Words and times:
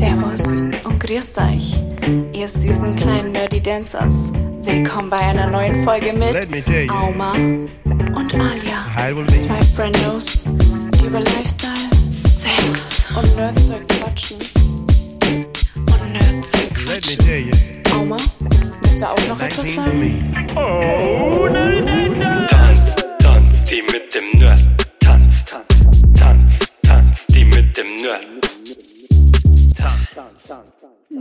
Servus 0.00 0.40
und 0.84 0.98
grüßt 0.98 1.36
euch, 1.36 1.78
ihr 2.32 2.48
süßen 2.48 2.96
kleinen 2.96 3.32
Nerdy 3.32 3.62
Dancers. 3.62 4.14
Willkommen 4.62 5.10
bei 5.10 5.18
einer 5.18 5.46
neuen 5.48 5.84
Folge 5.84 6.14
mit. 6.14 6.90
Auma 6.90 7.34
und 7.34 8.34
Alia. 8.34 8.86
Zwei 9.26 9.60
Friendos, 9.76 10.44
die 10.46 11.06
über 11.06 11.20
Lifestyle, 11.20 11.74
Sex 12.24 13.08
und 13.14 13.36
Nerdzeug 13.36 13.86
quatschen. 13.88 14.38
Und 15.76 16.12
Nerdzeug 16.14 16.70
Let 16.86 17.06
me 17.06 17.50
quatschen. 17.50 17.92
Auma, 17.92 18.16
willst 18.80 19.02
du 19.02 19.06
auch 19.06 19.28
noch 19.28 19.40
etwas 19.42 19.66
19 19.66 19.74
to 19.74 19.82
sagen? 19.82 20.56
Oh, 20.56 21.46
Tanz, 22.48 22.96
tanz, 23.18 23.64
die 23.64 23.82
mit 23.82 24.14
dem 24.14 24.40
Nerd. 24.40 24.60
Tanz, 25.00 25.44
tanz, 25.44 26.02
tanz, 26.18 26.52
tanz, 26.80 27.26
die 27.28 27.44
mit 27.44 27.76
dem 27.76 27.96
Nerd. 27.96 28.59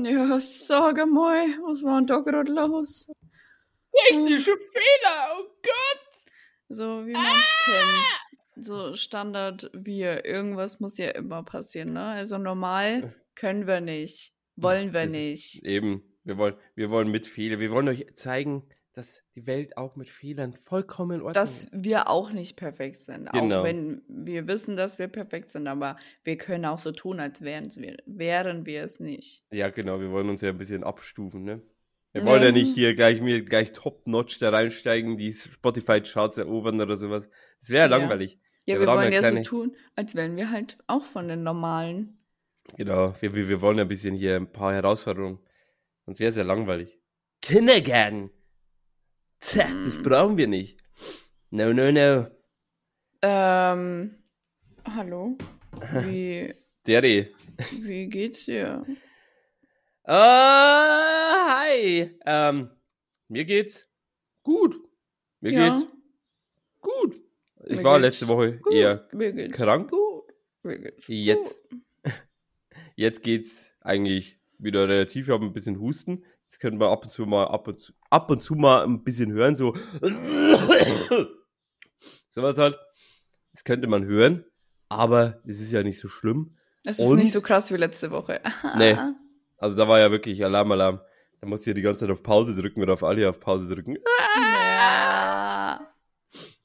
Ja, 0.05 0.39
sag 0.39 0.98
mal, 1.08 1.48
was 1.66 1.84
war 1.84 1.98
denn 1.99 2.08
da 2.08 2.20
gerade 2.20 2.52
los? 2.52 3.09
Technische 4.08 4.55
Fehler, 4.58 5.38
oh 5.39 5.44
Gott! 5.63 6.31
So 6.70 7.05
wie 7.05 7.13
man 7.13 7.23
es 7.23 7.66
kennt. 8.55 8.66
So 8.66 8.95
Standard 8.95 9.70
wir. 9.73 10.25
Irgendwas 10.25 10.80
muss 10.80 10.98
ja 10.98 11.09
immer 11.09 11.44
passieren, 11.44 11.94
ne? 11.94 12.03
Also 12.05 12.38
normal 12.38 13.16
können 13.35 13.66
wir 13.67 13.81
nicht. 13.81 14.34
Wollen 14.55 14.94
wir 14.94 15.03
Das- 15.03 15.12
nicht. 15.12 15.63
Eben, 15.66 16.03
wir 16.23 16.38
wollen, 16.38 16.55
wir 16.75 16.89
wollen 16.89 17.09
mit 17.09 17.25
Fehlern. 17.27 17.59
Wir 17.59 17.72
wollen 17.72 17.88
euch 17.88 18.05
zeigen, 18.16 18.70
dass 18.99 19.23
die 19.34 19.48
Welt 19.48 19.77
auch 19.77 19.95
mit 19.95 20.09
Fehlern 20.09 20.53
vollkommen 20.66 21.12
in 21.12 21.21
Ordnung 21.21 21.34
Dass 21.34 21.63
ist. 21.63 21.70
wir 21.73 22.09
auch 22.09 22.31
nicht 22.34 22.58
perfekt 22.58 22.98
sind. 22.98 23.31
Genau. 23.31 23.62
Auch 23.62 23.63
wenn 23.63 24.02
wir 24.09 24.45
wissen, 24.48 24.75
dass 24.75 24.99
wir 24.99 25.08
perfekt 25.08 25.52
sind, 25.52 25.67
aber 25.67 25.95
wir 26.25 26.38
können 26.38 26.66
auch 26.66 26.80
so 26.80 26.91
tun, 26.91 27.22
als 27.22 27.41
wären 27.41 27.66
wir, 27.77 27.95
wären 28.05 28.66
wir 28.66 28.84
es 28.84 28.99
nicht. 28.99 29.45
Ja, 29.52 29.70
genau, 29.70 30.02
wir 30.02 30.12
wollen 30.12 30.27
uns 30.27 30.41
ja 30.41 30.49
ein 30.49 30.58
bisschen 30.58 30.84
abstufen, 30.84 31.44
ne? 31.44 31.61
Wir 32.11 32.25
wollen 32.25 32.44
ja 32.44 32.52
nicht 32.52 32.73
hier 32.73 32.94
gleich 32.94 33.22
mir 33.22 33.45
gleich 33.45 33.72
top-notch 33.72 34.39
da 34.39 34.50
reinsteigen, 34.50 35.17
die 35.17 35.31
Spotify-Charts 35.31 36.38
erobern 36.38 36.81
oder 36.81 36.97
sowas. 36.97 37.30
Das 37.61 37.70
wäre 37.70 37.88
ja 37.89 37.97
langweilig. 37.97 38.38
Ja, 38.66 38.75
wir 38.75 38.81
wir 38.81 38.88
wollen 38.88 39.14
ja 39.14 39.22
ja 39.22 39.30
kleine- 39.30 39.44
so 39.44 39.50
tun, 39.50 39.75
als 39.95 40.16
wären 40.16 40.36
wir 40.36 40.52
halt 40.52 40.77
auch 40.88 41.05
von 41.05 41.27
den 41.30 41.44
normalen. 41.44 42.20
Genau, 42.75 43.16
wir, 43.22 43.33
wir, 43.33 43.47
wir 43.47 43.61
wollen 43.61 43.77
ja 43.77 43.86
ein 43.86 43.88
bisschen 43.88 44.16
hier 44.16 44.36
ein 44.36 44.52
paar 44.52 44.73
Herausforderungen. 44.73 45.39
Sonst 46.05 46.20
wäre 46.20 46.31
es 46.31 46.36
ja 46.36 46.44
langweilig. 46.44 47.00
Kindergarten! 47.42 48.31
Das 49.40 49.56
Hm. 49.95 50.04
brauchen 50.04 50.38
wir 50.38 50.48
nicht. 50.48 50.78
No, 51.50 51.73
no, 51.73 51.92
no. 51.92 52.28
Ähm, 53.22 54.16
hallo? 54.86 55.38
Wie, 56.04 56.54
Derry. 56.86 57.34
wie 57.82 58.08
geht's 58.08 58.45
dir? 58.45 58.86
Ah, 60.04 61.60
hi. 61.62 62.12
Ähm, 62.26 62.70
mir 63.28 63.45
geht's 63.45 63.88
gut. 64.44 64.76
Mir 65.42 65.52
Ja. 65.54 65.70
geht's 65.70 65.88
gut. 66.82 67.16
Ich 67.66 67.78
Mir 67.78 67.84
war 67.84 68.00
letzte 68.00 68.28
Woche 68.28 68.58
Gut, 68.58 68.73
eher 68.73 69.08
krank. 69.52 69.92
Jetzt, 71.08 71.60
jetzt 72.95 73.23
geht's 73.23 73.72
eigentlich 73.82 74.40
wieder 74.58 74.88
relativ. 74.88 75.28
Ich 75.28 75.34
habe 75.34 75.45
ein 75.45 75.54
bisschen 75.54 75.80
Husten. 75.80 76.23
Das 76.50 76.59
können 76.59 76.80
wir 76.80 76.89
ab 76.89 77.03
und 77.03 77.09
zu 77.09 77.25
mal, 77.25 77.45
ab 77.45 77.67
und 77.67 77.80
zu, 77.80 77.94
ab 78.09 78.30
und 78.31 78.42
zu 78.42 78.55
mal 78.55 78.83
ein 78.83 79.03
bisschen 79.03 79.31
hören. 79.31 79.55
So, 79.55 79.75
sowas 82.30 82.58
halt. 82.58 82.78
Das 83.52 83.64
könnte 83.64 83.88
man 83.88 84.05
hören. 84.05 84.45
Aber 84.89 85.42
es 85.45 85.59
ist 85.59 85.72
ja 85.72 85.83
nicht 85.83 86.00
so 86.00 86.08
schlimm. 86.08 86.55
Es 86.83 87.00
ist 87.00 87.05
Und? 87.05 87.17
nicht 87.17 87.31
so 87.31 87.42
krass 87.42 87.72
wie 87.72 87.77
letzte 87.77 88.11
Woche. 88.11 88.42
Nee. 88.77 88.97
Also 89.58 89.75
da 89.75 89.88
war 89.88 90.00
ja 90.00 90.09
wirklich 90.09 90.44
Alarm, 90.44 90.72
Alarm. 90.72 91.02
Da 91.42 91.47
musste 91.47 91.72
ich 91.72 91.75
die 91.75 91.81
ganze 91.81 92.05
Zeit 92.05 92.11
auf 92.11 92.23
Pause 92.23 92.59
drücken 92.59 92.81
oder 92.81 92.94
auf 92.94 93.03
alle 93.03 93.30
auf 93.30 93.39
Pause 93.39 93.73
drücken. 93.73 93.97
Ja. 94.42 95.80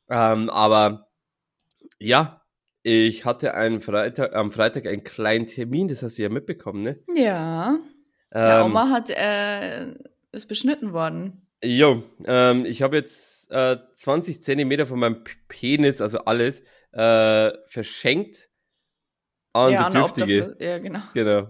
Ähm, 0.08 0.50
aber 0.50 1.08
ja, 1.98 2.42
ich 2.82 3.24
hatte 3.24 3.54
einen 3.54 3.80
Freitag, 3.80 4.34
am 4.34 4.52
Freitag 4.52 4.86
einen 4.86 5.04
kleinen 5.04 5.46
Termin, 5.46 5.88
das 5.88 6.02
hast 6.02 6.18
du 6.18 6.22
ja 6.22 6.28
mitbekommen, 6.28 6.82
ne? 6.82 7.00
Ja. 7.14 7.78
Der 8.34 8.58
Ähm, 8.60 8.66
Oma 8.66 8.90
hat, 8.90 9.10
äh, 9.10 9.94
ist 10.32 10.46
beschnitten 10.46 10.92
worden. 10.92 11.46
Jo, 11.62 12.02
ähm, 12.26 12.66
ich 12.66 12.82
habe 12.82 12.96
jetzt 12.96 13.50
äh, 13.50 13.78
20 13.94 14.42
Zentimeter 14.42 14.86
von 14.86 14.98
meinem 14.98 15.24
Penis, 15.48 16.00
also 16.00 16.18
alles, 16.20 16.62
äh, 16.92 17.52
verschenkt 17.68 18.50
an 19.52 19.72
ja, 19.72 19.88
Bedürftige. 19.88 20.56
Ja, 20.58 20.78
genau. 20.78 21.00
Genau. 21.14 21.48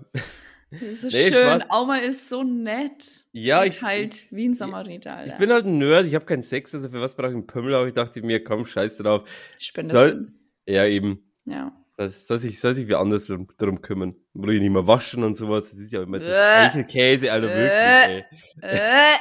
Das 0.71 1.05
ist 1.05 1.05
Nee, 1.13 1.31
schön. 1.31 1.61
Spaß. 1.61 1.81
Oma 1.81 1.97
ist 1.97 2.29
so 2.29 2.43
nett. 2.43 3.27
Ja, 3.33 3.63
Und 3.63 3.69
ich, 3.69 3.83
halt 3.83 4.27
wie 4.31 4.49
ein 4.49 4.55
Samariter, 4.55 5.17
Alter. 5.17 5.33
ich 5.33 5.39
bin 5.39 5.51
halt 5.51 5.67
ein 5.67 5.79
Nerd, 5.79 6.07
ich 6.07 6.15
habe 6.15 6.27
keinen 6.27 6.43
Sex, 6.43 6.75
also 6.75 6.91
für 6.91 7.01
was 7.01 7.15
brauche 7.17 7.29
ich 7.29 7.35
einen 7.35 7.47
Pömmel, 7.47 7.75
aber 7.75 7.87
ich 7.87 7.95
dachte 7.95 8.23
mir, 8.23 8.43
komm, 8.45 8.67
scheiß 8.67 8.99
drauf. 8.99 9.29
Spendest 9.59 9.97
Soll, 9.97 10.33
ja, 10.67 10.85
eben. 10.87 11.31
Ja. 11.47 11.73
Soll 11.97 12.39
sich, 12.39 12.59
soll 12.59 12.75
sich 12.75 12.89
wer 12.89 12.99
anders 12.99 13.27
drum, 13.29 13.47
drum 13.57 13.81
kümmern. 13.81 14.17
Muss 14.33 14.53
ich 14.55 14.61
nicht 14.61 14.71
mehr 14.73 14.87
waschen 14.87 15.23
und 15.23 15.37
sowas. 15.37 15.71
Das 15.71 15.79
ist 15.79 15.93
ja 15.93 16.03
immer 16.03 16.19
so 16.19 16.27
Äh. 16.27 16.67
Eichelkäse, 16.67 17.31
Alter, 17.31 17.49
Äh. 17.51 17.57
wirklich, 17.57 18.29
ey. 18.63 18.79
Äh, 18.79 19.17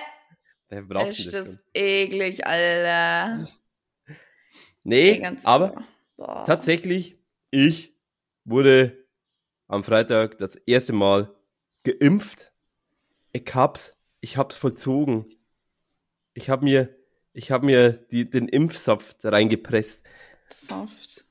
Wer 0.70 0.82
braucht 0.84 1.10
ist 1.10 1.32
das 1.34 1.48
das 1.56 1.60
eklig, 1.76 2.46
Alter. 2.48 3.48
Nee, 4.84 5.24
aber 5.44 5.86
Boah. 6.18 6.44
tatsächlich, 6.46 7.16
ich 7.52 7.94
wurde 8.44 9.06
am 9.68 9.84
Freitag 9.84 10.40
das 10.40 10.56
erste 10.56 10.94
Mal 10.94 11.34
geimpft. 11.84 12.52
Ich 13.34 13.46
hab's, 13.54 13.96
ich 14.20 14.36
hab's 14.38 14.56
vollzogen. 14.56 15.26
Ich 16.34 16.50
hab 16.50 16.64
mir, 16.64 16.90
ich 17.34 17.52
hab 17.52 17.62
mir 17.64 17.94
die, 18.12 18.28
den 18.30 18.48
Impfsaft 18.48 19.24
reingepresst. 19.24 20.04
Soft. 20.50 21.24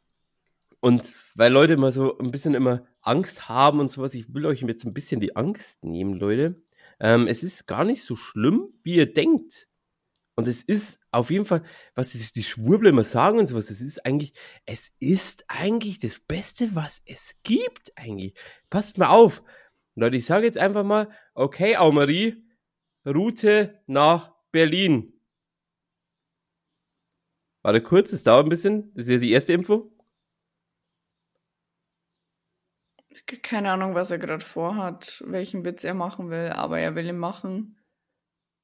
Und 0.82 1.15
weil 1.37 1.53
Leute 1.53 1.75
immer 1.75 1.93
so 1.93 2.19
ein 2.19 2.32
bisschen 2.32 2.54
immer 2.54 2.84
Angst 3.03 3.48
haben 3.48 3.78
und 3.78 3.88
sowas, 3.88 4.15
ich 4.15 4.34
will 4.34 4.44
euch 4.47 4.62
jetzt 4.62 4.84
ein 4.84 4.93
bisschen 4.93 5.20
die 5.20 5.37
Angst 5.37 5.84
nehmen, 5.84 6.15
Leute. 6.15 6.60
Ähm, 6.98 7.28
es 7.28 7.44
ist 7.44 7.69
gar 7.69 7.84
nicht 7.84 8.03
so 8.03 8.16
schlimm, 8.16 8.69
wie 8.82 8.97
ihr 8.97 9.12
denkt. 9.12 9.69
Und 10.34 10.48
es 10.48 10.60
ist 10.62 10.98
auf 11.12 11.31
jeden 11.31 11.44
Fall, 11.44 11.62
was 11.94 12.10
die, 12.10 12.43
Schwurbler 12.43 12.91
immer 12.91 13.04
sagen 13.04 13.38
und 13.38 13.47
sowas, 13.47 13.70
es 13.70 13.81
ist 13.81 14.04
eigentlich, 14.04 14.32
es 14.66 14.91
ist 14.98 15.44
eigentlich 15.47 16.00
das 16.00 16.19
Beste, 16.19 16.75
was 16.75 17.00
es 17.06 17.37
gibt, 17.44 17.93
eigentlich. 17.97 18.34
Passt 18.69 18.99
mal 18.99 19.09
auf. 19.09 19.44
Leute, 19.94 20.16
ich 20.16 20.26
sage 20.26 20.47
jetzt 20.47 20.59
einfach 20.59 20.82
mal, 20.82 21.10
okay, 21.34 21.76
Aumarie, 21.76 22.43
Route 23.06 23.81
nach 23.87 24.34
Berlin. 24.50 25.12
Warte 27.62 27.82
kurz, 27.82 28.12
es 28.12 28.25
dauert 28.25 28.47
ein 28.47 28.49
bisschen. 28.49 28.93
Das 28.94 29.04
ist 29.04 29.10
jetzt 29.10 29.22
die 29.22 29.31
erste 29.31 29.53
Info. 29.53 29.93
Keine 33.43 33.73
Ahnung, 33.73 33.95
was 33.95 34.11
er 34.11 34.19
gerade 34.19 34.45
vorhat, 34.45 35.23
welchen 35.27 35.65
Witz 35.65 35.84
er 35.84 35.95
machen 35.95 36.31
will, 36.31 36.50
aber 36.50 36.78
er 36.78 36.95
will 36.95 37.06
ihn 37.06 37.19
machen. 37.19 37.78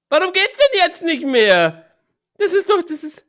Warum 0.09 0.33
geht's 0.33 0.59
denn 0.59 0.81
jetzt 0.81 1.03
nicht 1.05 1.25
mehr? 1.25 1.91
Das 2.39 2.53
ist 2.53 2.71
doch, 2.71 2.83
das 2.83 3.05
ist. 3.05 3.25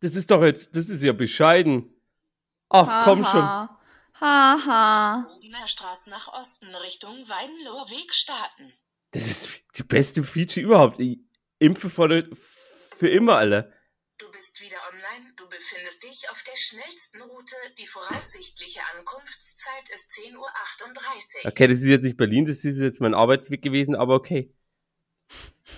Das 0.00 0.14
ist 0.14 0.30
doch 0.30 0.42
jetzt, 0.42 0.76
das 0.76 0.88
ist 0.88 1.02
ja 1.02 1.12
bescheiden. 1.12 1.94
Ach, 2.68 3.04
komm 3.04 3.24
schon. 3.24 3.42
Haha. 3.42 3.78
Haha. 4.20 5.26
Bogener 5.32 5.66
Straße 5.66 6.10
nach 6.10 6.28
Osten 6.28 6.74
Richtung 6.74 7.14
Weidenloher 7.28 7.88
Weg 7.90 8.12
starten. 8.14 8.72
Das 9.12 9.26
ist 9.26 9.62
die 9.76 9.82
beste 9.84 10.22
Feature 10.22 10.64
überhaupt. 10.66 11.00
Ich 11.00 11.20
impfe 11.58 11.88
vor 11.88 12.08
der, 12.08 12.24
für 12.96 13.08
immer, 13.08 13.36
Alter. 13.36 13.72
Du 14.18 14.28
bist 14.32 14.60
wieder 14.60 14.78
online. 14.92 15.32
Du 15.36 15.48
befindest 15.48 16.02
dich 16.02 16.28
auf 16.30 16.42
der 16.42 16.56
schnellsten 16.56 17.22
Route. 17.22 17.54
Die 17.78 17.86
voraussichtliche 17.86 18.80
Ankunftszeit 18.96 19.88
ist 19.94 20.10
10.38 20.10 20.34
Uhr. 20.36 20.48
Okay, 21.52 21.68
das 21.68 21.78
ist 21.78 21.86
jetzt 21.86 22.02
nicht 22.02 22.16
Berlin, 22.16 22.44
das 22.44 22.64
ist 22.64 22.80
jetzt 22.80 23.00
mein 23.00 23.14
Arbeitsweg 23.14 23.62
gewesen, 23.62 23.94
aber 23.94 24.16
okay. 24.16 24.52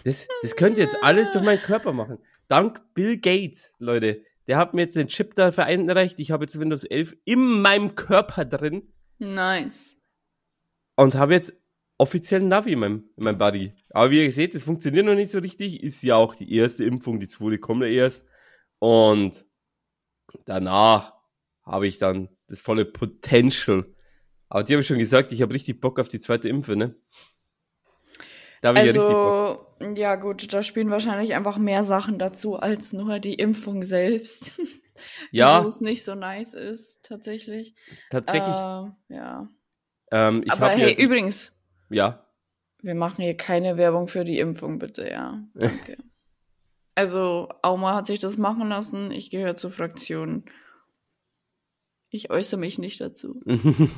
Das, 0.05 0.27
das 0.41 0.57
könnt 0.57 0.79
ihr 0.79 0.85
jetzt 0.85 0.97
alles 1.03 1.33
durch 1.33 1.45
meinen 1.45 1.61
Körper 1.61 1.93
machen. 1.93 2.19
Dank 2.49 2.81
Bill 2.95 3.19
Gates, 3.19 3.75
Leute. 3.79 4.25
Der 4.47 4.57
hat 4.57 4.73
mir 4.73 4.83
jetzt 4.83 4.97
den 4.97 5.09
Chip 5.09 5.35
da 5.35 5.53
vereinreicht. 5.53 6.19
Ich 6.19 6.31
habe 6.31 6.45
jetzt 6.45 6.59
Windows 6.59 6.85
11 6.85 7.17
in 7.27 7.61
meinem 7.61 7.95
Körper 7.95 8.47
drin. 8.47 8.91
Nice. 9.19 9.99
und 10.97 11.15
habe 11.15 11.35
jetzt 11.35 11.53
offiziell 11.99 12.41
einen 12.41 12.49
Navi 12.49 12.73
in 12.73 12.79
meinem, 12.79 13.05
in 13.19 13.25
meinem 13.25 13.37
Buddy. 13.37 13.75
Aber 13.91 14.11
wie 14.11 14.25
ihr 14.25 14.33
seht, 14.33 14.55
das 14.55 14.63
funktioniert 14.63 15.05
noch 15.05 15.15
nicht 15.15 15.31
so 15.31 15.41
richtig. 15.41 15.83
Ist 15.83 16.03
ja 16.03 16.17
auch 16.17 16.35
die 16.35 16.55
erste 16.55 16.85
Impfung, 16.85 17.21
die 17.21 17.29
zweite 17.29 17.59
kommt 17.59 17.83
ja 17.83 17.89
erst. 17.89 18.25
Und 18.81 19.47
danach 20.47 21.15
habe 21.63 21.87
ich 21.87 21.99
dann 21.99 22.29
das 22.49 22.61
volle 22.61 22.85
Potential. 22.85 23.87
Aber 24.49 24.65
die 24.65 24.73
habe 24.73 24.83
ich 24.83 24.89
schon 24.89 24.99
gesagt, 24.99 25.31
ich 25.33 25.43
habe 25.43 25.55
richtig 25.55 25.81
Bock 25.81 26.01
auf 26.01 26.09
die 26.09 26.19
zweite 26.19 26.49
Impfe, 26.49 26.75
ne? 26.75 26.97
Da 28.63 28.71
habe 28.71 28.81
ich 28.81 28.87
ja 28.87 28.93
richtig 28.93 29.03
Bock. 29.03 29.77
Also, 29.79 29.95
ja 29.95 30.17
gut, 30.17 30.53
da 30.53 30.63
spielen 30.65 30.91
wahrscheinlich 30.91 31.35
einfach 31.35 31.57
mehr 31.57 31.85
Sachen 31.85 32.19
dazu 32.19 32.57
als 32.57 32.93
nur 32.93 33.21
die 33.21 33.35
Impfung 33.35 33.85
selbst. 33.85 34.61
Ja. 35.31 35.63
Die 35.63 35.71
so 35.71 35.83
nicht 35.83 36.05
so 36.05 36.15
nice 36.15 36.53
ist, 36.53 37.03
tatsächlich. 37.03 37.75
Tatsächlich. 38.11 38.55
Äh, 38.55 39.15
ja. 39.15 39.49
Ähm, 40.13 40.43
ich 40.45 40.53
Aber 40.53 40.69
hey, 40.69 40.93
ja, 40.93 40.99
übrigens, 40.99 41.55
ja, 41.89 42.31
wir 42.83 42.95
machen 42.95 43.23
hier 43.23 43.37
keine 43.37 43.77
Werbung 43.77 44.09
für 44.09 44.25
die 44.25 44.39
Impfung, 44.39 44.79
bitte, 44.79 45.09
ja. 45.09 45.43
Danke. 45.55 45.97
Also, 47.01 47.49
Auma 47.63 47.95
hat 47.95 48.05
sich 48.05 48.19
das 48.19 48.37
machen 48.37 48.69
lassen. 48.69 49.11
Ich 49.11 49.31
gehöre 49.31 49.57
zur 49.57 49.71
Fraktion. 49.71 50.45
Ich 52.11 52.31
äußere 52.31 52.61
mich 52.61 52.79
nicht 52.79 53.01
dazu. 53.01 53.41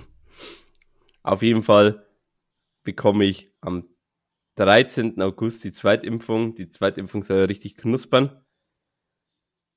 auf 1.25 1.43
jeden 1.43 1.65
Fall 1.65 2.07
bekomme 2.85 3.25
ich 3.25 3.51
am 3.61 3.89
13. 4.55 5.21
August 5.21 5.65
die 5.65 5.73
Zweitimpfung. 5.73 6.55
Die 6.55 6.69
Zweitimpfung 6.69 7.25
soll 7.25 7.39
ja 7.39 7.45
richtig 7.47 7.77
knuspern. 7.77 8.41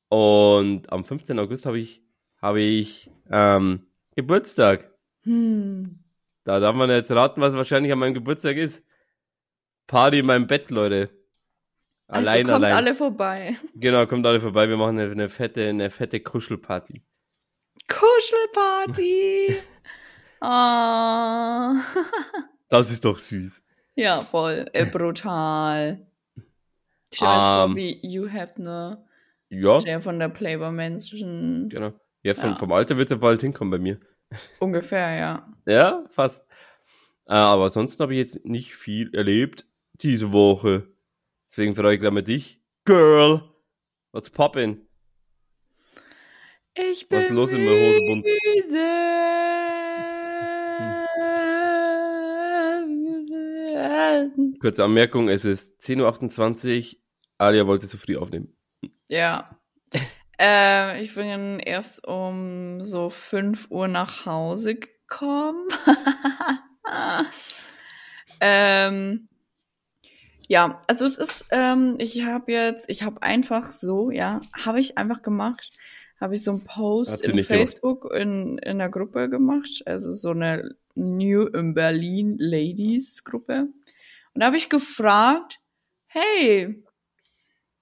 Und 0.09 0.93
am 0.93 1.03
15. 1.03 1.39
August 1.39 1.65
habe 1.65 1.79
ich, 1.79 2.03
habe 2.37 2.61
ich 2.61 3.09
ähm, 3.31 3.87
Geburtstag. 4.15 4.95
Hm. 5.23 5.97
Da 6.43 6.59
darf 6.59 6.75
man 6.75 6.91
jetzt 6.91 7.09
raten, 7.09 7.41
was 7.41 7.55
wahrscheinlich 7.55 7.91
an 7.91 7.97
meinem 7.97 8.13
Geburtstag 8.13 8.57
ist. 8.57 8.83
Party 9.87 10.19
in 10.19 10.27
meinem 10.27 10.45
Bett, 10.45 10.69
Leute. 10.69 11.09
Also 12.07 12.29
Allein, 12.29 12.43
kommt 12.45 12.55
allein. 12.55 12.73
alle 12.73 12.95
vorbei. 12.95 13.57
Genau, 13.75 14.05
kommt 14.05 14.25
alle 14.25 14.39
vorbei. 14.41 14.69
Wir 14.69 14.77
machen 14.77 14.99
eine, 14.99 15.11
eine 15.11 15.29
fette, 15.29 15.67
eine 15.69 15.89
fette 15.89 16.19
Kuschelparty. 16.19 17.01
Kuschelparty. 17.89 19.57
Ah. 20.41 21.73
Das 22.69 22.91
ist 22.91 23.05
doch 23.05 23.17
süß. 23.17 23.61
ja, 23.95 24.19
voll. 24.21 24.65
Äh, 24.73 24.85
brutal. 24.85 26.05
Stell 27.13 27.27
dir 27.27 27.33
Ähm. 27.33 27.69
vor, 27.71 27.75
wie 27.75 27.99
You 28.05 28.29
Have 28.29 28.61
ne 28.61 29.03
Ja, 29.49 29.79
der 29.79 30.01
von 30.01 30.19
der 30.19 30.29
Playboy 30.29 30.71
Mansion. 30.71 31.69
genau. 31.69 31.93
Ja, 32.23 32.33
von, 32.33 32.49
Ja. 32.51 32.55
vom 32.57 32.71
Alter 32.73 32.97
wird 32.97 33.09
ja 33.11 33.15
bald 33.17 33.41
hinkommen 33.41 33.71
bei 33.71 33.77
mir. 33.79 33.99
Ungefähr, 34.59 35.15
ja. 35.15 35.47
Ja, 35.65 36.03
fast. 36.09 36.43
Äh, 37.27 37.33
aber 37.33 37.63
ansonsten 37.65 38.03
habe 38.03 38.13
ich 38.13 38.19
jetzt 38.19 38.45
nicht 38.45 38.75
viel 38.75 39.13
erlebt 39.15 39.65
diese 39.93 40.31
Woche. 40.31 40.87
Deswegen 41.55 41.73
frage 41.73 41.93
ich 41.93 42.01
gleich 42.01 42.11
mal 42.11 42.21
dich. 42.21 42.59
Girl, 42.83 43.41
what's 44.11 44.29
poppin'? 44.29 44.89
Ich 46.73 47.09
Was 47.09 47.17
bin 47.19 47.19
ist 47.19 47.29
los 47.29 47.51
in 47.51 47.63
meiner 47.63 47.79
Hose 47.79 48.01
bunt? 48.01 48.25
müde. 48.25 48.77
Kurze 54.59 54.83
Anmerkung, 54.83 55.29
es 55.29 55.45
ist 55.45 55.81
10.28 55.81 56.95
Uhr. 56.95 56.99
Alia 57.37 57.65
wollte 57.65 57.87
zu 57.87 57.97
früh 57.97 58.17
aufnehmen. 58.17 58.53
Ja. 59.07 59.57
Äh, 60.37 61.01
ich 61.01 61.15
bin 61.15 61.59
erst 61.59 62.05
um 62.05 62.81
so 62.81 63.09
5 63.09 63.71
Uhr 63.71 63.87
nach 63.87 64.25
Hause 64.25 64.75
gekommen. 64.75 65.69
ähm, 68.41 69.29
ja, 70.47 70.81
also 70.87 71.05
es 71.05 71.17
ist, 71.17 71.47
ähm, 71.51 71.95
ich 71.97 72.23
habe 72.23 72.51
jetzt, 72.51 72.89
ich 72.89 73.03
habe 73.03 73.21
einfach 73.23 73.71
so, 73.71 74.11
ja, 74.11 74.41
habe 74.53 74.79
ich 74.79 74.97
einfach 74.97 75.21
gemacht, 75.21 75.71
habe 76.19 76.35
ich 76.35 76.43
so 76.43 76.51
einen 76.51 76.63
Post 76.63 77.21
in 77.25 77.31
gemacht. 77.31 77.47
Facebook 77.47 78.11
in, 78.13 78.57
in 78.59 78.79
der 78.79 78.89
Gruppe 78.89 79.29
gemacht, 79.29 79.83
also 79.85 80.13
so 80.13 80.31
eine 80.31 80.75
New 80.95 81.43
in 81.47 81.73
Berlin 81.73 82.35
Ladies 82.39 83.23
Gruppe. 83.23 83.67
Und 84.33 84.39
da 84.41 84.47
habe 84.47 84.57
ich 84.57 84.69
gefragt, 84.69 85.59
hey, 86.07 86.83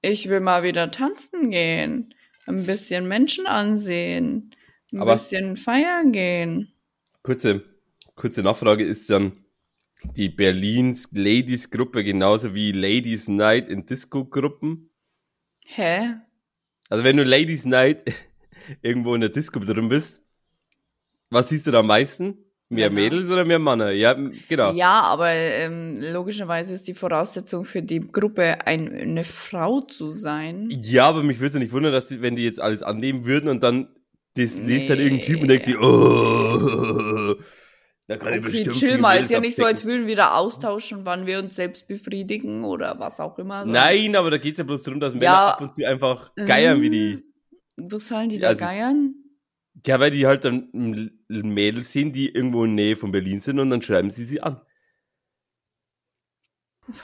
ich 0.01 0.29
will 0.29 0.39
mal 0.39 0.63
wieder 0.63 0.89
tanzen 0.91 1.51
gehen, 1.51 2.13
ein 2.47 2.65
bisschen 2.65 3.07
Menschen 3.07 3.45
ansehen, 3.47 4.51
ein 4.91 5.01
Aber- 5.01 5.13
bisschen 5.13 5.55
feiern 5.57 6.11
gehen. 6.11 6.73
Kurze, 7.23 7.63
kurze 8.15 8.41
Nachfrage 8.43 8.83
ist 8.83 9.09
dann 9.09 9.42
die 10.15 10.29
Berlins 10.29 11.09
Ladies 11.11 11.69
Gruppe 11.69 12.03
genauso 12.03 12.53
wie 12.53 12.71
Ladies 12.71 13.27
Night 13.27 13.67
in 13.69 13.85
Disco 13.85 14.25
Gruppen? 14.25 14.89
Hä? 15.65 16.15
Also 16.89 17.03
wenn 17.03 17.17
du 17.17 17.23
Ladies 17.23 17.65
Night 17.65 18.03
irgendwo 18.81 19.15
in 19.15 19.21
der 19.21 19.29
Disco 19.29 19.59
drin 19.59 19.89
bist, 19.89 20.21
was 21.29 21.49
siehst 21.49 21.65
du 21.67 21.71
da 21.71 21.79
am 21.79 21.87
meisten? 21.87 22.37
Mehr 22.69 22.89
Männer. 22.89 23.09
Mädels 23.15 23.29
oder 23.29 23.45
mehr 23.45 23.59
Männer? 23.59 23.91
Ja, 23.91 24.13
genau. 24.47 24.73
Ja, 24.73 25.01
aber 25.01 25.29
ähm, 25.29 25.99
logischerweise 26.11 26.73
ist 26.73 26.87
die 26.87 26.93
Voraussetzung 26.95 27.65
für 27.65 27.83
die 27.83 27.99
Gruppe 27.99 28.65
ein, 28.65 28.91
eine 28.91 29.23
Frau 29.23 29.81
zu 29.81 30.09
sein. 30.09 30.69
Ja, 30.81 31.07
aber 31.07 31.21
mich 31.23 31.37
würde 31.39 31.49
es 31.49 31.53
ja 31.53 31.59
nicht 31.59 31.71
wundern, 31.71 31.91
dass 31.91 32.07
sie, 32.09 32.21
wenn 32.21 32.35
die 32.35 32.43
jetzt 32.43 32.59
alles 32.59 32.81
annehmen 32.81 33.25
würden 33.25 33.49
und 33.49 33.61
dann 33.61 33.89
das 34.35 34.57
liest 34.57 34.89
dann 34.89 34.99
irgendein 34.99 35.25
Typ 35.25 35.35
und 35.41 35.47
Nee. 35.47 35.47
denkt 35.59 35.65
sich, 35.65 35.77
oh, 35.79 37.35
da 38.15 38.17
kann 38.17 38.33
ich 38.33 38.39
Okay, 38.39 38.51
bestimmt 38.63 38.75
chill 38.75 38.97
mal. 38.97 39.19
Ist 39.19 39.29
ja 39.31 39.39
nicht 39.39 39.55
so, 39.55 39.63
als 39.65 39.81
abdecken. 39.81 39.89
würden 39.99 40.07
wir 40.07 40.15
da 40.15 40.35
austauschen, 40.35 41.05
wann 41.05 41.25
wir 41.25 41.39
uns 41.39 41.55
selbst 41.55 41.87
befriedigen 41.87 42.63
oder 42.63 42.99
was 42.99 43.19
auch 43.19 43.37
immer. 43.39 43.65
So. 43.65 43.71
Nein, 43.71 44.15
aber 44.15 44.31
da 44.31 44.37
geht's 44.37 44.57
ja 44.57 44.63
bloß 44.63 44.83
darum, 44.83 44.99
dass 44.99 45.13
Männer 45.13 45.25
Ja. 45.25 45.47
ab 45.53 45.61
und 45.61 45.73
zu 45.73 45.85
einfach 45.87 46.31
geiern 46.35 46.81
wie 46.81 46.89
die. 46.89 47.23
Wo 47.77 47.99
sollen 47.99 48.29
die 48.29 48.39
da 48.39 48.49
Also- 48.49 48.59
geiern? 48.59 49.15
Ja, 49.85 49.99
weil 49.99 50.11
die 50.11 50.25
halt 50.27 50.45
dann 50.45 50.69
Mädels 51.27 51.91
sind, 51.91 52.15
die 52.15 52.29
irgendwo 52.29 52.63
in 52.63 52.77
der 52.77 52.85
Nähe 52.85 52.95
von 52.95 53.11
Berlin 53.11 53.39
sind 53.39 53.59
und 53.59 53.69
dann 53.71 53.81
schreiben 53.81 54.11
sie 54.11 54.23
sie 54.23 54.39
an. 54.41 54.61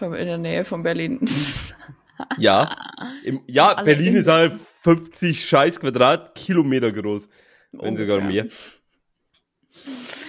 In 0.01 0.11
der 0.11 0.37
Nähe 0.37 0.63
von 0.65 0.83
Berlin. 0.83 1.19
Ja, 2.37 2.75
im, 3.23 3.39
ja 3.47 3.81
Berlin 3.81 4.07
in- 4.07 4.15
ist 4.17 4.27
halt 4.27 4.51
50 4.83 5.45
scheiß 5.45 5.79
Quadratkilometer 5.79 6.91
groß. 6.91 7.29
Wenn 7.71 7.95
sogar 7.95 8.19
mehr. 8.19 8.45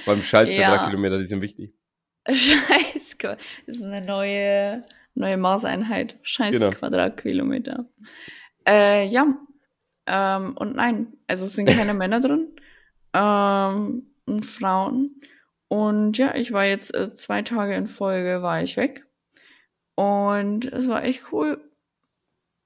Beim 0.06 0.22
scheiß 0.22 0.50
Ja. 0.50 0.68
Quadratkilometer, 0.68 1.18
die 1.18 1.26
sind 1.26 1.42
wichtig. 1.42 1.74
Scheiß, 2.28 3.16
das 3.18 3.36
ist 3.66 3.82
eine 3.82 4.02
neue, 4.04 4.84
neue 5.14 5.36
Maßeinheit. 5.36 6.18
Scheiß 6.22 6.52
Genau. 6.52 6.70
Quadratkilometer. 6.70 7.86
Äh, 8.66 9.06
ja. 9.08 9.26
Ähm, 10.06 10.56
und 10.56 10.76
nein, 10.76 11.14
also 11.26 11.46
es 11.46 11.54
sind 11.54 11.66
keine 11.70 11.94
Männer 11.94 12.20
drin. 12.20 12.48
Ähm, 13.14 14.06
und 14.26 14.46
Frauen. 14.46 15.20
Und 15.68 16.18
ja, 16.18 16.34
ich 16.34 16.52
war 16.52 16.64
jetzt 16.64 16.94
äh, 16.94 17.14
zwei 17.14 17.42
Tage 17.42 17.74
in 17.74 17.86
Folge, 17.86 18.42
war 18.42 18.62
ich 18.62 18.76
weg. 18.76 19.06
Und 19.94 20.64
es 20.66 20.88
war 20.88 21.04
echt 21.04 21.32
cool. 21.32 21.69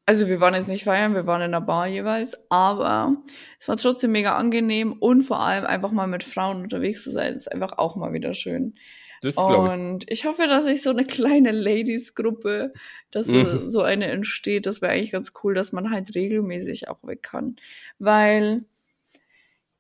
Also 0.07 0.29
wir 0.29 0.39
waren 0.41 0.55
jetzt 0.55 0.69
nicht 0.69 0.85
feiern, 0.85 1.15
wir 1.15 1.27
waren 1.27 1.41
in 1.41 1.53
der 1.53 1.63
Bar 1.63 1.87
jeweils, 1.89 2.37
aber 2.51 3.17
es 3.59 3.69
war 3.69 3.77
trotzdem 3.79 4.13
mega 4.13 4.37
angenehm 4.37 4.93
und 4.93 5.23
vor 5.23 5.41
allem 5.41 5.65
einfach 5.65 5.93
mal 5.93 6.07
mit 6.07 6.23
Frauen 6.23 6.63
unterwegs 6.63 7.03
zu 7.05 7.11
sein, 7.11 7.35
ist 7.35 7.51
einfach 7.51 7.79
auch 7.79 7.97
mal 7.97 8.13
wieder 8.13 8.35
schön. 8.35 8.75
Das 9.23 9.35
glaube 9.37 9.69
ich. 9.69 9.73
Und 9.73 10.11
ich 10.11 10.27
hoffe, 10.27 10.47
dass 10.47 10.67
ich 10.67 10.83
so 10.83 10.91
eine 10.91 11.07
kleine 11.07 11.53
Ladies-Gruppe, 11.53 12.75
dass 13.11 13.29
Mhm. 13.29 13.47
so- 13.47 13.69
so 13.71 13.81
eine 13.83 14.07
entsteht. 14.09 14.67
Das 14.67 14.83
wäre 14.83 14.93
eigentlich 14.93 15.13
ganz 15.13 15.33
cool, 15.43 15.55
dass 15.55 15.73
man 15.73 15.91
halt 15.91 16.15
regelmäßig 16.15 16.89
auch 16.91 16.99
weg 17.05 17.23
kann. 17.23 17.57
Weil, 17.99 18.67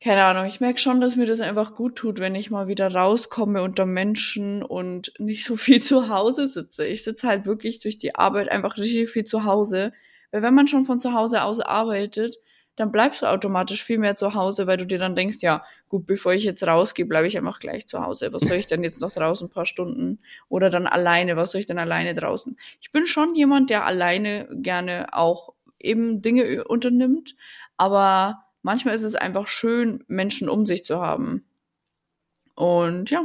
keine 0.00 0.24
Ahnung, 0.24 0.46
ich 0.46 0.60
merke 0.60 0.78
schon, 0.78 1.00
dass 1.02 1.16
mir 1.16 1.26
das 1.26 1.40
einfach 1.40 1.74
gut 1.74 1.96
tut, 1.96 2.18
wenn 2.18 2.34
ich 2.34 2.50
mal 2.50 2.66
wieder 2.68 2.94
rauskomme 2.94 3.62
unter 3.62 3.86
Menschen 3.86 4.62
und 4.62 5.12
nicht 5.18 5.44
so 5.44 5.56
viel 5.56 5.82
zu 5.82 6.08
Hause 6.08 6.48
sitze. 6.48 6.86
Ich 6.86 7.04
sitze 7.04 7.26
halt 7.28 7.44
wirklich 7.44 7.78
durch 7.80 7.98
die 7.98 8.14
Arbeit 8.14 8.50
einfach 8.50 8.78
richtig 8.78 9.10
viel 9.10 9.24
zu 9.24 9.44
Hause. 9.44 9.92
Weil 10.34 10.42
wenn 10.42 10.54
man 10.54 10.66
schon 10.66 10.84
von 10.84 10.98
zu 10.98 11.12
Hause 11.12 11.44
aus 11.44 11.60
arbeitet, 11.60 12.40
dann 12.74 12.90
bleibst 12.90 13.22
du 13.22 13.26
automatisch 13.26 13.84
viel 13.84 13.98
mehr 13.98 14.16
zu 14.16 14.34
Hause, 14.34 14.66
weil 14.66 14.76
du 14.76 14.84
dir 14.84 14.98
dann 14.98 15.14
denkst, 15.14 15.38
ja, 15.42 15.62
gut, 15.88 16.08
bevor 16.08 16.32
ich 16.32 16.42
jetzt 16.42 16.66
rausgehe, 16.66 17.06
bleibe 17.06 17.28
ich 17.28 17.38
einfach 17.38 17.60
gleich 17.60 17.86
zu 17.86 18.04
Hause. 18.04 18.32
Was 18.32 18.42
soll 18.42 18.56
ich 18.56 18.66
denn 18.66 18.82
jetzt 18.82 19.00
noch 19.00 19.12
draußen 19.12 19.46
ein 19.46 19.50
paar 19.52 19.64
Stunden? 19.64 20.18
Oder 20.48 20.70
dann 20.70 20.88
alleine, 20.88 21.36
was 21.36 21.52
soll 21.52 21.60
ich 21.60 21.66
denn 21.66 21.78
alleine 21.78 22.14
draußen? 22.14 22.56
Ich 22.80 22.90
bin 22.90 23.06
schon 23.06 23.36
jemand, 23.36 23.70
der 23.70 23.86
alleine 23.86 24.48
gerne 24.50 25.06
auch 25.12 25.54
eben 25.78 26.20
Dinge 26.20 26.64
unternimmt, 26.64 27.36
aber 27.76 28.42
manchmal 28.62 28.96
ist 28.96 29.04
es 29.04 29.14
einfach 29.14 29.46
schön, 29.46 30.02
Menschen 30.08 30.48
um 30.48 30.66
sich 30.66 30.84
zu 30.84 30.98
haben. 30.98 31.44
Und 32.56 33.08
ja, 33.08 33.22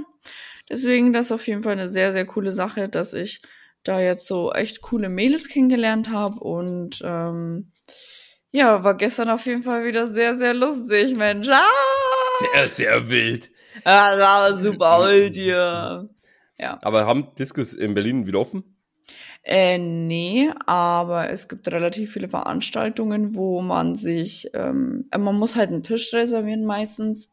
deswegen 0.70 1.12
das 1.12 1.26
ist 1.26 1.32
auf 1.32 1.48
jeden 1.48 1.64
Fall 1.64 1.74
eine 1.74 1.90
sehr, 1.90 2.14
sehr 2.14 2.28
coole 2.28 2.52
Sache, 2.52 2.88
dass 2.88 3.14
ich 3.14 3.42
da 3.90 4.00
jetzt 4.00 4.28
so 4.28 4.52
echt 4.54 4.82
coole 4.82 5.10
Mädels 5.10 5.50
kennengelernt 5.50 6.10
habe 6.10 6.40
und 6.40 7.02
ähm, 7.04 7.72
ja, 8.52 8.84
war 8.84 8.96
gestern 8.96 9.30
auf 9.30 9.46
jeden 9.46 9.64
Fall 9.64 9.86
wieder 9.86 10.08
sehr, 10.08 10.36
sehr 10.36 10.54
lustig, 10.54 11.16
Mensch. 11.16 11.50
Ah! 11.50 11.64
Sehr, 12.54 12.68
sehr 12.68 13.10
wild. 13.10 13.52
Ah, 13.84 14.12
das 14.12 14.20
war 14.20 14.56
super 14.56 15.00
wild 15.08 15.34
hier. 15.36 16.10
Ja. 16.58 16.80
Aber 16.82 17.06
haben 17.06 17.34
Discos 17.38 17.74
in 17.74 17.94
Berlin 17.94 18.28
wieder 18.28 18.40
offen? 18.40 18.76
Äh, 19.44 19.78
nee, 19.78 20.50
aber 20.66 21.30
es 21.30 21.48
gibt 21.48 21.68
relativ 21.70 22.14
viele 22.14 22.30
Veranstaltungen, 22.30 23.36
wo 23.36 23.62
man 23.62 23.96
sich, 23.96 24.50
ähm, 24.54 25.08
äh, 25.12 25.18
man 25.18 25.36
muss 25.36 25.56
halt 25.56 25.70
einen 25.70 25.84
Tisch 25.84 26.14
reservieren 26.14 26.66
meistens. 26.66 27.32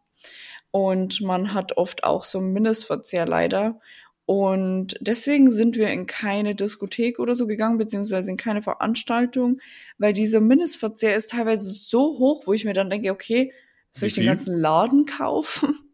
Und 0.71 1.21
man 1.23 1.55
hat 1.55 1.77
oft 1.77 2.05
auch 2.05 2.25
so 2.25 2.39
einen 2.39 2.53
Mindestverzehr 2.53 3.27
leider. 3.27 3.81
Und 4.27 4.97
deswegen 5.01 5.53
sind 5.53 5.77
wir 5.77 5.89
in 5.89 6.07
keine 6.07 6.57
Diskothek 6.57 7.21
oder 7.21 7.37
so 7.37 7.47
gegangen, 7.47 7.79
beziehungsweise 7.79 8.31
in 8.31 8.37
keine 8.37 8.61
Veranstaltung, 8.61 9.61
weil 9.99 10.13
dieser 10.13 10.41
Mindestverzehr 10.41 11.15
ist 11.15 11.31
teilweise 11.31 11.71
so 11.71 12.19
hoch, 12.19 12.43
wo 12.47 12.53
ich 12.53 12.65
mir 12.65 12.73
dann 12.73 12.91
denke, 12.91 13.13
okay, 13.13 13.53
soll 13.93 14.09
ich 14.09 14.15
den 14.15 14.27
ganzen 14.27 14.57
Laden 14.57 15.07
kaufen? 15.07 15.79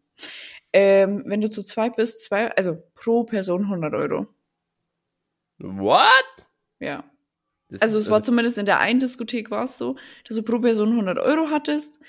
Ähm, 0.75 1.21
wenn 1.27 1.39
du 1.39 1.51
zu 1.51 1.61
zweit 1.61 1.97
bist, 1.97 2.23
zwei, 2.23 2.49
also 2.55 2.81
pro 2.95 3.25
Person 3.25 3.65
100 3.65 3.93
Euro. 3.93 4.25
What? 5.59 6.01
Ja. 6.79 7.03
Das 7.69 7.83
Also 7.83 7.99
es 7.99 8.09
war 8.09 8.23
zumindest 8.23 8.57
in 8.57 8.65
der 8.65 8.79
einen 8.79 8.99
Diskothek 8.99 9.51
war 9.51 9.65
es 9.65 9.77
so, 9.77 9.97
dass 10.27 10.35
du 10.35 10.41
pro 10.41 10.57
Person 10.57 10.89
100 10.89 11.19
Euro 11.19 11.51
hattest. 11.51 11.99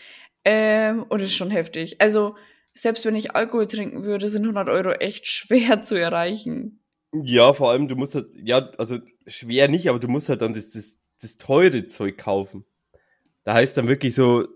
Ähm, 0.47 1.03
und 1.03 1.21
das 1.21 1.29
ist 1.29 1.37
schon 1.37 1.51
heftig. 1.51 2.01
Also 2.01 2.37
selbst 2.75 3.05
wenn 3.05 3.15
ich 3.17 3.35
Alkohol 3.35 3.67
trinken 3.67 4.03
würde, 4.03 4.29
sind 4.29 4.43
100 4.43 4.69
Euro 4.69 4.91
echt 4.93 5.27
schwer 5.27 5.81
zu 5.81 5.95
erreichen. 5.95 6.85
Ja, 7.13 7.53
vor 7.53 7.71
allem, 7.71 7.87
du 7.87 7.95
musst 7.95 8.17
halt, 8.17 8.27
ja, 8.35 8.71
also 8.77 8.99
schwer 9.27 9.69
nicht, 9.69 9.89
aber 9.89 10.01
du 10.01 10.09
musst 10.09 10.29
halt 10.29 10.43
dann 10.43 10.55
das, 10.55 10.71
das, 10.71 11.01
das 11.23 11.37
teure 11.37 11.87
Zeug 11.87 12.19
kaufen. 12.19 12.65
Da 13.45 13.55
heißt 13.55 13.77
dann 13.77 13.87
wirklich 13.87 14.15
so 14.15 14.49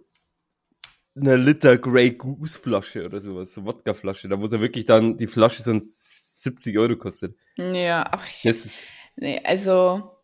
eine 1.14 1.36
Liter 1.36 1.78
Grey 1.78 2.12
Goose 2.12 2.58
Flasche 2.58 3.04
oder 3.04 3.20
sowas, 3.20 3.54
so 3.54 3.64
Wodka-Flasche, 3.64 4.28
da 4.28 4.40
wo 4.40 4.46
es 4.46 4.52
wirklich 4.52 4.84
dann 4.84 5.16
die 5.16 5.26
Flasche 5.26 5.62
sonst 5.62 6.42
70 6.42 6.78
Euro 6.78 6.96
kostet. 6.96 7.36
Ja, 7.56 8.04
aber 8.10 8.22
ich, 8.24 8.42
Das 8.42 8.64
ist, 8.64 8.80
nee, 9.16 9.40
also 9.44 10.18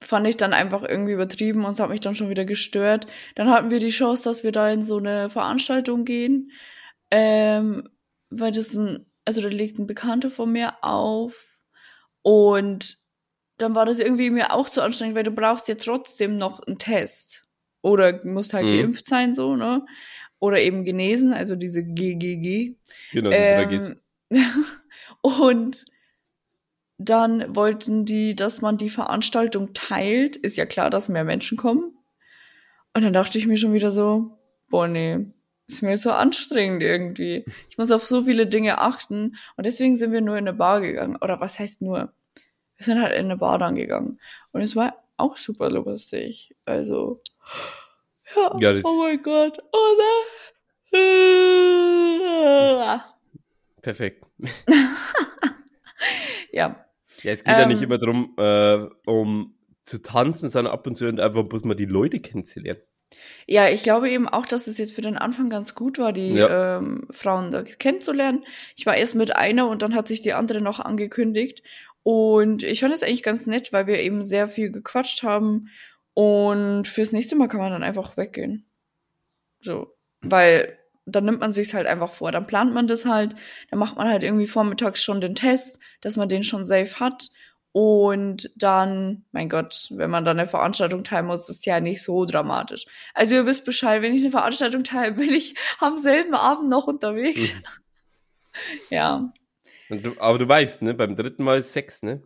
fand 0.00 0.26
ich 0.26 0.36
dann 0.36 0.52
einfach 0.52 0.82
irgendwie 0.82 1.12
übertrieben 1.12 1.64
und 1.64 1.72
es 1.72 1.80
hat 1.80 1.90
mich 1.90 2.00
dann 2.00 2.14
schon 2.14 2.30
wieder 2.30 2.44
gestört. 2.44 3.06
Dann 3.34 3.50
hatten 3.50 3.70
wir 3.70 3.78
die 3.78 3.88
Chance, 3.88 4.24
dass 4.24 4.42
wir 4.42 4.52
da 4.52 4.70
in 4.70 4.82
so 4.82 4.98
eine 4.98 5.28
Veranstaltung 5.28 6.04
gehen, 6.04 6.52
ähm, 7.10 7.88
weil 8.30 8.52
das 8.52 8.74
ein, 8.74 9.06
also 9.24 9.40
da 9.40 9.48
legt 9.48 9.78
ein 9.78 9.86
Bekannter 9.86 10.30
von 10.30 10.52
mir 10.52 10.82
auf 10.82 11.58
und 12.22 12.98
dann 13.58 13.74
war 13.74 13.84
das 13.86 13.98
irgendwie 13.98 14.30
mir 14.30 14.52
auch 14.52 14.68
zu 14.68 14.82
anstrengend, 14.82 15.16
weil 15.16 15.24
du 15.24 15.32
brauchst 15.32 15.68
ja 15.68 15.74
trotzdem 15.74 16.36
noch 16.36 16.60
einen 16.60 16.78
Test. 16.78 17.44
Oder 17.82 18.24
musst 18.24 18.54
halt 18.54 18.66
Mhm. 18.66 18.76
geimpft 18.76 19.08
sein, 19.08 19.34
so, 19.34 19.56
ne? 19.56 19.84
Oder 20.40 20.60
eben 20.60 20.84
genesen, 20.84 21.32
also 21.32 21.56
diese 21.56 21.84
GGG. 21.84 22.76
genau. 23.12 23.30
Ähm, 23.32 23.96
und 25.22 25.84
dann 26.98 27.54
wollten 27.54 28.04
die, 28.04 28.34
dass 28.34 28.60
man 28.60 28.76
die 28.76 28.90
Veranstaltung 28.90 29.72
teilt. 29.72 30.36
Ist 30.36 30.56
ja 30.56 30.66
klar, 30.66 30.90
dass 30.90 31.08
mehr 31.08 31.24
Menschen 31.24 31.56
kommen. 31.56 31.96
Und 32.94 33.02
dann 33.04 33.12
dachte 33.12 33.38
ich 33.38 33.46
mir 33.46 33.56
schon 33.56 33.72
wieder 33.72 33.90
so, 33.90 34.38
boah, 34.68 34.88
nee, 34.88 35.26
ist 35.68 35.82
mir 35.82 35.98
so 35.98 36.10
anstrengend 36.10 36.82
irgendwie. 36.82 37.44
Ich 37.68 37.78
muss 37.78 37.90
auf 37.90 38.02
so 38.02 38.24
viele 38.24 38.46
Dinge 38.46 38.78
achten. 38.78 39.36
Und 39.56 39.66
deswegen 39.66 39.96
sind 39.96 40.12
wir 40.12 40.20
nur 40.22 40.36
in 40.36 40.48
eine 40.48 40.56
Bar 40.56 40.80
gegangen. 40.80 41.16
Oder 41.16 41.40
was 41.40 41.58
heißt 41.58 41.82
nur? 41.82 42.12
Wir 42.76 42.84
sind 42.84 43.02
halt 43.02 43.12
in 43.12 43.26
eine 43.26 43.36
Bar 43.36 43.58
dann 43.58 43.74
gegangen. 43.74 44.18
Und 44.52 44.62
es 44.62 44.76
war 44.76 44.96
auch 45.16 45.36
super 45.36 45.68
lustig. 45.70 46.54
Also, 46.64 47.20
ja, 48.34 48.56
Ja, 48.58 48.80
oh 48.84 48.96
mein 49.02 49.22
Gott. 49.22 49.58
Oh 49.72 49.96
nein. 50.92 53.00
Perfekt. 53.82 54.24
Ja, 56.50 56.86
Ja, 57.22 57.32
es 57.32 57.44
geht 57.44 57.52
ja 57.52 57.62
Ähm, 57.62 57.68
nicht 57.68 57.82
immer 57.82 57.98
darum, 57.98 58.34
äh, 58.38 58.86
um 59.06 59.54
zu 59.84 60.00
tanzen, 60.00 60.48
sondern 60.48 60.72
ab 60.72 60.86
und 60.86 60.96
zu 60.96 61.06
einfach 61.06 61.44
bloß 61.44 61.64
mal 61.64 61.74
die 61.74 61.84
Leute 61.84 62.20
kennenzulernen. 62.20 62.80
Ja, 63.50 63.68
ich 63.70 63.82
glaube 63.82 64.10
eben 64.10 64.28
auch, 64.28 64.44
dass 64.44 64.66
es 64.66 64.76
jetzt 64.76 64.94
für 64.94 65.00
den 65.00 65.16
Anfang 65.16 65.48
ganz 65.48 65.74
gut 65.74 65.98
war, 65.98 66.12
die 66.12 66.34
Ja. 66.34 66.76
ähm, 66.78 67.08
Frauen 67.10 67.50
da 67.50 67.62
kennenzulernen. 67.62 68.44
Ich 68.76 68.84
war 68.84 68.94
erst 68.94 69.14
mit 69.14 69.34
einer 69.36 69.68
und 69.68 69.80
dann 69.80 69.94
hat 69.94 70.06
sich 70.06 70.20
die 70.20 70.34
andere 70.34 70.60
noch 70.60 70.80
angekündigt. 70.80 71.62
Und 72.02 72.62
ich 72.62 72.80
fand 72.80 72.92
es 72.92 73.02
eigentlich 73.02 73.22
ganz 73.22 73.46
nett, 73.46 73.72
weil 73.72 73.86
wir 73.86 74.00
eben 74.00 74.22
sehr 74.22 74.48
viel 74.48 74.70
gequatscht 74.70 75.22
haben. 75.22 75.68
Und 76.12 76.86
fürs 76.86 77.12
nächste 77.12 77.36
Mal 77.36 77.48
kann 77.48 77.60
man 77.60 77.72
dann 77.72 77.82
einfach 77.82 78.18
weggehen. 78.18 78.66
So. 79.60 79.94
Weil 80.20 80.78
dann 81.06 81.24
nimmt 81.24 81.40
man 81.40 81.52
sich's 81.54 81.72
halt 81.72 81.86
einfach 81.86 82.10
vor. 82.10 82.32
Dann 82.32 82.46
plant 82.46 82.74
man 82.74 82.86
das 82.86 83.06
halt. 83.06 83.34
Dann 83.70 83.78
macht 83.78 83.96
man 83.96 84.08
halt 84.08 84.22
irgendwie 84.22 84.46
vormittags 84.46 85.02
schon 85.02 85.22
den 85.22 85.34
Test, 85.34 85.78
dass 86.02 86.18
man 86.18 86.28
den 86.28 86.42
schon 86.42 86.66
safe 86.66 87.00
hat. 87.00 87.30
Und 87.72 88.50
dann, 88.56 89.24
mein 89.32 89.48
Gott, 89.48 89.88
wenn 89.90 90.10
man 90.10 90.24
dann 90.24 90.38
eine 90.38 90.48
Veranstaltung 90.48 91.04
teilen 91.04 91.26
muss, 91.26 91.48
ist 91.48 91.66
ja 91.66 91.80
nicht 91.80 92.02
so 92.02 92.24
dramatisch. 92.24 92.86
Also 93.14 93.34
ihr 93.34 93.46
wisst 93.46 93.64
Bescheid, 93.64 94.02
wenn 94.02 94.14
ich 94.14 94.22
eine 94.22 94.30
Veranstaltung 94.30 94.84
teile, 94.84 95.12
bin 95.14 95.32
ich 95.32 95.54
am 95.78 95.96
selben 95.96 96.34
Abend 96.34 96.68
noch 96.68 96.86
unterwegs. 96.86 97.54
Mhm. 97.54 97.62
Ja. 98.90 99.32
Du, 99.88 100.16
aber 100.18 100.36
du 100.38 100.48
weißt, 100.48 100.82
ne, 100.82 100.92
beim 100.92 101.14
dritten 101.14 101.44
Mal 101.44 101.58
ist 101.58 101.72
Sex, 101.72 102.02
ne? 102.02 102.24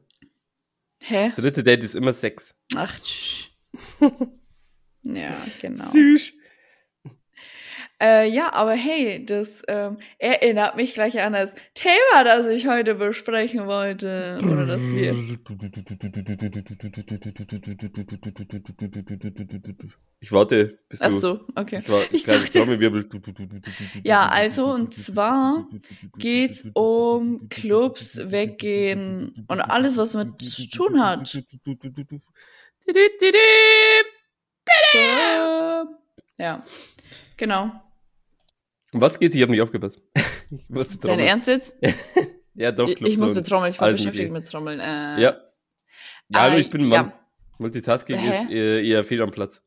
Hä? 1.02 1.26
Das 1.26 1.36
dritte 1.36 1.62
Date 1.62 1.84
ist 1.84 1.94
immer 1.94 2.14
Sex. 2.14 2.54
Ach, 2.74 2.98
tsch. 3.00 3.50
Ja, 5.02 5.36
genau. 5.60 5.84
Süß. 5.84 6.32
Äh, 8.02 8.28
ja, 8.30 8.52
aber 8.52 8.72
hey, 8.72 9.24
das 9.24 9.62
ähm, 9.68 9.96
erinnert 10.18 10.74
mich 10.74 10.94
gleich 10.94 11.20
an 11.20 11.34
das 11.34 11.54
Thema, 11.72 12.24
das 12.24 12.48
ich 12.48 12.66
heute 12.66 12.96
besprechen 12.96 13.68
wollte. 13.68 14.38
Oder 14.42 14.66
das 14.66 14.82
wir. 14.92 15.14
Ich 20.18 20.32
warte, 20.32 20.80
bis 20.88 20.98
du. 20.98 21.04
Ach 21.04 21.10
so, 21.12 21.46
okay. 21.54 21.76
Das 21.76 21.88
war 21.90 22.02
Ich 22.10 22.24
dachte-. 22.24 22.58
Ja, 24.02 24.28
also, 24.28 24.66
und 24.66 24.92
zwar 24.94 25.68
geht's 26.18 26.64
um 26.74 27.48
Clubs, 27.50 28.18
Weggehen 28.18 29.46
und 29.46 29.60
alles, 29.60 29.96
was 29.96 30.14
mit 30.14 30.42
zu 30.42 30.68
tun 30.68 31.00
hat. 31.00 31.40
Ja, 36.38 36.64
genau. 37.36 37.70
Um 38.92 39.00
was 39.00 39.18
geht's? 39.18 39.34
Ich 39.34 39.42
habe 39.42 39.52
nicht 39.52 39.62
aufgepasst. 39.62 40.00
Ich 40.50 40.68
musste 40.68 40.98
Dein 40.98 41.00
trommeln. 41.12 41.28
Ernst 41.28 41.48
jetzt? 41.48 41.76
Ja, 42.54 42.70
doch, 42.72 42.86
Ich, 42.86 42.96
Clubs 42.96 43.10
ich 43.12 43.18
musste 43.18 43.42
trommeln, 43.42 43.70
ich 43.72 43.80
war 43.80 43.86
alles 43.86 44.00
beschäftigt 44.02 44.30
Mögliche. 44.30 44.42
mit 44.42 44.50
Trommeln. 44.50 44.80
Äh, 44.80 45.18
Ja. 45.22 45.40
Ja, 46.28 46.40
hallo, 46.42 46.56
Äh, 46.56 46.60
ich 46.60 46.68
bin 46.70 46.82
Mann. 46.82 46.90
ja. 46.90 47.18
Multitasking 47.58 48.18
Hä? 48.18 48.34
ist 48.44 48.50
eher, 48.50 48.82
eher 48.82 49.04
fehl 49.04 49.22
am 49.22 49.30
Platz. 49.30 49.62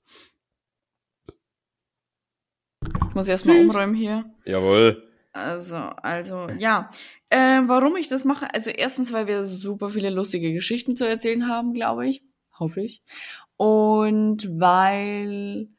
Ich 3.09 3.15
muss 3.15 3.27
erstmal 3.27 3.57
umräumen 3.59 3.95
hier. 3.95 4.25
Jawohl. 4.45 5.01
Also, 5.33 5.75
also, 5.75 6.47
ja. 6.57 6.91
Ähm, 7.31 7.67
warum 7.67 7.95
ich 7.97 8.07
das 8.07 8.23
mache? 8.25 8.53
Also, 8.53 8.69
erstens, 8.69 9.11
weil 9.11 9.25
wir 9.27 9.43
super 9.43 9.89
viele 9.89 10.09
lustige 10.11 10.53
Geschichten 10.53 10.95
zu 10.95 11.07
erzählen 11.07 11.47
haben, 11.49 11.73
glaube 11.73 12.07
ich. 12.07 12.23
Hoffe 12.59 12.81
ich. 12.81 13.01
Und 13.57 14.47
weil 14.59 15.69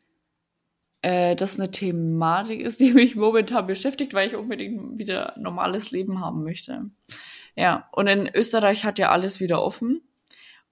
äh, 1.07 1.37
das 1.37 1.61
eine 1.61 1.71
Thematik 1.71 2.61
ist, 2.61 2.81
die 2.81 2.93
mich 2.93 3.15
momentan 3.15 3.69
beschäftigt, 3.69 4.13
weil 4.13 4.27
ich 4.27 4.35
unbedingt 4.35 4.99
wieder 4.99 5.35
normales 5.39 5.93
Leben 5.93 6.21
haben 6.21 6.43
möchte. 6.43 6.91
Ja, 7.55 7.89
und 7.93 8.09
in 8.09 8.29
Österreich 8.35 8.85
hat 8.85 8.99
ja 8.99 9.11
alles 9.11 9.39
wieder 9.39 9.63
offen. 9.63 10.03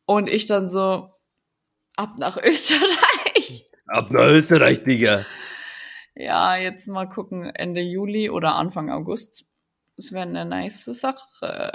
Und 0.06 0.28
ich 0.28 0.46
dann 0.46 0.68
so, 0.68 1.10
ab 1.96 2.18
nach 2.18 2.36
Österreich. 2.42 3.70
Ab 3.86 4.10
nach 4.10 4.26
Österreich, 4.26 4.82
Digga. 4.82 5.24
Ja, 6.16 6.56
jetzt 6.56 6.88
mal 6.88 7.08
gucken, 7.08 7.44
Ende 7.54 7.80
Juli 7.80 8.28
oder 8.28 8.56
Anfang 8.56 8.90
August. 8.90 9.46
Das 9.96 10.12
wäre 10.12 10.22
eine 10.22 10.44
nice 10.44 10.84
Sache. 10.84 11.72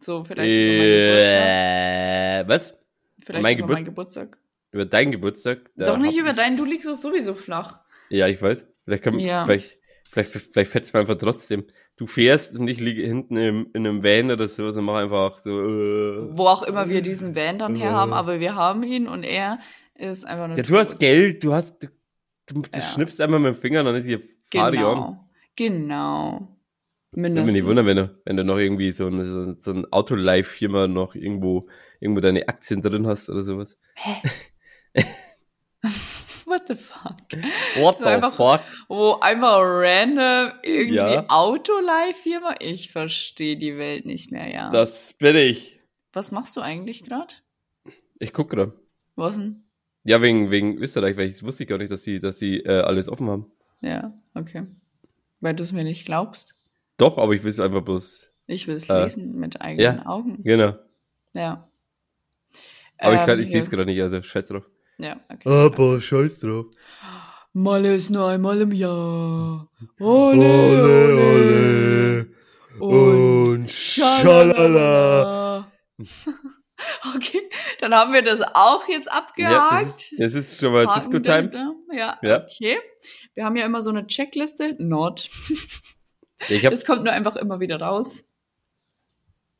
So, 0.00 0.22
vielleicht 0.22 0.54
Geburtstag. 0.54 1.46
Äh, 1.46 2.48
was? 2.48 2.76
Vielleicht 3.18 3.42
mein 3.42 3.58
über 3.58 3.72
meinen 3.72 3.84
Geburtstag. 3.86 4.38
Über 4.76 4.84
deinen 4.84 5.10
Geburtstag? 5.10 5.70
Doch 5.76 5.96
nicht 5.96 6.18
über 6.18 6.34
deinen, 6.34 6.54
du 6.54 6.66
liegst 6.66 6.86
doch 6.86 6.96
sowieso 6.96 7.32
flach. 7.32 7.80
Ja, 8.10 8.28
ich 8.28 8.42
weiß. 8.42 8.66
Vielleicht, 8.84 9.02
kann, 9.02 9.18
Ja. 9.18 9.46
vielleicht, 9.46 9.78
vielleicht, 10.12 10.30
vielleicht 10.32 10.70
fetzt 10.70 10.92
man 10.92 11.00
einfach 11.00 11.16
trotzdem. 11.16 11.64
Du 11.96 12.06
fährst 12.06 12.54
und 12.54 12.68
ich 12.68 12.78
liege 12.78 13.00
hinten 13.00 13.38
im, 13.38 13.68
in 13.72 13.86
einem 13.86 14.04
Van 14.04 14.30
oder 14.30 14.46
so, 14.48 14.66
und 14.66 14.84
mach 14.84 14.96
einfach 14.96 15.38
so. 15.38 15.50
Äh. 15.50 16.28
Wo 16.36 16.46
auch 16.46 16.62
immer 16.62 16.90
wir 16.90 17.00
diesen 17.00 17.34
Van 17.34 17.58
dann 17.58 17.74
her 17.74 17.92
haben, 17.92 18.12
aber 18.12 18.38
wir 18.38 18.54
haben 18.54 18.82
ihn 18.82 19.08
und 19.08 19.22
er 19.24 19.60
ist 19.94 20.26
einfach 20.26 20.46
nur. 20.48 20.58
Ja, 20.58 20.62
du 20.62 20.76
hast. 20.76 20.98
Geld, 20.98 21.42
du 21.42 21.54
hast, 21.54 21.82
du, 21.82 21.86
du, 22.48 22.60
du 22.60 22.68
Ja. 22.78 22.82
schnippst 22.82 23.18
einmal 23.22 23.40
mit 23.40 23.54
dem 23.54 23.58
Finger, 23.58 23.82
dann 23.82 23.94
ist 23.94 24.04
hier 24.04 24.20
Fari 24.52 24.76
on. 24.84 24.94
Genau. 24.94 25.26
Genau. 25.56 26.58
Würde 27.12 27.30
Mindestens. 27.30 27.46
mich 27.46 27.54
nicht 27.54 27.66
wundern, 27.66 27.86
wenn 27.86 27.96
du, 27.96 28.20
wenn 28.26 28.36
du 28.36 28.44
noch 28.44 28.58
irgendwie 28.58 28.92
so, 28.92 29.06
eine, 29.06 29.24
so, 29.24 29.54
so 29.58 29.70
ein 29.72 29.90
Autolife-Firma 29.90 30.86
noch 30.86 31.14
irgendwo, 31.14 31.66
irgendwo 31.98 32.20
deine 32.20 32.46
Aktien 32.46 32.82
drin 32.82 33.06
hast 33.06 33.30
oder 33.30 33.42
sowas. 33.42 33.78
What 36.46 36.68
the 36.68 36.76
fuck? 36.76 37.16
What 37.76 37.98
So 37.98 38.04
the 38.04 38.10
einfach- 38.10 38.32
fuck? 38.34 38.60
Wo 38.88 39.14
einfach 39.20 39.58
random 39.62 40.52
irgendwie 40.62 40.96
Ja. 40.96 41.24
Autolife-Firma? 41.28 42.54
Ich 42.60 42.90
verstehe 42.92 43.56
die 43.56 43.76
Welt 43.78 44.06
nicht 44.06 44.30
mehr, 44.30 44.48
ja. 44.48 44.70
Das 44.70 45.12
bin 45.14 45.34
ich. 45.36 45.80
Was 46.12 46.30
machst 46.30 46.56
du 46.56 46.60
eigentlich 46.60 47.02
gerade? 47.04 47.34
Ich 48.20 48.32
guck 48.32 48.50
gerade. 48.50 48.72
Was 49.16 49.36
denn? 49.36 49.64
Ja, 50.04 50.22
wegen, 50.22 50.50
wegen 50.52 50.78
Österreich, 50.78 51.16
weil 51.16 51.28
ich 51.28 51.42
wusste 51.42 51.66
gar 51.66 51.78
nicht, 51.78 51.90
dass 51.90 52.04
sie, 52.04 52.20
dass 52.20 52.38
sie 52.38 52.58
äh, 52.60 52.80
alles 52.80 53.08
offen 53.08 53.28
haben. 53.28 53.50
Ja, 53.80 54.12
okay. 54.34 54.62
Weil 55.40 55.54
du 55.54 55.64
es 55.64 55.72
mir 55.72 55.82
nicht 55.84 56.06
glaubst. 56.06 56.54
Doch, 56.96 57.18
aber 57.18 57.32
ich 57.34 57.42
will 57.42 57.50
es 57.50 57.58
einfach 57.60 57.82
bloß. 57.82 58.30
Ich 58.46 58.68
will 58.68 58.76
es 58.76 58.88
Äh, 58.88 59.02
lesen 59.02 59.34
mit 59.34 59.60
eigenen 59.60 60.06
Augen. 60.06 60.42
Genau. 60.44 60.76
Ja. 61.34 61.68
Aber 62.98 63.14
ich, 63.14 63.18
kann, 63.26 63.30
Ähm, 63.30 63.40
ich 63.40 63.50
sehe 63.50 63.60
es 63.60 63.68
gerade 63.68 63.84
nicht, 63.84 64.00
also 64.00 64.22
scheiß 64.22 64.46
drauf. 64.46 64.70
Ja, 64.98 65.20
okay. 65.28 65.48
Aber 65.48 66.00
scheiß 66.00 66.40
drauf. 66.40 66.66
Malle 67.52 67.94
ist 67.94 68.10
nur 68.10 68.28
einmal 68.28 68.60
im 68.60 68.72
Jahr. 68.72 69.68
Ole, 69.98 70.38
ole, 72.78 72.78
und 72.78 73.70
schalala. 73.70 75.70
Okay, 77.16 77.40
dann 77.80 77.94
haben 77.94 78.12
wir 78.12 78.20
das 78.22 78.42
auch 78.52 78.86
jetzt 78.86 79.06
Ja, 79.06 79.12
abgehakt. 79.12 79.86
das, 79.86 79.92
ist, 80.02 80.14
das 80.18 80.34
ist 80.34 80.60
schon 80.60 80.74
mal 80.74 80.86
Disco-Time. 80.94 81.50
Ja, 81.90 82.18
Ja. 82.22 82.42
okay. 82.44 82.76
Wir 83.34 83.46
haben 83.46 83.56
ja 83.56 83.64
immer 83.64 83.80
so 83.80 83.88
eine 83.90 84.06
Checkliste. 84.06 84.76
Not. 84.78 85.28
Ich 86.50 86.66
habe 86.66 86.76
Das 86.76 86.84
kommt 86.84 87.04
nur 87.04 87.14
einfach 87.14 87.34
immer 87.36 87.60
wieder 87.60 87.80
raus. 87.80 88.22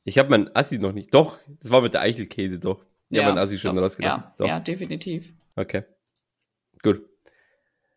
ich 0.04 0.18
hab 0.18 0.28
mein 0.28 0.54
Assi 0.54 0.78
noch 0.78 0.92
nicht. 0.92 1.14
Doch, 1.14 1.38
das 1.62 1.70
war 1.70 1.80
mit 1.80 1.94
der 1.94 2.02
Eichelkäse, 2.02 2.58
doch. 2.58 2.84
Habe 3.14 3.28
mein 3.28 3.38
Assi 3.38 3.58
schon 3.58 3.78
rausgelassen. 3.78 4.24
Ja, 4.38 4.46
ja, 4.46 4.60
definitiv. 4.60 5.32
Okay. 5.54 5.84
Gut. 6.82 7.02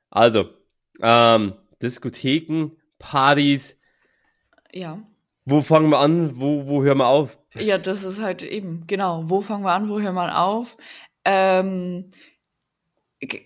Also, 0.09 0.49
ähm, 1.01 1.53
Diskotheken, 1.81 2.71
Partys. 2.99 3.77
Ja. 4.71 5.01
Wo 5.45 5.61
fangen 5.61 5.89
wir 5.89 5.99
an? 5.99 6.39
Wo, 6.39 6.67
wo 6.67 6.83
hören 6.83 6.99
wir 6.99 7.07
auf? 7.07 7.39
Ja, 7.55 7.77
das 7.77 8.03
ist 8.03 8.21
halt 8.21 8.43
eben, 8.43 8.85
genau. 8.85 9.23
Wo 9.29 9.41
fangen 9.41 9.63
wir 9.63 9.71
an, 9.71 9.89
wo 9.89 9.99
hören 9.99 10.15
wir 10.15 10.39
auf? 10.39 10.77
Ähm, 11.25 12.05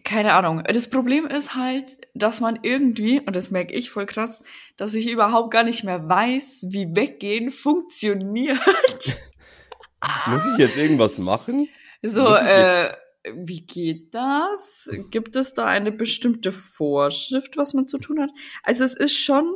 keine 0.03 0.33
Ahnung. 0.33 0.63
Das 0.63 0.89
Problem 0.89 1.25
ist 1.25 1.55
halt, 1.55 1.97
dass 2.13 2.41
man 2.41 2.59
irgendwie, 2.61 3.19
und 3.19 3.35
das 3.35 3.51
merke 3.51 3.73
ich 3.73 3.89
voll 3.89 4.05
krass, 4.05 4.41
dass 4.77 4.93
ich 4.93 5.09
überhaupt 5.09 5.51
gar 5.51 5.63
nicht 5.63 5.83
mehr 5.83 6.07
weiß, 6.07 6.65
wie 6.69 6.95
Weggehen 6.95 7.51
funktioniert. 7.51 8.59
Muss 10.27 10.41
ich 10.45 10.57
jetzt 10.57 10.77
irgendwas 10.77 11.17
machen? 11.17 11.69
So, 12.01 12.35
äh, 12.35 12.91
wie 13.33 13.61
geht 13.61 14.13
das? 14.13 14.89
Gibt 15.09 15.35
es 15.35 15.53
da 15.53 15.65
eine 15.65 15.91
bestimmte 15.91 16.51
Vorschrift, 16.51 17.57
was 17.57 17.73
man 17.73 17.87
zu 17.87 17.97
tun 17.97 18.21
hat? 18.21 18.29
Also 18.63 18.83
es 18.83 18.93
ist 18.93 19.17
schon, 19.17 19.53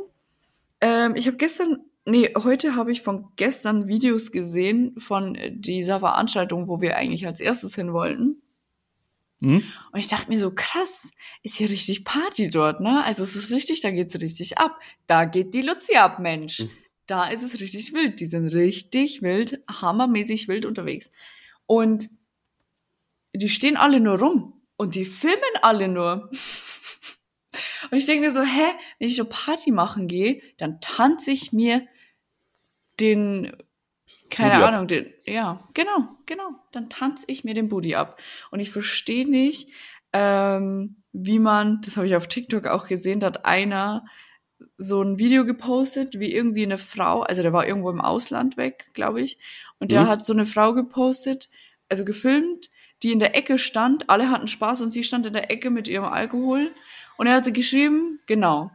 ähm, 0.80 1.14
ich 1.16 1.26
habe 1.26 1.36
gestern, 1.36 1.78
nee, 2.06 2.32
heute 2.42 2.76
habe 2.76 2.92
ich 2.92 3.02
von 3.02 3.28
gestern 3.36 3.88
Videos 3.88 4.30
gesehen 4.30 4.98
von 4.98 5.36
dieser 5.52 6.00
Veranstaltung, 6.00 6.68
wo 6.68 6.80
wir 6.80 6.96
eigentlich 6.96 7.26
als 7.26 7.40
erstes 7.40 7.74
hin 7.74 7.92
wollten. 7.92 8.40
Hm? 9.42 9.62
Und 9.92 10.00
ich 10.00 10.08
dachte 10.08 10.30
mir 10.30 10.38
so, 10.38 10.50
krass, 10.52 11.10
ist 11.42 11.56
hier 11.56 11.70
richtig 11.70 12.04
Party 12.04 12.50
dort, 12.50 12.80
ne? 12.80 13.04
Also 13.04 13.22
es 13.22 13.36
ist 13.36 13.52
richtig, 13.52 13.82
da 13.82 13.90
geht's 13.90 14.20
richtig 14.20 14.58
ab. 14.58 14.80
Da 15.06 15.26
geht 15.26 15.54
die 15.54 15.62
Luzi 15.62 15.96
ab, 15.96 16.18
Mensch. 16.18 16.60
Mhm. 16.60 16.70
Da 17.08 17.26
ist 17.26 17.42
es 17.42 17.60
richtig 17.60 17.92
wild. 17.94 18.20
Die 18.20 18.26
sind 18.26 18.46
richtig 18.48 19.22
wild, 19.22 19.60
hammermäßig 19.68 20.46
wild 20.46 20.66
unterwegs. 20.66 21.10
Und 21.66 22.10
die 23.34 23.48
stehen 23.48 23.76
alle 23.76 23.98
nur 23.98 24.18
rum 24.18 24.60
und 24.76 24.94
die 24.94 25.04
filmen 25.04 25.38
alle 25.62 25.88
nur. 25.88 26.30
Und 27.90 27.96
ich 27.96 28.06
denke 28.06 28.26
mir 28.26 28.32
so, 28.32 28.42
hä, 28.42 28.74
wenn 28.98 29.08
ich 29.08 29.16
so 29.16 29.24
Party 29.24 29.70
machen 29.70 30.08
gehe, 30.08 30.42
dann 30.58 30.80
tanze 30.80 31.30
ich 31.30 31.52
mir 31.52 31.86
den, 33.00 33.56
keine 34.30 34.54
Booty 34.54 34.62
ab. 34.62 34.72
Ahnung, 34.74 34.88
den, 34.88 35.14
ja, 35.24 35.68
genau, 35.72 36.08
genau, 36.26 36.50
dann 36.72 36.90
tanze 36.90 37.24
ich 37.28 37.44
mir 37.44 37.54
den 37.54 37.68
Booty 37.68 37.94
ab. 37.94 38.20
Und 38.50 38.60
ich 38.60 38.70
verstehe 38.70 39.26
nicht, 39.26 39.70
ähm, 40.12 41.02
wie 41.12 41.38
man, 41.38 41.80
das 41.82 41.96
habe 41.96 42.06
ich 42.06 42.16
auf 42.16 42.26
TikTok 42.26 42.66
auch 42.66 42.88
gesehen, 42.88 43.20
da 43.20 43.28
hat 43.28 43.46
einer 43.46 44.04
so 44.76 45.02
ein 45.02 45.18
Video 45.18 45.44
gepostet, 45.44 46.18
wie 46.18 46.32
irgendwie 46.34 46.64
eine 46.64 46.78
Frau, 46.78 47.22
also 47.22 47.42
der 47.42 47.52
war 47.52 47.66
irgendwo 47.66 47.90
im 47.90 48.00
Ausland 48.00 48.56
weg, 48.56 48.90
glaube 48.92 49.20
ich, 49.22 49.38
und 49.78 49.92
der 49.92 50.02
Mhm. 50.04 50.08
hat 50.08 50.24
so 50.24 50.32
eine 50.32 50.46
Frau 50.46 50.74
gepostet, 50.74 51.48
also 51.88 52.04
gefilmt, 52.04 52.70
die 53.02 53.12
in 53.12 53.18
der 53.20 53.36
Ecke 53.36 53.58
stand, 53.58 54.10
alle 54.10 54.30
hatten 54.30 54.48
Spaß 54.48 54.80
und 54.82 54.90
sie 54.90 55.04
stand 55.04 55.26
in 55.26 55.32
der 55.32 55.50
Ecke 55.50 55.70
mit 55.70 55.86
ihrem 55.88 56.06
Alkohol 56.06 56.72
und 57.16 57.26
er 57.26 57.34
hatte 57.34 57.52
geschrieben, 57.52 58.20
genau, 58.26 58.70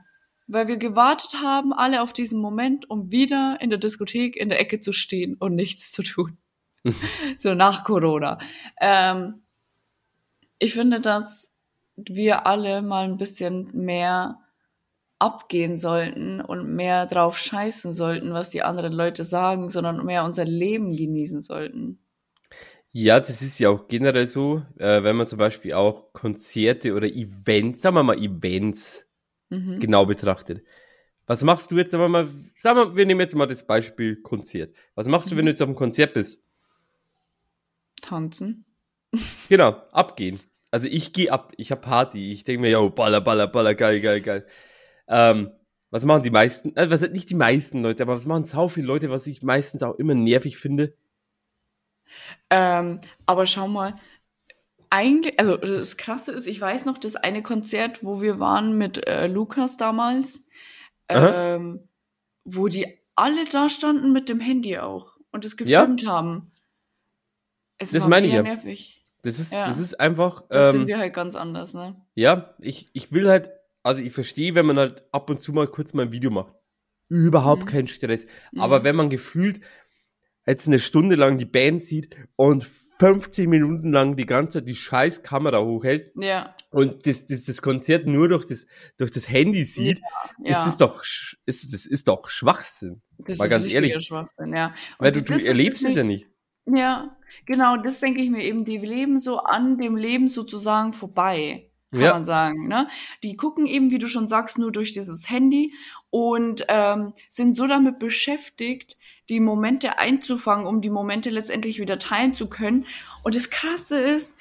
weil 0.48 0.68
wir 0.68 0.78
gewartet 0.78 1.42
haben, 1.42 1.74
alle 1.74 2.02
auf 2.02 2.14
diesen 2.14 2.40
Moment, 2.40 2.90
um 2.90 3.12
wieder 3.12 3.58
in 3.62 3.70
der 3.70 3.80
Diskothek 3.80 4.36
in 4.38 4.50
der 4.50 4.60
Ecke 4.60 4.80
zu 4.80 4.92
stehen 4.94 5.36
und 5.36 5.56
nichts 5.56 5.92
zu 5.92 6.04
tun. 6.04 6.38
so 7.38 7.54
nach 7.54 7.84
Corona. 7.86 8.38
Ähm, 8.80 9.42
ich 10.60 10.74
finde, 10.74 11.00
dass 11.02 11.52
wir 11.96 12.48
alle 12.48 12.82
mal 12.82 13.06
ein 13.06 13.18
bisschen 13.18 13.70
mehr 13.74 14.40
abgehen 15.24 15.78
sollten 15.78 16.42
und 16.42 16.68
mehr 16.76 17.06
drauf 17.06 17.38
scheißen 17.38 17.94
sollten, 17.94 18.34
was 18.34 18.50
die 18.50 18.62
anderen 18.62 18.92
Leute 18.94 19.24
sagen, 19.24 19.70
sondern 19.70 20.06
mehr 20.06 20.26
unser 20.26 20.46
Leben 20.46 20.96
genießen 20.96 21.40
sollten. 21.40 22.00
Ja, 22.92 23.20
das 23.20 23.42
ist 23.42 23.58
ja 23.58 23.70
auch 23.70 23.88
generell 23.88 24.28
so, 24.28 24.62
äh, 24.78 25.02
wenn 25.02 25.16
man 25.16 25.26
zum 25.26 25.40
Beispiel 25.40 25.74
auch 25.74 26.14
Konzerte 26.14 26.94
oder 26.94 27.08
Events, 27.08 27.82
sagen 27.82 27.96
wir 27.96 28.04
mal 28.04 28.18
Events, 28.18 29.08
Mhm. 29.50 29.80
genau 29.80 30.06
betrachtet. 30.06 30.64
Was 31.26 31.44
machst 31.44 31.72
du 31.72 31.78
jetzt, 31.78 31.92
sagen 31.92 32.04
wir 32.04 32.10
mal, 32.10 32.28
sagen 32.56 32.78
wir, 32.78 32.96
wir 32.96 33.06
nehmen 33.06 33.22
jetzt 33.22 33.36
mal 33.36 33.46
das 33.48 33.66
Beispiel 33.66 34.18
Konzert. 34.22 34.76
Was 34.96 35.08
machst 35.08 35.32
du, 35.32 35.38
wenn 35.38 35.46
du 35.46 35.52
jetzt 35.52 35.62
auf 35.62 35.68
einem 35.70 35.76
Konzert 35.78 36.14
bist? 36.14 36.44
Tanzen. 38.02 38.66
Genau, 39.50 39.70
abgehen. 39.92 40.40
Also 40.72 40.88
ich 40.88 41.14
gehe 41.14 41.32
ab, 41.32 41.54
ich 41.58 41.72
hab 41.72 41.84
Party, 41.84 42.32
ich 42.32 42.44
denke 42.46 42.62
mir, 42.62 42.72
yo, 42.72 42.90
baller, 42.90 43.22
baller, 43.22 43.48
baller, 43.48 43.76
geil, 43.76 44.02
geil, 44.02 44.22
geil. 44.22 44.48
Ähm, 45.08 45.52
was 45.90 46.06
machen 46.06 46.24
die 46.24 46.32
meisten, 46.32 46.76
also 46.76 46.92
was 46.92 47.02
sind 47.02 47.14
nicht 47.14 47.30
die 47.30 47.36
meisten 47.36 47.84
Leute, 47.84 48.04
aber 48.04 48.16
was 48.16 48.26
machen 48.26 48.46
sau 48.46 48.68
viele 48.68 48.88
Leute, 48.88 49.10
was 49.10 49.28
ich 49.28 49.44
meistens 49.44 49.84
auch 49.84 49.96
immer 50.00 50.16
nervig 50.16 50.58
finde? 50.58 50.96
Ähm, 52.50 53.00
aber 53.26 53.46
schau 53.46 53.68
mal, 53.68 53.96
eigentlich, 54.90 55.40
also 55.40 55.58
das 55.58 55.98
Krasse 55.98 56.32
ist, 56.32 56.48
ich 56.48 56.60
weiß 56.62 56.86
noch, 56.86 56.98
das 56.98 57.16
eine 57.16 57.42
Konzert, 57.42 58.04
wo 58.04 58.22
wir 58.22 58.40
waren 58.40 58.78
mit 58.78 59.08
äh, 59.08 59.28
Lukas 59.28 59.78
damals, 59.78 60.44
ähm, 61.10 61.88
wo 62.44 62.68
die 62.68 63.00
alle 63.16 63.46
da 63.46 63.70
standen 63.70 64.12
mit 64.14 64.30
dem 64.30 64.40
Handy 64.40 64.78
auch 64.78 65.18
und 65.32 65.46
es 65.46 65.56
Ja. 65.60 65.82
gefilmt 65.82 66.08
haben. 66.08 66.52
Es 67.78 67.92
Das 67.92 68.04
war 68.04 68.10
meine 68.10 68.28
ich 68.28 68.34
ja. 68.34 68.44
nervig. 68.44 69.04
Das 69.24 69.40
ist, 69.40 69.54
Ja. 69.54 69.68
das 69.68 69.80
ist 69.80 70.00
einfach, 70.00 70.44
Das 70.50 70.68
ähm, 70.68 70.80
sind 70.82 70.88
wir 70.88 70.98
halt 70.98 71.14
ganz 71.14 71.36
anders, 71.36 71.74
ne? 71.74 71.96
Ja, 72.16 72.54
ich, 72.60 72.90
ich 72.94 73.12
will 73.12 73.30
halt, 73.30 73.50
also 73.84 74.02
ich 74.02 74.14
verstehe, 74.14 74.56
wenn 74.56 74.66
man 74.66 74.78
halt 74.78 75.04
ab 75.12 75.30
und 75.30 75.40
zu 75.40 75.54
mal 75.54 75.68
kurz 75.68 75.94
mal 75.94 76.04
ein 76.04 76.12
Video 76.12 76.32
macht. 76.32 76.54
Überhaupt 77.10 77.64
Mhm. 77.64 77.68
kein 77.68 77.88
Stress. 77.88 78.26
Aber 78.58 78.80
Mhm. 78.80 78.84
wenn 78.86 78.96
man 78.96 79.10
gefühlt 79.10 79.60
jetzt 80.46 80.68
eine 80.68 80.80
Stunde 80.80 81.16
lang 81.16 81.38
die 81.38 81.46
Band 81.46 81.84
sieht 81.84 82.16
und 82.36 82.70
15 83.00 83.50
Minuten 83.50 83.92
lang 83.92 84.16
die 84.16 84.26
ganze 84.26 84.60
Zeit 84.60 84.68
die 84.68 84.76
scheiß 84.76 85.24
Kamera 85.24 85.62
hochhält 85.62 86.12
Ja, 86.16 86.56
und 86.70 87.06
das, 87.06 87.26
das, 87.26 87.44
das 87.44 87.62
Konzert 87.62 88.08
nur 88.08 88.30
durch 88.30 88.46
das, 88.46 88.66
durch 88.98 89.12
das 89.12 89.28
Handy 89.30 89.66
sieht, 89.66 90.00
ja. 90.44 90.60
ist 90.60 90.68
das 90.68 90.78
doch, 90.78 91.04
ist, 91.46 91.74
das 91.74 91.86
ist 91.86 92.08
doch 92.08 92.30
Schwachsinn. 92.30 93.02
das 93.18 93.38
mal 93.40 93.46
ist 93.46 93.50
ganz 93.52 93.74
ehrlich. 93.74 94.06
Schwachsinn, 94.06 94.56
ja. 94.56 94.74
Weil 95.00 95.12
du, 95.12 95.22
du 95.22 95.34
erlebst 95.34 95.84
es 95.84 95.96
ja 95.96 96.04
nicht. 96.04 96.28
Ja, 96.66 97.18
genau, 97.46 97.76
das 97.78 98.00
denke 98.00 98.22
ich 98.22 98.30
mir 98.30 98.44
eben, 98.44 98.64
die 98.64 98.78
leben 98.78 99.20
so 99.20 99.40
an 99.40 99.78
dem 99.78 99.98
Leben 99.98 100.30
sozusagen 100.30 100.94
vorbei, 100.94 101.72
kann 101.94 102.02
Ja. 102.02 102.14
man 102.14 102.26
sagen, 102.26 102.68
ne? 102.68 102.88
Die 103.24 103.36
gucken 103.38 103.66
eben, 103.66 103.92
wie 103.92 104.00
du 104.00 104.08
schon 104.08 104.28
sagst, 104.28 104.58
nur 104.58 104.72
durch 104.72 104.92
dieses 104.94 105.30
Handy 105.30 105.74
und 106.10 106.66
ähm, 106.68 107.14
sind 107.30 107.54
so 107.56 107.68
damit 107.68 108.00
beschäftigt, 108.00 108.98
die 109.30 109.40
Momente 109.40 109.98
einzufangen, 110.00 110.66
um 110.68 110.82
die 110.82 110.90
Momente 110.90 111.30
letztendlich 111.30 111.80
wieder 111.80 111.98
teilen 112.00 112.34
zu 112.34 112.48
können. 112.48 112.86
Und 113.24 113.36
das 113.36 113.50
Krasse 113.50 113.98
ist, 114.00 114.36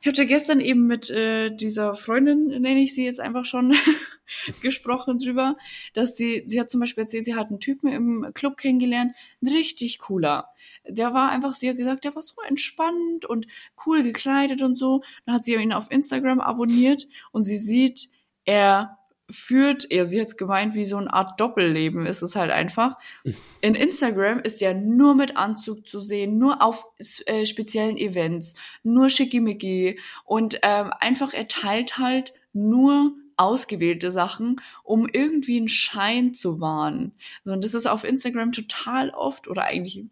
ich 0.00 0.08
hatte 0.08 0.26
gestern 0.26 0.60
eben 0.60 0.86
mit 0.86 1.10
äh, 1.10 1.50
dieser 1.54 1.94
Freundin, 1.94 2.46
nenne 2.48 2.80
ich 2.82 2.94
sie 2.94 3.04
jetzt 3.04 3.20
einfach 3.20 3.44
schon, 3.44 3.74
gesprochen 4.62 5.18
drüber, 5.18 5.56
dass 5.94 6.16
sie, 6.16 6.44
sie 6.46 6.60
hat 6.60 6.70
zum 6.70 6.80
Beispiel 6.80 7.02
erzählt, 7.02 7.24
sie 7.24 7.34
hat 7.34 7.48
einen 7.48 7.60
Typen 7.60 7.88
im 7.88 8.30
Club 8.34 8.56
kennengelernt, 8.56 9.12
richtig 9.42 9.98
cooler. 9.98 10.48
Der 10.86 11.14
war 11.14 11.30
einfach, 11.30 11.54
sie 11.54 11.68
hat 11.68 11.76
gesagt, 11.76 12.04
der 12.04 12.14
war 12.14 12.22
so 12.22 12.36
entspannt 12.46 13.24
und 13.24 13.46
cool 13.86 14.02
gekleidet 14.02 14.62
und 14.62 14.76
so. 14.76 15.02
Dann 15.26 15.34
hat 15.34 15.44
sie 15.44 15.54
ihn 15.54 15.72
auf 15.72 15.90
Instagram 15.90 16.40
abonniert 16.40 17.06
und 17.32 17.44
sie 17.44 17.58
sieht, 17.58 18.08
er 18.44 18.98
führt, 19.30 19.90
ja, 19.90 20.04
sie 20.04 20.20
hat's 20.20 20.36
gemeint, 20.36 20.74
wie 20.74 20.84
so 20.84 20.96
eine 20.96 21.12
Art 21.12 21.40
Doppelleben 21.40 22.06
ist 22.06 22.22
es 22.22 22.36
halt 22.36 22.50
einfach. 22.50 22.96
In 23.60 23.74
Instagram 23.74 24.40
ist 24.40 24.62
er 24.62 24.74
nur 24.74 25.14
mit 25.14 25.36
Anzug 25.36 25.86
zu 25.86 26.00
sehen, 26.00 26.38
nur 26.38 26.62
auf 26.62 26.86
äh, 27.26 27.46
speziellen 27.46 27.96
Events, 27.96 28.54
nur 28.82 29.08
schickimicki 29.08 29.98
und 30.24 30.58
ähm, 30.62 30.92
einfach 31.00 31.32
er 31.32 31.48
teilt 31.48 31.98
halt 31.98 32.34
nur 32.52 33.14
ausgewählte 33.42 34.12
Sachen, 34.12 34.60
um 34.82 35.08
irgendwie 35.12 35.58
einen 35.58 35.68
Schein 35.68 36.34
zu 36.34 36.60
wahren. 36.60 37.12
So, 37.44 37.52
und 37.52 37.64
das 37.64 37.74
ist 37.74 37.86
auf 37.86 38.04
Instagram 38.04 38.52
total 38.52 39.10
oft 39.10 39.48
oder 39.48 39.64
eigentlich 39.64 40.06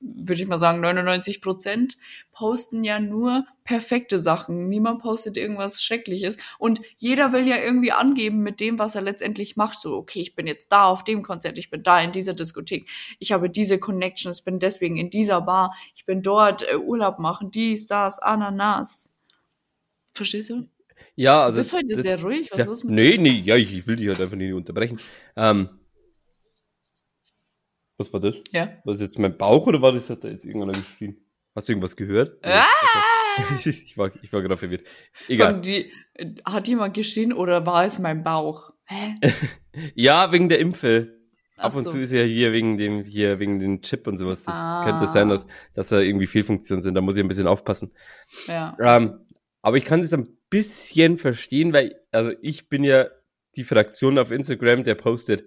würde 0.00 0.42
ich 0.42 0.48
mal 0.48 0.58
sagen, 0.58 0.80
99 0.80 1.40
Prozent 1.40 1.96
posten 2.32 2.84
ja 2.84 3.00
nur 3.00 3.46
perfekte 3.64 4.20
Sachen. 4.20 4.68
Niemand 4.68 5.00
postet 5.00 5.36
irgendwas 5.36 5.82
Schreckliches. 5.82 6.36
Und 6.58 6.80
jeder 6.98 7.32
will 7.32 7.46
ja 7.46 7.56
irgendwie 7.56 7.92
angeben 7.92 8.40
mit 8.40 8.60
dem, 8.60 8.78
was 8.78 8.94
er 8.94 9.02
letztendlich 9.02 9.56
macht. 9.56 9.80
So, 9.80 9.94
okay, 9.94 10.20
ich 10.20 10.34
bin 10.34 10.46
jetzt 10.46 10.70
da 10.70 10.84
auf 10.84 11.04
dem 11.04 11.22
Konzert, 11.22 11.58
ich 11.58 11.70
bin 11.70 11.82
da 11.82 12.00
in 12.00 12.12
dieser 12.12 12.34
Diskothek, 12.34 12.88
ich 13.18 13.32
habe 13.32 13.48
diese 13.50 13.78
Connections, 13.78 14.42
bin 14.42 14.58
deswegen 14.58 14.96
in 14.96 15.10
dieser 15.10 15.40
Bar, 15.40 15.74
ich 15.94 16.04
bin 16.04 16.22
dort 16.22 16.62
äh, 16.70 16.76
Urlaub 16.76 17.18
machen, 17.18 17.50
dies, 17.50 17.86
das, 17.86 18.18
Ananas. 18.18 19.08
Verstehst 20.14 20.50
du? 20.50 20.68
Ja, 21.16 21.40
Du 21.44 21.46
also. 21.46 21.56
bist 21.58 21.72
heute 21.72 21.86
das- 21.94 22.02
sehr 22.02 22.20
ruhig. 22.22 22.50
Was 22.52 22.58
Ja, 22.58 22.64
los 22.66 22.84
mit 22.84 22.94
nee, 22.94 23.16
nee, 23.18 23.42
ja, 23.44 23.56
ich, 23.56 23.74
ich 23.76 23.86
will 23.86 23.96
dich 23.96 24.08
halt 24.08 24.20
einfach 24.20 24.36
nicht 24.36 24.52
unterbrechen. 24.52 24.98
Ähm, 25.34 25.70
was 27.98 28.12
war 28.12 28.20
das? 28.20 28.36
Ja. 28.52 28.66
War 28.84 28.92
das 28.94 29.00
jetzt 29.00 29.18
mein 29.18 29.36
Bauch 29.36 29.66
oder 29.66 29.80
war 29.80 29.92
das, 29.92 30.10
hat 30.10 30.22
da 30.24 30.28
jetzt 30.28 30.44
irgendeiner 30.44 30.72
geschrien? 30.72 31.16
Hast 31.54 31.68
du 31.68 31.72
irgendwas 31.72 31.96
gehört? 31.96 32.38
Ah! 32.44 32.64
ich 33.64 33.96
war, 33.96 34.10
ich 34.22 34.32
war 34.32 34.42
gerade 34.42 34.56
verwirrt. 34.58 34.86
Egal. 35.28 35.60
Die, 35.62 35.90
hat 36.44 36.68
jemand 36.68 36.94
geschrien 36.94 37.32
oder 37.32 37.64
war 37.66 37.84
es 37.84 37.98
mein 37.98 38.22
Bauch? 38.22 38.72
Hä? 38.86 39.14
Ja, 39.94 40.32
wegen 40.32 40.48
der 40.48 40.58
Impfe. 40.58 41.18
Ab 41.58 41.72
Ach 41.72 41.76
und 41.76 41.84
so. 41.84 41.90
zu 41.90 41.98
ist 42.00 42.10
ja 42.10 42.22
hier 42.22 42.52
wegen 42.52 42.78
dem, 42.78 43.04
hier 43.04 43.38
wegen 43.38 43.58
dem 43.58 43.82
Chip 43.82 44.06
und 44.06 44.16
sowas. 44.16 44.44
Das 44.44 44.54
Ah. 44.56 44.84
könnte 44.86 45.06
sein, 45.06 45.28
dass, 45.28 45.46
dass 45.74 45.88
da 45.90 46.00
irgendwie 46.00 46.26
Fehlfunktionen 46.26 46.80
sind. 46.82 46.94
Da 46.94 47.02
muss 47.02 47.14
ich 47.16 47.22
ein 47.22 47.28
bisschen 47.28 47.46
aufpassen. 47.46 47.92
Ja. 48.46 48.74
Ähm, 48.80 49.25
aber 49.66 49.78
ich 49.78 49.84
kann 49.84 50.00
das 50.00 50.12
ein 50.12 50.38
bisschen 50.48 51.18
verstehen, 51.18 51.72
weil, 51.72 52.00
also 52.12 52.30
ich 52.40 52.68
bin 52.68 52.84
ja 52.84 53.08
die 53.56 53.64
Fraktion 53.64 54.16
auf 54.16 54.30
Instagram, 54.30 54.84
der 54.84 54.94
postet 54.94 55.44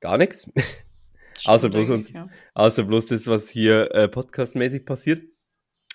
gar 0.00 0.16
nichts. 0.16 0.50
Außer 1.46 1.68
bloß 1.68 1.90
uns- 1.90 2.08
ja. 2.08 2.30
Außer 2.54 2.84
bloß 2.84 3.08
das, 3.08 3.26
was 3.26 3.50
hier 3.50 3.94
äh, 3.94 4.08
podcastmäßig 4.08 4.86
passiert. 4.86 5.24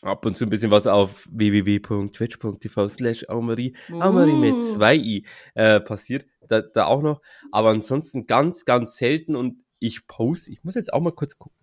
Ab 0.03 0.23
und 0.27 0.37
zu 0.37 0.43
ein 0.45 0.51
bisschen 0.51 0.69
was 0.69 0.85
auf 0.85 1.27
www.twitch.tv 1.31 2.87
slash 2.89 3.27
Aumarie, 3.27 3.75
Aumarie 3.91 4.33
mit 4.35 4.53
Uh. 4.53 4.75
zwei 4.75 4.95
i 4.95 5.25
äh, 5.55 5.79
passiert. 5.79 6.27
Da, 6.47 6.61
da 6.61 6.85
auch 6.85 7.01
noch. 7.01 7.23
Aber 7.51 7.69
ansonsten 7.69 8.27
ganz, 8.27 8.65
ganz 8.65 8.97
selten 8.97 9.35
und 9.35 9.63
ich 9.79 10.05
poste, 10.05 10.51
ich 10.51 10.63
muss 10.63 10.75
jetzt 10.75 10.93
auch 10.93 11.01
mal 11.01 11.11
kurz 11.11 11.39
gucken. 11.39 11.57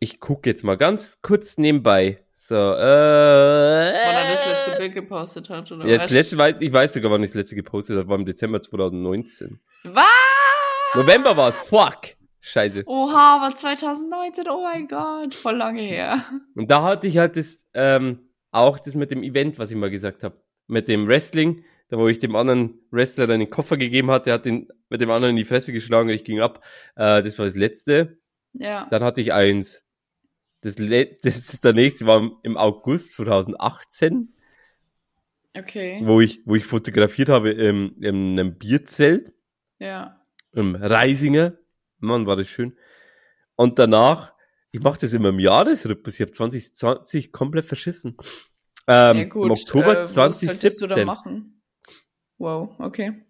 Ich 0.00 0.18
gucke 0.18 0.50
jetzt 0.50 0.64
mal 0.64 0.76
ganz 0.76 1.18
kurz 1.22 1.58
nebenbei. 1.58 2.23
So, 2.46 2.56
äh. 2.56 2.58
Wann 2.58 4.16
er 4.16 4.32
das 4.32 4.46
letzte 4.46 4.76
Bild 4.78 4.92
gepostet 4.92 5.48
hat, 5.48 5.72
oder 5.72 5.86
Ja, 5.86 5.94
das 5.94 6.04
was? 6.04 6.10
letzte 6.10 6.36
weiß, 6.36 6.56
ich 6.60 6.70
weiß 6.70 6.92
sogar, 6.92 7.10
wann 7.10 7.22
ich 7.22 7.30
das 7.30 7.36
letzte 7.36 7.56
gepostet 7.56 7.96
habe, 7.96 8.06
war 8.06 8.18
im 8.18 8.26
Dezember 8.26 8.60
2019. 8.60 9.60
Was? 9.84 10.04
November 10.94 11.38
war 11.38 11.48
es, 11.48 11.58
fuck! 11.58 12.00
Scheiße. 12.42 12.82
Oha, 12.84 13.40
war 13.40 13.56
2019, 13.56 14.44
oh 14.50 14.62
mein 14.62 14.86
Gott, 14.88 15.34
voll 15.34 15.56
lange 15.56 15.80
her. 15.80 16.22
Und 16.54 16.70
da 16.70 16.82
hatte 16.82 17.06
ich 17.06 17.16
halt 17.16 17.38
das, 17.38 17.64
ähm, 17.72 18.28
auch 18.50 18.78
das 18.78 18.94
mit 18.94 19.10
dem 19.10 19.22
Event, 19.22 19.58
was 19.58 19.70
ich 19.70 19.76
mal 19.78 19.88
gesagt 19.88 20.22
habe. 20.22 20.36
Mit 20.66 20.86
dem 20.88 21.08
Wrestling, 21.08 21.64
da 21.88 21.96
wo 21.96 22.08
ich 22.08 22.18
dem 22.18 22.36
anderen 22.36 22.78
Wrestler 22.90 23.26
dann 23.26 23.40
den 23.40 23.48
Koffer 23.48 23.78
gegeben 23.78 24.10
hatte, 24.10 24.26
der 24.26 24.34
hat 24.34 24.44
den 24.44 24.68
mit 24.90 25.00
dem 25.00 25.10
anderen 25.10 25.30
in 25.30 25.36
die 25.36 25.46
Fresse 25.46 25.72
geschlagen 25.72 26.10
und 26.10 26.14
ich 26.14 26.24
ging 26.24 26.40
ab. 26.42 26.62
Äh, 26.94 27.22
das 27.22 27.38
war 27.38 27.46
das 27.46 27.54
letzte. 27.54 28.18
Ja. 28.52 28.86
Dann 28.90 29.02
hatte 29.02 29.22
ich 29.22 29.32
eins. 29.32 29.83
Das, 30.64 30.76
das 31.22 31.52
ist 31.52 31.62
der 31.64 31.72
nächste 31.74 32.06
war 32.06 32.30
im- 32.42 32.56
August 32.56 33.12
2018, 33.12 34.34
Okay. 35.56 36.00
wo 36.04 36.20
ich, 36.20 36.40
wo 36.46 36.54
ich 36.56 36.64
fotografiert 36.64 37.28
habe 37.28 37.50
im, 37.52 37.94
in 38.00 38.32
einem 38.38 38.58
Bierzelt. 38.58 39.32
Ja. 39.78 40.20
im 40.52 40.74
Reisinger. 40.74 41.54
Mann, 41.98 42.26
war 42.26 42.36
das 42.36 42.48
schön. 42.48 42.76
Und 43.56 43.78
danach, 43.78 44.32
ich 44.72 44.80
mache 44.80 45.00
das 45.00 45.12
immer 45.12 45.28
im 45.30 45.38
Jahresrhythmus. 45.38 46.14
Ich 46.14 46.20
habe 46.22 46.32
2020 46.32 47.30
komplett 47.32 47.64
verschissen. 47.66 48.16
Ähm, 48.86 49.16
ja, 49.18 49.24
gut. 49.24 49.46
Im 49.46 49.52
Oktober 49.52 49.92
äh, 49.98 50.00
was 50.02 50.14
solltest 50.14 50.42
du 50.42 50.46
da 50.86 50.94
2017. 50.96 51.06
machen? 51.06 51.62
Wow, 52.38 52.74
okay. 52.78 53.24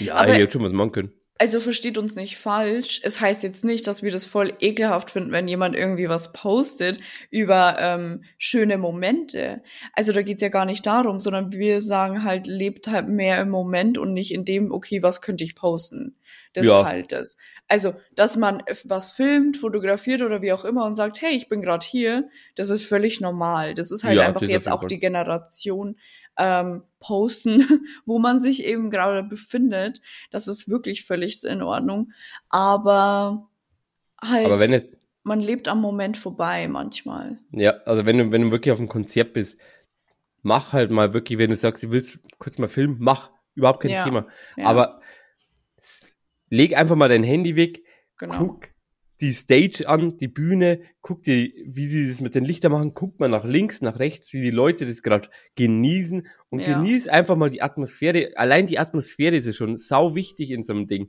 Ja, 0.00 0.14
Aber- 0.16 0.32
ich 0.32 0.38
hätte 0.38 0.52
schon 0.52 0.62
was 0.64 0.72
machen 0.72 0.92
können. 0.92 1.12
Also 1.38 1.58
versteht 1.58 1.98
uns 1.98 2.14
nicht 2.14 2.36
falsch. 2.36 3.00
Es 3.02 3.20
heißt 3.20 3.42
jetzt 3.42 3.64
nicht, 3.64 3.86
dass 3.86 4.02
wir 4.02 4.12
das 4.12 4.26
voll 4.26 4.52
ekelhaft 4.60 5.10
finden, 5.10 5.32
wenn 5.32 5.48
jemand 5.48 5.74
irgendwie 5.74 6.08
was 6.08 6.32
postet 6.32 7.00
über 7.30 7.76
ähm, 7.80 8.22
schöne 8.38 8.78
Momente. 8.78 9.62
Also 9.94 10.12
da 10.12 10.22
geht's 10.22 10.42
ja 10.42 10.50
gar 10.50 10.66
nicht 10.66 10.86
darum, 10.86 11.18
sondern 11.18 11.52
wir 11.52 11.80
sagen 11.80 12.22
halt, 12.22 12.46
lebt 12.46 12.86
halt 12.86 13.08
mehr 13.08 13.40
im 13.40 13.50
Moment 13.50 13.98
und 13.98 14.12
nicht 14.12 14.32
in 14.32 14.44
dem, 14.44 14.70
okay, 14.70 15.02
was 15.02 15.20
könnte 15.20 15.42
ich 15.42 15.56
posten. 15.56 16.16
Das 16.52 16.66
Ja. 16.66 16.80
ist 16.80 16.86
halt 16.86 17.12
das. 17.12 17.36
Also, 17.68 17.94
dass 18.14 18.36
man 18.36 18.62
was 18.84 19.12
filmt, 19.12 19.56
fotografiert 19.56 20.22
oder 20.22 20.42
wie 20.42 20.52
auch 20.52 20.64
immer 20.64 20.84
und 20.84 20.92
sagt, 20.92 21.20
hey, 21.22 21.34
ich 21.34 21.48
bin 21.48 21.60
gerade 21.60 21.84
hier, 21.86 22.28
das 22.56 22.70
ist 22.70 22.84
völlig 22.84 23.20
normal. 23.20 23.74
Das 23.74 23.90
ist 23.90 24.04
halt 24.04 24.18
Ja, 24.18 24.26
einfach 24.26 24.42
jetzt 24.42 24.68
auch 24.70 24.80
Fall. 24.80 24.88
die 24.88 24.98
Generation 24.98 25.96
ähm, 26.38 26.82
posten, 27.00 27.66
wo 28.06 28.18
man 28.18 28.38
sich 28.38 28.64
eben 28.64 28.90
gerade 28.90 29.22
befindet. 29.22 30.00
Das 30.30 30.48
ist 30.48 30.68
wirklich 30.68 31.04
völlig 31.04 31.42
in 31.44 31.62
Ordnung. 31.62 32.12
Aber 32.48 33.48
halt, 34.22 34.46
Aber 34.46 34.60
wenn 34.60 34.72
jetzt, 34.72 34.96
man 35.24 35.40
lebt 35.40 35.68
am 35.68 35.80
Moment 35.80 36.16
vorbei 36.16 36.68
manchmal. 36.68 37.38
ja, 37.52 37.72
also 37.84 38.04
wenn 38.06 38.18
du, 38.18 38.30
wenn 38.30 38.42
du 38.42 38.50
wirklich 38.50 38.72
auf 38.72 38.78
einem 38.78 38.88
Konzert 38.88 39.32
bist, 39.32 39.58
mach 40.42 40.72
halt 40.72 40.90
mal 40.90 41.14
wirklich, 41.14 41.38
wenn 41.38 41.50
du 41.50 41.56
sagst, 41.56 41.82
du 41.82 41.90
willst 41.90 42.18
kurz 42.38 42.58
mal 42.58 42.68
filmen, 42.68 42.96
mach. 43.00 43.30
Überhaupt 43.54 43.80
kein 43.82 43.90
Ja, 43.92 44.04
Thema. 44.04 44.26
Ja, 44.56 44.64
Aber 44.66 45.00
leg 46.52 46.76
einfach 46.76 46.96
mal 46.96 47.08
dein 47.08 47.24
Handy 47.24 47.56
weg, 47.56 47.82
genau. 48.18 48.38
guck 48.38 48.68
die 49.20 49.32
Stage 49.32 49.88
an, 49.88 50.18
die 50.18 50.26
Bühne, 50.28 50.80
guck 51.00 51.22
dir, 51.22 51.48
wie 51.64 51.86
sie 51.86 52.08
das 52.08 52.20
mit 52.20 52.34
den 52.34 52.44
Lichtern 52.44 52.72
machen, 52.72 52.92
guck 52.92 53.20
mal 53.20 53.28
nach 53.28 53.44
links, 53.44 53.80
nach 53.80 54.00
rechts, 54.00 54.32
wie 54.32 54.42
die 54.42 54.50
Leute 54.50 54.84
das 54.84 55.02
gerade 55.02 55.28
genießen 55.54 56.26
und 56.50 56.58
Ja. 56.58 56.74
genieß 56.74 57.06
einfach 57.08 57.36
mal 57.36 57.48
die 57.48 57.62
Atmosphäre. 57.62 58.32
Allein 58.34 58.66
die 58.66 58.80
Atmosphäre 58.80 59.36
ist 59.36 59.46
ja 59.46 59.52
schon 59.52 59.78
sau 59.78 60.16
wichtig 60.16 60.50
in 60.50 60.64
so 60.64 60.72
einem 60.72 60.88
Ding. 60.88 61.08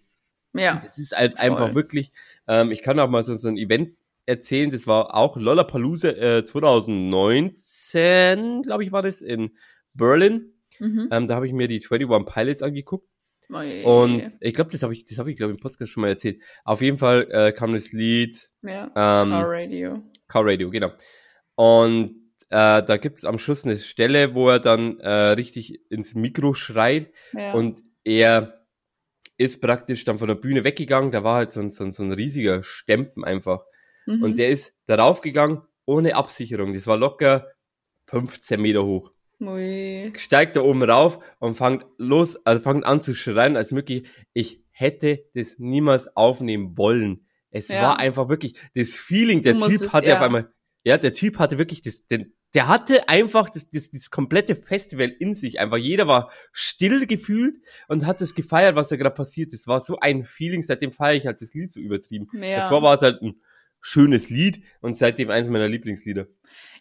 Ja, 0.53 0.75
Das 0.82 0.99
ist 0.99 1.17
halt 1.17 1.39
Voll. 1.39 1.49
einfach 1.49 1.73
wirklich, 1.73 2.12
ähm, 2.47 2.69
ich 2.71 2.84
kann 2.84 2.99
auch 2.99 3.10
mal 3.10 3.23
so, 3.23 3.36
so 3.36 3.47
ein 3.47 3.58
Event 3.58 3.95
erzählen, 4.27 4.69
das 4.69 4.86
war 4.86 5.15
auch 5.15 5.36
Lollapalooza 5.36 6.10
äh, 6.10 6.43
2019, 6.45 8.62
glaube 8.62 8.84
ich, 8.84 8.91
war 8.91 9.01
das 9.01 9.21
in 9.21 9.58
Berlin. 9.95 10.53
mhm. 10.79 11.08
Ähm, 11.12 11.25
da 11.27 11.34
habe 11.36 11.47
ich 11.47 11.53
mir 11.53 11.67
die 11.67 11.82
21 11.84 12.32
Pilots 12.32 12.62
angeguckt. 12.62 13.08
Oi. 13.51 13.84
Und 13.84 14.36
ich 14.39 14.53
glaube, 14.53 14.71
das 14.71 14.84
habe 14.84 14.93
ich, 14.93 15.06
das 15.06 15.17
habe 15.17 15.29
ich, 15.32 15.38
glaube 15.38 15.51
ich, 15.53 15.58
im 15.58 15.62
Podcast 15.62 15.91
schon 15.91 16.01
mal 16.01 16.08
erzählt. 16.10 16.41
Auf 16.63 16.82
jeden 16.82 16.97
Fall 16.97 17.27
äh, 17.32 17.51
kam 17.51 17.73
das 17.73 17.91
Lied 17.91 18.49
ja, 18.62 18.86
ähm, 18.86 18.91
Car 19.32 19.45
Radio. 19.49 20.03
Car 20.27 20.45
Radio, 20.45 20.69
genau. 20.69 20.91
Und 21.56 22.15
äh, 22.49 22.84
da 22.84 22.97
gibt 22.97 23.19
es 23.19 23.25
am 23.25 23.38
Schluss 23.38 23.65
eine 23.65 23.77
Stelle, 23.77 24.34
wo 24.34 24.49
er 24.49 24.60
dann 24.60 24.99
äh, 24.99 25.10
richtig 25.10 25.82
ins 25.91 26.15
Mikro 26.15 26.53
schreit 26.53 27.12
Ja. 27.34 27.53
und 27.53 27.82
er 28.03 28.65
ist 29.38 29.62
praktisch 29.62 30.03
dann 30.06 30.17
von 30.19 30.27
der 30.27 30.36
Bühne 30.36 30.63
weggegangen. 30.63 31.12
Da 31.12 31.23
war 31.23 31.38
halt 31.38 31.51
so 31.51 31.60
ein, 31.60 31.69
so 31.69 31.84
ein, 31.84 31.93
so 31.93 32.03
ein 32.03 32.12
riesiger 32.12 32.63
Stempen 32.63 33.23
einfach. 33.23 33.65
mhm. 34.06 34.23
Und 34.23 34.38
der 34.38 34.49
ist 34.49 34.75
darauf 34.86 35.21
gegangen 35.21 35.62
ohne 35.86 36.15
Absicherung. 36.15 36.73
Das 36.73 36.88
war 36.88 36.97
locker 36.97 37.47
15 38.08 38.62
Meter 38.62 38.86
hoch. 38.86 39.12
Ui. 39.47 40.13
steigt 40.17 40.56
da 40.56 40.62
oben 40.62 40.84
rauf 40.84 41.19
und 41.39 41.56
fängt 41.56 41.86
los, 41.97 42.36
also 42.45 42.62
fängt 42.62 42.86
an 42.86 43.01
zu 43.01 43.13
schreien, 43.13 43.56
als 43.58 43.73
wirklich, 43.73 44.08
ich 44.34 44.62
hätte 44.71 45.23
das 45.34 45.60
niemals 45.60 46.15
aufnehmen 46.15 46.77
wollen. 46.77 47.25
Es 47.51 47.67
Ja. 47.67 47.82
war 47.84 47.99
einfach 47.99 48.29
wirklich 48.29 48.56
das 48.75 48.93
Feeling, 48.93 49.41
der 49.41 49.53
Du 49.53 49.67
Typ 49.67 49.93
hatte 49.93 50.08
ja. 50.08 50.15
auf 50.17 50.21
einmal, 50.21 50.49
ja, 50.84 50.97
der 50.97 51.13
Typ 51.13 51.38
hatte 51.39 51.58
wirklich 51.58 51.82
das, 51.82 52.08
den, 52.08 52.34
der 52.53 52.67
hatte 52.67 53.10
einfach 53.10 53.49
das, 53.49 53.69
das, 53.69 53.89
das 53.91 54.10
komplette 54.12 54.56
Festival 54.56 55.10
in 55.19 55.34
sich. 55.36 55.60
Einfach 55.60 55.77
jeder 55.77 56.08
war 56.08 56.32
still 56.51 57.06
gefühlt 57.08 57.58
und 57.88 58.06
hat 58.06 58.21
das 58.21 58.36
gefeiert, 58.36 58.75
was 58.75 58.89
da 58.89 58.95
gerade 58.95 59.15
passiert. 59.15 59.53
Das 59.53 59.65
war 59.67 59.82
so 59.82 59.99
ein 59.99 60.23
Feeling, 60.23 60.62
seitdem 60.62 60.91
feiere 60.91 61.15
ich 61.15 61.25
halt 61.25 61.41
das 61.41 61.53
Lied 61.53 61.71
so 61.71 61.79
übertrieben. 61.79 62.27
Ja. 62.34 62.62
Davor 62.62 62.82
war 62.82 62.95
es 62.95 63.01
halt 63.01 63.21
ein 63.21 63.41
schönes 63.86 64.30
Lied 64.30 64.63
und 64.82 64.96
seitdem 64.96 65.30
eins 65.30 65.50
meiner 65.50 65.67
Lieblingslieder. 65.67 66.28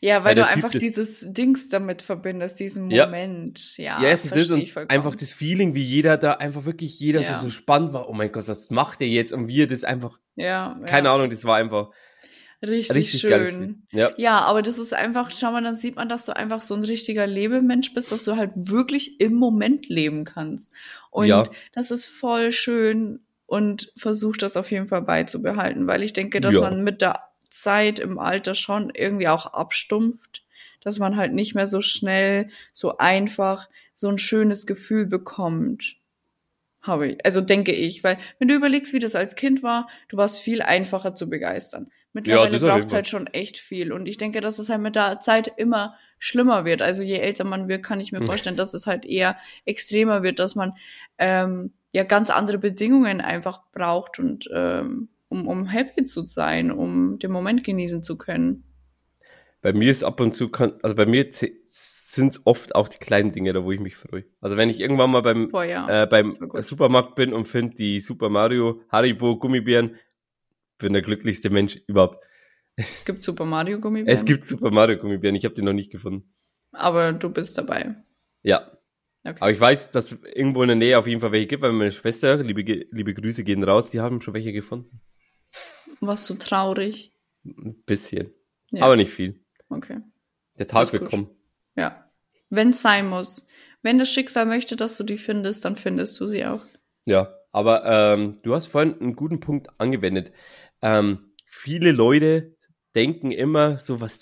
Ja, 0.00 0.18
weil 0.24 0.24
weil 0.24 0.34
du 0.36 0.42
Typ 0.42 0.50
einfach 0.52 0.70
das- 0.70 0.80
dieses 0.82 1.32
Dings 1.32 1.68
damit 1.68 2.00
verbindest, 2.00 2.60
diesen 2.60 2.90
Ja. 2.92 3.06
Moment. 3.06 3.76
Ja, 3.76 4.00
Ja, 4.00 4.08
es 4.10 4.24
ist 4.24 4.34
das 4.36 4.50
und 4.50 4.68
vollkommen. 4.68 4.96
einfach 4.96 5.16
das 5.16 5.32
Feeling, 5.32 5.74
wie 5.74 5.82
jeder 5.82 6.16
da 6.16 6.34
einfach 6.34 6.64
wirklich 6.64 6.98
jeder 7.00 7.20
Ja. 7.22 7.38
so, 7.38 7.46
so 7.46 7.50
spannend 7.52 7.92
war. 7.92 8.08
Oh 8.08 8.12
mein 8.12 8.30
Gott, 8.30 8.46
was 8.46 8.70
macht 8.70 9.00
er 9.00 9.08
jetzt? 9.08 9.32
Und 9.32 9.48
wir 9.48 9.66
das 9.66 9.82
einfach, 9.84 10.18
Ja, 10.36 10.80
keine 10.86 11.08
ja. 11.08 11.14
Ahnung, 11.14 11.28
das 11.28 11.44
war 11.44 11.56
einfach 11.56 11.90
Richtig, 12.64 12.94
richtig 12.96 13.20
schön. 13.22 13.82
Ja, 13.90 14.12
Ja, 14.16 14.38
aber 14.42 14.62
das 14.62 14.78
ist 14.78 14.94
einfach, 14.94 15.32
schau 15.32 15.50
mal, 15.50 15.64
dann 15.64 15.76
sieht 15.76 15.96
man, 15.96 16.08
dass 16.08 16.26
du 16.26 16.36
einfach 16.36 16.62
so 16.62 16.74
ein 16.74 16.84
richtiger 16.84 17.26
Lebemensch 17.26 17.92
bist, 17.92 18.12
dass 18.12 18.22
du 18.22 18.36
halt 18.36 18.52
wirklich 18.54 19.20
im 19.20 19.34
Moment 19.34 19.88
leben 19.88 20.22
kannst. 20.24 20.72
Und 21.10 21.26
Ja. 21.26 21.42
das 21.72 21.90
ist 21.90 22.06
voll 22.06 22.52
schön 22.52 23.18
und 23.52 23.92
versuch 23.98 24.38
das 24.38 24.56
auf 24.56 24.70
jeden 24.70 24.88
Fall 24.88 25.02
beizubehalten, 25.02 25.86
weil 25.86 26.02
ich 26.02 26.14
denke, 26.14 26.40
dass 26.40 26.54
Ja. 26.54 26.62
man 26.62 26.82
mit 26.82 27.02
der 27.02 27.20
Zeit 27.50 27.98
im 27.98 28.18
Alter 28.18 28.54
schon 28.54 28.88
irgendwie 28.88 29.28
auch 29.28 29.44
abstumpft, 29.44 30.42
dass 30.80 30.98
man 30.98 31.18
halt 31.18 31.34
nicht 31.34 31.54
mehr 31.54 31.66
so 31.66 31.82
schnell, 31.82 32.48
so 32.72 32.96
einfach 32.96 33.68
so 33.94 34.08
ein 34.08 34.16
schönes 34.16 34.64
Gefühl 34.64 35.04
bekommt. 35.04 35.96
Habe 36.82 37.08
ich, 37.08 37.24
also 37.24 37.40
denke 37.40 37.72
ich, 37.72 38.02
weil 38.02 38.18
wenn 38.38 38.48
du 38.48 38.54
überlegst, 38.54 38.92
wie 38.92 38.98
das 38.98 39.14
als 39.14 39.36
Kind 39.36 39.62
war, 39.62 39.86
du 40.08 40.16
warst 40.16 40.40
viel 40.40 40.62
einfacher 40.62 41.14
zu 41.14 41.30
begeistern. 41.30 41.88
Mittlerweile 42.12 42.58
jeden 42.58 42.66
braucht 42.66 42.86
es 42.86 42.92
halt 42.92 43.08
schon 43.08 43.26
echt 43.28 43.56
viel. 43.56 43.92
Und 43.92 44.06
ich 44.06 44.16
denke, 44.16 44.40
dass 44.40 44.58
es 44.58 44.68
halt 44.68 44.80
mit 44.82 44.96
der 44.96 45.20
Zeit 45.20 45.52
immer 45.56 45.94
schlimmer 46.18 46.64
wird. 46.64 46.82
Also 46.82 47.02
je 47.04 47.18
älter 47.18 47.44
man 47.44 47.68
wird, 47.68 47.84
kann 47.84 48.00
ich 48.00 48.10
mir 48.12 48.18
Hm. 48.18 48.26
vorstellen, 48.26 48.56
dass 48.56 48.74
es 48.74 48.86
halt 48.86 49.04
eher 49.06 49.36
extremer 49.64 50.22
wird, 50.24 50.40
dass 50.40 50.56
man 50.56 50.72
ähm, 51.18 51.72
ja 51.92 52.02
ganz 52.04 52.30
andere 52.30 52.58
Bedingungen 52.58 53.20
einfach 53.20 53.62
braucht 53.72 54.18
und 54.18 54.50
ähm, 54.52 55.08
um, 55.28 55.46
um 55.48 55.66
happy 55.66 56.04
zu 56.04 56.26
sein, 56.26 56.70
um 56.72 57.18
den 57.18 57.30
Moment 57.30 57.64
genießen 57.64 58.02
zu 58.02 58.16
können. 58.18 58.64
bei 59.60 59.72
mir 59.72 59.90
ist 59.90 60.04
ab 60.04 60.20
und 60.20 60.34
zu, 60.34 60.48
kann, 60.50 60.74
also 60.82 60.96
bei 60.96 61.06
mir 61.06 61.30
sind 62.14 62.28
es 62.32 62.46
oft 62.46 62.74
auch 62.74 62.88
die 62.88 62.98
kleinen 62.98 63.32
Dinge, 63.32 63.52
da 63.52 63.64
wo 63.64 63.72
ich 63.72 63.80
mich 63.80 63.96
freue. 63.96 64.24
Also 64.40 64.56
wenn 64.56 64.68
ich 64.68 64.80
irgendwann 64.80 65.10
mal 65.10 65.22
beim, 65.22 65.48
Boah, 65.48 65.64
ja. 65.64 66.02
äh, 66.02 66.06
beim. 66.06 66.36
Supermarkt 66.60 67.14
bin 67.14 67.32
und 67.32 67.46
finde 67.48 67.74
die 67.76 68.00
Super 68.00 68.28
Mario, 68.28 68.82
Haribo, 68.90 69.38
Gummibären, 69.38 69.96
bin 70.78 70.92
der 70.92 71.02
glücklichste 71.02 71.48
Mensch 71.50 71.76
überhaupt. 71.86 72.22
Es 72.76 73.04
gibt 73.04 73.22
Super 73.22 73.44
Mario 73.44 73.80
Gummibären. 73.80 74.12
Es 74.14 74.24
gibt 74.24 74.44
Super 74.44 74.70
Mario 74.70 74.98
Gummibären, 74.98 75.36
ich 75.36 75.44
habe 75.44 75.54
die 75.54 75.62
noch 75.62 75.72
nicht 75.72 75.90
gefunden. 75.90 76.34
Aber 76.72 77.12
du 77.12 77.30
bist 77.30 77.56
dabei. 77.58 77.96
Ja, 78.42 78.70
Okay. 79.24 79.36
aber 79.40 79.52
ich 79.52 79.60
weiß, 79.60 79.92
dass 79.92 80.10
irgendwo 80.34 80.62
in 80.62 80.68
der 80.68 80.76
Nähe 80.76 80.98
auf 80.98 81.06
jeden 81.06 81.20
Fall 81.20 81.30
welche 81.30 81.46
gibt, 81.46 81.62
weil 81.62 81.70
meine 81.70 81.92
Schwester, 81.92 82.42
liebe, 82.42 82.62
liebe 82.90 83.14
Grüße 83.14 83.44
gehen 83.44 83.62
raus, 83.62 83.88
die 83.88 84.00
haben 84.00 84.20
schon 84.20 84.34
welche 84.34 84.52
gefunden. 84.52 85.00
Was 86.00 86.26
so 86.26 86.34
traurig. 86.34 87.12
Ein 87.44 87.80
bisschen. 87.86 88.32
Ja. 88.72 88.82
Aber 88.84 88.96
nicht 88.96 89.12
viel. 89.12 89.44
Okay. 89.68 90.00
Der 90.58 90.66
Tag 90.66 90.92
wird 90.92 91.04
kommen. 91.04 91.30
Ja. 91.76 92.04
Wenn 92.50 92.70
es 92.70 92.82
sein 92.82 93.08
muss. 93.08 93.46
Wenn 93.82 93.98
das 93.98 94.12
Schicksal 94.12 94.46
möchte, 94.46 94.76
dass 94.76 94.96
du 94.96 95.04
die 95.04 95.18
findest, 95.18 95.64
dann 95.64 95.76
findest 95.76 96.20
du 96.20 96.26
sie 96.28 96.44
auch. 96.46 96.62
Ja, 97.04 97.34
aber 97.50 97.84
ähm, 97.84 98.38
du 98.42 98.54
hast 98.54 98.66
vorhin 98.66 99.00
einen 99.00 99.16
guten 99.16 99.40
Punkt 99.40 99.68
angewendet. 99.78 100.32
Ähm, 100.82 101.32
viele 101.46 101.92
Leute 101.92 102.56
denken 102.94 103.30
immer 103.32 103.78
so, 103.78 104.00
was, 104.00 104.20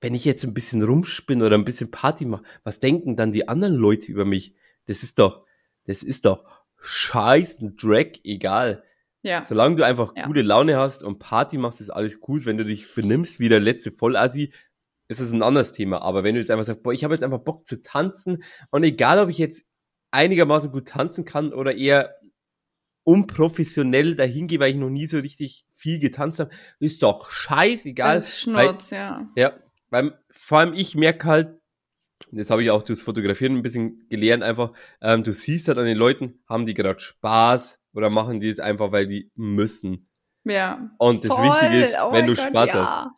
wenn 0.00 0.14
ich 0.14 0.24
jetzt 0.24 0.44
ein 0.44 0.52
bisschen 0.54 0.82
rumspinne 0.82 1.46
oder 1.46 1.56
ein 1.56 1.64
bisschen 1.64 1.90
Party 1.90 2.26
mache, 2.26 2.44
was 2.62 2.80
denken 2.80 3.16
dann 3.16 3.32
die 3.32 3.48
anderen 3.48 3.74
Leute 3.74 4.10
über 4.12 4.24
mich? 4.24 4.54
Das 4.86 5.02
ist 5.02 5.18
doch, 5.18 5.46
das 5.86 6.02
ist 6.02 6.26
doch 6.26 6.44
scheiß 6.80 7.58
Drag, 7.80 8.18
egal. 8.24 8.84
Ja. 9.22 9.42
Solange 9.42 9.76
du 9.76 9.86
einfach 9.86 10.12
Ja. 10.14 10.26
gute 10.26 10.42
Laune 10.42 10.76
hast 10.76 11.02
und 11.02 11.18
Party 11.18 11.56
machst, 11.56 11.80
ist 11.80 11.88
alles 11.88 12.18
cool. 12.28 12.44
Wenn 12.44 12.58
du 12.58 12.64
dich 12.64 12.94
benimmst 12.94 13.40
wie 13.40 13.48
der 13.48 13.60
letzte 13.60 13.90
Vollassi, 13.90 14.52
ist 15.08 15.20
es 15.20 15.32
ein 15.32 15.42
anderes 15.42 15.72
Thema. 15.72 16.02
Aber 16.02 16.24
wenn 16.24 16.34
du 16.34 16.40
jetzt 16.40 16.50
einfach 16.50 16.64
sagst, 16.64 16.82
boah, 16.82 16.92
ich 16.92 17.04
habe 17.04 17.14
jetzt 17.14 17.22
einfach 17.22 17.40
Bock 17.40 17.66
zu 17.66 17.82
tanzen 17.82 18.42
und 18.70 18.84
egal, 18.84 19.18
ob 19.18 19.28
ich 19.28 19.38
jetzt 19.38 19.66
einigermaßen 20.10 20.70
gut 20.70 20.88
tanzen 20.88 21.24
kann 21.24 21.52
oder 21.52 21.74
eher 21.74 22.16
unprofessionell 23.04 24.14
dahin 24.14 24.46
gehe, 24.46 24.60
weil 24.60 24.70
ich 24.70 24.76
noch 24.76 24.88
nie 24.88 25.06
so 25.06 25.18
richtig 25.18 25.66
viel 25.76 25.98
getanzt 25.98 26.40
habe, 26.40 26.50
ist 26.78 27.02
doch 27.02 27.30
scheißegal. 27.30 28.16
Das 28.16 28.28
ist 28.28 28.40
Schnurz, 28.40 28.90
ja. 28.90 29.28
Ja, 29.36 29.52
weil 29.90 30.18
vor 30.30 30.58
allem 30.58 30.72
ich 30.74 30.94
merke 30.94 31.26
halt, 31.26 31.60
das 32.30 32.50
habe 32.50 32.62
ich 32.62 32.70
auch 32.70 32.82
durchs 32.82 33.02
Fotografieren 33.02 33.56
ein 33.56 33.62
bisschen 33.62 34.08
gelernt, 34.08 34.42
einfach, 34.42 34.72
ähm, 35.02 35.22
du 35.22 35.32
siehst 35.32 35.68
halt 35.68 35.78
an 35.78 35.84
den 35.84 35.98
Leuten, 35.98 36.42
haben 36.48 36.64
die 36.64 36.74
gerade 36.74 37.00
Spaß 37.00 37.80
oder 37.92 38.08
machen 38.08 38.40
die 38.40 38.48
es 38.48 38.60
einfach, 38.60 38.92
weil 38.92 39.06
die 39.06 39.30
müssen. 39.34 40.08
Ja. 40.44 40.90
Und 40.98 41.24
das 41.24 41.34
Voll. 41.34 41.44
Wichtige 41.44 41.82
ist, 41.82 41.96
Oh 42.02 42.12
wenn 42.12 42.26
du 42.26 42.34
Gott, 42.34 42.46
Spaß 42.46 42.74
hast. 42.74 43.10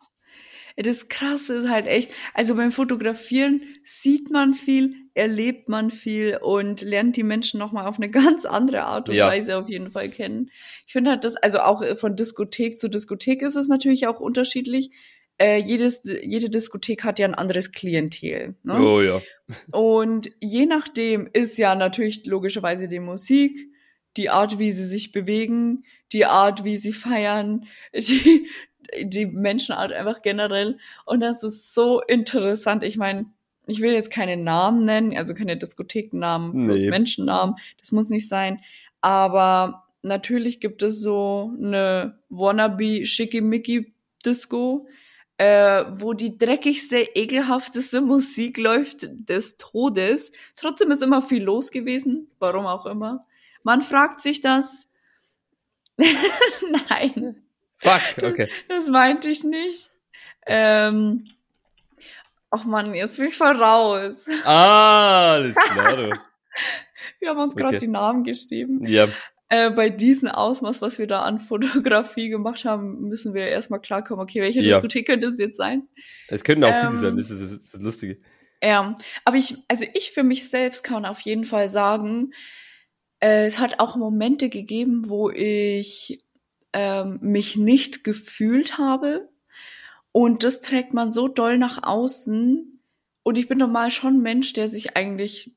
Das 0.77 1.09
Krasse 1.09 1.55
ist 1.55 1.69
halt 1.69 1.87
echt, 1.87 2.11
also 2.35 2.53
beim 2.55 2.71
Fotografieren 2.71 3.61
sieht 3.83 4.29
man 4.29 4.53
viel, 4.53 4.93
erlebt 5.15 5.69
man 5.69 5.89
viel 5.89 6.37
und 6.39 6.81
lernt 6.81 7.17
die 7.17 7.23
Menschen 7.23 7.59
nochmal 7.59 7.87
auf 7.87 7.97
eine 7.97 8.09
ganz 8.11 8.45
andere 8.45 8.83
Art 8.83 9.09
und 9.09 9.15
Ja. 9.15 9.27
Weise 9.27 9.57
auf 9.57 9.69
jeden 9.69 9.89
Fall 9.89 10.09
kennen. 10.09 10.51
Ich 10.85 10.93
finde 10.93 11.11
halt 11.11 11.23
das, 11.23 11.35
also 11.35 11.59
auch 11.59 11.83
von 11.97 12.15
Diskothek 12.15 12.79
zu 12.79 12.89
Diskothek 12.89 13.41
ist 13.41 13.55
es 13.55 13.67
natürlich 13.67 14.05
auch 14.07 14.19
unterschiedlich. 14.19 14.91
Äh, 15.39 15.57
jedes, 15.57 16.01
jede 16.03 16.49
Diskothek 16.49 17.03
hat 17.03 17.19
ja 17.19 17.27
ein 17.27 17.35
anderes 17.35 17.71
Klientel. 17.71 18.55
Ne? 18.63 18.79
Oh 18.79 19.01
ja. 19.01 19.21
Und 19.71 20.31
je 20.41 20.65
nachdem 20.65 21.27
ist 21.31 21.57
ja 21.57 21.75
natürlich 21.75 22.25
logischerweise 22.25 22.87
die 22.87 22.99
Musik, 22.99 23.67
die 24.17 24.29
Art, 24.29 24.57
wie 24.57 24.71
sie 24.71 24.85
sich 24.85 25.11
bewegen, 25.11 25.83
die 26.11 26.25
Art, 26.25 26.63
wie 26.63 26.77
sie 26.77 26.93
feiern, 26.93 27.65
die, 27.95 28.47
die 29.01 29.25
Menschenart 29.25 29.91
einfach 29.91 30.21
generell. 30.21 30.77
Und 31.05 31.19
das 31.21 31.43
ist 31.43 31.73
so 31.73 32.01
interessant. 32.01 32.83
Ich 32.83 32.97
meine, 32.97 33.25
ich 33.67 33.81
will 33.81 33.91
jetzt 33.91 34.11
keine 34.11 34.37
Namen 34.37 34.85
nennen, 34.85 35.15
also 35.17 35.33
keine 35.33 35.57
Diskothekennamen, 35.57 36.65
bloß 36.67 36.81
Nee. 36.81 36.89
Menschennamen. 36.89 37.55
Das 37.79 37.91
muss 37.91 38.09
nicht 38.09 38.27
sein. 38.27 38.61
Aber 39.01 39.85
natürlich 40.01 40.59
gibt 40.59 40.83
es 40.83 40.99
so 41.01 41.51
eine 41.61 42.19
wannabe 42.29 43.05
schickimicki 43.05 43.93
Disco, 44.25 44.87
äh, 45.37 45.85
wo 45.91 46.13
die 46.13 46.37
dreckigste, 46.37 46.97
ekelhafteste 47.13 48.01
Musik 48.01 48.57
läuft 48.57 49.07
des 49.29 49.57
Todes. 49.57 50.31
Trotzdem 50.55 50.91
ist 50.91 51.03
immer 51.03 51.21
viel 51.21 51.43
los 51.43 51.69
gewesen, 51.69 52.31
warum 52.39 52.65
auch 52.65 52.85
immer. 52.85 53.23
Man 53.63 53.81
fragt 53.81 54.21
sich 54.21 54.41
das. 54.41 54.89
Nein, 56.89 57.43
Fuck, 57.77 58.01
okay. 58.23 58.49
das 58.69 58.87
meinte 58.87 59.29
ich 59.29 59.43
nicht. 59.43 59.91
Ähm, 60.45 61.27
ach 62.49 62.63
man, 62.65 62.93
jetzt 62.95 63.17
bin 63.17 63.27
ich 63.27 63.35
voll 63.35 63.55
raus. 63.61 64.25
Ah, 64.45 65.33
alles 65.33 65.55
klar. 65.71 65.95
du. 65.95 66.13
Wir 67.19 67.29
haben 67.29 67.39
uns 67.39 67.55
gerade 67.55 67.75
Okay. 67.77 67.85
die 67.85 67.91
Namen 67.91 68.23
geschrieben. 68.23 68.85
Ja, 68.87 69.07
Äh, 69.49 69.69
bei 69.71 69.89
diesem 69.89 70.27
Ausmaß, 70.29 70.81
was 70.81 70.99
wir 70.99 71.07
da 71.07 71.21
an 71.21 71.39
Fotografie 71.39 72.29
gemacht 72.29 72.65
haben, 72.65 73.01
müssen 73.07 73.33
wir 73.33 73.47
erstmal 73.47 73.79
klarkommen, 73.79 74.21
okay, 74.23 74.41
welche 74.41 74.59
Ja. 74.61 74.75
Diskothek 74.75 75.07
könnte 75.07 75.27
es 75.27 75.39
jetzt 75.39 75.55
sein? 75.57 75.87
es 76.27 76.43
könnten 76.43 76.63
auch 76.65 76.73
viele 76.75 76.89
Ähm, 76.91 76.99
sein, 77.01 77.17
das 77.17 77.29
ist 77.29 77.41
das, 77.41 77.51
ist 77.51 77.73
das 77.73 77.81
Lustige. 77.81 78.19
Ja, 78.63 78.95
aber 79.23 79.37
ich, 79.37 79.55
also 79.67 79.85
ich 79.93 80.11
für 80.11 80.23
mich 80.23 80.49
selbst 80.49 80.83
kann 80.83 81.05
auf 81.05 81.21
jeden 81.21 81.43
Fall 81.45 81.69
sagen, 81.69 82.31
äh, 83.21 83.45
es 83.45 83.59
hat 83.59 83.79
auch 83.79 83.95
Momente 83.95 84.49
gegeben, 84.49 85.03
wo 85.07 85.29
ich 85.29 86.23
ähm, 86.79 87.17
mich 87.23 87.55
nicht 87.55 88.03
gefühlt 88.03 88.77
habe. 88.77 89.29
Und 90.11 90.43
das 90.43 90.61
trägt 90.61 90.93
man 90.93 91.09
so 91.09 91.27
doll 91.27 91.57
nach 91.57 91.81
außen. 91.81 92.79
Und 93.23 93.37
ich 93.39 93.47
bin 93.47 93.57
normal 93.57 93.89
schon 93.89 94.17
ein 94.17 94.21
Mensch, 94.21 94.53
der 94.53 94.67
sich 94.67 94.95
eigentlich 94.95 95.55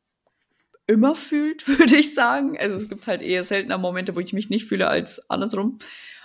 immer 0.87 1.15
fühlt, 1.15 1.69
würde 1.79 1.97
ich 1.97 2.15
sagen. 2.15 2.57
Also 2.59 2.77
es 2.77 2.89
gibt 2.89 3.07
halt 3.07 3.21
eher 3.21 3.45
seltener 3.45 3.77
Momente, 3.77 4.17
wo 4.17 4.21
ich 4.21 4.33
mich 4.33 4.49
nicht 4.49 4.67
fühle 4.67 4.89
als 4.89 5.21
andersrum. 5.29 5.77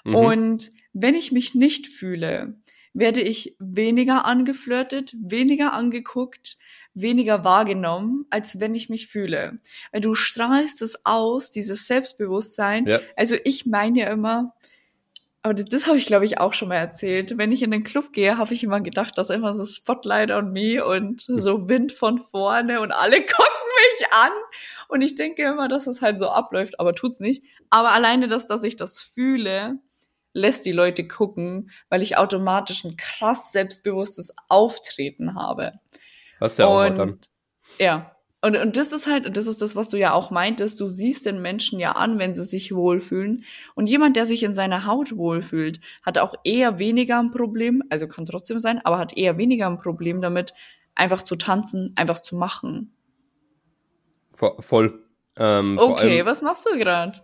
Mhm. 0.06 0.16
Und 0.16 0.72
wenn 0.94 1.14
ich 1.14 1.34
mich 1.34 1.56
nicht 1.56 1.88
fühle, 1.88 2.56
werde 2.94 3.20
ich 3.20 3.58
weniger 3.60 4.24
angeflirtet, 4.24 5.14
weniger 5.20 5.74
angeguckt, 5.74 6.58
weniger 6.94 7.44
wahrgenommen, 7.44 8.26
als 8.30 8.62
wenn 8.62 8.74
ich 8.74 8.88
mich 8.88 9.08
fühle. 9.08 9.58
Weil 9.92 10.00
du 10.00 10.14
strahlst 10.14 10.82
es 10.82 11.06
aus, 11.06 11.52
dieses 11.52 11.86
Selbstbewusstsein. 11.86 12.88
Ja. 12.88 13.02
Also 13.18 13.36
ich 13.44 13.66
meine 13.66 14.00
ja 14.00 14.08
immer, 14.08 14.56
aber 15.46 15.54
das, 15.54 15.66
das 15.66 15.86
habe 15.86 16.00
ich 16.00 16.08
glaube 16.08 16.26
ich 16.26 16.40
auch 16.40 16.54
schon 16.54 16.70
mal 16.70 16.78
erzählt. 16.78 17.38
Wenn 17.38 17.52
ich 17.52 17.62
in 17.62 17.70
den 17.70 17.84
Club 17.84 18.12
gehe, 18.14 18.40
habe 18.40 18.52
ich 18.52 18.64
immer 18.64 18.82
gedacht, 18.82 19.16
dass 19.16 19.30
immer 19.30 19.54
so 19.54 19.64
Spotlight 19.64 20.32
on 20.32 20.52
me 20.52 20.84
und 20.84 21.24
so 21.28 21.70
Wind 21.70 21.92
von 21.92 22.18
vorne 22.18 22.82
und 22.82 22.92
alle 22.92 23.18
gucken 23.26 23.66
mich 24.00 24.08
an. 24.12 24.32
Und 24.88 25.04
ich 25.04 25.14
denke 25.14 25.44
immer, 25.44 25.68
dass 25.68 25.86
es 25.86 26.02
halt 26.02 26.18
so 26.18 26.30
abläuft, 26.30 26.80
aber 26.80 26.96
tut's 26.96 27.20
nicht. 27.20 27.46
Aber 27.70 27.92
alleine 27.92 28.26
das, 28.26 28.48
dass 28.48 28.64
ich 28.64 28.76
das 28.76 29.00
fühle, 29.00 29.78
lässt 30.34 30.66
die 30.66 30.72
Leute 30.72 31.08
gucken, 31.08 31.70
weil 31.90 32.02
ich 32.02 32.18
automatisch 32.18 32.84
ein 32.84 32.98
krass 32.98 33.52
selbstbewusstes 33.52 34.34
Auftreten 34.50 35.36
habe. 35.36 35.74
Hast 36.40 36.58
ja 36.58 36.66
auch 36.66 36.90
dann. 36.90 37.20
ja. 37.78 38.15
Und, 38.46 38.56
und 38.58 38.78
das 38.78 38.92
ist 38.92 39.08
halt, 39.08 39.26
und 39.26 39.38
das 39.38 39.48
ist 39.48 39.62
das, 39.62 39.76
was 39.76 39.90
du 39.90 39.98
ja 39.98 40.14
auch 40.14 40.30
meintest, 40.30 40.80
du 40.80 40.88
siehst 40.88 41.26
den 41.26 41.42
Menschen 41.42 41.80
ja 41.80 41.94
an, 41.94 42.20
wenn 42.20 42.36
sie 42.36 42.44
sich 42.46 42.76
wohlfühlen. 42.76 43.44
Und 43.74 43.88
jemand, 43.90 44.16
der 44.18 44.26
sich 44.28 44.44
in 44.44 44.54
seiner 44.54 44.86
Haut 44.86 45.18
wohlfühlt, 45.18 45.80
hat 46.04 46.18
auch 46.20 46.36
eher 46.44 46.78
weniger 46.78 47.18
ein 47.20 47.32
Problem, 47.32 47.82
also 47.90 48.08
kann 48.08 48.26
trotzdem 48.26 48.60
sein, 48.60 48.80
aber 48.86 49.00
hat 49.00 49.18
eher 49.18 49.38
weniger 49.38 49.66
ein 49.68 49.80
Problem 49.80 50.22
damit, 50.22 50.54
einfach 50.94 51.24
zu 51.24 51.36
tanzen, 51.38 51.94
einfach 51.96 52.20
zu 52.20 52.36
machen. 52.36 52.94
Vo- 54.38 54.62
Voll. 54.62 55.04
Ähm, 55.38 55.78
Okay, 55.80 56.18
allem, 56.20 56.26
was 56.28 56.42
machst 56.42 56.68
du 56.72 56.78
gerade? 56.78 57.20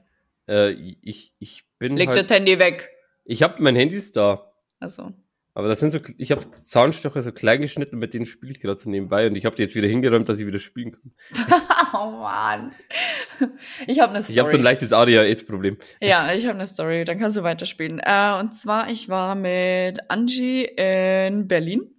äh, 0.50 0.72
ich, 1.02 1.34
ich 1.40 1.64
bin 1.78 1.98
Leg 1.98 2.10
halt, 2.10 2.30
das 2.30 2.36
Handy 2.38 2.58
weg. 2.58 2.90
ich 3.26 3.44
habe 3.44 3.62
mein 3.62 3.76
Handy 3.76 3.96
ist 3.96 4.16
da. 4.18 4.52
Also. 4.80 5.14
Aber 5.54 5.68
das 5.68 5.82
sind 5.82 5.92
so, 5.92 6.00
ich 6.18 6.32
habe 6.32 6.42
Zahnstocher 6.64 7.22
so 7.22 7.34
klein 7.34 7.60
geschnitten, 7.60 7.98
mit 7.98 8.14
denen 8.14 8.26
spiele 8.26 8.54
ich 8.54 8.62
gerade 8.62 8.80
so 8.80 8.90
nebenbei 8.90 9.28
und 9.28 9.36
ich 9.36 9.46
habe 9.46 9.56
die 9.56 9.64
jetzt 9.64 9.76
wieder 9.76 9.88
hingeräumt, 9.88 10.30
dass 10.30 10.40
ich 10.40 10.48
wieder 10.48 10.60
spielen 10.60 10.94
kann. 10.94 11.12
oh 11.94 12.12
Mann. 12.12 12.72
Ich 13.86 14.00
habe 14.00 14.14
eine 14.14 14.24
Story. 14.24 14.34
Ich 14.34 14.40
habe 14.40 14.50
so 14.50 14.58
ein 14.58 14.64
leichtes 14.64 14.94
ADHS-Problem. 14.94 15.78
Ja, 16.02 16.34
ich 16.34 16.46
habe 16.46 16.56
eine 16.56 16.68
Story, 16.68 17.04
dann 17.04 17.20
kannst 17.20 17.38
du 17.38 17.44
weiterspielen. 17.44 18.00
Äh, 18.00 18.40
und 18.40 18.56
zwar, 18.56 18.90
ich 18.90 19.10
war 19.10 19.36
mit 19.36 20.00
Angie 20.10 20.64
in 20.64 21.48
Berlin. 21.50 21.96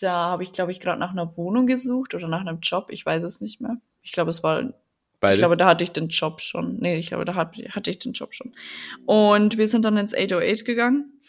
Da 0.00 0.12
habe 0.12 0.42
ich, 0.42 0.52
glaube 0.52 0.72
ich, 0.72 0.80
gerade 0.80 0.98
nach 0.98 1.12
einer 1.12 1.36
Wohnung 1.36 1.66
gesucht 1.66 2.14
oder 2.14 2.26
nach 2.26 2.40
einem 2.40 2.60
Job. 2.60 2.86
Ich 2.88 3.04
weiß 3.04 3.22
es 3.22 3.42
nicht 3.42 3.60
mehr. 3.60 3.76
Ich 4.02 4.12
glaube, 4.12 4.30
es 4.30 4.42
war, 4.42 4.72
Beides. 5.20 5.36
ich 5.36 5.40
glaube, 5.40 5.58
da 5.58 5.66
hatte 5.66 5.84
ich 5.84 5.92
den 5.92 6.08
Job 6.08 6.40
schon. 6.40 6.78
Nee, 6.80 6.96
ich 6.96 7.08
glaube, 7.08 7.26
da 7.26 7.34
hat, 7.34 7.54
hatte 7.70 7.90
ich 7.90 7.98
den 7.98 8.12
Job 8.12 8.34
schon. 8.34 8.54
Und 9.04 9.58
wir 9.58 9.68
sind 9.68 9.84
dann 9.84 9.98
ins 9.98 10.14
808 10.14 10.64
gegangen. 10.64 11.20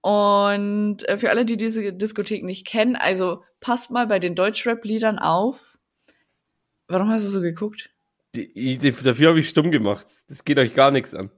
Und 0.00 1.08
äh, 1.08 1.18
für 1.18 1.30
alle, 1.30 1.44
die 1.44 1.56
diese 1.56 1.92
Diskothek 1.92 2.44
nicht 2.44 2.66
kennen, 2.66 2.96
also 2.96 3.42
passt 3.60 3.90
mal 3.90 4.06
bei 4.06 4.18
den 4.18 4.34
Deutschrap-Liedern 4.34 5.18
auf. 5.18 5.78
Warum 6.88 7.10
hast 7.10 7.24
du 7.24 7.28
so 7.28 7.40
geguckt? 7.40 7.90
die, 8.36 8.78
die, 8.78 8.92
dafür 8.92 9.30
habe 9.30 9.40
ich 9.40 9.48
stumm 9.48 9.70
gemacht. 9.70 10.06
Das 10.28 10.44
geht 10.44 10.58
euch 10.58 10.74
gar 10.74 10.90
nichts 10.90 11.14
an. 11.14 11.30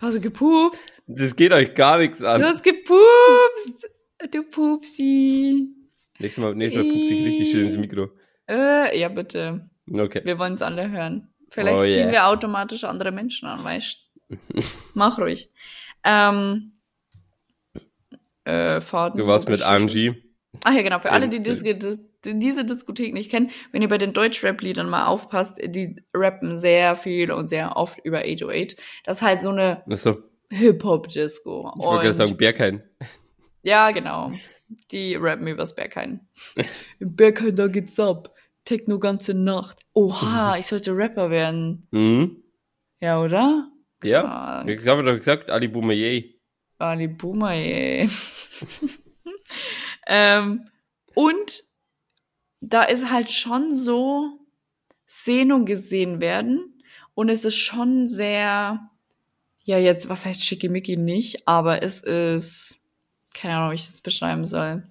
Hast 0.00 0.16
du 0.16 0.20
gepupst? 0.20 1.02
Das 1.06 1.34
geht 1.36 1.52
euch 1.52 1.74
gar 1.74 1.98
nichts 1.98 2.22
an. 2.22 2.40
Du 2.40 2.46
hast 2.46 2.62
gepupst. 2.62 3.88
Du 4.30 4.42
Pupsi. 4.44 5.68
Nächstes 6.18 6.42
Mal, 6.42 6.54
nächstes 6.54 6.82
Mal 6.82 6.90
pupse 6.90 7.14
ich 7.14 7.26
richtig 7.26 7.50
schön 7.50 7.66
ins 7.66 7.76
Mikro. 7.76 8.10
Äh, 8.48 8.98
ja, 8.98 9.08
bitte. 9.08 9.68
Okay. 9.90 10.22
Wir 10.24 10.38
wollen 10.38 10.54
es 10.54 10.62
alle 10.62 10.90
hören. 10.90 11.28
Vielleicht 11.48 11.78
Oh 11.78 11.82
yeah. 11.84 11.98
ziehen 11.98 12.10
wir 12.10 12.26
automatisch 12.26 12.84
andere 12.84 13.12
Menschen 13.12 13.46
an, 13.46 13.62
weißt 13.62 14.10
Mach 14.94 15.18
ruhig. 15.18 15.50
Ähm, 16.02 16.72
äh, 18.46 18.80
Faden, 18.80 19.18
Du 19.18 19.26
warst 19.26 19.48
mit 19.48 19.62
Angie. 19.62 20.22
Ach 20.64 20.72
ja, 20.72 20.82
genau. 20.82 20.98
Für 21.00 21.12
alle, 21.12 21.28
die 21.28 21.38
Und, 21.38 21.46
dis 21.46 21.62
dis 21.62 22.00
diese 22.24 22.64
Diskothek 22.64 23.12
nicht 23.12 23.30
kennen, 23.30 23.50
wenn 23.72 23.82
ihr 23.82 23.88
bei 23.88 23.98
den 23.98 24.12
Deutschrap-Liedern 24.12 24.88
mal 24.88 25.06
aufpasst, 25.06 25.60
die 25.64 26.02
rappen 26.12 26.58
sehr 26.58 26.96
viel 26.96 27.30
und 27.30 27.48
sehr 27.48 27.76
oft 27.76 27.98
über 28.04 28.20
808. 28.24 28.76
Das 29.04 29.18
ist 29.18 29.22
halt 29.22 29.40
so 29.40 29.50
eine 29.50 29.84
Achso, 29.88 30.16
Hip-Hop-Disco. 30.50 31.72
ich 31.78 31.84
wollte 31.84 32.12
sagen, 32.12 32.36
Berghain. 32.36 32.82
Ja, 33.62 33.90
genau. 33.92 34.32
Die 34.90 35.14
rappen 35.14 35.46
übers 35.46 35.74
Berghain. 35.74 36.20
Im 36.98 37.14
Berghain, 37.14 37.54
da 37.54 37.68
geht's 37.68 38.00
ab. 38.00 38.34
Techno 38.64 38.98
ganze 38.98 39.32
Nacht. 39.34 39.82
Oha, 39.92 40.56
ich 40.58 40.66
sollte 40.66 40.96
Rapper 40.96 41.30
werden. 41.30 41.86
Mhm. 41.92 42.42
Ja, 43.00 43.22
oder? 43.22 43.70
Ja, 44.02 44.22
Krank. 44.22 44.70
ich 44.70 44.86
habe 44.88 45.04
doch 45.04 45.14
gesagt, 45.14 45.50
Ali 45.50 45.68
Boumaier. 45.68 46.22
Ali 46.78 47.08
Boomer, 47.08 47.52
ey. 47.52 48.08
ähm, 50.06 50.68
und 51.14 51.62
da 52.60 52.82
ist 52.82 53.10
halt 53.10 53.30
schon 53.30 53.74
so 53.74 54.38
Sehnen 55.06 55.64
gesehen 55.64 56.20
werden. 56.20 56.82
Und 57.14 57.28
es 57.30 57.44
ist 57.44 57.56
schon 57.56 58.08
sehr, 58.08 58.90
ja, 59.64 59.78
jetzt, 59.78 60.08
was 60.08 60.26
heißt 60.26 60.44
schickimicki 60.44 60.96
nicht, 60.96 61.48
aber 61.48 61.82
es 61.82 62.00
ist, 62.00 62.80
keine 63.34 63.56
Ahnung, 63.56 63.70
wie 63.70 63.76
ich 63.76 63.86
das 63.86 64.00
beschreiben 64.00 64.44
soll. 64.44 64.82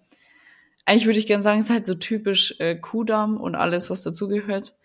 Eigentlich 0.85 1.05
würde 1.05 1.19
ich 1.19 1.27
gerne 1.27 1.43
sagen, 1.43 1.59
es 1.59 1.65
ist 1.65 1.71
halt 1.71 1.85
so 1.85 1.95
typisch 1.95 2.55
äh, 2.59 2.75
Kudamm 2.75 3.37
und 3.37 3.55
alles, 3.55 3.89
was 3.89 4.03
dazugehört. 4.03 4.75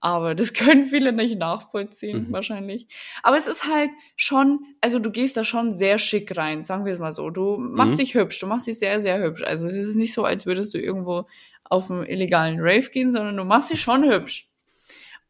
Aber 0.00 0.34
das 0.34 0.52
können 0.54 0.86
viele 0.86 1.12
nicht 1.12 1.38
nachvollziehen, 1.38 2.28
Mhm. 2.28 2.32
wahrscheinlich. 2.32 2.86
Aber 3.22 3.36
es 3.36 3.46
ist 3.46 3.64
halt 3.64 3.90
schon, 4.16 4.60
also 4.80 4.98
du 4.98 5.10
gehst 5.10 5.36
da 5.36 5.44
schon 5.44 5.72
sehr 5.72 5.98
schick 5.98 6.36
rein, 6.36 6.64
sagen 6.64 6.84
wir 6.84 6.92
es 6.92 6.98
mal 6.98 7.12
so. 7.12 7.30
Du 7.30 7.56
machst 7.58 7.94
Mhm. 7.94 7.98
dich 8.00 8.14
hübsch, 8.14 8.38
du 8.40 8.46
machst 8.46 8.66
dich 8.66 8.78
sehr, 8.78 9.00
sehr 9.00 9.18
hübsch. 9.22 9.42
Also 9.42 9.66
es 9.66 9.74
ist 9.74 9.96
nicht 9.96 10.12
so, 10.12 10.24
als 10.24 10.46
würdest 10.46 10.74
du 10.74 10.78
irgendwo 10.78 11.26
auf 11.64 11.90
einen 11.90 12.04
illegalen 12.06 12.58
Rave 12.60 12.88
gehen, 12.90 13.10
sondern 13.10 13.36
du 13.36 13.44
machst 13.44 13.70
dich 13.70 13.80
schon 13.80 14.04
hübsch. 14.04 14.48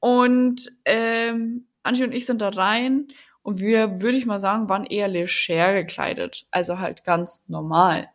Und 0.01 0.71
ähm, 0.85 1.67
Angie 1.83 2.05
und 2.05 2.13
ich 2.13 2.27
sind 2.27 2.41
da 2.43 2.49
rein 2.51 3.09
und 3.43 3.61
wir, 3.61 4.01
würde 4.01 4.17
ich 4.19 4.27
mal 4.27 4.41
sagen, 4.41 4.69
waren 4.69 4.85
eher 4.85 5.09
leger 5.09 5.73
gekleidet. 5.73 6.47
Also 6.51 6.79
halt 6.79 7.05
ganz 7.05 7.43
normal. 7.47 8.09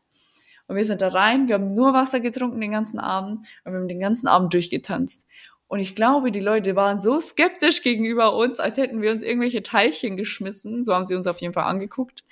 Und 0.67 0.75
wir 0.77 0.85
sind 0.85 1.01
da 1.01 1.09
rein, 1.09 1.47
wir 1.49 1.55
haben 1.55 1.67
nur 1.67 1.93
Wasser 1.93 2.19
getrunken 2.21 2.61
den 2.61 2.71
ganzen 2.71 2.99
Abend 2.99 3.39
und 3.65 3.73
wir 3.73 3.79
haben 3.79 3.87
den 3.89 3.99
ganzen 3.99 4.27
Abend 4.27 4.53
durchgetanzt. 4.53 5.25
Und 5.71 5.79
ich 5.79 5.95
glaube, 5.95 6.31
die 6.31 6.41
Leute 6.41 6.75
waren 6.75 6.99
so 6.99 7.21
skeptisch 7.21 7.81
gegenüber 7.81 8.35
uns, 8.35 8.59
als 8.59 8.75
hätten 8.75 9.01
wir 9.01 9.09
uns 9.09 9.23
irgendwelche 9.23 9.63
Teilchen 9.63 10.17
geschmissen. 10.17 10.83
So 10.83 10.93
haben 10.93 11.05
sie 11.05 11.15
uns 11.15 11.27
auf 11.27 11.39
jeden 11.39 11.53
Fall 11.53 11.63
angeguckt. 11.63 12.25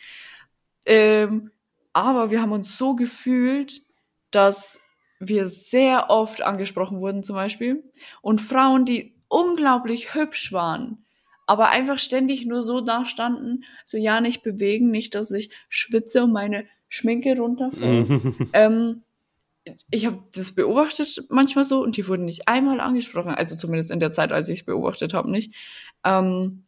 Ähm, 0.85 1.49
aber 1.93 2.31
wir 2.31 2.41
haben 2.41 2.51
uns 2.51 2.77
so 2.77 2.95
gefühlt, 2.95 3.81
dass 4.31 4.81
wir 5.21 5.47
sehr 5.47 6.09
oft 6.09 6.41
angesprochen 6.41 6.99
wurden 6.99 7.23
zum 7.23 7.37
Beispiel. 7.37 7.81
Und 8.21 8.41
Frauen, 8.41 8.83
die 8.83 9.15
unglaublich 9.29 10.15
hübsch 10.15 10.51
waren, 10.51 11.05
aber 11.47 11.69
einfach 11.69 11.97
ständig 11.97 12.45
nur 12.45 12.61
so 12.61 12.81
da 12.81 13.05
standen, 13.05 13.63
so 13.85 13.95
ja, 13.95 14.19
nicht 14.19 14.43
bewegen, 14.43 14.91
nicht, 14.91 15.15
dass 15.15 15.31
ich 15.31 15.49
schwitze 15.69 16.25
und 16.25 16.33
meine 16.33 16.65
Schminke 16.89 17.37
runterfällt. 17.37 18.21
Ähm, 18.51 19.03
ich 19.91 20.05
habe 20.05 20.19
das 20.33 20.55
beobachtet 20.55 21.25
manchmal 21.29 21.65
so 21.65 21.81
und 21.81 21.97
die 21.97 22.07
wurden 22.07 22.25
nicht 22.25 22.47
einmal 22.47 22.79
angesprochen, 22.79 23.33
also 23.35 23.55
zumindest 23.55 23.91
in 23.91 23.99
der 23.99 24.13
Zeit, 24.13 24.31
als 24.31 24.49
ich 24.49 24.59
es 24.59 24.65
beobachtet 24.65 25.13
habe, 25.13 25.29
nicht. 25.29 25.53
Ähm, 26.03 26.65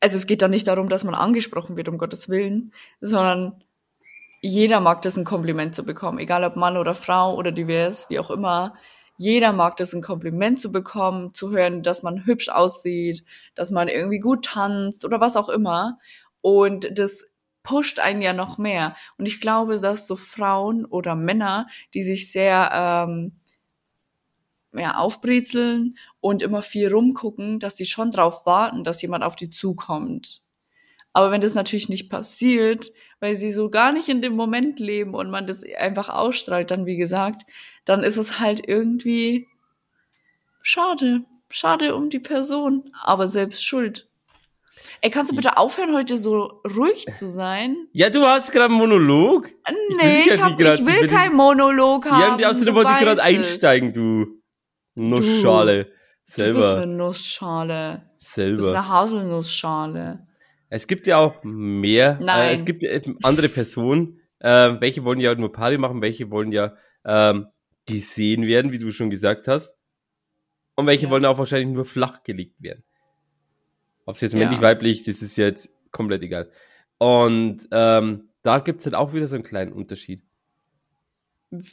also 0.00 0.16
es 0.16 0.26
geht 0.26 0.42
da 0.42 0.48
nicht 0.48 0.68
darum, 0.68 0.88
dass 0.88 1.04
man 1.04 1.14
angesprochen 1.14 1.76
wird, 1.76 1.88
um 1.88 1.98
Gottes 1.98 2.28
Willen, 2.28 2.72
sondern 3.00 3.62
jeder 4.40 4.80
mag 4.80 5.02
das 5.02 5.16
ein 5.16 5.24
Kompliment 5.24 5.74
zu 5.74 5.84
bekommen, 5.84 6.18
egal 6.18 6.44
ob 6.44 6.56
Mann 6.56 6.76
oder 6.76 6.94
Frau 6.94 7.34
oder 7.34 7.50
divers, 7.50 8.08
wie 8.08 8.18
auch 8.18 8.30
immer. 8.30 8.74
Jeder 9.16 9.52
mag 9.52 9.76
das 9.76 9.92
ein 9.94 10.02
Kompliment 10.02 10.60
zu 10.60 10.70
bekommen, 10.70 11.34
zu 11.34 11.50
hören, 11.50 11.82
dass 11.82 12.04
man 12.04 12.24
hübsch 12.24 12.48
aussieht, 12.48 13.24
dass 13.56 13.72
man 13.72 13.88
irgendwie 13.88 14.20
gut 14.20 14.44
tanzt 14.44 15.04
oder 15.04 15.20
was 15.20 15.36
auch 15.36 15.48
immer. 15.48 15.98
Und 16.40 16.96
das 16.96 17.26
pusht 17.62 17.98
einen 18.00 18.22
ja 18.22 18.32
noch 18.32 18.58
mehr. 18.58 18.94
Und 19.18 19.26
ich 19.26 19.40
glaube, 19.40 19.78
dass 19.78 20.06
so 20.06 20.16
Frauen 20.16 20.84
oder 20.84 21.14
Männer, 21.14 21.66
die 21.94 22.02
sich 22.02 22.32
sehr 22.32 22.70
ähm, 22.72 23.32
ja, 24.72 24.96
aufbrezeln 24.96 25.96
und 26.20 26.42
immer 26.42 26.62
viel 26.62 26.92
rumgucken, 26.92 27.58
dass 27.58 27.74
die 27.74 27.86
schon 27.86 28.10
drauf 28.10 28.46
warten, 28.46 28.84
dass 28.84 29.02
jemand 29.02 29.24
auf 29.24 29.36
die 29.36 29.50
zukommt. 29.50 30.42
Aber 31.12 31.30
wenn 31.30 31.40
das 31.40 31.54
natürlich 31.54 31.88
nicht 31.88 32.10
passiert, 32.10 32.92
weil 33.18 33.34
sie 33.34 33.50
so 33.50 33.70
gar 33.70 33.92
nicht 33.92 34.08
in 34.08 34.22
dem 34.22 34.36
Moment 34.36 34.78
leben 34.78 35.14
und 35.14 35.30
man 35.30 35.46
das 35.46 35.64
einfach 35.78 36.08
ausstrahlt, 36.08 36.70
dann 36.70 36.86
wie 36.86 36.96
gesagt, 36.96 37.42
dann 37.84 38.02
ist 38.02 38.18
es 38.18 38.38
halt 38.40 38.66
irgendwie 38.66 39.48
schade. 40.62 41.24
Schade 41.50 41.94
um 41.96 42.10
die 42.10 42.20
Person, 42.20 42.90
aber 43.02 43.26
selbst 43.26 43.64
schuld. 43.64 44.07
Ey, 45.00 45.10
kannst 45.10 45.30
du 45.32 45.36
bitte 45.36 45.56
aufhören, 45.58 45.94
heute 45.94 46.18
so 46.18 46.60
ruhig 46.76 47.06
zu 47.10 47.28
sein? 47.30 47.76
Ja, 47.92 48.10
du 48.10 48.22
hast 48.26 48.50
gerade 48.52 48.66
einen 48.66 48.74
Monolog. 48.74 49.48
Nee, 49.96 50.24
ja 50.28 50.34
ich, 50.34 50.42
hab, 50.42 50.58
grad- 50.58 50.74
ich 50.74 50.80
ich 50.80 50.86
will 50.86 51.02
will- 51.02 51.08
keinen 51.08 51.36
Monolog 51.36 52.10
haben. 52.10 52.20
Ja, 52.20 52.36
die 52.36 52.46
außerdem 52.46 52.66
du 52.66 52.74
wollte 52.74 52.90
ich 52.94 53.04
gerade 53.04 53.22
einsteigen, 53.22 53.92
du. 53.92 54.26
Nussschale. 54.94 55.84
Du 55.84 55.90
bist 56.24 56.36
Selber. 56.36 56.76
eine 56.76 56.86
Nussschale. 56.88 58.02
Du 58.10 58.16
bist 58.16 58.34
Selber. 58.34 58.68
eine 58.70 58.88
Haselnussschale. 58.88 60.26
Es 60.70 60.86
gibt 60.86 61.06
ja 61.06 61.18
auch 61.18 61.36
mehr. 61.44 62.18
Nein. 62.22 62.48
Äh, 62.50 62.54
es 62.54 62.64
gibt 62.64 62.82
ja 62.82 62.90
andere 63.22 63.48
Personen. 63.48 64.20
Äh, 64.40 64.74
welche 64.80 65.04
wollen 65.04 65.20
ja 65.20 65.34
nur 65.34 65.52
Party 65.52 65.78
machen, 65.78 66.02
welche 66.02 66.30
wollen 66.30 66.52
ja 66.52 66.76
ähm, 67.04 67.46
gesehen 67.86 68.46
werden, 68.46 68.72
wie 68.72 68.78
du 68.78 68.90
schon 68.90 69.08
gesagt 69.10 69.48
hast. 69.48 69.74
Und 70.76 70.86
welche 70.86 71.06
Ja. 71.06 71.10
wollen 71.10 71.24
auch 71.24 71.38
wahrscheinlich 71.38 71.68
nur 71.74 71.84
flach 71.86 72.22
gelegt 72.22 72.60
werden. 72.60 72.84
Ob 74.08 74.14
es 74.14 74.22
jetzt 74.22 74.32
Ja. 74.32 74.38
männlich, 74.38 74.62
weiblich, 74.62 75.04
das 75.04 75.20
ist 75.20 75.36
jetzt 75.36 75.68
komplett 75.90 76.22
egal. 76.22 76.50
Und 76.96 77.68
ähm, 77.70 78.30
da 78.42 78.58
gibt's 78.60 78.86
halt 78.86 78.94
auch 78.94 79.12
wieder 79.12 79.26
so 79.26 79.34
einen 79.34 79.44
kleinen 79.44 79.70
Unterschied. 79.70 80.22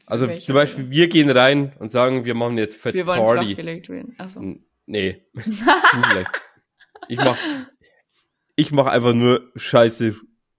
Also 0.06 0.28
Welche? 0.28 0.46
zum 0.46 0.56
Beispiel, 0.56 0.90
wir 0.90 1.08
gehen 1.08 1.30
rein 1.30 1.72
und 1.80 1.94
sagen, 1.94 2.26
wir 2.26 2.34
machen 2.34 2.58
jetzt 2.58 2.76
Fett 2.76 2.94
Wir 2.94 3.08
wollen 3.08 3.24
Party. 3.24 3.46
flachgelegt 3.56 3.88
werden. 3.88 4.18
N- 4.36 4.66
Nee. 4.86 5.22
Ich 7.08 7.18
mach, 7.18 7.38
ich 8.58 8.72
mach 8.72 8.86
einfach 8.88 9.14
nur 9.14 9.50
scheiße 9.56 10.16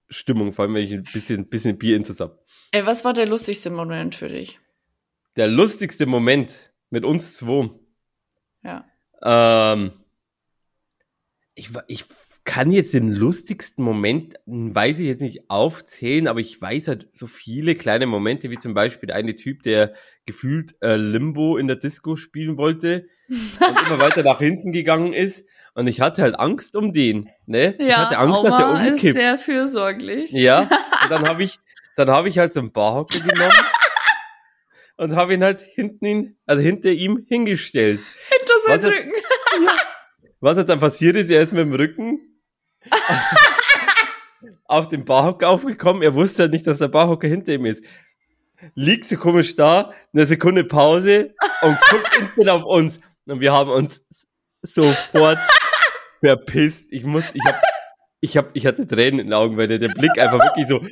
Stimmung, 0.09 0.53
vor 0.53 0.65
allem 0.65 0.73
wenn 0.73 0.83
ich 0.83 0.93
ein 0.93 1.03
bisschen, 1.03 1.47
bisschen 1.47 1.77
Bier 1.77 1.95
intus 1.95 2.19
hab. 2.19 2.39
Ey, 2.71 2.85
was 2.87 3.05
war 3.05 3.13
der 3.13 3.27
lustigste 3.27 3.69
Moment 3.69 4.15
für 4.15 4.29
dich? 4.29 4.59
Der 5.35 5.47
lustigste 5.47 6.05
Moment 6.07 6.71
mit 6.89 7.03
uns 7.05 7.35
zwei. 7.35 7.69
Ja. 8.63 8.85
Ähm, 9.21 9.91
ich, 11.57 11.69
ich 11.87 12.05
kann 12.45 12.71
jetzt 12.71 12.93
den 12.93 13.11
lustigsten 13.11 13.83
Moment, 13.83 14.35
weiß 14.45 14.99
ich 14.99 15.07
jetzt 15.07 15.21
nicht 15.21 15.49
aufzählen, 15.49 16.27
aber 16.27 16.39
ich 16.39 16.61
weiß 16.61 16.87
halt 16.87 17.09
so 17.11 17.27
viele 17.27 17.75
kleine 17.75 18.05
Momente, 18.05 18.49
wie 18.49 18.57
zum 18.57 18.73
Beispiel 18.73 19.07
der 19.07 19.17
eine 19.17 19.35
Typ, 19.35 19.63
der 19.63 19.93
gefühlt 20.25 20.75
äh, 20.81 20.95
Limbo 20.95 21.57
in 21.57 21.67
der 21.67 21.75
Disco 21.75 22.15
spielen 22.15 22.55
wollte 22.57 23.07
und 23.27 23.37
immer 23.87 23.99
weiter 23.99 24.23
nach 24.23 24.39
hinten 24.39 24.71
gegangen 24.71 25.11
ist. 25.13 25.45
Und 25.73 25.87
ich 25.87 25.99
hatte 25.99 26.21
halt 26.21 26.39
Angst 26.39 26.75
um 26.75 26.93
den, 26.93 27.29
ne? 27.45 27.75
ich 27.77 27.95
hatte 27.95 28.17
Angst, 28.17 28.43
dass 28.43 28.55
der 28.55 28.69
Oma 28.69 28.83
ist 28.85 28.91
umkippt. 28.93 29.13
sehr 29.13 29.37
fürsorglich. 29.37 30.31
Ja, 30.31 30.61
und 31.03 31.11
dann 31.11 31.27
habe 31.27 31.43
ich, 31.43 31.59
dann 31.95 32.09
habe 32.09 32.29
ich 32.29 32.37
halt 32.37 32.53
so 32.53 32.61
einen 32.61 32.71
Barhocker 32.71 33.19
genommen 33.19 33.51
und 34.97 35.15
habe 35.15 35.33
ihn 35.33 35.43
halt 35.43 35.59
hinten 35.61 36.05
ihn, 36.05 36.37
also 36.45 36.61
hinter 36.61 36.89
ihm 36.91 37.25
hingestellt. 37.27 37.99
Hinter 38.29 38.53
seinen 38.79 38.83
er- 38.93 38.99
Rücken. 38.99 39.26
Was 40.39 40.57
halt 40.57 40.69
dann 40.69 40.79
passiert 40.79 41.15
ist, 41.15 41.29
er 41.29 41.41
ist 41.41 41.51
mit 41.51 41.61
dem 41.61 41.73
Rücken 41.73 42.19
auf 44.65 44.87
den 44.87 45.05
Barhocker 45.05 45.49
aufgekommen. 45.49 46.03
Er 46.03 46.13
wusste 46.13 46.43
halt 46.43 46.51
nicht, 46.51 46.67
dass 46.67 46.77
der 46.77 46.89
Barhocker 46.89 47.27
hinter 47.27 47.53
ihm 47.53 47.65
ist. 47.65 47.83
Liegt 48.75 49.07
so 49.07 49.17
komisch 49.17 49.55
da, 49.55 49.93
eine 50.13 50.25
Sekunde 50.25 50.63
Pause 50.63 51.33
und 51.61 51.77
guckt 51.89 52.17
instant 52.19 52.49
auf 52.49 52.63
uns. 52.63 52.99
Und 53.25 53.39
wir 53.39 53.51
haben 53.51 53.69
uns 53.69 54.03
sofort 54.61 55.39
verpisst. 56.19 56.87
Ich 56.91 57.03
muss, 57.03 57.25
ich 57.33 57.43
hab, 57.45 57.61
ich 58.19 58.37
hab, 58.37 58.55
ich 58.55 58.65
hatte 58.65 58.87
Tränen 58.87 59.19
in 59.19 59.27
den 59.27 59.33
Augen, 59.33 59.57
weil 59.57 59.67
der, 59.67 59.79
der 59.79 59.89
Blick 59.89 60.17
einfach 60.19 60.39
wirklich 60.39 60.67
so, 60.67 60.85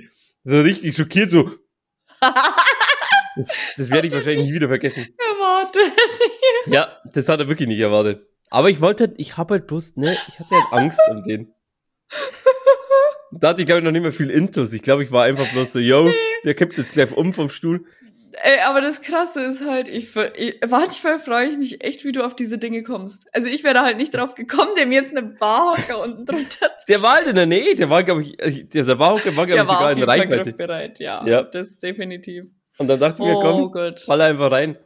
so 0.43 0.61
richtig 0.61 0.95
schockiert, 0.95 1.29
so. 1.29 1.49
Das, 3.37 3.47
das 3.77 3.89
werde 3.89 4.07
ich 4.07 4.13
wahrscheinlich 4.13 4.47
nie 4.47 4.53
wieder 4.53 4.67
vergessen. 4.67 5.07
Erwartet. 5.17 5.91
Ja, 6.67 6.97
das 7.11 7.27
hat 7.27 7.39
er 7.39 7.47
wirklich 7.47 7.67
nicht 7.67 7.79
erwartet. 7.79 8.25
Aber 8.49 8.69
ich 8.69 8.81
wollte 8.81 9.05
halt, 9.07 9.15
ich 9.17 9.37
hab 9.37 9.49
halt 9.51 9.67
bloß, 9.67 9.95
ne, 9.97 10.15
ich 10.27 10.39
hatte 10.39 10.51
halt 10.55 10.65
Angst 10.71 10.99
um 11.09 11.23
den. 11.23 11.53
Da 13.31 13.49
hatte 13.49 13.61
ich, 13.61 13.65
glaube 13.65 13.79
ich, 13.79 13.85
noch 13.85 13.91
nicht 13.91 14.01
mehr 14.03 14.11
viel 14.13 14.29
Intus. 14.29 14.71
Ich 14.71 14.81
glaube, 14.81 15.03
ich 15.03 15.11
war 15.11 15.23
einfach 15.25 15.51
bloß 15.51 15.73
so, 15.73 15.79
yo, 15.79 16.09
der 16.45 16.53
kippt 16.53 16.77
jetzt 16.77 16.93
gleich 16.93 17.11
um 17.11 17.33
vom 17.33 17.49
Stuhl. 17.49 17.83
Ey, 18.43 18.59
aber 18.65 18.81
das 18.81 19.01
Krasse 19.01 19.41
ist 19.41 19.65
halt, 19.65 19.87
ich, 19.87 20.13
ich 20.35 20.59
manchmal 20.69 21.19
freue 21.19 21.47
ich 21.47 21.57
mich 21.57 21.83
echt, 21.83 22.03
wie 22.03 22.11
du 22.11 22.25
auf 22.25 22.35
diese 22.35 22.57
Dinge 22.57 22.83
kommst. 22.83 23.27
Also 23.33 23.47
ich 23.47 23.63
wäre 23.63 23.73
da 23.73 23.83
halt 23.83 23.95
nicht 23.97 24.13
drauf 24.13 24.35
gekommen, 24.35 24.71
dem 24.77 24.91
jetzt 24.91 25.11
eine 25.15 25.23
Barhocker 25.23 26.01
unten 26.01 26.25
drunter 26.25 26.77
zu 26.77 26.85
Der 26.89 27.01
war 27.01 27.15
halt 27.15 27.27
in 27.27 27.35
der 27.35 27.45
Nähe, 27.45 27.75
der 27.75 27.89
war, 27.89 28.03
glaube 28.03 28.23
ich, 28.23 28.35
der 28.69 28.87
war, 28.99 29.17
der 29.19 29.35
war, 29.37 29.45
glaube 29.45 29.51
Der 29.51 29.63
ich, 29.63 29.67
war 29.67 29.75
sogar 29.77 29.91
in 29.91 29.97
jeden 29.99 30.07
Fall 30.09 30.19
Reichweite. 30.19 30.43
griffbereit, 30.43 30.99
ja. 30.99 31.25
Ja. 31.25 31.43
Das 31.43 31.67
ist 31.71 31.81
definitiv. 31.83 32.45
Und 32.77 32.87
dann 32.89 32.99
dachte 32.99 33.21
ich 33.23 33.27
mir, 33.27 33.37
Oh 33.37 33.41
komm, 33.41 33.71
Gott. 33.71 34.01
fall 34.01 34.19
einfach 34.21 34.51
rein. 34.51 34.77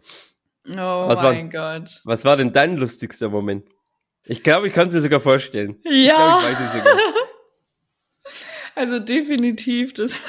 Oh 0.67 1.07
Was 1.07 1.21
war- 1.23 1.33
mein 1.33 1.49
Gott. 1.49 2.01
Was 2.03 2.25
war 2.25 2.37
denn 2.37 2.51
dein 2.53 2.75
lustigster 2.77 3.29
Moment? 3.29 3.67
Ich 4.25 4.43
glaube, 4.43 4.67
ich 4.67 4.73
kann 4.73 4.87
es 4.89 4.93
mir 4.93 5.01
sogar 5.01 5.19
vorstellen. 5.19 5.79
Ich 5.83 6.07
Ja, 6.07 6.39
ich 6.39 6.45
weiß 6.45 6.59
es 6.59 6.73
sogar. 6.73 6.97
also 8.75 8.99
definitiv 8.99 9.93
das. 9.93 10.13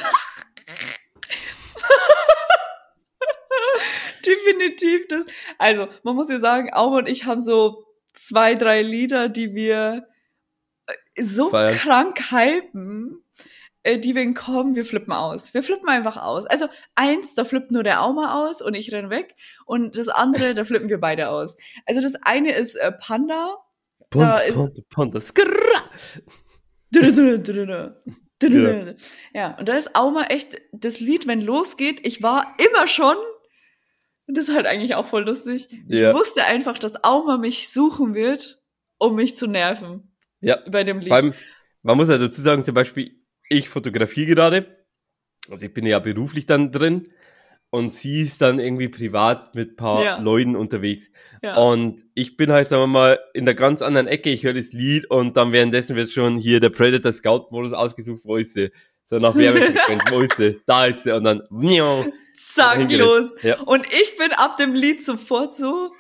definitiv 4.27 5.09
das. 5.09 5.25
Also, 5.59 5.89
man 6.03 6.15
muss 6.15 6.29
ja 6.29 6.39
sagen, 6.41 6.73
Auma 6.73 6.99
und 6.99 7.09
ich 7.09 7.25
haben 7.25 7.41
so 7.41 7.85
zwei, 8.15 8.55
drei 8.55 8.83
Lieder, 8.83 9.29
die 9.29 9.55
wir 9.55 10.07
äh, 10.87 11.23
so 11.23 11.51
Feiern. 11.51 11.75
krank 11.75 12.31
hypen, 12.31 13.23
äh, 13.83 13.99
die 13.99 14.15
wir 14.15 14.35
kommen, 14.35 14.75
wir 14.75 14.85
flippen 14.85 15.13
aus. 15.13 15.55
Wir 15.55 15.63
flippen 15.63 15.89
einfach 15.89 16.17
aus. 16.17 16.47
Also 16.47 16.67
eins, 16.95 17.35
da 17.35 17.45
flippt 17.45 17.73
nur 17.73 17.83
der 17.83 18.03
Auma 18.03 18.45
aus 18.47 18.61
und 18.63 18.75
ich 18.75 18.93
renn 18.93 19.11
weg. 19.11 19.35
Und 19.67 19.97
das 19.97 20.09
andere, 20.09 20.55
da 20.55 20.65
flippen 20.65 20.89
wir 20.89 20.99
beide 21.01 21.31
aus. 21.31 21.57
Also 21.87 22.01
das 22.01 22.15
eine 22.23 22.53
ist 22.53 22.77
äh, 22.77 22.93
Panda. 22.93 23.57
Da 24.11 24.41
Pont, 24.53 24.77
ist- 24.79 24.89
Pont, 24.91 25.15
das 25.15 25.29
Skrrra. 25.29 25.85
Ja, 29.35 29.57
und 29.59 29.69
da 29.69 29.75
ist 29.77 29.95
Auma 29.95 30.25
echt 30.25 30.61
das 30.73 31.01
Lied, 31.01 31.27
wenn 31.27 31.41
losgeht. 31.41 32.07
Ich 32.07 32.23
war 32.23 32.57
immer 32.59 32.87
schon, 32.89 33.17
und 34.27 34.37
das 34.37 34.49
ist 34.49 34.55
halt 34.55 34.67
eigentlich 34.67 34.95
auch 34.95 35.07
voll 35.07 35.25
lustig, 35.25 35.69
ich 35.89 36.01
Ja. 36.01 36.15
wusste 36.15 36.45
einfach, 36.45 36.79
dass 36.79 37.05
Auma 37.05 37.37
mich 37.39 37.69
suchen 37.71 38.15
wird, 38.15 38.61
um 38.99 39.15
mich 39.15 39.37
zu 39.37 39.47
nerven 39.47 40.15
Ja, 40.41 40.59
bei 40.71 40.85
dem 40.85 40.99
Lied. 41.01 41.09
vor 41.09 41.17
allem, 41.19 41.35
man 41.83 41.97
muss 41.97 42.09
ja 42.09 42.19
dazu 42.19 42.41
sagen, 42.41 42.65
zum 42.65 42.75
Beispiel, 42.75 43.20
ich 43.51 43.69
fotografiere 43.69 44.35
gerade, 44.35 44.67
also 45.51 45.67
ich 45.67 45.75
bin 45.75 45.85
ja 45.85 45.99
beruflich 45.99 46.47
dann 46.47 46.73
drin 46.73 47.13
und 47.71 47.93
sie 47.93 48.23
ist 48.23 48.41
dann 48.41 48.59
irgendwie 48.59 48.89
privat 48.89 49.55
mit 49.55 49.77
paar 49.77 50.03
Ja. 50.03 50.19
Leuten 50.19 50.57
unterwegs. 50.57 51.11
ja. 51.43 51.57
Und 51.57 52.03
ich 52.15 52.37
bin 52.39 52.51
halt, 52.51 52.69
sagen 52.69 52.83
wir 52.83 52.87
mal, 52.87 53.19
in 53.35 53.45
der 53.45 53.55
ganz 53.55 53.83
anderen 53.83 54.07
Ecke, 54.07 54.31
ich 54.31 54.45
höre 54.45 54.55
das 54.55 54.73
Lied 54.73 55.11
und 55.11 55.37
dann 55.37 55.53
währenddessen 55.53 55.95
wird 55.97 56.11
schon 56.11 56.37
hier 56.39 56.61
der 56.61 56.71
Predator 56.71 57.13
Scout 57.13 57.49
Modus 57.51 57.73
ausgesucht, 57.73 58.23
wo 58.25 58.37
ist 58.37 58.55
sie? 58.55 58.71
So 59.07 59.19
nach 59.19 59.35
Werbefrequenz, 59.35 60.03
wo 60.11 60.21
ist 60.21 60.37
sie? 60.37 60.61
Da 60.67 60.87
ist 60.87 61.03
sie 61.03 61.15
und 61.15 61.25
dann, 61.25 61.43
miau, 61.51 62.07
Zack, 62.35 62.91
los. 62.91 63.35
Ja. 63.43 63.61
Und 63.63 63.85
ich 63.93 64.17
bin 64.17 64.33
ab 64.33 64.57
dem 64.57 64.73
Lied 64.75 65.05
sofort 65.05 65.53
so, 65.55 65.91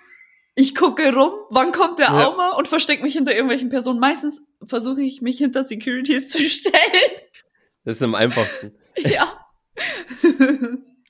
ich 0.55 0.75
gucke 0.75 1.15
rum, 1.15 1.33
wann 1.51 1.73
kommt 1.73 1.99
der 1.99 2.07
Ja. 2.07 2.27
Auma 2.27 2.51
und 2.57 2.69
verstecke 2.69 3.03
mich 3.03 3.15
hinter 3.15 3.33
irgendwelchen 3.33 3.69
Personen. 3.69 4.01
Meistens 4.01 4.43
versuche 4.65 5.03
ich 5.03 5.23
mich 5.23 5.39
hinter 5.39 5.65
Securities 5.65 6.29
zu 6.31 6.39
stellen. 6.41 6.75
das 7.85 7.97
ist 7.97 8.03
am 8.03 8.15
einfachsten. 8.15 8.73
ja. 8.97 9.33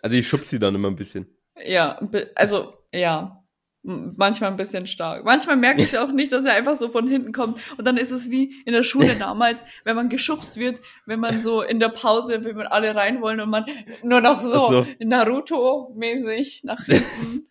Also 0.02 0.16
ich 0.16 0.28
schub 0.28 0.44
sie 0.44 0.58
dann 0.58 0.74
immer 0.74 0.88
ein 0.88 0.96
bisschen. 0.96 1.26
Ja, 1.64 2.00
also 2.34 2.74
ja, 2.92 3.44
manchmal 3.82 4.50
ein 4.50 4.56
bisschen 4.56 4.86
stark. 4.86 5.24
Manchmal 5.24 5.56
merke 5.56 5.82
ich 5.82 5.98
auch 5.98 6.12
nicht, 6.12 6.32
dass 6.32 6.44
er 6.44 6.54
einfach 6.54 6.76
so 6.76 6.88
von 6.88 7.06
hinten 7.06 7.32
kommt. 7.32 7.60
Und 7.76 7.86
dann 7.86 7.96
ist 7.96 8.10
es 8.10 8.30
wie 8.30 8.62
in 8.64 8.72
der 8.72 8.82
Schule 8.82 9.14
damals, 9.18 9.64
wenn 9.84 9.96
man 9.96 10.08
geschubst 10.08 10.58
wird, 10.58 10.80
wenn 11.06 11.20
man 11.20 11.40
so 11.40 11.62
in 11.62 11.80
der 11.80 11.88
Pause, 11.88 12.44
wenn 12.44 12.56
wir 12.56 12.72
alle 12.72 12.94
rein 12.94 13.20
wollen 13.20 13.40
und 13.40 13.50
man 13.50 13.64
nur 14.02 14.20
noch 14.20 14.40
so, 14.40 14.68
so. 14.68 14.86
Naruto-mäßig 15.00 16.64
nach 16.64 16.84
hinten. 16.84 17.46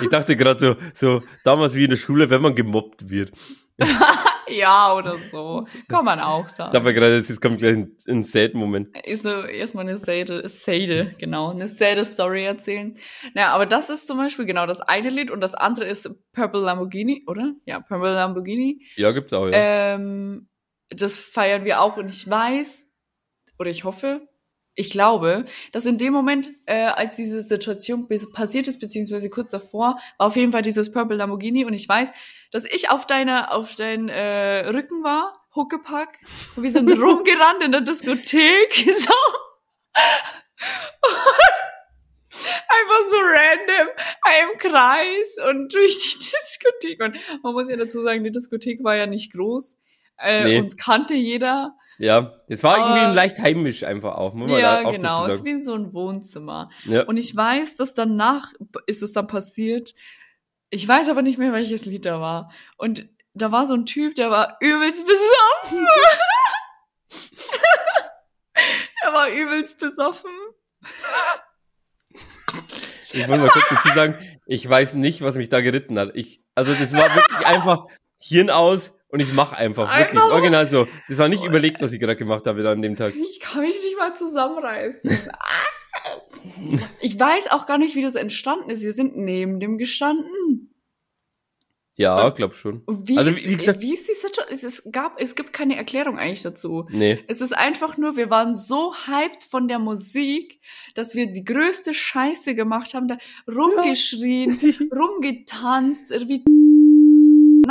Ich 0.00 0.08
dachte 0.08 0.36
gerade 0.36 0.58
so, 0.58 0.76
so 0.94 1.22
damals 1.44 1.74
wie 1.74 1.84
in 1.84 1.90
der 1.90 1.96
Schule, 1.96 2.30
wenn 2.30 2.42
man 2.42 2.54
gemobbt 2.54 3.08
wird. 3.10 3.32
ja, 4.48 4.94
oder 4.94 5.18
so. 5.18 5.66
Kann 5.88 6.04
man 6.04 6.20
auch 6.20 6.48
sagen. 6.48 6.84
war 6.84 6.92
gerade, 6.92 7.18
jetzt 7.18 7.40
kommt 7.40 7.58
gleich 7.58 7.76
ein, 7.76 7.96
ein 8.08 8.24
Sad-Moment. 8.24 8.96
Ist 9.04 9.22
so 9.22 9.42
erstmal 9.42 9.88
eine 9.88 9.98
Sade, 9.98 10.48
Sade, 10.48 11.14
genau, 11.18 11.50
eine 11.50 11.68
Sade 11.68 12.04
Story 12.04 12.44
erzählen. 12.44 12.94
Naja, 13.34 13.52
aber 13.52 13.66
das 13.66 13.90
ist 13.90 14.06
zum 14.06 14.18
Beispiel 14.18 14.46
genau 14.46 14.66
das 14.66 14.80
eine 14.80 15.10
Lied 15.10 15.30
und 15.30 15.40
das 15.40 15.54
andere 15.54 15.86
ist 15.86 16.10
Purple 16.32 16.60
Lamborghini, 16.60 17.24
oder? 17.26 17.54
Ja, 17.66 17.80
Purple 17.80 18.14
Lamborghini. 18.14 18.84
Ja, 18.96 19.12
gibt's 19.12 19.32
auch, 19.32 19.46
ja. 19.46 19.52
Ähm, 19.54 20.48
das 20.90 21.18
feiern 21.18 21.64
wir 21.64 21.80
auch 21.80 21.96
und 21.96 22.08
ich 22.08 22.28
weiß 22.28 22.88
oder 23.58 23.70
ich 23.70 23.84
hoffe, 23.84 24.28
ich 24.74 24.90
glaube, 24.90 25.44
dass 25.72 25.84
in 25.84 25.98
dem 25.98 26.12
Moment, 26.12 26.50
äh, 26.66 26.84
als 26.84 27.16
diese 27.16 27.42
Situation 27.42 28.08
passiert 28.32 28.68
ist, 28.68 28.80
beziehungsweise 28.80 29.28
kurz 29.28 29.50
davor, 29.50 29.98
war 30.16 30.26
auf 30.26 30.36
jeden 30.36 30.52
Fall 30.52 30.62
dieses 30.62 30.90
Purple 30.90 31.16
Lamborghini 31.16 31.64
und 31.64 31.74
ich 31.74 31.88
weiß, 31.88 32.10
dass 32.52 32.64
ich 32.64 32.90
auf 32.90 33.06
deiner, 33.06 33.52
auf 33.52 33.74
dein 33.74 34.08
äh, 34.08 34.68
Rücken 34.70 35.04
war, 35.04 35.36
Huckepack, 35.54 36.18
und 36.56 36.62
wir 36.62 36.70
sind 36.70 36.90
rumgerannt 37.02 37.62
in 37.62 37.72
der 37.72 37.82
Diskothek, 37.82 38.72
so. 38.96 39.14
Einfach 42.30 43.08
so 43.10 43.16
random, 43.18 43.88
im 44.42 44.58
Kreis 44.58 45.36
und 45.50 45.74
durch 45.74 45.98
die 45.98 46.18
Diskothek. 46.18 47.00
Und 47.02 47.42
man 47.42 47.52
muss 47.52 47.68
ja 47.68 47.76
dazu 47.76 48.02
sagen, 48.02 48.24
die 48.24 48.30
Diskothek 48.32 48.82
war 48.82 48.96
ja 48.96 49.06
nicht 49.06 49.32
groß. 49.32 49.76
Äh, 50.18 50.44
Nee. 50.44 50.58
Uns 50.60 50.76
kannte 50.76 51.14
jeder. 51.14 51.76
Ja, 51.98 52.40
es 52.48 52.62
war 52.62 52.78
irgendwie 52.78 53.00
ein 53.00 53.14
leicht 53.14 53.38
heimisch 53.38 53.84
einfach 53.84 54.16
auch, 54.16 54.34
muss 54.34 54.50
man 54.50 54.60
Ja, 54.60 54.82
auch 54.82 54.92
genau. 54.92 55.26
Es 55.26 55.34
ist 55.34 55.44
wie 55.44 55.62
so 55.62 55.74
ein 55.74 55.92
Wohnzimmer. 55.92 56.70
Ja. 56.84 57.04
Und 57.04 57.16
ich 57.16 57.34
weiß, 57.34 57.76
dass 57.76 57.94
danach 57.94 58.52
ist 58.86 59.02
es 59.02 59.12
dann 59.12 59.26
passiert. 59.26 59.94
Ich 60.70 60.86
weiß 60.86 61.08
aber 61.08 61.22
nicht 61.22 61.38
mehr, 61.38 61.52
welches 61.52 61.84
Lied 61.84 62.06
da 62.06 62.20
war. 62.20 62.50
Und 62.76 63.08
da 63.34 63.52
war 63.52 63.66
so 63.66 63.74
ein 63.74 63.86
Typ, 63.86 64.14
der 64.14 64.30
war 64.30 64.56
übelst 64.60 65.04
besoffen. 65.06 65.86
er 69.02 69.12
war 69.12 69.28
übelst 69.28 69.78
besoffen. 69.78 70.30
Ich 73.12 73.26
muss 73.26 73.38
mal 73.38 73.48
kurz 73.48 73.68
dazu 73.68 73.88
sagen, 73.88 74.18
ich 74.46 74.68
weiß 74.68 74.94
nicht, 74.94 75.22
was 75.22 75.34
mich 75.34 75.48
da 75.48 75.60
geritten 75.60 75.98
hat. 75.98 76.12
Ich, 76.14 76.42
also 76.54 76.74
das 76.74 76.92
war 76.92 77.14
wirklich 77.14 77.46
einfach 77.46 77.86
Hirn 78.18 78.50
aus 78.50 78.92
und 79.12 79.20
ich 79.20 79.32
mache 79.32 79.56
einfach, 79.56 79.88
wirklich, 79.96 80.18
Einfach- 80.20 80.32
original 80.32 80.66
so. 80.66 80.88
Das 81.08 81.18
war 81.18 81.28
nicht 81.28 81.44
überlegt, 81.44 81.80
was 81.80 81.92
ich 81.92 82.00
gerade 82.00 82.16
gemacht 82.16 82.46
habe 82.46 82.68
an 82.68 82.82
dem 82.82 82.96
Tag. 82.96 83.12
Ich 83.14 83.38
kann 83.40 83.60
mich 83.62 83.76
nicht 83.84 83.96
mal 83.98 84.14
zusammenreißen. 84.16 85.10
ich 87.00 87.18
weiß 87.20 87.50
auch 87.50 87.66
gar 87.66 87.78
nicht, 87.78 87.94
wie 87.94 88.02
das 88.02 88.14
entstanden 88.14 88.70
ist. 88.70 88.82
Wir 88.82 88.92
sind 88.92 89.16
neben 89.16 89.60
dem 89.60 89.78
gestanden. 89.78 90.68
Ja, 91.94 92.30
glaub 92.30 92.54
schon. 92.54 92.82
Wie, 92.88 93.18
Also, 93.18 93.36
wie- 93.36 93.50
wie 93.50 93.56
gesagt- 93.56 93.82
wie 93.82 93.92
ist 93.92 94.08
die 94.08 94.14
Situation? 94.14 94.58
Es 94.66 94.88
gab, 94.90 95.20
es 95.20 95.34
gibt 95.34 95.52
keine 95.52 95.76
Erklärung 95.76 96.18
eigentlich 96.18 96.40
dazu. 96.42 96.86
Nee. 96.90 97.22
Es 97.28 97.42
ist 97.42 97.52
einfach 97.54 97.98
nur, 97.98 98.16
wir 98.16 98.30
waren 98.30 98.54
so 98.54 98.94
hyped 99.06 99.44
von 99.44 99.68
der 99.68 99.78
Musik, 99.78 100.58
dass 100.94 101.14
wir 101.14 101.26
die 101.30 101.44
größte 101.44 101.92
Scheiße 101.92 102.54
gemacht 102.54 102.94
haben, 102.94 103.08
da 103.08 103.18
rumgeschrien, 103.46 104.58
rumgetanzt, 104.90 106.10
irgendwie 106.12 106.42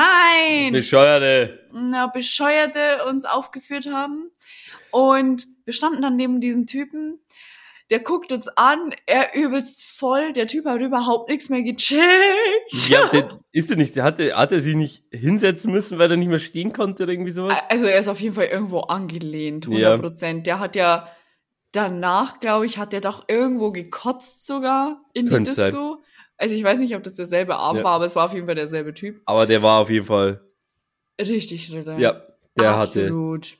Nein! 0.01 0.73
Bescheuerte. 0.73 1.59
na, 1.71 2.07
Bescheuerte 2.07 3.05
uns 3.07 3.25
aufgeführt 3.25 3.91
haben. 3.91 4.31
Und 4.91 5.47
wir 5.65 5.73
standen 5.73 6.01
dann 6.01 6.15
neben 6.15 6.39
diesen 6.39 6.65
Typen. 6.65 7.19
Der 7.89 7.99
guckt 7.99 8.31
uns 8.31 8.47
an, 8.55 8.95
er 9.05 9.35
übelst 9.35 9.83
voll. 9.85 10.31
Der 10.31 10.47
Typ 10.47 10.65
hat 10.65 10.79
überhaupt 10.79 11.29
nichts 11.29 11.49
mehr 11.49 11.61
gecheckt. 11.61 12.87
Ja, 12.87 13.07
der, 13.09 13.27
ist 13.51 13.69
er 13.69 13.75
nicht, 13.75 13.97
hat 13.99 14.17
er, 14.19 14.37
hat 14.37 14.53
er 14.53 14.61
sich 14.61 14.75
nicht 14.75 15.03
hinsetzen 15.11 15.71
müssen, 15.71 15.99
weil 15.99 16.09
er 16.09 16.15
nicht 16.17 16.29
mehr 16.29 16.39
stehen 16.39 16.71
konnte 16.71 17.03
oder 17.03 17.11
irgendwie 17.11 17.31
sowas? 17.31 17.57
Also 17.67 17.85
er 17.85 17.99
ist 17.99 18.07
auf 18.07 18.21
jeden 18.21 18.33
Fall 18.33 18.45
irgendwo 18.45 18.79
angelehnt, 18.81 19.65
Ja. 19.65 19.91
100 19.91 20.01
Prozent. 20.01 20.47
Der 20.47 20.59
hat 20.59 20.77
ja 20.77 21.09
danach, 21.73 22.39
glaube 22.39 22.65
ich, 22.65 22.77
hat 22.77 22.93
der 22.93 23.01
doch 23.01 23.25
irgendwo 23.27 23.71
gekotzt 23.71 24.47
sogar 24.47 25.03
in 25.13 25.25
die 25.25 25.31
Könnte 25.31 25.53
sein. 25.53 25.75
Also 26.41 26.55
ich 26.55 26.63
weiß 26.63 26.79
nicht, 26.79 26.95
ob 26.95 27.03
das 27.03 27.15
derselbe 27.15 27.55
Abend 27.55 27.79
Ja. 27.81 27.83
war, 27.85 27.93
aber 27.93 28.05
es 28.05 28.15
war 28.15 28.25
auf 28.25 28.33
jeden 28.33 28.47
Fall 28.47 28.55
derselbe 28.55 28.93
Typ. 28.95 29.21
Aber 29.25 29.45
der 29.45 29.61
war 29.61 29.79
auf 29.79 29.89
jeden 29.91 30.05
Fall, 30.07 30.41
Richtig 31.21 31.71
Ritter. 31.71 31.99
ja, 31.99 32.19
der 32.57 32.77
hatte, 32.77 33.03
Absolut. 33.03 33.57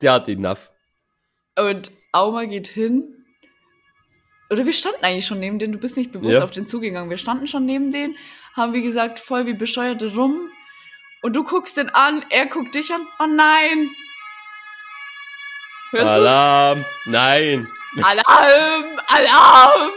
der 0.00 0.12
hatte 0.12 0.30
enough. 0.32 0.70
Und 1.58 1.90
Auma 2.12 2.44
geht 2.44 2.68
hin. 2.68 3.24
Oder 4.50 4.64
wir 4.64 4.72
standen 4.72 5.02
eigentlich 5.04 5.26
schon 5.26 5.40
neben 5.40 5.58
denen, 5.58 5.72
du 5.72 5.78
bist 5.80 5.96
nicht 5.96 6.12
bewusst 6.12 6.34
Ja. 6.34 6.44
auf 6.44 6.52
den 6.52 6.68
zugegangen. 6.68 7.10
Wir 7.10 7.16
standen 7.16 7.48
schon 7.48 7.64
neben 7.66 7.90
denen, 7.90 8.16
haben 8.54 8.72
wie 8.74 8.82
gesagt 8.82 9.18
voll 9.18 9.46
wie 9.46 9.54
Bescheuerte 9.54 10.14
rum. 10.14 10.48
Und 11.22 11.34
du 11.34 11.42
guckst 11.42 11.76
den 11.78 11.88
an, 11.90 12.24
er 12.30 12.46
guckt 12.46 12.74
dich 12.76 12.92
an. 12.92 13.00
Oh 13.18 13.26
nein! 13.26 13.90
Hörst 15.90 16.04
du's? 16.04 16.10
Alarm, 16.10 16.84
nein. 17.06 17.66
Alarm! 18.02 19.00
Alarm! 19.08 19.92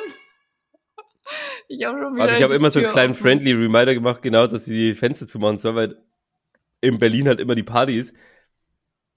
Ich 1.67 1.83
habe 1.85 1.99
schon 2.01 2.15
wieder. 2.15 2.23
Aber 2.23 2.37
ich 2.37 2.43
habe 2.43 2.55
immer 2.55 2.71
so 2.71 2.79
einen 2.79 2.89
kleinen 2.91 3.11
offen. 3.11 3.21
friendly 3.21 3.51
Reminder 3.51 3.93
gemacht, 3.93 4.21
genau, 4.21 4.47
dass 4.47 4.65
sie 4.65 4.73
die 4.73 4.93
Fenster 4.93 5.27
zumachen 5.27 5.57
soll, 5.57 5.75
weil 5.75 6.01
in 6.81 6.99
Berlin 6.99 7.27
halt 7.27 7.39
immer 7.39 7.55
die 7.55 7.63
Party 7.63 7.97
ist. 7.97 8.15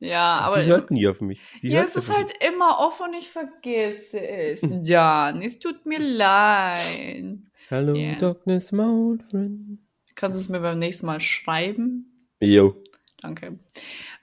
Ja, 0.02 0.38
aber 0.38 0.64
sie 0.64 0.70
hört 0.70 0.90
nie 0.90 1.06
auf 1.08 1.20
mich. 1.20 1.40
Sie 1.60 1.68
ja, 1.68 1.82
es 1.82 1.94
ist 1.94 2.14
halt 2.14 2.32
immer 2.48 2.78
off 2.78 3.00
und 3.00 3.12
ich 3.12 3.28
vergesse 3.28 4.18
es. 4.26 4.62
Jan, 4.82 5.42
es 5.42 5.58
tut 5.58 5.84
mir 5.84 5.98
leid. 5.98 7.38
Hello, 7.68 7.94
Ja. 7.94 8.14
Darkness, 8.14 8.72
my 8.72 8.84
old 8.84 9.22
friend. 9.24 9.78
Kannst 10.14 10.38
du 10.38 10.40
es 10.40 10.48
mir 10.48 10.60
beim 10.60 10.78
nächsten 10.78 11.04
Mal 11.06 11.20
schreiben? 11.20 12.06
Jo. 12.40 12.82
Danke. 13.20 13.58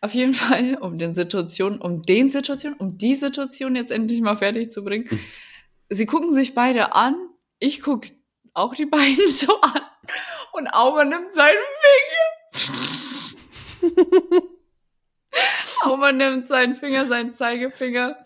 Auf 0.02 0.16
jeden 0.16 0.34
Fall, 0.34 0.76
um 0.82 0.98
den 0.98 1.14
Situation, 1.14 1.80
um 1.80 2.02
den 2.02 2.30
Situation, 2.30 2.74
um 2.74 2.98
die 2.98 3.16
Situation 3.16 3.76
jetzt 3.76 3.92
endlich 3.92 4.22
mal 4.22 4.36
fertig 4.36 4.72
zu 4.72 4.84
bringen. 4.84 5.06
Mhm. 5.10 5.20
Sie 5.90 6.08
gucken 6.08 6.34
sich 6.34 6.56
beide 6.56 6.96
an. 6.96 7.16
Ich 7.60 7.82
guck 7.82 8.06
auch 8.58 8.74
die 8.74 8.86
beiden 8.86 9.30
so 9.30 9.60
an. 9.62 9.82
Und 10.54 10.68
Auber 10.68 11.06
nimmt 11.06 11.32
seinen 11.32 11.58
Finger. 13.82 14.02
Auber 15.84 16.12
nimmt 16.12 16.48
seinen 16.48 16.76
Finger, 16.76 17.08
seinen 17.08 17.32
Zeigefinger. 17.32 18.18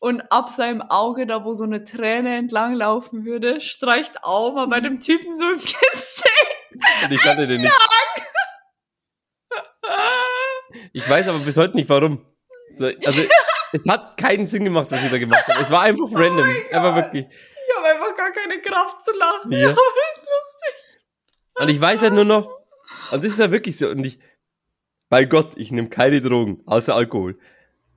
Und 0.00 0.20
ab 0.30 0.48
seinem 0.48 0.80
Auge, 0.82 1.26
da 1.26 1.44
wo 1.44 1.54
so 1.54 1.64
eine 1.64 1.82
Träne 1.82 2.36
entlang 2.36 2.74
laufen 2.74 3.24
würde, 3.24 3.60
streicht 3.60 4.22
Auber 4.22 4.68
bei 4.68 4.80
dem 4.80 5.00
Typen 5.00 5.34
so 5.34 5.50
im 5.50 5.58
Gesicht. 5.58 6.24
Und 7.04 7.12
ich 7.12 7.20
kannte 7.20 7.46
den 7.46 7.62
nicht. 7.62 7.74
Ich 10.92 11.08
weiß 11.08 11.26
aber 11.28 11.40
bis 11.40 11.56
heute 11.56 11.74
nicht 11.76 11.88
warum. 11.88 12.24
So, 12.72 12.86
also, 12.86 13.22
es 13.72 13.88
hat 13.88 14.16
keinen 14.16 14.46
Sinn 14.46 14.64
gemacht, 14.64 14.88
was 14.90 15.02
ich 15.02 15.10
da 15.10 15.18
gemacht 15.18 15.46
habe. 15.48 15.62
Es 15.62 15.70
war 15.70 15.82
einfach 15.82 16.08
random. 16.12 16.48
Einfach 16.70 16.94
wirklich. 16.94 17.26
Gar 18.18 18.32
keine 18.32 18.60
Kraft 18.60 19.04
zu 19.04 19.12
lachen. 19.12 19.52
Ja. 19.52 19.68
Aber 19.70 19.76
das 19.76 20.22
ist 20.22 20.28
lustig. 20.28 21.00
Und 21.54 21.68
ich 21.68 21.80
weiß 21.80 22.00
halt 22.02 22.14
nur 22.14 22.24
noch, 22.24 22.48
und 23.12 23.22
das 23.24 23.32
ist 23.32 23.38
ja 23.38 23.50
wirklich 23.50 23.76
so, 23.78 23.88
und 23.88 24.04
ich, 24.04 24.18
bei 25.08 25.24
Gott, 25.24 25.52
ich 25.56 25.70
nehme 25.70 25.88
keine 25.88 26.20
Drogen, 26.20 26.62
außer 26.66 26.94
Alkohol. 26.94 27.38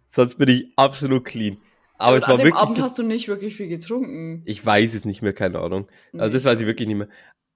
Sonst 0.08 0.38
bin 0.38 0.48
ich 0.50 0.74
absolut 0.76 1.26
clean. 1.26 1.58
Aber 1.98 2.14
Und 2.16 2.22
es 2.24 2.28
war 2.28 2.38
wirklich 2.38 2.56
Abend 2.56 2.78
so, 2.78 2.84
hast 2.84 2.98
du 3.00 3.04
nicht 3.04 3.28
wirklich 3.28 3.56
viel 3.56 3.68
getrunken. 3.68 4.42
ich 4.46 4.66
weiß 4.66 4.94
es 4.94 5.06
nicht 5.06 5.22
mehr, 5.22 5.34
keine 5.34 5.60
Ahnung. 5.60 5.88
Also 6.14 6.28
Nee, 6.28 6.34
das 6.34 6.46
weiß 6.46 6.60
ich 6.60 6.66
wirklich 6.68 6.88
nicht 6.88 6.98
mehr. 6.98 7.10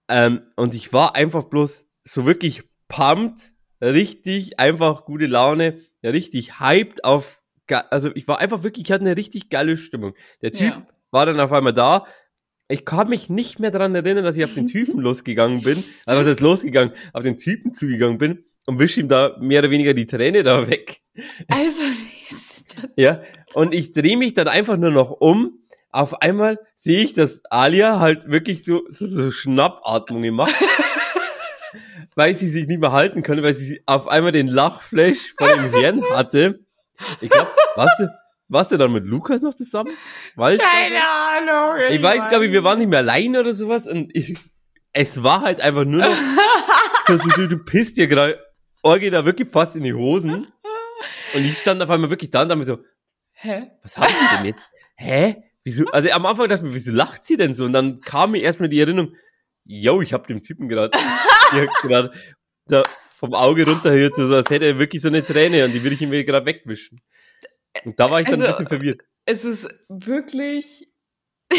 Ähm, 0.07 0.41
und 0.55 0.76
ich 0.76 0.93
war 0.93 1.16
einfach 1.16 1.43
bloß 1.45 1.86
so 2.03 2.26
wirklich 2.26 2.63
pumped, 2.88 3.41
richtig, 3.82 4.59
einfach 4.59 5.05
gute 5.05 5.26
Laune, 5.26 5.82
ja, 6.01 6.11
richtig 6.11 6.59
hyped 6.59 7.03
auf, 7.03 7.41
also 7.89 8.11
ich 8.16 8.28
war 8.28 8.39
einfach 8.39 8.61
wirklich, 8.63 8.86
ich 8.86 8.91
hatte 8.91 9.03
eine 9.05 9.18
richtig 9.18 9.49
geile 9.49 9.78
Stimmung. 9.78 10.13
Der 10.41 10.51
Typ 10.51 10.61
Ja. 10.61 10.88
war 11.11 11.26
dann 11.26 11.39
auf 11.39 11.51
einmal 11.51 11.74
da. 11.74 12.05
Ich 12.68 12.84
kann 12.84 13.09
mich 13.09 13.30
nicht 13.30 13.59
mehr 13.59 13.70
daran 13.70 13.93
erinnern, 13.93 14.24
dass 14.24 14.38
ich 14.38 14.43
auf 14.43 14.53
den 14.53 14.68
Typen 14.68 14.99
losgegangen 15.01 15.61
bin, 15.61 15.84
also 16.05 16.22
was 16.22 16.28
heißt 16.28 16.39
losgegangen, 16.39 16.93
auf 17.13 17.24
den 17.24 17.38
Typen 17.38 17.74
zugegangen 17.74 18.18
bin 18.18 18.43
und 18.66 18.80
wisch 18.80 18.97
ihm 18.97 19.07
da 19.07 19.38
mehr 19.39 19.59
oder 19.59 19.70
weniger 19.70 19.93
die 19.93 20.07
Träne 20.07 20.43
da 20.43 20.68
weg. 20.68 21.01
Also, 21.47 21.84
Ja, 22.95 23.22
und 23.53 23.74
ich 23.74 23.91
drehe 23.91 24.18
mich 24.18 24.34
dann 24.34 24.47
einfach 24.47 24.78
nur 24.78 24.91
noch 24.91 25.11
um. 25.11 25.59
Auf 25.91 26.22
einmal 26.22 26.59
sehe 26.76 27.03
ich, 27.03 27.13
dass 27.13 27.41
Alia 27.45 27.99
halt 27.99 28.30
wirklich 28.30 28.66
so, 28.66 28.82
so, 28.89 29.05
so 29.05 29.32
Schnappatmungen 29.32 30.34
macht. 30.34 30.55
weil 32.16 32.34
sie 32.36 32.49
sich 32.49 32.68
nicht 32.68 32.80
mehr 32.80 32.91
halten 32.91 33.24
konnte, 33.24 33.43
weil 33.43 33.53
sie 33.53 33.82
auf 33.86 34.07
einmal 34.07 34.32
den 34.32 34.47
Lachflash 34.47 35.36
von 35.38 35.49
dem 35.49 35.74
Hirn 35.74 36.01
hatte. 36.13 36.59
Ich 37.22 37.30
glaube, 37.30 37.51
du, 37.99 38.09
warst 38.48 38.72
du 38.72 38.78
dann 38.78 38.91
mit 38.93 39.06
Lukas 39.06 39.41
noch 39.41 39.54
zusammen? 39.54 39.91
Weißt 40.36 40.62
du 40.62 40.66
keine 40.66 40.96
das? 40.96 41.04
Ahnung. 41.06 41.82
Ich 41.91 42.02
weiß, 42.02 42.30
glaube 42.30 42.46
ich, 42.46 42.52
wir 42.52 42.64
waren 42.64 42.80
nicht 42.80 42.89
mehr 42.89 43.00
allein 43.00 43.36
oder 43.36 43.54
sowas 43.54 43.88
und 43.88 44.16
ich, 44.16 44.36
es 44.93 45.24
war 45.24 45.41
halt 45.41 45.62
einfach 45.62 45.86
nur 45.86 46.02
noch, 46.02 46.16
dass 47.08 47.22
du, 47.24 47.48
du 47.48 47.58
pisst 47.58 47.98
dir 47.98 48.08
gerade, 48.08 48.39
Orgi 48.82 49.10
da 49.10 49.26
wirklich 49.26 49.50
fast 49.50 49.76
in 49.76 49.84
die 49.84 49.93
Hosen. 49.93 50.46
Und 51.34 51.46
ich 51.46 51.58
stand 51.58 51.82
auf 51.82 51.89
einmal 51.89 52.10
wirklich 52.10 52.30
da 52.30 52.43
und 52.43 52.50
dachte 52.50 52.60
mir 52.60 52.66
so, 52.66 52.80
Hä? 53.34 53.72
was 53.82 53.98
hab 53.98 54.08
ich 54.08 54.38
denn 54.38 54.46
jetzt? 54.46 54.70
Hä? 54.96 55.43
Wieso? 55.64 55.86
Also 55.88 56.10
am 56.12 56.26
Anfang 56.26 56.48
dachte 56.48 56.64
ich 56.64 56.70
mir, 56.70 56.76
wieso 56.76 56.91
lacht 56.91 57.26
sie 57.26 57.36
denn 57.36 57.56
so? 57.56 57.66
Und 57.66 57.74
dann 57.74 58.00
kam 58.02 58.32
mir 58.32 58.41
erstmal 58.41 58.70
die 58.70 58.80
Erinnerung, 58.80 59.16
yo, 59.66 60.02
ich 60.02 60.14
hab 60.14 60.28
dem 60.28 60.43
Typen 60.43 60.70
gerade, 60.70 60.91
gerade 61.82 62.12
vom 63.18 63.34
Auge 63.34 63.66
runtergehört, 63.66 64.16
so 64.16 64.24
als 64.36 64.50
hätte 64.50 64.66
er 64.66 64.80
wirklich 64.80 65.02
so 65.02 65.08
eine 65.08 65.26
Träne 65.26 65.66
und 65.66 65.74
die 65.74 65.84
will 65.84 65.93
ich 65.93 66.02
ihm 66.02 66.12
gerade 66.12 66.46
wegwischen. 66.46 67.02
Und 67.84 68.00
da 68.00 68.10
war 68.10 68.22
ich 68.22 68.28
dann 68.28 68.36
ein 68.36 68.42
Also, 68.42 68.52
bisschen 68.54 68.68
verwirrt. 68.68 69.02
Es 69.26 69.44
ist 69.46 69.68
wirklich. 69.90 70.88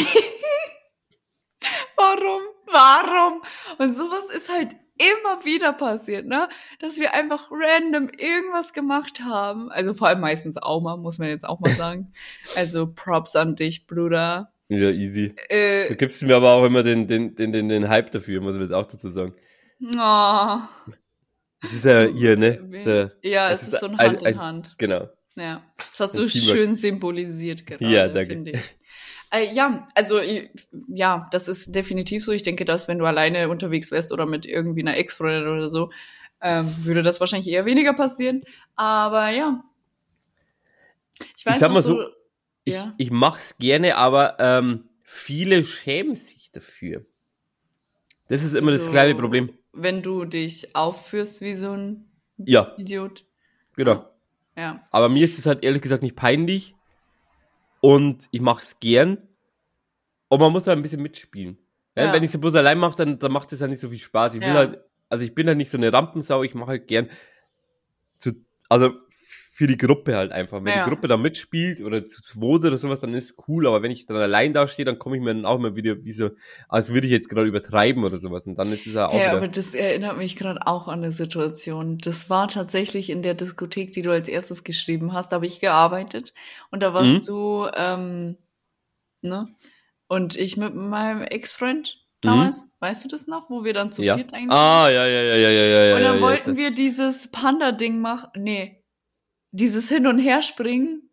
Warum? 1.97 2.43
Warum? 2.67 3.43
Und 3.79 3.95
sowas 3.95 4.31
ist 4.31 4.49
halt 4.53 4.75
immer 4.99 5.45
wieder 5.45 5.73
passiert, 5.73 6.27
ne? 6.27 6.49
Dass 6.81 6.99
wir 6.99 7.13
einfach 7.15 7.51
random 7.51 8.09
irgendwas 8.19 8.73
gemacht 8.73 9.21
haben. 9.21 9.71
Also 9.71 9.95
vor 9.95 10.09
allem 10.09 10.21
meistens 10.21 10.57
Auma, 10.59 10.97
muss 10.97 11.19
man 11.19 11.29
jetzt 11.29 11.45
auch 11.47 11.61
mal 11.61 11.71
sagen. 11.77 12.13
Also 12.55 12.87
Props 12.93 13.37
an 13.37 13.57
dich, 13.57 13.87
Bruder. 13.87 14.53
Ja, 14.69 14.91
easy. 14.91 15.35
Äh, 15.49 15.89
Du 15.89 15.97
gibst 15.97 16.23
mir 16.23 16.37
aber 16.37 16.51
auch 16.53 16.65
immer 16.65 16.83
den, 16.83 17.07
den, 17.07 17.35
den, 17.37 17.53
den, 17.53 17.69
den 17.69 17.89
Hype 17.89 18.11
dafür, 18.11 18.41
muss 18.41 18.55
ich 18.57 18.63
jetzt 18.63 18.73
auch 18.73 18.87
dazu 18.87 19.09
sagen. 19.11 19.35
oh, 19.97 20.59
Das 21.63 21.73
ist 21.73 21.85
ja 21.85 22.07
So, 22.07 22.13
hier, 22.15 22.37
ne? 22.37 23.11
So, 23.23 23.29
ja, 23.29 23.51
es 23.51 23.63
ist 23.63 23.75
ist 23.75 23.81
so 23.81 23.87
ein 23.87 23.99
ein- 23.99 24.09
Hand 24.11 24.23
in 24.23 24.27
ein- 24.29 24.39
Hand. 24.39 24.75
genau. 24.79 25.09
Ja, 25.37 25.63
das 25.77 26.01
hast 26.01 26.19
du 26.19 26.29
schön 26.29 26.77
symbolisiert 26.77 27.67
gerade, 27.67 27.85
Ja, 27.87 28.25
finde 28.25 28.53
ich. 28.53 28.61
Äh, 29.31 29.53
ja, 29.53 29.87
also 29.95 30.19
ich- 30.21 30.51
ja, 30.89 31.29
das 31.31 31.49
ist 31.49 31.75
definitiv 31.75 32.25
so. 32.25 32.33
Ich 32.33 32.43
denke, 32.43 32.65
dass 32.65 32.89
wenn 32.89 32.99
du 32.99 33.05
alleine 33.07 33.49
unterwegs 33.49 33.91
wärst 33.91 34.13
oder 34.13 34.25
mit 34.25 34.47
irgendwie 34.47 34.81
einer 34.83 34.97
Ex-Freundin 34.97 35.49
oder 35.49 35.69
so, 35.69 35.91
ähm, 36.41 36.75
würde 36.85 37.03
das 37.03 37.21
wahrscheinlich 37.21 37.49
eher 37.53 37.65
weniger 37.67 37.93
passieren. 37.93 38.43
Aber 38.77 39.29
ja. 39.31 39.63
Ich 41.37 41.45
weiß 41.47 41.59
sag 41.59 41.69
noch 41.69 41.75
mal 41.75 41.83
so, 41.83 42.01
Ich, 42.65 42.75
ja. 42.75 42.95
ich 42.97 43.11
mach's 43.11 43.59
gerne, 43.59 43.97
aber 43.97 44.37
ähm, 44.39 44.89
viele 45.03 45.63
schämen 45.65 46.15
sich 46.15 46.51
dafür. 46.53 47.05
Das 48.29 48.43
ist 48.43 48.55
immer 48.55 48.73
das 48.73 48.85
So, 48.85 48.91
kleine 48.91 49.15
Problem. 49.15 49.53
Wenn 49.73 50.03
du 50.03 50.25
dich 50.25 50.75
aufführst 50.75 51.41
wie 51.43 51.55
so 51.55 51.73
ein 51.73 52.11
Ja, 52.39 52.75
Idiot. 52.77 53.25
genau. 53.77 54.09
Ja. 54.57 54.83
Aber 54.91 55.09
mir 55.09 55.25
ist 55.25 55.39
es 55.39 55.47
halt 55.47 55.63
ehrlich 55.65 55.83
gesagt 55.83 56.03
nicht 56.03 56.17
peinlich. 56.17 56.75
Und 57.81 58.27
ich 58.31 58.41
mach's 58.41 58.81
gern. 58.81 59.19
Und 60.29 60.41
man 60.41 60.53
muss 60.53 60.67
halt 60.67 60.79
ein 60.79 60.83
bisschen 60.83 61.03
mitspielen. 61.03 61.59
Ja, 61.97 62.07
Ja. 62.07 62.13
Wenn 62.13 62.23
ich 62.23 62.35
es 62.35 62.41
bloß 62.41 62.55
allein 62.57 62.79
mache, 62.79 62.97
dann, 62.97 63.19
dann 63.19 63.33
macht 63.33 63.53
es 63.53 63.61
halt 63.61 63.71
nicht 63.71 63.81
so 63.81 63.89
viel 63.91 63.99
Spaß. 63.99 64.35
Ich 64.35 64.41
will 64.41 64.49
Ja. 64.49 64.55
halt, 64.55 64.81
also 65.09 65.25
ich 65.25 65.35
bin 65.35 65.47
halt 65.47 65.57
nicht 65.59 65.71
so 65.71 65.79
eine 65.79 65.93
Rampensau, 65.93 66.43
ich 66.43 66.55
mache 66.55 66.71
halt 66.71 66.89
gern 66.89 67.11
zu, 68.19 68.33
also 68.69 68.93
für 69.57 69.67
die 69.67 69.79
Gruppe 69.79 70.15
halt 70.17 70.33
einfach. 70.33 70.63
Wenn 70.63 70.77
Ja. 70.77 70.85
die 70.85 70.91
Gruppe 70.91 71.09
da 71.09 71.17
mitspielt 71.17 71.81
oder 71.81 72.07
zu 72.07 72.21
zweit 72.21 72.61
oder 72.67 72.77
sowas, 72.77 73.01
dann 73.01 73.15
ist 73.15 73.39
cool. 73.49 73.67
Aber 73.67 73.81
wenn 73.83 73.91
ich 73.91 74.05
dann 74.05 74.19
allein 74.19 74.53
da 74.53 74.69
stehe, 74.69 74.85
dann 74.85 74.99
komme 74.99 75.17
ich 75.17 75.23
mir 75.23 75.33
dann 75.33 75.47
auch 75.47 75.57
immer 75.57 75.75
wieder 75.77 76.05
wie 76.05 76.13
so, 76.13 76.29
als 76.69 76.93
würde 76.93 77.07
ich 77.07 77.11
jetzt 77.13 77.31
gerade 77.31 77.47
übertreiben 77.49 78.05
oder 78.05 78.19
sowas. 78.19 78.47
Und 78.47 78.57
dann 78.59 78.71
ist 78.71 78.87
es 78.87 78.93
ja 78.93 79.09
auch 79.09 79.19
Ja, 79.19 79.33
aber 79.33 79.49
das 79.49 79.73
erinnert 79.73 80.19
mich 80.19 80.37
gerade 80.37 80.67
auch 80.67 80.89
an 80.89 81.03
eine 81.03 81.11
Situation. 81.11 81.97
Das 81.97 82.29
war 82.29 82.49
tatsächlich 82.49 83.09
in 83.09 83.23
der 83.23 83.33
Diskothek, 83.33 83.93
die 83.93 84.03
du 84.03 84.11
als 84.11 84.29
erstes 84.29 84.63
geschrieben 84.63 85.15
hast, 85.15 85.33
da 85.33 85.37
habe 85.37 85.47
ich 85.47 85.59
gearbeitet 85.59 86.35
und 86.71 86.83
da 86.83 86.93
warst 86.93 87.23
Mhm. 87.23 87.27
du, 87.27 87.67
ähm, 87.75 88.37
ne? 89.23 89.49
Und 90.09 90.37
ich 90.37 90.59
mit 90.59 90.75
meinem 90.75 91.23
Ex-Freund 91.23 92.05
damals, 92.21 92.67
weißt 92.81 93.05
du 93.05 93.09
das 93.09 93.27
noch, 93.27 93.49
wo 93.51 93.65
wir 93.65 93.73
dann 93.73 93.91
zu 93.91 94.03
Mhm. 94.03 94.07
ja. 94.07 94.17
viert 94.17 94.35
eigentlich 94.35 94.51
Ah, 94.51 94.89
ja, 94.91 95.07
ja, 95.07 95.23
ja, 95.23 95.35
ja, 95.37 95.51
ja, 95.51 95.85
ja. 95.87 95.97
und 95.97 96.03
dann 96.03 96.17
ja, 96.17 96.21
wollten 96.21 96.51
jetzt. 96.51 96.59
wir 96.59 96.71
dieses 96.73 97.31
Panda-Ding 97.31 98.01
machen, 98.01 98.29
nee, 98.37 98.83
dieses 99.57 99.89
Hin- 99.89 100.07
und 100.07 100.19
Herspringen, 100.19 101.11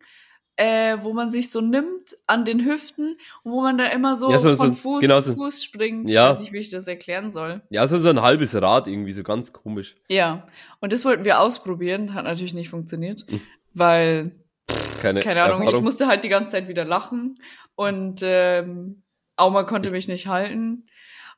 äh, 0.56 0.98
wo 1.00 1.12
man 1.12 1.30
sich 1.30 1.50
so 1.50 1.60
nimmt 1.60 2.16
an 2.28 2.44
den 2.44 2.64
Hüften 2.64 3.16
und 3.42 3.52
wo 3.52 3.60
man 3.62 3.76
da 3.76 3.86
immer 3.86 4.14
so, 4.16 4.30
Ja, 4.30 4.38
so- 4.38 4.54
von 4.54 4.68
so- 4.70 4.74
Fuß 4.74 5.00
genau 5.00 5.20
zu 5.20 5.30
so. 5.30 5.34
Fuß 5.34 5.64
springt. 5.64 6.08
Ja. 6.10 6.26
Ich 6.26 6.30
weiß 6.34 6.40
nicht, 6.42 6.52
wie 6.52 6.58
ich 6.58 6.70
das 6.70 6.86
erklären 6.86 7.32
soll. 7.32 7.62
Ja, 7.70 7.88
so, 7.88 7.98
so 7.98 8.08
ein 8.08 8.22
halbes 8.22 8.54
Rad 8.54 8.86
irgendwie, 8.86 9.12
so 9.12 9.22
ganz 9.24 9.52
komisch. 9.52 9.96
Ja, 10.08 10.46
und 10.80 10.92
das 10.92 11.04
wollten 11.04 11.24
wir 11.24 11.40
ausprobieren, 11.40 12.14
hat 12.14 12.24
natürlich 12.24 12.54
nicht 12.54 12.68
funktioniert, 12.70 13.24
Hm. 13.28 13.40
weil, 13.72 14.30
Keine, 15.00 15.20
keine 15.20 15.42
Ahnung, 15.42 15.60
ich 15.62 15.66
Erfahrung. 15.66 15.84
musste 15.84 16.06
halt 16.06 16.22
die 16.22 16.28
ganze 16.28 16.52
Zeit 16.52 16.68
wieder 16.68 16.84
lachen 16.84 17.36
und 17.74 18.20
ähm, 18.22 19.02
Auma 19.36 19.64
konnte 19.64 19.90
mich 19.90 20.06
nicht 20.06 20.28
halten. 20.28 20.86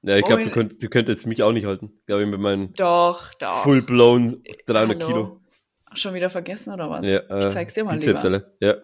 Ja, 0.03 0.17
ich 0.19 0.27
glaube, 0.27 0.45
du, 0.45 0.51
könnt, 0.51 0.83
du 0.83 0.89
könntest 0.91 1.27
mich 1.27 1.43
auch 1.43 1.53
nicht 1.53 1.65
halten. 1.65 1.91
Glaube 2.07 2.23
ich, 2.25 2.29
mit 2.29 2.39
meinen 2.39 2.75
Doch, 2.75 3.33
doch. 3.35 3.63
full-blown 3.63 4.43
300 4.67 5.03
Hallo. 5.03 5.07
Kilo. 5.09 5.41
Schon 5.97 6.15
wieder 6.15 6.31
vergessen 6.31 6.73
oder 6.73 6.89
was? 6.91 7.07
Ja, 7.07 7.19
äh, 7.19 7.39
ich 7.41 7.49
zeig's 7.53 7.75
dir 7.75 7.85
mal 7.85 7.99
lieber. 7.99 8.23
alle. 8.23 8.57
Ja. 8.61 8.77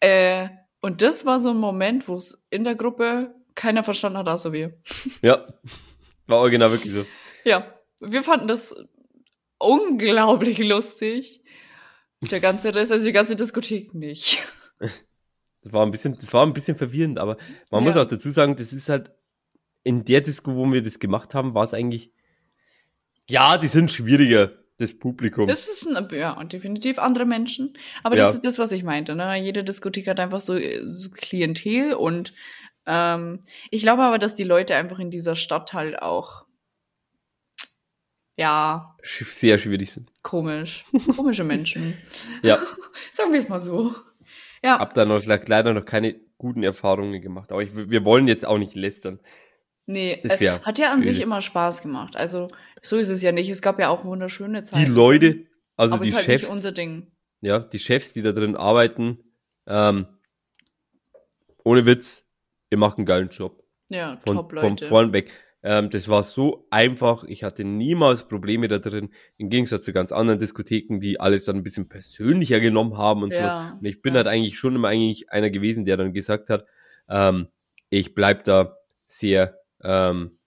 Äh, 0.00 0.48
und 0.80 1.00
das 1.02 1.24
war 1.24 1.40
so 1.40 1.50
ein 1.50 1.56
Moment, 1.56 2.08
wo 2.08 2.16
es 2.16 2.42
in 2.50 2.64
der 2.64 2.74
Gruppe 2.74 3.34
keiner 3.54 3.84
verstanden 3.84 4.18
hat, 4.18 4.28
außer 4.28 4.52
wir. 4.52 4.78
ja, 5.22 5.46
war 6.26 6.38
original 6.38 6.70
wirklich 6.70 6.92
so. 6.92 7.04
Ja, 7.46 7.74
wir 8.00 8.22
fanden 8.22 8.48
das 8.48 8.74
unglaublich 9.58 10.58
lustig. 10.66 11.42
Der 12.30 12.40
ganze 12.40 12.74
Rest, 12.74 12.90
also 12.90 13.04
die 13.04 13.12
ganze 13.12 13.36
Diskothek 13.36 13.92
nicht. 13.94 14.42
Das 14.78 15.72
war 15.72 15.84
ein 15.84 15.90
bisschen, 15.90 16.16
das 16.16 16.32
war 16.32 16.44
ein 16.46 16.54
bisschen 16.54 16.76
verwirrend, 16.78 17.18
aber 17.18 17.36
man 17.70 17.84
Ja. 17.84 17.90
muss 17.90 17.98
auch 18.00 18.06
dazu 18.08 18.30
sagen, 18.30 18.56
das 18.56 18.72
ist 18.72 18.88
halt 18.88 19.10
in 19.82 20.04
der 20.06 20.22
Disco, 20.22 20.54
wo 20.56 20.64
wir 20.72 20.80
das 20.82 20.98
gemacht 20.98 21.34
haben, 21.34 21.54
war 21.54 21.64
es 21.64 21.74
eigentlich, 21.74 22.12
ja, 23.28 23.58
die 23.58 23.68
sind 23.68 23.92
schwieriger. 23.92 24.52
Das 24.78 24.92
Publikum. 24.98 25.48
Es 25.48 25.68
ist 25.68 25.86
ein, 25.86 26.08
ja, 26.12 26.42
definitiv 26.44 26.98
andere 26.98 27.24
Menschen. 27.26 27.74
Aber 28.02 28.16
Ja. 28.16 28.24
das 28.26 28.34
ist 28.36 28.44
das, 28.44 28.58
was 28.58 28.72
ich 28.72 28.82
meinte. 28.82 29.14
Ne? 29.14 29.36
Jede 29.36 29.62
Diskothek 29.64 30.08
hat 30.08 30.18
einfach 30.20 30.40
so, 30.40 30.54
äh, 30.56 30.80
so 30.90 31.10
Klientel 31.10 31.94
und 31.94 32.32
ähm, 32.86 33.40
ich 33.70 33.82
glaube 33.82 34.02
aber, 34.02 34.18
dass 34.18 34.34
die 34.34 34.44
Leute 34.44 34.74
einfach 34.76 34.98
in 34.98 35.10
dieser 35.10 35.36
Stadt 35.36 35.72
halt 35.72 36.02
auch 36.02 36.44
ja, 38.36 38.96
Sehr 39.02 39.58
schwierig 39.58 39.92
sind. 39.92 40.10
komisch. 40.22 40.84
Komische 41.16 41.44
Menschen. 41.44 41.96
Ja, 42.42 42.58
Sagen 43.12 43.32
wir 43.32 43.38
es 43.38 43.48
mal 43.48 43.60
so. 43.60 43.94
Ja, 44.62 44.78
hab 44.80 44.94
da 44.94 45.04
noch 45.04 45.24
le- 45.24 45.44
leider 45.46 45.72
noch 45.72 45.84
keine 45.84 46.16
guten 46.36 46.62
Erfahrungen 46.64 47.20
gemacht. 47.22 47.52
Aber 47.52 47.62
ich, 47.62 47.74
wir 47.76 48.04
wollen 48.04 48.26
jetzt 48.26 48.44
auch 48.44 48.58
nicht 48.58 48.74
lästern. 48.74 49.20
nee, 49.86 50.18
das 50.22 50.40
äh, 50.40 50.50
hat 50.60 50.78
ja 50.78 50.90
an 50.90 51.02
sich 51.02 51.12
böse. 51.12 51.22
immer 51.22 51.40
Spaß 51.42 51.80
gemacht. 51.82 52.16
Also 52.16 52.48
so 52.84 52.96
ist 52.96 53.08
es 53.08 53.22
ja 53.22 53.32
nicht. 53.32 53.48
Es 53.50 53.62
gab 53.62 53.78
ja 53.78 53.88
auch 53.88 54.04
wunderschöne 54.04 54.62
Die 54.62 54.68
Zeiten. 54.70 54.92
Leute, 54.92 55.46
also 55.76 55.94
aber 55.96 56.04
die 56.04 56.10
ist 56.10 56.16
halt 56.16 56.26
Chefs, 56.26 56.42
nicht 56.44 56.52
unser 56.52 56.72
Ding. 56.72 57.10
ja, 57.40 57.58
die 57.58 57.78
Chefs, 57.78 58.12
die 58.12 58.22
da 58.22 58.32
drin 58.32 58.56
arbeiten, 58.56 59.18
ähm, 59.66 60.06
ohne 61.64 61.86
Witz, 61.86 62.24
ihr 62.70 62.78
macht 62.78 62.98
einen 62.98 63.06
geilen 63.06 63.28
Job. 63.30 63.62
Ja, 63.90 64.18
Von, 64.26 64.36
top 64.36 64.52
Leute. 64.52 64.86
vorn 64.86 65.12
weg. 65.12 65.30
Ähm, 65.62 65.88
das 65.88 66.08
war 66.08 66.22
so 66.22 66.66
einfach. 66.70 67.24
Ich 67.24 67.42
hatte 67.42 67.64
niemals 67.64 68.28
Probleme 68.28 68.68
da 68.68 68.78
drin. 68.78 69.10
Im 69.38 69.48
Gegensatz 69.48 69.84
zu 69.84 69.92
ganz 69.94 70.12
anderen 70.12 70.38
Diskotheken, 70.38 70.98
die 71.00 71.20
alles 71.20 71.46
dann 71.46 71.56
ein 71.56 71.62
bisschen 71.62 71.88
persönlicher 71.88 72.60
genommen 72.60 72.98
haben 72.98 73.22
und 73.22 73.32
sowas. 73.32 73.46
Ja, 73.46 73.76
Und 73.80 73.86
ich 73.86 74.02
bin 74.02 74.12
ja. 74.14 74.18
halt 74.18 74.26
eigentlich 74.26 74.58
schon 74.58 74.74
immer 74.74 74.88
eigentlich 74.88 75.30
einer 75.30 75.48
gewesen, 75.50 75.86
der 75.86 75.96
dann 75.96 76.12
gesagt 76.12 76.50
hat, 76.50 76.66
ähm, 77.08 77.48
ich 77.88 78.14
bleib 78.14 78.44
da 78.44 78.76
sehr 79.06 79.58
ähm, 79.82 80.38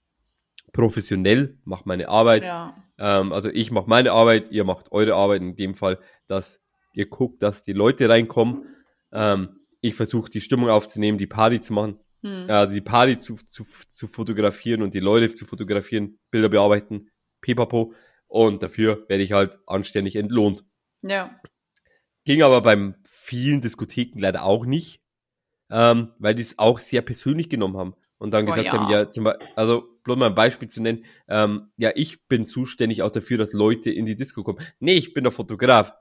professionell, 0.77 1.57
mach 1.65 1.85
meine 1.85 2.07
Arbeit. 2.07 2.43
Ja, 2.43 2.75
Ähm, 2.99 3.33
also 3.33 3.49
ich 3.49 3.71
mache 3.71 3.89
meine 3.89 4.11
Arbeit, 4.11 4.51
ihr 4.51 4.63
macht 4.63 4.91
eure 4.91 5.15
Arbeit. 5.15 5.41
In 5.41 5.55
dem 5.55 5.75
Fall, 5.75 5.99
dass 6.27 6.61
ihr 6.93 7.07
guckt, 7.07 7.41
dass 7.43 7.63
die 7.63 7.73
Leute 7.73 8.07
reinkommen. 8.09 8.65
Ähm, 9.11 9.59
ich 9.81 9.95
versuche 9.95 10.29
die 10.29 10.41
Stimmung 10.41 10.69
aufzunehmen, 10.69 11.17
die 11.17 11.27
Party 11.27 11.59
zu 11.59 11.73
machen. 11.73 11.99
hm. 12.23 12.45
Also 12.49 12.75
die 12.75 12.81
Party 12.81 13.17
zu, 13.17 13.35
zu, 13.49 13.63
zu 13.89 14.07
fotografieren 14.07 14.81
und 14.81 14.93
die 14.93 14.99
Leute 14.99 15.33
zu 15.35 15.45
fotografieren, 15.45 16.19
Bilder 16.31 16.49
bearbeiten, 16.49 17.09
pipapo. 17.41 17.93
Und 18.27 18.61
dafür 18.63 19.05
werde 19.07 19.23
ich 19.23 19.31
halt 19.31 19.57
anständig 19.65 20.15
entlohnt. 20.15 20.63
ja. 21.01 21.39
Ging 22.25 22.41
aber 22.43 22.59
beim 22.61 22.95
vielen 23.05 23.61
Diskotheken 23.61 24.19
leider 24.19 24.43
auch 24.43 24.65
nicht, 24.65 24.99
ähm, 25.71 26.11
weil 26.19 26.35
die 26.35 26.41
es 26.41 26.59
auch 26.59 26.77
sehr 26.79 27.01
persönlich 27.01 27.49
genommen 27.49 27.77
haben 27.77 27.93
und 28.17 28.31
dann 28.33 28.45
Boah, 28.45 28.55
gesagt 28.55 28.67
ja. 28.67 28.73
haben, 28.73 28.91
ja, 28.91 29.35
also 29.55 29.87
bloß 30.07 30.17
mal 30.17 30.27
ein 30.27 30.35
Beispiel 30.35 30.67
zu 30.67 30.81
nennen, 30.81 31.05
ähm, 31.27 31.67
ja, 31.77 31.91
ich 31.95 32.25
bin 32.27 32.45
zuständig 32.45 33.03
auch 33.03 33.11
dafür, 33.11 33.37
dass 33.37 33.53
Leute 33.53 33.91
in 33.91 34.05
die 34.05 34.15
Disco 34.15 34.43
kommen. 34.43 34.59
Nee, 34.79 34.93
ich 34.95 35.13
bin 35.13 35.23
der 35.23 35.31
Fotograf. 35.31 35.93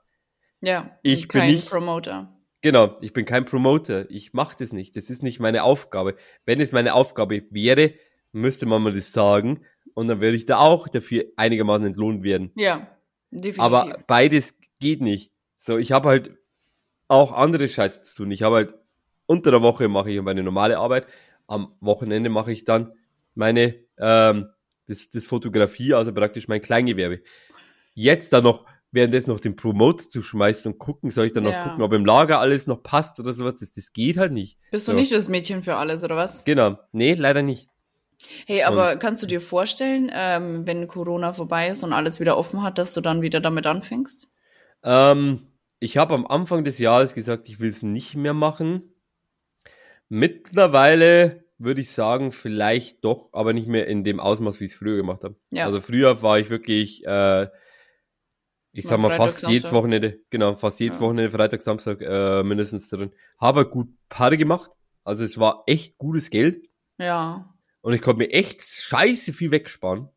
Ja, 0.61 0.97
Ich 1.03 1.23
und 1.23 1.33
bin 1.33 1.41
kein 1.41 1.51
nicht- 1.51 1.69
Promoter. 1.69 2.33
Genau, 2.61 2.97
ich 3.01 3.13
bin 3.13 3.25
kein 3.25 3.45
Promoter. 3.45 4.09
Ich 4.09 4.33
mache 4.33 4.55
das 4.57 4.73
nicht. 4.73 4.95
Das 4.95 5.11
ist 5.11 5.21
nicht 5.21 5.39
meine 5.39 5.61
Aufgabe. 5.63 6.15
Wenn 6.45 6.59
es 6.59 6.71
meine 6.71 6.95
Aufgabe 6.95 7.43
wäre, 7.51 7.93
müsste 8.31 8.65
man 8.65 8.81
mal 8.81 8.91
das 8.93 9.11
sagen 9.13 9.61
und 9.93 10.07
dann 10.07 10.19
würde 10.21 10.35
ich 10.35 10.45
da 10.45 10.57
auch 10.57 10.87
dafür 10.87 11.25
einigermaßen 11.35 11.85
entlohnt 11.85 12.23
werden. 12.23 12.51
Ja, 12.55 12.87
definitiv. 13.29 13.59
Aber 13.61 13.97
beides 14.07 14.55
geht 14.79 15.01
nicht. 15.01 15.31
So, 15.59 15.77
ich 15.77 15.91
habe 15.91 16.09
halt 16.09 16.31
auch 17.07 17.31
andere 17.31 17.67
Scheiße 17.67 18.01
zu 18.03 18.15
tun. 18.23 18.31
Ich 18.31 18.41
habe 18.43 18.55
halt 18.55 18.73
unter 19.27 19.51
der 19.51 19.61
Woche 19.61 19.87
mache 19.87 20.11
ich 20.11 20.21
meine 20.21 20.41
normale 20.43 20.77
Arbeit. 20.79 21.05
Am 21.47 21.73
Wochenende 21.79 22.29
mache 22.29 22.51
ich 22.51 22.65
dann 22.65 22.91
meine 23.37 23.75
ähm, 23.97 24.49
das, 24.87 25.09
das 25.09 25.27
Fotografie, 25.27 25.93
also 25.93 26.13
praktisch 26.13 26.47
mein 26.47 26.61
Kleingewerbe. 26.61 27.21
Jetzt 27.93 28.33
dann 28.33 28.43
noch 28.43 28.65
währenddessen 28.91 29.31
noch 29.31 29.39
den 29.39 29.55
Promoter 29.55 30.07
zu 30.07 30.21
schmeißen 30.21 30.71
und 30.71 30.79
gucken, 30.79 31.11
soll 31.11 31.27
ich 31.27 31.33
dann 31.33 31.43
noch 31.43 31.51
Ja. 31.51 31.63
gucken, 31.63 31.83
ob 31.83 31.93
im 31.93 32.05
Lager 32.05 32.39
alles 32.39 32.67
noch 32.67 32.83
passt 32.83 33.19
oder 33.19 33.33
sowas. 33.33 33.59
Das, 33.59 33.73
das 33.73 33.91
geht 33.91 34.17
halt 34.17 34.31
nicht. 34.31 34.57
Bist 34.71 34.87
du 34.87 34.93
so. 34.93 34.97
nicht 34.97 35.11
das 35.11 35.29
Mädchen 35.29 35.61
für 35.61 35.75
alles, 35.75 36.03
oder 36.03 36.15
was? 36.15 36.45
Genau. 36.45 36.77
Nee, 36.91 37.13
leider 37.13 37.41
nicht. 37.41 37.69
Hey, 38.47 38.63
aber 38.63 38.97
kannst 38.97 39.21
du 39.21 39.27
dir 39.27 39.39
vorstellen, 39.39 40.09
ähm, 40.13 40.65
wenn 40.65 40.87
Corona 40.87 41.33
vorbei 41.33 41.69
ist 41.69 41.83
und 41.83 41.93
alles 41.93 42.19
wieder 42.19 42.37
offen 42.37 42.63
hat, 42.63 42.77
dass 42.77 42.93
du 42.93 43.01
dann 43.01 43.21
wieder 43.21 43.39
damit 43.39 43.67
anfängst? 43.67 44.27
Ähm, 44.83 45.51
ich 45.79 45.97
habe 45.97 46.15
am 46.15 46.25
Anfang 46.25 46.63
des 46.63 46.79
Jahres 46.79 47.13
gesagt, 47.13 47.47
ich 47.49 47.59
will 47.59 47.69
es 47.69 47.83
nicht 47.83 48.15
mehr 48.15 48.33
machen. 48.33 48.93
Mittlerweile 50.09 51.43
würde 51.57 51.81
ich 51.81 51.91
sagen, 51.91 52.31
vielleicht 52.31 53.03
doch, 53.03 53.29
aber 53.33 53.53
nicht 53.53 53.67
mehr 53.67 53.87
in 53.87 54.03
dem 54.03 54.19
Ausmaß, 54.19 54.59
wie 54.59 54.65
ich 54.65 54.71
es 54.71 54.77
früher 54.77 54.97
gemacht 54.97 55.23
habe. 55.23 55.35
Ja. 55.49 55.65
Also 55.65 55.79
früher 55.79 56.21
war 56.21 56.39
ich 56.39 56.49
wirklich, 56.49 57.05
äh, 57.05 57.47
ich 58.71 58.85
Mal 58.85 58.89
sag 58.89 58.99
mal, 58.99 59.09
Freitag, 59.09 59.17
fast 59.17 59.41
jedes 59.43 59.63
Samstag. 59.63 59.73
Wochenende, 59.73 60.19
genau, 60.29 60.55
fast 60.55 60.79
jedes 60.79 60.97
Ja. 60.97 61.03
Wochenende, 61.03 61.31
Freitag, 61.31 61.61
Samstag 61.61 62.01
äh, 62.01 62.43
mindestens 62.43 62.89
drin. 62.89 63.11
Habe 63.39 63.67
gut 63.67 63.89
Party 64.09 64.37
gemacht. 64.37 64.69
Also 65.03 65.23
es 65.23 65.39
war 65.39 65.63
echt 65.65 65.97
gutes 65.97 66.29
Geld. 66.29 66.69
Ja. 66.99 67.53
Und 67.81 67.93
ich 67.93 68.01
konnte 68.01 68.19
mir 68.19 68.31
echt 68.31 68.61
scheiße 68.61 69.33
viel 69.33 69.51
wegsparen. 69.51 70.09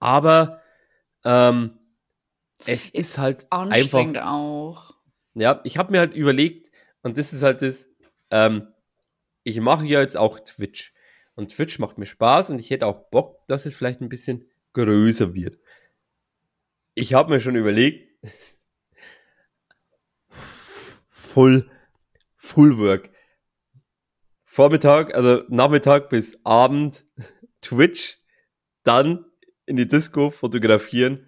Aber 0.00 0.60
ähm, 1.24 1.78
es 2.66 2.88
ist 2.88 3.18
halt 3.18 3.46
einfach 3.50 3.76
Anstrengend 3.76 4.18
auch. 4.18 4.94
ja, 5.34 5.60
ich 5.64 5.78
habe 5.78 5.92
mir 5.92 6.00
halt 6.00 6.14
überlegt, 6.14 6.70
und 7.02 7.16
das 7.16 7.32
ist 7.32 7.42
halt 7.42 7.62
das, 7.62 7.86
ähm, 8.30 8.68
ich 9.48 9.60
mache 9.60 9.86
ja 9.86 10.00
jetzt 10.00 10.16
auch 10.16 10.38
Twitch. 10.40 10.92
Und 11.34 11.52
Twitch 11.52 11.78
macht 11.78 11.98
mir 11.98 12.06
Spaß 12.06 12.50
und 12.50 12.58
ich 12.58 12.70
hätte 12.70 12.86
auch 12.86 13.10
Bock, 13.10 13.46
dass 13.46 13.64
es 13.64 13.74
vielleicht 13.74 14.00
ein 14.00 14.08
bisschen 14.08 14.44
größer 14.74 15.34
wird. 15.34 15.58
Ich 16.94 17.14
habe 17.14 17.32
mir 17.32 17.40
schon 17.40 17.56
überlegt, 17.56 18.08
Full, 21.08 21.70
Full 22.36 22.78
Work. 22.78 23.10
Vormittag, 24.44 25.14
also 25.14 25.44
Nachmittag 25.48 26.10
bis 26.10 26.38
Abend 26.44 27.06
Twitch, 27.60 28.18
dann 28.82 29.24
in 29.64 29.76
die 29.76 29.86
Disco 29.86 30.30
fotografieren 30.30 31.26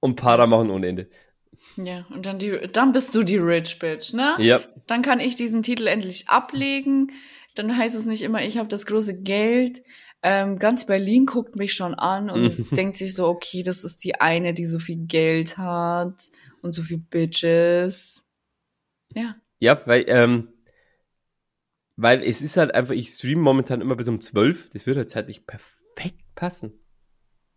und 0.00 0.16
Para 0.16 0.46
machen 0.46 0.70
ohne 0.70 0.86
Ende. 0.86 1.10
Ja, 1.76 2.06
und 2.10 2.24
dann 2.24 2.38
die, 2.38 2.68
dann 2.72 2.92
bist 2.92 3.14
du 3.14 3.22
die 3.22 3.36
Rich 3.36 3.78
Bitch, 3.78 4.14
ne? 4.14 4.34
Ja, 4.38 4.60
Dann 4.86 5.02
kann 5.02 5.20
ich 5.20 5.36
diesen 5.36 5.62
Titel 5.62 5.86
endlich 5.86 6.28
ablegen. 6.28 7.12
Dann 7.54 7.76
heißt 7.76 7.94
es 7.94 8.06
nicht 8.06 8.22
immer, 8.22 8.42
ich 8.42 8.58
habe 8.58 8.68
das 8.68 8.86
große 8.86 9.20
Geld. 9.22 9.82
Ähm, 10.22 10.58
ganz 10.58 10.86
Berlin 10.86 11.26
guckt 11.26 11.56
mich 11.56 11.74
schon 11.74 11.94
an 11.94 12.30
und 12.30 12.70
denkt 12.76 12.96
sich 12.96 13.14
so, 13.14 13.26
okay, 13.26 13.62
das 13.62 13.84
ist 13.84 14.04
die 14.04 14.20
eine, 14.20 14.54
die 14.54 14.66
so 14.66 14.78
viel 14.78 15.06
Geld 15.06 15.58
hat 15.58 16.30
und 16.62 16.74
so 16.74 16.82
viel 16.82 16.98
Bitches. 16.98 18.24
Ja. 19.14 19.36
Ja, 19.58 19.80
weil, 19.86 20.04
ähm, 20.08 20.48
weil 21.96 22.22
es 22.22 22.42
ist 22.42 22.56
halt 22.56 22.74
einfach, 22.74 22.94
ich 22.94 23.08
stream 23.08 23.40
momentan 23.40 23.80
immer 23.80 23.96
bis 23.96 24.08
um 24.08 24.20
12. 24.20 24.70
Das 24.70 24.86
wird 24.86 24.96
halt 24.96 25.10
zeitlich 25.10 25.46
perfekt 25.46 26.22
passen. 26.34 26.74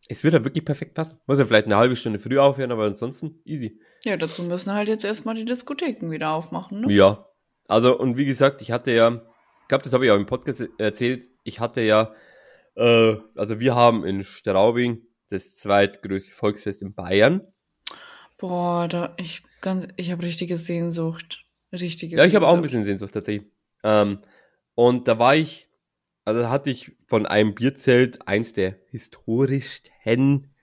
Es 0.10 0.24
wird 0.24 0.34
halt 0.34 0.44
wirklich 0.44 0.66
perfekt 0.66 0.96
passen. 0.96 1.20
Muss 1.28 1.40
ja 1.40 1.46
vielleicht 1.46 1.68
eine 1.68 1.78
halbe 1.78 1.96
Stunde 1.96 2.20
früh 2.20 2.38
aufhören, 2.40 2.72
aber 2.72 2.84
ansonsten 2.84 3.40
easy. 3.46 3.80
Ja, 4.04 4.18
dazu 4.18 4.44
müssen 4.44 4.74
halt 4.74 4.90
jetzt 4.90 5.06
erstmal 5.06 5.36
die 5.36 5.46
Diskotheken 5.46 6.10
wieder 6.12 6.32
aufmachen, 6.32 6.82
ne? 6.82 6.92
Ja. 6.92 7.28
Also, 7.68 7.98
und 7.98 8.18
wie 8.18 8.26
gesagt, 8.26 8.62
ich 8.62 8.72
hatte 8.72 8.92
ja, 8.92 9.22
ich 9.62 9.68
glaube, 9.68 9.84
das 9.84 9.94
habe 9.94 10.06
ich 10.06 10.12
auch 10.12 10.18
im 10.18 10.26
Podcast 10.26 10.68
erzählt, 10.80 11.28
ich 11.44 11.60
hatte 11.60 11.82
ja, 11.82 12.14
äh, 12.76 13.16
also 13.36 13.60
wir 13.60 13.76
haben 13.76 14.04
in 14.04 14.24
Straubing 14.24 15.04
das 15.30 15.56
zweitgrößte 15.56 16.34
Volksfest 16.34 16.82
in 16.82 16.96
Bayern. 16.96 17.42
Boah, 18.38 18.88
da, 18.88 19.14
ich, 19.18 19.44
ganz, 19.62 19.88
ich 19.96 20.12
habe 20.12 20.24
richtige 20.24 20.58
Sehnsucht. 20.58 21.46
Richtige 21.72 22.18
Ja, 22.18 22.26
ich 22.26 22.34
habe 22.36 22.48
auch 22.48 22.56
ein 22.56 22.62
bisschen 22.64 22.84
Sehnsucht 22.84 23.14
tatsächlich. 23.14 23.48
Ähm, 23.84 24.20
und 24.74 25.08
da 25.08 25.20
war 25.20 25.36
ich, 25.36 25.69
also 26.30 26.42
da 26.42 26.50
hatte 26.52 26.70
ich 26.70 26.92
von 27.08 27.26
einem 27.26 27.56
Bierzelt 27.56 28.28
eins 28.28 28.54
der 28.54 28.76
historischsten 28.92 30.54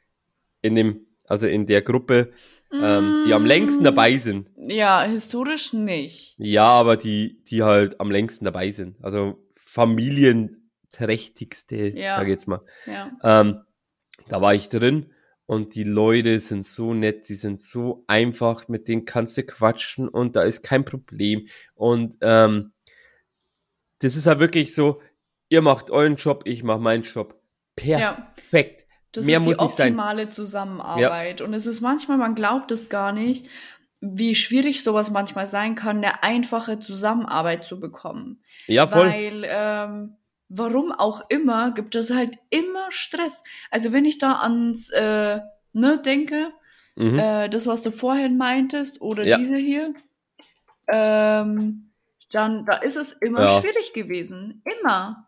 in 0.62 0.76
dem, 0.76 1.06
also 1.24 1.48
in 1.48 1.66
der 1.66 1.82
Gruppe, 1.82 2.30
ähm, 2.72 3.24
die 3.26 3.34
am 3.34 3.44
längsten 3.44 3.82
dabei 3.82 4.16
sind. 4.16 4.48
Ja, 4.56 5.02
historisch 5.02 5.72
nicht. 5.72 6.36
Ja, 6.38 6.68
aber 6.68 6.96
die, 6.96 7.42
die 7.44 7.64
halt 7.64 8.00
am 8.00 8.12
längsten 8.12 8.44
dabei 8.44 8.70
sind. 8.70 8.96
Also 9.02 9.44
familienträchtigste, 9.56 11.88
Ja. 11.96 12.14
sage 12.14 12.30
ich 12.30 12.36
jetzt 12.36 12.46
mal. 12.46 12.60
Ja. 12.86 13.10
Ähm, 13.22 13.62
da 14.28 14.40
war 14.40 14.54
ich 14.54 14.68
drin 14.68 15.10
und 15.46 15.74
die 15.74 15.84
Leute 15.84 16.38
sind 16.38 16.64
so 16.64 16.94
nett, 16.94 17.28
die 17.28 17.34
sind 17.34 17.60
so 17.60 18.04
einfach, 18.06 18.68
mit 18.68 18.86
denen 18.86 19.04
kannst 19.04 19.36
du 19.36 19.42
quatschen 19.42 20.08
und 20.08 20.36
da 20.36 20.42
ist 20.42 20.62
kein 20.62 20.84
Problem. 20.84 21.48
Und 21.74 22.18
ähm, 22.20 22.70
das 23.98 24.14
ist 24.14 24.26
halt 24.26 24.38
wirklich 24.38 24.74
so, 24.74 25.00
ihr 25.48 25.62
macht 25.62 25.90
euren 25.90 26.16
Job, 26.16 26.42
ich 26.44 26.62
mach 26.62 26.78
meinen 26.78 27.02
Job. 27.02 27.40
Ja. 27.80 28.32
Perfekt. 28.36 28.86
Das 29.12 29.24
Mehr 29.26 29.38
ist 29.40 29.46
die 29.46 29.58
optimale 29.58 30.28
Zusammenarbeit. 30.28 31.40
Und 31.40 31.54
es 31.54 31.66
ist 31.66 31.80
manchmal, 31.80 32.18
man 32.18 32.34
glaubt 32.34 32.70
es 32.70 32.88
gar 32.88 33.12
nicht, 33.12 33.48
wie 34.00 34.34
schwierig 34.34 34.82
sowas 34.82 35.10
manchmal 35.10 35.46
sein 35.46 35.74
kann, 35.74 35.98
eine 35.98 36.22
einfache 36.22 36.78
Zusammenarbeit 36.78 37.64
zu 37.64 37.80
bekommen. 37.80 38.42
Ja, 38.66 38.86
voll. 38.86 39.06
Weil 39.08 39.44
ähm, 39.46 40.16
warum 40.48 40.92
auch 40.92 41.22
immer, 41.30 41.72
gibt 41.72 41.94
es 41.94 42.12
halt 42.12 42.36
immer 42.50 42.90
Stress. 42.90 43.42
Also 43.70 43.92
wenn 43.92 44.04
ich 44.04 44.18
da 44.18 44.40
ans, 44.40 44.90
äh, 44.90 45.40
ne, 45.72 45.98
denke, 46.04 46.52
Mhm. 46.98 47.18
äh, 47.18 47.48
das, 47.50 47.66
was 47.66 47.82
du 47.82 47.90
vorhin 47.90 48.38
meintest, 48.38 49.00
oder 49.02 49.24
Ja. 49.24 49.36
diese 49.38 49.56
hier, 49.56 49.92
ähm, 50.88 51.92
dann, 52.32 52.64
da 52.66 52.76
ist 52.76 52.96
es 52.96 53.12
immer 53.12 53.42
Ja. 53.44 53.50
schwierig 53.50 53.92
gewesen. 53.92 54.62
Immer. 54.80 55.25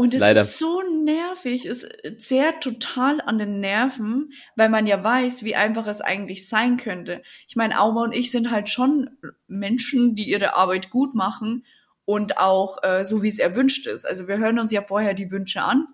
Und 0.00 0.14
es 0.14 0.20
Leider. 0.20 0.40
ist 0.42 0.56
so 0.56 0.80
nervig, 1.04 1.66
es 1.66 1.86
zehrt 2.16 2.62
total 2.62 3.20
an 3.20 3.38
den 3.38 3.60
Nerven, 3.60 4.32
weil 4.56 4.70
man 4.70 4.86
ja 4.86 5.04
weiß, 5.04 5.44
wie 5.44 5.54
einfach 5.54 5.86
es 5.86 6.00
eigentlich 6.00 6.48
sein 6.48 6.78
könnte. 6.78 7.20
Ich 7.46 7.54
meine, 7.54 7.78
Auma 7.78 8.04
und 8.04 8.14
ich 8.14 8.30
sind 8.30 8.50
halt 8.50 8.70
schon 8.70 9.10
Menschen, 9.46 10.14
die 10.14 10.30
ihre 10.30 10.54
Arbeit 10.54 10.88
gut 10.88 11.14
machen 11.14 11.66
und 12.06 12.38
auch 12.38 12.82
äh, 12.82 13.04
so, 13.04 13.22
wie 13.22 13.28
es 13.28 13.38
erwünscht 13.38 13.86
ist. 13.86 14.06
Also 14.06 14.26
wir 14.26 14.38
hören 14.38 14.58
uns 14.58 14.72
ja 14.72 14.80
vorher 14.80 15.12
die 15.12 15.30
Wünsche 15.30 15.60
an 15.60 15.88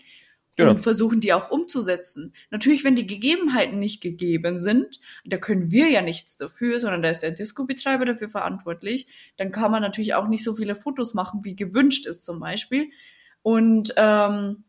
Genau. 0.54 0.70
und 0.70 0.78
versuchen 0.78 1.20
die 1.20 1.32
auch 1.32 1.50
umzusetzen. 1.50 2.32
Natürlich, 2.50 2.84
wenn 2.84 2.94
die 2.94 3.08
Gegebenheiten 3.08 3.80
nicht 3.80 4.00
gegeben 4.00 4.60
sind, 4.60 5.00
da 5.24 5.36
können 5.36 5.72
wir 5.72 5.90
ja 5.90 6.00
nichts 6.00 6.36
dafür, 6.36 6.78
sondern 6.78 7.02
da 7.02 7.10
ist 7.10 7.24
der 7.24 7.32
Disco-Betreiber 7.32 8.06
dafür 8.06 8.28
verantwortlich, 8.28 9.08
dann 9.36 9.50
kann 9.50 9.72
man 9.72 9.82
natürlich 9.82 10.14
auch 10.14 10.28
nicht 10.28 10.44
so 10.44 10.54
viele 10.54 10.76
Fotos 10.76 11.12
machen, 11.12 11.40
wie 11.42 11.56
gewünscht 11.56 12.06
ist 12.06 12.24
zum 12.24 12.38
Beispiel. 12.38 12.88
Und 13.46 13.94
ähm, 13.96 14.64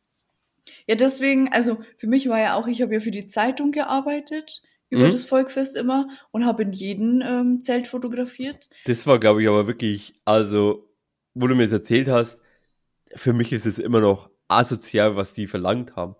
ja, 0.85 0.93
deswegen, 0.93 1.51
also 1.51 1.79
für 1.97 2.05
mich 2.05 2.29
war 2.29 2.39
ja 2.39 2.53
auch, 2.53 2.67
ich 2.67 2.83
habe 2.83 2.93
ja 2.93 2.99
für 2.99 3.09
die 3.09 3.25
Zeitung 3.25 3.71
gearbeitet, 3.71 4.61
über 4.91 5.05
Mhm. 5.07 5.11
das 5.11 5.25
Volkfest 5.25 5.75
immer 5.75 6.09
und 6.29 6.45
habe 6.45 6.61
in 6.61 6.73
jedem 6.73 7.21
ähm, 7.25 7.59
Zelt 7.59 7.87
fotografiert. 7.87 8.69
Das 8.85 9.07
war, 9.07 9.17
glaube 9.19 9.41
ich, 9.41 9.49
aber 9.49 9.65
wirklich, 9.65 10.13
also, 10.25 10.87
wo 11.33 11.47
du 11.47 11.55
mir 11.55 11.63
das 11.63 11.71
erzählt 11.71 12.07
hast, 12.07 12.39
für 13.15 13.33
mich 13.33 13.51
ist 13.51 13.65
es 13.65 13.79
immer 13.79 13.99
noch 13.99 14.29
asozial, 14.47 15.15
was 15.15 15.33
die 15.33 15.47
verlangt 15.47 15.95
haben. 15.95 16.15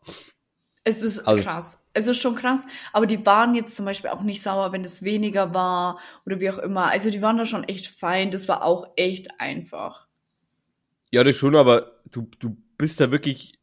Es 0.83 1.03
ist 1.03 1.27
Also- 1.27 1.43
krass. 1.43 1.83
Es 1.93 2.07
ist 2.07 2.19
schon 2.19 2.33
krass. 2.35 2.65
Aber 2.91 3.05
die 3.05 3.23
waren 3.23 3.53
jetzt 3.53 3.75
zum 3.75 3.85
Beispiel 3.85 4.09
auch 4.09 4.21
nicht 4.23 4.41
sauer, 4.41 4.71
wenn 4.71 4.83
es 4.83 5.03
weniger 5.03 5.53
war 5.53 5.99
oder 6.25 6.39
wie 6.39 6.49
auch 6.49 6.57
immer. 6.57 6.89
Also 6.89 7.11
die 7.11 7.21
waren 7.21 7.37
da 7.37 7.45
schon 7.45 7.65
echt 7.65 7.85
fein. 7.87 8.31
Das 8.31 8.47
war 8.47 8.63
auch 8.63 8.93
echt 8.95 9.27
einfach. 9.39 10.06
Ja, 11.11 11.23
das 11.23 11.35
schon, 11.35 11.55
aber 11.55 11.99
du, 12.11 12.29
du 12.39 12.57
bist 12.77 12.99
da 12.99 13.11
wirklich, 13.11 13.53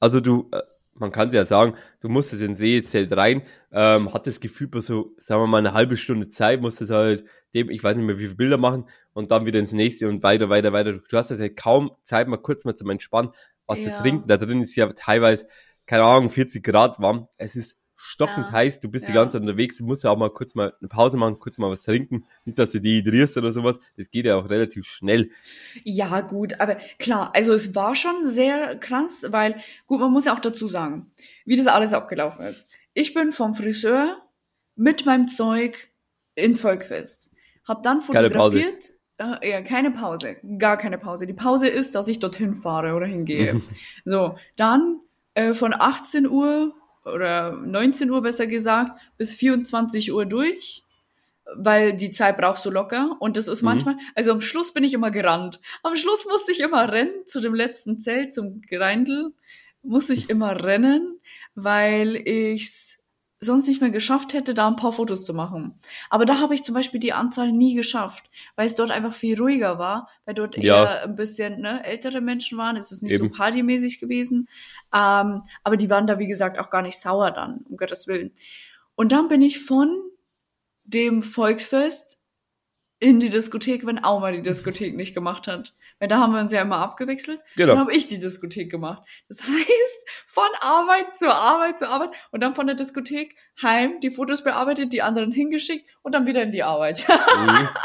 also 0.00 0.20
du, 0.20 0.48
äh, 0.52 0.62
man 0.94 1.12
kann 1.12 1.30
ja 1.32 1.44
sagen, 1.44 1.74
du 2.00 2.08
musstest 2.08 2.42
in 2.42 2.56
Seezelt 2.56 3.12
rein, 3.16 3.42
ähm, 3.72 4.12
hat 4.12 4.26
das 4.26 4.40
Gefühl, 4.40 4.68
bei 4.68 4.80
so, 4.80 5.14
sagen 5.18 5.42
wir 5.42 5.46
mal, 5.46 5.58
eine 5.58 5.72
halbe 5.72 5.96
Stunde 5.96 6.28
Zeit, 6.28 6.60
musstest 6.60 6.90
halt 6.90 7.24
dem, 7.54 7.70
ich 7.70 7.82
weiß 7.82 7.96
nicht 7.96 8.04
mehr, 8.04 8.18
wie 8.18 8.24
viele 8.24 8.34
Bilder 8.36 8.58
machen 8.58 8.84
und 9.12 9.30
dann 9.30 9.46
wieder 9.46 9.58
ins 9.58 9.72
nächste 9.72 10.08
und 10.08 10.22
weiter, 10.22 10.48
weiter, 10.50 10.72
weiter. 10.72 10.92
Du 10.94 11.16
hast 11.16 11.30
halt 11.30 11.56
kaum 11.56 11.92
Zeit, 12.02 12.28
mal 12.28 12.36
kurz 12.36 12.64
mal 12.64 12.74
zum 12.74 12.90
Entspannen, 12.90 13.30
was 13.66 13.84
Ja. 13.84 13.94
zu 13.94 14.02
trinken. 14.02 14.28
Da 14.28 14.36
drin 14.36 14.60
ist 14.60 14.74
ja 14.76 14.92
teilweise, 14.92 15.46
keine 15.86 16.04
Ahnung, 16.04 16.28
40 16.28 16.62
Grad 16.62 16.98
warm. 17.00 17.28
Es 17.38 17.56
ist 17.56 17.78
stockend 18.00 18.46
Ja. 18.46 18.52
heiß, 18.52 18.78
du 18.80 18.88
bist 18.88 19.08
die 19.08 19.12
Ja. 19.12 19.20
ganze 19.20 19.32
Zeit 19.34 19.42
unterwegs, 19.42 19.78
du 19.78 19.84
musst 19.84 20.04
ja 20.04 20.10
auch 20.10 20.16
mal 20.16 20.30
kurz 20.30 20.54
mal 20.54 20.72
eine 20.80 20.88
Pause 20.88 21.16
machen, 21.16 21.38
kurz 21.40 21.58
mal 21.58 21.68
was 21.70 21.82
trinken, 21.82 22.24
nicht, 22.44 22.58
dass 22.58 22.70
du 22.70 22.80
dehydrierst 22.80 23.36
oder 23.36 23.50
sowas. 23.52 23.78
Das 23.96 24.10
geht 24.10 24.24
ja 24.24 24.36
auch 24.36 24.48
relativ 24.48 24.86
schnell. 24.86 25.30
Ja, 25.82 26.20
gut, 26.20 26.60
aber 26.60 26.76
klar, 26.98 27.32
also 27.34 27.52
es 27.52 27.74
war 27.74 27.94
schon 27.96 28.24
sehr 28.24 28.76
krass, 28.76 29.24
weil, 29.28 29.56
gut, 29.86 29.98
man 30.00 30.12
muss 30.12 30.24
ja 30.26 30.34
auch 30.34 30.38
dazu 30.38 30.68
sagen, 30.68 31.10
wie 31.44 31.56
das 31.56 31.66
alles 31.66 31.92
abgelaufen 31.92 32.46
ist. 32.46 32.68
Ich 32.94 33.14
bin 33.14 33.32
vom 33.32 33.54
Friseur 33.54 34.22
mit 34.76 35.04
meinem 35.04 35.26
Zeug 35.26 35.88
ins 36.36 36.60
Volkfest. 36.60 37.30
Hab 37.66 37.82
dann 37.82 38.00
fotografiert. 38.00 38.92
Äh, 39.18 39.50
ja, 39.50 39.62
keine 39.62 39.90
Pause. 39.90 40.36
Gar 40.58 40.76
keine 40.76 40.96
Pause. 40.98 41.26
Die 41.26 41.32
Pause 41.34 41.66
ist, 41.66 41.96
dass 41.96 42.06
ich 42.06 42.20
dorthin 42.20 42.54
fahre 42.54 42.94
oder 42.94 43.06
hingehe. 43.06 43.60
so, 44.04 44.36
dann 44.54 45.00
äh, 45.34 45.52
von 45.54 45.74
18 45.76 46.28
Uhr 46.28 46.74
oder 47.14 47.52
19 47.52 48.10
Uhr 48.10 48.22
besser 48.22 48.46
gesagt 48.46 49.00
bis 49.16 49.34
24 49.34 50.12
Uhr 50.12 50.26
durch 50.26 50.82
weil 51.56 51.94
die 51.94 52.10
Zeit 52.10 52.36
brauchst 52.36 52.64
du 52.66 52.70
locker 52.70 53.16
und 53.20 53.36
das 53.36 53.48
ist 53.48 53.62
Mhm. 53.62 53.66
manchmal, 53.66 53.96
also 54.14 54.32
am 54.32 54.40
Schluss 54.40 54.72
bin 54.72 54.84
ich 54.84 54.92
immer 54.92 55.10
gerannt. 55.10 55.60
Am 55.82 55.96
Schluss 55.96 56.26
musste 56.26 56.52
ich 56.52 56.60
immer 56.60 56.92
rennen 56.92 57.24
zu 57.24 57.40
dem 57.40 57.54
letzten 57.54 58.00
Zelt, 58.00 58.34
zum 58.34 58.60
Greindl, 58.60 59.32
musste 59.82 60.12
ich 60.12 60.28
immer 60.28 60.62
rennen, 60.62 61.18
weil 61.54 62.16
ich's 62.16 62.97
sonst 63.40 63.68
nicht 63.68 63.80
mehr 63.80 63.90
geschafft 63.90 64.32
hätte, 64.34 64.52
da 64.54 64.66
ein 64.68 64.76
paar 64.76 64.92
Fotos 64.92 65.24
zu 65.24 65.32
machen. 65.32 65.78
Aber 66.10 66.24
da 66.24 66.40
habe 66.40 66.54
ich 66.54 66.64
zum 66.64 66.74
Beispiel 66.74 66.98
die 67.00 67.12
Anzahl 67.12 67.52
nie 67.52 67.74
geschafft, 67.74 68.30
weil 68.56 68.66
es 68.66 68.74
dort 68.74 68.90
einfach 68.90 69.12
viel 69.12 69.38
ruhiger 69.38 69.78
war, 69.78 70.08
weil 70.24 70.34
dort 70.34 70.56
Ja. 70.56 70.82
eher 70.84 71.02
ein 71.04 71.14
bisschen 71.14 71.60
ne, 71.60 71.84
ältere 71.84 72.20
Menschen 72.20 72.58
waren. 72.58 72.76
Es 72.76 72.90
ist 72.90 73.02
nicht 73.02 73.12
Eben. 73.12 73.24
so 73.24 73.30
partymäßig 73.30 74.00
gewesen. 74.00 74.48
Ähm, 74.92 75.42
aber 75.62 75.76
die 75.76 75.88
waren 75.90 76.06
da, 76.06 76.18
wie 76.18 76.26
gesagt, 76.26 76.58
auch 76.58 76.70
gar 76.70 76.82
nicht 76.82 76.98
sauer 76.98 77.30
dann, 77.30 77.58
um 77.68 77.76
Gottes 77.76 78.06
Willen. 78.08 78.32
Und 78.96 79.12
dann 79.12 79.28
bin 79.28 79.42
ich 79.42 79.60
von 79.60 79.96
dem 80.84 81.22
Volksfest 81.22 82.17
in 83.00 83.20
die 83.20 83.30
Diskothek, 83.30 83.86
wenn 83.86 84.02
Auma 84.02 84.32
die 84.32 84.42
Diskothek 84.42 84.96
nicht 84.96 85.14
gemacht 85.14 85.46
hat. 85.46 85.74
Weil 85.98 86.08
da 86.08 86.18
haben 86.18 86.32
wir 86.32 86.40
uns 86.40 86.50
ja 86.50 86.62
immer 86.62 86.78
abgewechselt. 86.78 87.40
Genau. 87.56 87.74
Dann 87.74 87.78
habe 87.78 87.94
ich 87.94 88.06
die 88.06 88.18
Diskothek 88.18 88.70
gemacht. 88.70 89.02
Das 89.28 89.42
heißt, 89.44 90.26
von 90.26 90.48
Arbeit 90.60 91.16
zu 91.16 91.32
Arbeit 91.32 91.78
zu 91.78 91.88
Arbeit 91.88 92.10
und 92.32 92.42
dann 92.42 92.54
von 92.54 92.66
der 92.66 92.76
Diskothek 92.76 93.36
heim 93.62 94.00
die 94.00 94.10
Fotos 94.10 94.42
bearbeitet, 94.42 94.92
die 94.92 95.02
anderen 95.02 95.32
hingeschickt 95.32 95.88
und 96.02 96.12
dann 96.12 96.26
wieder 96.26 96.42
in 96.42 96.52
die 96.52 96.62
Arbeit. 96.62 97.06
Mhm. 97.08 97.68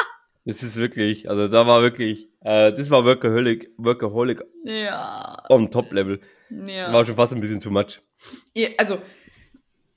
Das 0.45 0.61
ist 0.61 0.75
wirklich, 0.75 1.29
also 1.29 1.47
da 1.47 1.65
war 1.67 1.81
wirklich, 1.81 2.27
äh, 2.41 2.73
das 2.73 2.89
war 2.89 3.05
Workaholic, 3.05 3.71
Workaholic 3.77 4.43
ja. 4.65 5.41
on 5.47 5.71
Top-Level. 5.71 6.19
ja. 6.67 6.91
War 6.91 7.05
schon 7.05 7.15
fast 7.15 7.33
ein 7.33 7.39
bisschen 7.39 7.61
too 7.61 7.71
much. 7.71 8.01
Ja, 8.53 8.67
Also, 8.77 9.01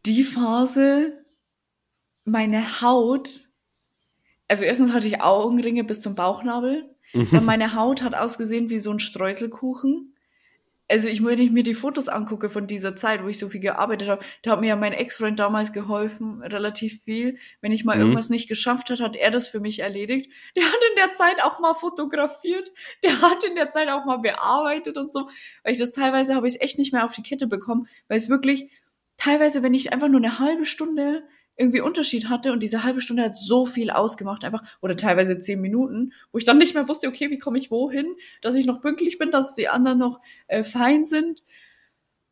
die 0.06 0.22
Phase, 0.22 1.24
meine 2.24 2.80
Haut, 2.80 3.46
also 4.48 4.64
erstens 4.64 4.92
hatte 4.92 5.08
ich 5.08 5.20
Augenringe 5.22 5.84
bis 5.84 6.00
zum 6.00 6.14
Bauchnabel. 6.14 6.88
Dann 7.32 7.44
meine 7.44 7.74
Haut 7.74 8.02
hat 8.02 8.14
ausgesehen 8.14 8.68
wie 8.68 8.80
so 8.80 8.90
ein 8.90 8.98
Streuselkuchen. 8.98 10.12
Also 10.88 11.08
ich, 11.08 11.24
wenn 11.24 11.40
ich 11.40 11.50
mir 11.50 11.64
die 11.64 11.74
Fotos 11.74 12.08
angucke 12.08 12.48
von 12.48 12.68
dieser 12.68 12.94
Zeit, 12.94 13.24
wo 13.24 13.28
ich 13.28 13.38
so 13.38 13.48
viel 13.48 13.60
gearbeitet 13.60 14.08
habe, 14.08 14.24
da 14.42 14.52
hat 14.52 14.60
mir 14.60 14.68
ja 14.68 14.76
mein 14.76 14.92
Ex-Freund 14.92 15.38
damals 15.40 15.72
geholfen, 15.72 16.42
relativ 16.42 17.02
viel. 17.02 17.38
Wenn 17.60 17.72
ich 17.72 17.84
mal 17.84 17.96
Mhm. 17.96 18.02
irgendwas 18.02 18.28
nicht 18.28 18.48
geschafft 18.48 18.90
hat, 18.90 19.00
hat 19.00 19.16
er 19.16 19.32
das 19.32 19.48
für 19.48 19.58
mich 19.58 19.80
erledigt. 19.80 20.30
Der 20.56 20.64
hat 20.64 20.78
in 20.90 20.96
der 20.96 21.14
Zeit 21.14 21.42
auch 21.42 21.58
mal 21.58 21.74
fotografiert, 21.74 22.70
der 23.02 23.20
hat 23.20 23.42
in 23.42 23.56
der 23.56 23.72
Zeit 23.72 23.88
auch 23.88 24.04
mal 24.04 24.18
bearbeitet 24.18 24.96
und 24.96 25.12
so. 25.12 25.28
Weil 25.64 25.72
ich 25.72 25.78
das 25.80 25.90
teilweise 25.90 26.36
habe 26.36 26.46
ich 26.46 26.54
es 26.54 26.60
echt 26.60 26.78
nicht 26.78 26.92
mehr 26.92 27.04
auf 27.04 27.14
die 27.14 27.22
Kette 27.22 27.48
bekommen, 27.48 27.88
weil 28.06 28.18
es 28.18 28.28
wirklich 28.28 28.70
teilweise, 29.16 29.62
wenn 29.64 29.74
ich 29.74 29.92
einfach 29.92 30.08
nur 30.08 30.20
eine 30.20 30.38
halbe 30.38 30.64
Stunde 30.66 31.24
irgendwie 31.56 31.80
Unterschied 31.80 32.28
hatte 32.28 32.52
und 32.52 32.62
diese 32.62 32.84
halbe 32.84 33.00
Stunde 33.00 33.22
hat 33.24 33.36
so 33.36 33.64
viel 33.64 33.90
ausgemacht 33.90 34.44
einfach 34.44 34.62
oder 34.80 34.96
teilweise 34.96 35.38
zehn 35.38 35.60
Minuten, 35.60 36.12
wo 36.32 36.38
ich 36.38 36.44
dann 36.44 36.58
nicht 36.58 36.74
mehr 36.74 36.88
wusste, 36.88 37.08
okay, 37.08 37.30
wie 37.30 37.38
komme 37.38 37.58
ich 37.58 37.70
wohin, 37.70 38.14
dass 38.42 38.54
ich 38.54 38.66
noch 38.66 38.82
pünktlich 38.82 39.18
bin, 39.18 39.30
dass 39.30 39.54
die 39.54 39.68
anderen 39.68 39.98
noch 39.98 40.20
äh, 40.48 40.62
fein 40.62 41.04
sind. 41.04 41.42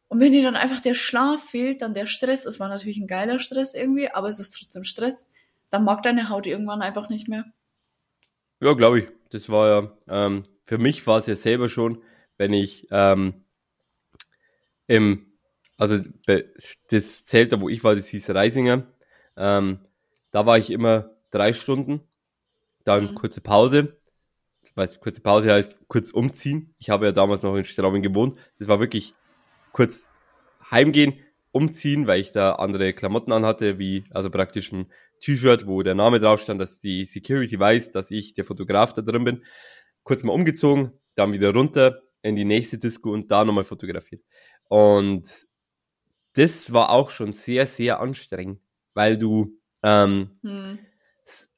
Und 0.08 0.20
wenn 0.20 0.32
dir 0.32 0.42
dann 0.42 0.56
einfach 0.56 0.80
der 0.80 0.94
Schlaf 0.94 1.42
fehlt, 1.42 1.80
dann 1.82 1.94
der 1.94 2.06
Stress, 2.06 2.44
es 2.44 2.60
war 2.60 2.68
natürlich 2.68 2.98
ein 2.98 3.06
geiler 3.06 3.40
Stress 3.40 3.74
irgendwie, 3.74 4.10
aber 4.10 4.28
es 4.28 4.38
ist 4.38 4.50
trotzdem 4.50 4.84
Stress, 4.84 5.28
dann 5.70 5.84
mag 5.84 6.02
deine 6.02 6.28
Haut 6.28 6.46
irgendwann 6.46 6.82
einfach 6.82 7.08
nicht 7.08 7.26
mehr. 7.26 7.46
Ja, 8.60 8.74
glaube 8.74 9.00
ich. 9.00 9.08
Das 9.30 9.48
war 9.48 9.68
ja, 9.68 9.96
ähm, 10.08 10.44
für 10.64 10.78
mich 10.78 11.06
war 11.06 11.18
es 11.18 11.26
ja 11.26 11.34
selber 11.34 11.68
schon, 11.68 12.02
wenn 12.36 12.52
ich 12.52 12.86
ähm, 12.90 13.44
im, 14.86 15.32
also 15.76 15.98
das 16.90 17.24
Zelt, 17.24 17.52
da 17.52 17.60
wo 17.60 17.68
ich 17.68 17.82
war, 17.82 17.96
das 17.96 18.06
hieß 18.08 18.30
Reisinger, 18.30 18.86
ähm, 19.36 19.80
da 20.32 20.46
war 20.46 20.58
ich 20.58 20.70
immer 20.70 21.10
drei 21.30 21.52
Stunden, 21.52 22.00
dann 22.84 23.10
Mhm. 23.10 23.14
kurze 23.14 23.40
Pause. 23.40 23.96
Weiß, 24.74 24.98
kurze 25.00 25.20
Pause 25.20 25.52
heißt 25.52 25.76
kurz 25.86 26.10
umziehen. 26.10 26.74
Ich 26.78 26.90
habe 26.90 27.06
ja 27.06 27.12
damals 27.12 27.42
noch 27.42 27.54
in 27.56 27.64
Straubing 27.64 28.02
gewohnt. 28.02 28.38
Das 28.58 28.66
war 28.66 28.80
wirklich 28.80 29.14
kurz 29.72 30.08
heimgehen, 30.70 31.20
umziehen, 31.52 32.06
weil 32.08 32.20
ich 32.20 32.32
da 32.32 32.56
andere 32.56 32.92
Klamotten 32.92 33.30
anhatte, 33.32 33.78
wie 33.78 34.04
also 34.10 34.30
praktisch 34.30 34.72
ein 34.72 34.90
T-Shirt, 35.20 35.66
wo 35.68 35.82
der 35.82 35.94
Name 35.94 36.18
drauf 36.18 36.40
stand, 36.40 36.60
dass 36.60 36.80
die 36.80 37.04
Security 37.04 37.58
weiß, 37.58 37.92
dass 37.92 38.10
ich 38.10 38.34
der 38.34 38.44
Fotograf 38.44 38.92
da 38.94 39.02
drin 39.02 39.24
bin. 39.24 39.44
Kurz 40.02 40.24
mal 40.24 40.32
umgezogen, 40.32 40.92
dann 41.14 41.32
wieder 41.32 41.52
runter 41.52 42.02
in 42.22 42.34
die 42.34 42.44
nächste 42.44 42.78
Disco 42.78 43.12
und 43.12 43.30
da 43.30 43.44
nochmal 43.44 43.64
fotografiert. 43.64 44.22
Und 44.68 45.46
das 46.34 46.72
war 46.72 46.90
auch 46.90 47.10
schon 47.10 47.32
sehr, 47.32 47.66
sehr 47.66 48.00
anstrengend, 48.00 48.60
weil 48.94 49.18
du, 49.18 49.58
ähm, 49.82 50.30
Hm. 50.42 50.78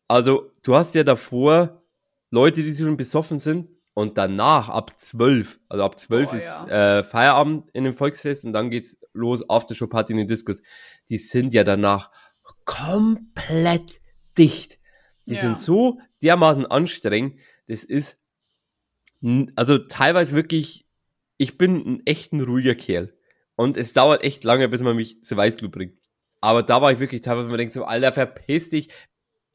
also 0.08 0.50
du 0.62 0.74
hast 0.74 0.94
ja 0.94 1.04
davor 1.04 1.82
Leute, 2.30 2.62
die 2.62 2.74
schon 2.74 2.96
besoffen 2.96 3.38
sind 3.38 3.68
und 3.94 4.18
danach 4.18 4.68
ab 4.68 4.98
12, 5.00 5.60
also 5.68 5.84
ab 5.84 5.98
12 5.98 6.30
Boah, 6.30 6.36
ist 6.36 6.44
ja. 6.44 6.98
äh, 6.98 7.04
Feierabend 7.04 7.70
in 7.72 7.84
dem 7.84 7.94
Volksfest 7.94 8.44
und 8.44 8.52
dann 8.52 8.70
geht's 8.70 8.98
los, 9.12 9.48
Aftershow-Party 9.48 10.12
in 10.12 10.18
den 10.18 10.28
Discos. 10.28 10.60
Die 11.08 11.18
sind 11.18 11.54
ja 11.54 11.64
danach 11.64 12.10
komplett 12.64 14.00
dicht. 14.36 14.78
Die 15.26 15.34
Ja. 15.34 15.40
sind 15.40 15.58
so 15.58 15.98
dermaßen 16.22 16.66
anstrengend, 16.66 17.38
das 17.68 17.84
ist 17.84 18.18
also 19.56 19.78
teilweise 19.78 20.34
wirklich 20.34 20.84
ich 21.38 21.58
bin 21.58 21.76
ein 21.76 22.02
echt 22.06 22.32
ein 22.32 22.40
ruhiger 22.40 22.74
Kerl. 22.74 23.12
Und 23.56 23.76
es 23.76 23.92
dauert 23.92 24.22
echt 24.22 24.44
lange, 24.44 24.68
bis 24.68 24.80
man 24.80 24.96
mich 24.96 25.22
zu 25.22 25.36
Weißglut 25.36 25.70
bringt. 25.72 25.98
Aber 26.46 26.62
da 26.62 26.80
war 26.80 26.92
ich 26.92 27.00
wirklich 27.00 27.22
teilweise, 27.22 27.48
man 27.48 27.58
denkt 27.58 27.72
so, 27.72 27.84
Alter, 27.84 28.12
verpiss 28.12 28.70
dich 28.70 28.88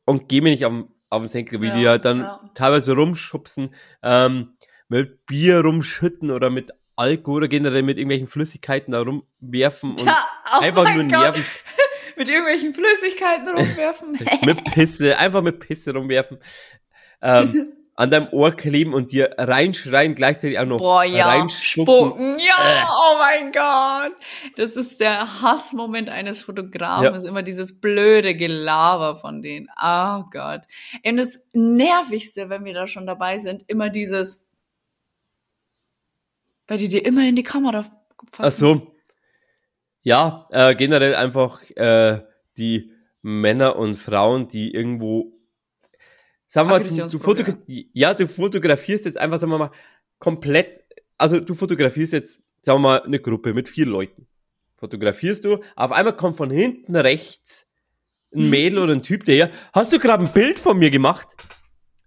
und 0.03 0.27
geh 0.27 0.41
mir 0.41 0.51
nicht 0.51 0.65
auf, 0.65 0.73
auf 1.09 1.21
den 1.21 1.29
Senkel, 1.29 1.61
wie 1.61 1.67
Ja, 1.67 1.73
die 1.73 1.87
halt 1.87 2.03
dann 2.03 2.19
ja. 2.19 2.51
teilweise 2.53 2.93
rumschubsen, 2.93 3.73
ähm, 4.03 4.57
mit 4.89 5.25
Bier 5.25 5.61
rumschütten 5.61 6.31
oder 6.31 6.49
mit 6.49 6.71
Alkohol 6.97 7.37
oder 7.37 7.47
generell 7.47 7.83
mit 7.83 7.97
irgendwelchen 7.97 8.27
Flüssigkeiten 8.27 8.91
da 8.91 9.03
rumwerfen 9.03 9.91
und 9.91 10.05
oh 10.05 10.59
einfach 10.59 10.93
nur 10.93 11.03
nerven. 11.05 11.45
Mit 12.17 12.27
irgendwelchen 12.27 12.73
Flüssigkeiten 12.73 13.47
rumwerfen. 13.47 14.19
mit 14.45 14.63
Pisse, 14.65 15.17
einfach 15.17 15.41
mit 15.41 15.61
Pisse 15.61 15.93
rumwerfen, 15.93 16.39
ähm, 17.21 17.71
an 17.95 18.09
deinem 18.09 18.29
Ohr 18.31 18.51
kleben 18.51 18.93
und 18.93 19.11
dir 19.11 19.35
reinschreien, 19.37 20.15
gleichzeitig 20.15 20.57
auch 20.57 20.65
noch 20.65 20.77
Boah, 20.77 21.03
ja. 21.03 21.27
reinspucken. 21.27 22.35
Spucken. 22.35 22.39
Ja, 22.39 22.55
Äh. 22.57 22.85
oh 22.89 23.17
mein 23.17 23.51
Gott. 23.51 24.17
Das 24.55 24.71
ist 24.71 24.99
der 25.01 25.41
Hassmoment 25.41 26.09
eines 26.09 26.41
Fotografen. 26.43 27.03
Ja. 27.05 27.15
ist 27.15 27.25
immer 27.25 27.43
dieses 27.43 27.79
blöde 27.79 28.33
Gelaber 28.35 29.17
von 29.17 29.41
denen. 29.41 29.67
Oh 29.79 30.23
Gott. 30.31 30.61
Und 31.05 31.17
das 31.17 31.45
Nervigste, 31.53 32.49
wenn 32.49 32.65
wir 32.65 32.73
da 32.73 32.87
schon 32.87 33.05
dabei 33.05 33.37
sind, 33.37 33.63
immer 33.67 33.89
dieses, 33.89 34.43
weil 36.67 36.77
die 36.77 36.89
dir 36.89 37.05
immer 37.05 37.27
in 37.27 37.35
die 37.35 37.43
Kamera 37.43 37.83
fassen. 38.31 38.39
Ach 38.39 38.51
so. 38.51 38.95
Ja, 40.03 40.47
äh, 40.49 40.73
generell 40.75 41.13
einfach 41.13 41.61
äh, 41.75 42.21
die 42.57 42.91
Männer 43.21 43.75
und 43.75 43.95
Frauen, 43.95 44.47
die 44.47 44.73
irgendwo, 44.73 45.31
sagen 46.51 46.69
wir 46.69 46.79
mal, 46.79 46.83
du, 46.83 47.07
du, 47.07 47.19
fotogra 47.19 47.57
ja, 47.67 48.13
du 48.13 48.27
fotografierst 48.27 49.05
jetzt 49.05 49.17
einfach, 49.17 49.39
sagen 49.39 49.53
wir 49.53 49.57
mal, 49.57 49.71
komplett, 50.19 50.83
also 51.17 51.39
du 51.39 51.53
fotografierst 51.53 52.11
jetzt, 52.11 52.41
sagen 52.61 52.81
wir 52.81 52.89
mal, 52.89 53.01
eine 53.03 53.19
Gruppe 53.19 53.53
mit 53.53 53.69
vier 53.69 53.85
Leuten. 53.85 54.27
Fotografierst 54.75 55.45
du, 55.45 55.63
auf 55.77 55.91
einmal 55.93 56.15
kommt 56.15 56.35
von 56.35 56.51
hinten 56.51 56.97
rechts 56.97 57.67
ein 58.35 58.49
Mädel 58.49 58.79
oder 58.79 58.93
ein 58.93 59.01
Typ, 59.01 59.23
der 59.23 59.35
ja, 59.35 59.49
hast 59.71 59.93
du 59.93 59.99
gerade 59.99 60.25
ein 60.25 60.33
Bild 60.33 60.59
von 60.59 60.77
mir 60.77 60.89
gemacht? 60.89 61.29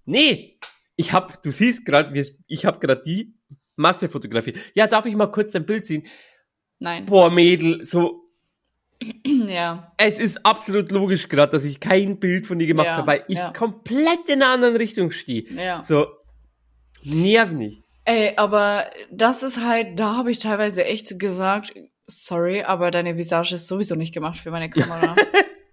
Nee, 0.05 0.59
ich 0.97 1.15
hab, 1.15 1.43
du 1.43 1.51
siehst 1.51 1.87
gerade, 1.87 2.13
ich 2.47 2.67
hab 2.67 2.83
gerade 2.83 3.01
die 3.01 3.35
Masse 3.77 4.11
fotografiert. 4.11 4.59
Ja, 4.75 4.87
darf 4.87 5.07
ich 5.07 5.17
mal 5.17 5.29
kurz 5.29 5.53
dein 5.53 5.65
Bild 5.65 5.87
sehen? 5.87 6.07
Nein. 6.79 7.07
Boah, 7.07 7.31
Mädel, 7.31 7.87
so, 7.87 8.24
Ja. 9.27 9.93
es 9.99 10.19
ist 10.19 10.45
absolut 10.47 10.91
logisch 10.93 11.29
gerade, 11.29 11.53
dass 11.53 11.65
ich 11.65 11.81
kein 11.81 12.19
Bild 12.19 12.47
von 12.47 12.59
dir 12.59 12.67
gemacht 12.67 12.87
Ja, 12.87 12.97
habe, 12.99 13.07
weil 13.07 13.25
ich 13.29 13.37
ja. 13.39 13.53
komplett 13.53 14.29
in 14.29 14.43
einer 14.43 14.53
anderen 14.53 14.77
Richtung 14.77 15.11
stehe. 15.11 15.45
Ja. 15.53 15.83
So, 15.83 16.07
nerv 17.03 17.53
nicht. 17.53 17.83
Ey, 18.05 18.35
aber 18.37 18.91
das 19.11 19.43
ist 19.43 19.65
halt, 19.65 19.99
da 19.99 20.17
habe 20.17 20.31
ich 20.31 20.39
teilweise 20.39 20.85
echt 20.85 21.19
gesagt, 21.19 21.73
sorry, 22.07 22.63
aber 22.63 22.91
deine 22.91 23.17
Visage 23.17 23.55
ist 23.55 23.67
sowieso 23.67 23.95
nicht 23.95 24.13
gemacht 24.15 24.39
für 24.39 24.51
meine 24.51 24.69
Kamera. 24.71 25.17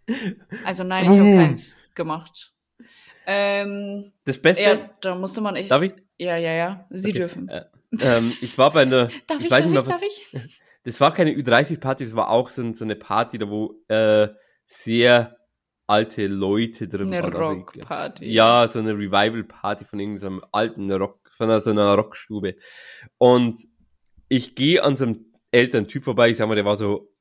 also 0.66 0.84
nein, 0.84 1.04
ich 1.04 1.20
habe 1.20 1.36
keins 1.36 1.78
gemacht. 1.94 2.54
Ähm, 3.28 4.12
Das 4.26 4.42
Beste, 4.42 4.64
ja, 4.64 4.90
da 5.02 5.16
musste 5.16 5.42
man 5.42 5.56
echt. 5.56 5.70
Darf 5.72 5.82
ich? 5.84 5.94
Ja, 6.18 6.38
ja, 6.38 6.52
ja. 6.54 6.86
Sie 6.90 7.10
Okay. 7.10 7.18
dürfen. 7.20 7.50
äh, 7.50 7.66
ähm, 8.02 8.32
ich 8.42 8.58
war 8.58 8.72
bei 8.72 8.82
einer, 8.84 9.08
Darf 9.28 9.44
ich, 9.44 9.52
weiß 9.52 9.64
darf 9.64 9.66
ich, 9.66 9.66
nicht 9.66 9.74
mehr, 9.74 9.84
darf 9.84 10.02
ich? 10.02 10.60
das 10.84 11.00
war 11.00 11.14
keine 11.14 11.32
Ü30-Party, 11.32 12.06
das 12.06 12.16
war 12.16 12.30
auch 12.30 12.50
so, 12.50 12.62
ein- 12.62 12.74
so 12.74 12.84
eine 12.86 12.96
Party, 12.96 13.38
da 13.38 13.50
wo 13.50 13.82
äh, 13.88 14.30
sehr 14.66 15.38
alte 15.88 16.28
Leute 16.28 16.88
drin 16.88 17.14
Eine 17.14 17.22
waren. 17.24 17.36
Also, 17.36 17.54
Rockparty. 17.54 18.26
Ja, 18.32 18.68
so 18.68 18.80
eine 18.80 18.94
Revival-Party 18.94 19.86
von 19.86 20.00
irgendeinem 20.00 20.42
alten 20.52 20.92
Rock, 20.92 21.20
von 21.32 21.62
so 21.62 21.70
einer 21.72 21.94
Rockstube. 21.96 22.56
Und 23.18 23.60
ich 24.30 24.56
gehe 24.56 24.82
an 24.84 24.96
so 24.96 25.06
einem 25.06 25.26
älteren 25.52 25.88
Typ 25.88 26.04
vorbei, 26.06 26.30
ich 26.30 26.38
sag 26.38 26.48
mal, 26.48 26.56
der 26.56 26.64
war 26.66 26.78
so 26.78 27.14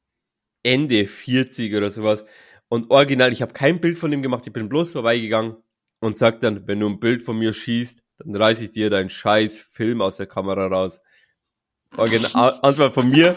Ende 0.63 1.07
40 1.07 1.75
oder 1.75 1.91
sowas. 1.91 2.25
Und 2.69 2.91
original, 2.91 3.33
ich 3.33 3.43
habe 3.43 3.53
kein 3.53 3.81
Bild 3.81 3.99
von 3.99 4.13
ihm 4.13 4.23
gemacht, 4.23 4.47
ich 4.47 4.53
bin 4.53 4.69
bloß 4.69 4.93
vorbeigegangen 4.93 5.57
und 6.01 6.17
sag 6.17 6.39
dann, 6.41 6.69
wenn 6.69 6.79
du 6.79 6.87
ein 6.89 7.01
Bild 7.01 7.23
von 7.23 7.37
mir 7.39 7.53
schießt, 7.53 8.01
dann 8.19 8.37
reiß 8.37 8.61
ich 8.61 8.71
dir 8.71 8.89
deinen 8.91 9.11
scheiß 9.11 9.59
Film 9.73 10.01
aus 10.01 10.19
der 10.19 10.27
Kamera 10.27 10.67
raus. 10.69 11.01
Original, 11.97 12.59
Antwort 12.63 12.95
von 12.95 13.11
mir, 13.11 13.37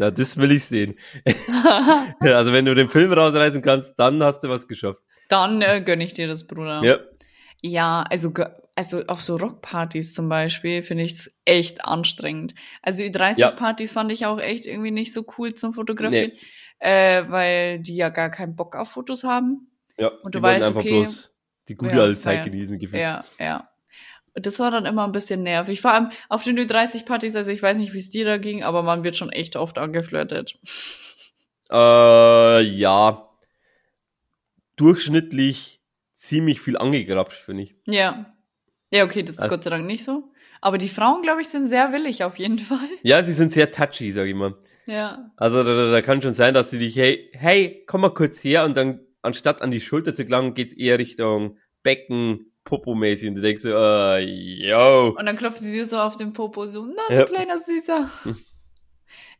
na, 0.00 0.10
das 0.10 0.38
will 0.38 0.50
ich 0.50 0.64
sehen. 0.64 0.94
also 2.20 2.54
wenn 2.54 2.64
du 2.64 2.74
den 2.74 2.88
Film 2.88 3.12
rausreißen 3.12 3.60
kannst, 3.60 3.98
dann 3.98 4.22
hast 4.22 4.40
du 4.40 4.48
was 4.48 4.66
geschafft. 4.66 5.02
Dann 5.28 5.60
äh, 5.60 5.82
gönn 5.84 6.00
ich 6.00 6.14
dir 6.14 6.26
das, 6.26 6.46
Bruder. 6.46 6.82
Ja, 6.82 6.98
Ja, 7.60 8.02
also, 8.08 8.32
also 8.74 9.02
auf 9.08 9.22
so 9.22 9.36
Rockpartys 9.36 10.14
zum 10.14 10.30
Beispiel 10.30 10.82
finde 10.82 11.04
ich 11.04 11.12
es 11.12 11.30
echt 11.44 11.84
anstrengend. 11.84 12.54
Also 12.80 13.02
Ü30-Partys 13.02 13.92
fand 13.92 14.10
ich 14.10 14.24
auch 14.24 14.40
echt 14.40 14.64
irgendwie 14.64 14.90
nicht 14.90 15.12
so 15.12 15.22
cool 15.36 15.52
zum 15.52 15.74
Fotografieren, 15.74 16.32
äh, 16.78 17.24
weil 17.28 17.80
die 17.80 17.96
ja 17.96 18.08
gar 18.08 18.30
keinen 18.30 18.56
Bock 18.56 18.76
auf 18.76 18.88
Fotos 18.88 19.22
haben. 19.22 19.68
ja. 19.98 20.08
Und 20.22 20.34
du 20.34 20.40
weißt, 20.40 20.74
okay, 20.74 21.06
die 21.68 21.74
gute 21.74 21.94
ja, 21.94 22.02
alte 22.04 22.18
Zeit 22.18 22.44
genießen, 22.46 22.78
gefühlt. 22.78 23.02
Ja, 23.02 23.22
ja. 23.38 23.69
Das 24.34 24.58
war 24.58 24.70
dann 24.70 24.86
immer 24.86 25.04
ein 25.04 25.12
bisschen 25.12 25.42
nervig. 25.42 25.80
Vor 25.80 25.92
allem 25.92 26.10
auf 26.28 26.44
den 26.44 26.58
Ü30-Partys, 26.58 27.34
also 27.36 27.50
ich 27.50 27.62
weiß 27.62 27.76
nicht, 27.78 27.92
wie 27.94 27.98
es 27.98 28.10
dir 28.10 28.24
da 28.24 28.36
ging, 28.38 28.62
aber 28.62 28.82
man 28.82 29.02
wird 29.04 29.16
schon 29.16 29.30
echt 29.30 29.56
oft 29.56 29.76
angeflirtet. 29.78 30.58
Äh, 31.70 32.60
ja. 32.62 33.28
Durchschnittlich 34.76 35.80
ziemlich 36.14 36.60
viel 36.60 36.76
angegrapscht, 36.76 37.42
finde 37.42 37.64
ich. 37.64 37.74
Ja. 37.86 38.34
Ja, 38.92 39.04
okay, 39.04 39.22
das 39.22 39.36
ist 39.36 39.42
Also- 39.42 39.54
Gott 39.54 39.64
sei 39.64 39.70
Dank 39.70 39.86
nicht 39.86 40.04
so. 40.04 40.24
Aber 40.62 40.78
die 40.78 40.88
Frauen, 40.88 41.22
glaube 41.22 41.40
ich, 41.40 41.48
sind 41.48 41.66
sehr 41.66 41.92
willig 41.92 42.22
auf 42.24 42.38
jeden 42.38 42.58
Fall. 42.58 42.78
Ja, 43.02 43.22
sie 43.22 43.32
sind 43.32 43.52
sehr 43.52 43.70
touchy, 43.70 44.12
sag 44.12 44.26
ich 44.26 44.34
mal. 44.34 44.54
Ja. 44.86 45.30
Also 45.36 45.62
da, 45.62 45.74
da, 45.74 45.90
da 45.90 46.02
kann 46.02 46.20
schon 46.22 46.34
sein, 46.34 46.54
dass 46.54 46.70
sie 46.70 46.78
dich, 46.78 46.96
hey, 46.96 47.30
hey, 47.32 47.84
komm 47.86 48.00
mal 48.02 48.12
kurz 48.14 48.42
her 48.42 48.64
und 48.64 48.76
dann 48.76 49.00
anstatt 49.22 49.62
an 49.62 49.70
die 49.70 49.80
Schulter 49.80 50.12
zu 50.14 50.24
gelangen, 50.24 50.54
geht's 50.54 50.72
eher 50.72 50.98
Richtung 50.98 51.58
Becken, 51.82 52.49
Popo-mäßig 52.64 53.28
und 53.28 53.34
du 53.36 53.40
denkst 53.40 53.62
so, 53.62 53.70
äh, 53.70 54.18
yo. 54.20 55.14
Und 55.18 55.26
dann 55.26 55.36
klopft 55.36 55.58
sie 55.58 55.72
dir 55.72 55.86
so 55.86 55.98
auf 55.98 56.16
den 56.16 56.32
Popo, 56.32 56.66
so, 56.66 56.84
na, 56.86 57.02
du 57.14 57.20
Ja. 57.20 57.24
kleiner 57.24 57.58
Süßer. 57.58 58.10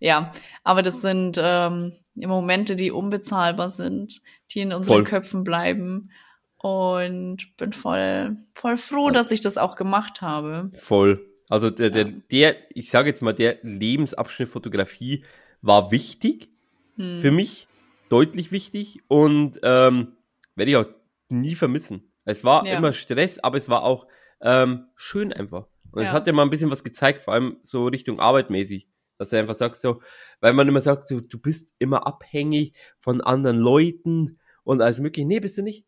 Ja, 0.00 0.32
aber 0.64 0.82
das 0.82 1.00
sind 1.00 1.38
ähm, 1.40 1.92
Momente, 2.14 2.74
die 2.74 2.90
unbezahlbar 2.90 3.68
sind, 3.68 4.20
die 4.50 4.60
in 4.60 4.72
unseren 4.72 4.94
Voll. 4.96 5.04
Köpfen 5.04 5.44
bleiben. 5.44 6.10
Und 6.56 7.56
bin 7.56 7.72
voll, 7.72 8.36
voll 8.54 8.76
froh, 8.76 9.10
dass 9.10 9.30
ich 9.30 9.40
das 9.40 9.56
auch 9.58 9.76
gemacht 9.76 10.20
habe. 10.22 10.70
Voll. 10.74 11.24
Also 11.48 11.70
der, 11.70 11.90
der, 11.90 12.06
Ja. 12.06 12.12
der, 12.30 12.56
ich 12.74 12.90
sage 12.90 13.08
jetzt 13.10 13.22
mal, 13.22 13.32
der 13.32 13.58
Lebensabschnitt 13.62 14.48
Fotografie 14.48 15.24
war 15.62 15.90
wichtig 15.90 16.48
Hm. 16.96 17.18
für 17.18 17.30
mich, 17.30 17.66
deutlich 18.08 18.52
wichtig 18.52 19.00
und 19.08 19.60
ähm, 19.62 20.16
werde 20.56 20.70
ich 20.70 20.76
auch 20.76 20.86
nie 21.28 21.54
vermissen. 21.54 22.09
Es 22.30 22.44
war 22.44 22.66
Ja. 22.66 22.78
immer 22.78 22.92
Stress, 22.92 23.38
aber 23.38 23.58
es 23.58 23.68
war 23.68 23.82
auch 23.82 24.06
ähm, 24.42 24.86
schön 24.96 25.32
einfach. 25.32 25.66
Und 25.92 26.00
es 26.02 26.08
Ja. 26.08 26.12
hat 26.14 26.26
ja 26.26 26.32
mal 26.32 26.42
ein 26.44 26.50
bisschen 26.50 26.70
was 26.70 26.82
gezeigt, 26.84 27.22
vor 27.22 27.34
allem 27.34 27.58
so 27.62 27.86
Richtung 27.86 28.20
arbeitmäßig. 28.20 28.88
Dass 29.18 29.28
du 29.30 29.38
einfach 29.38 29.54
sagst 29.54 29.82
so, 29.82 30.00
weil 30.40 30.54
man 30.54 30.66
immer 30.66 30.80
sagt 30.80 31.06
so, 31.06 31.20
du 31.20 31.38
bist 31.38 31.74
immer 31.78 32.06
abhängig 32.06 32.72
von 33.00 33.20
anderen 33.20 33.58
Leuten 33.58 34.38
und 34.64 34.80
alles 34.80 34.98
mögliche. 35.00 35.28
Nee, 35.28 35.40
bist 35.40 35.58
du 35.58 35.62
nicht. 35.62 35.84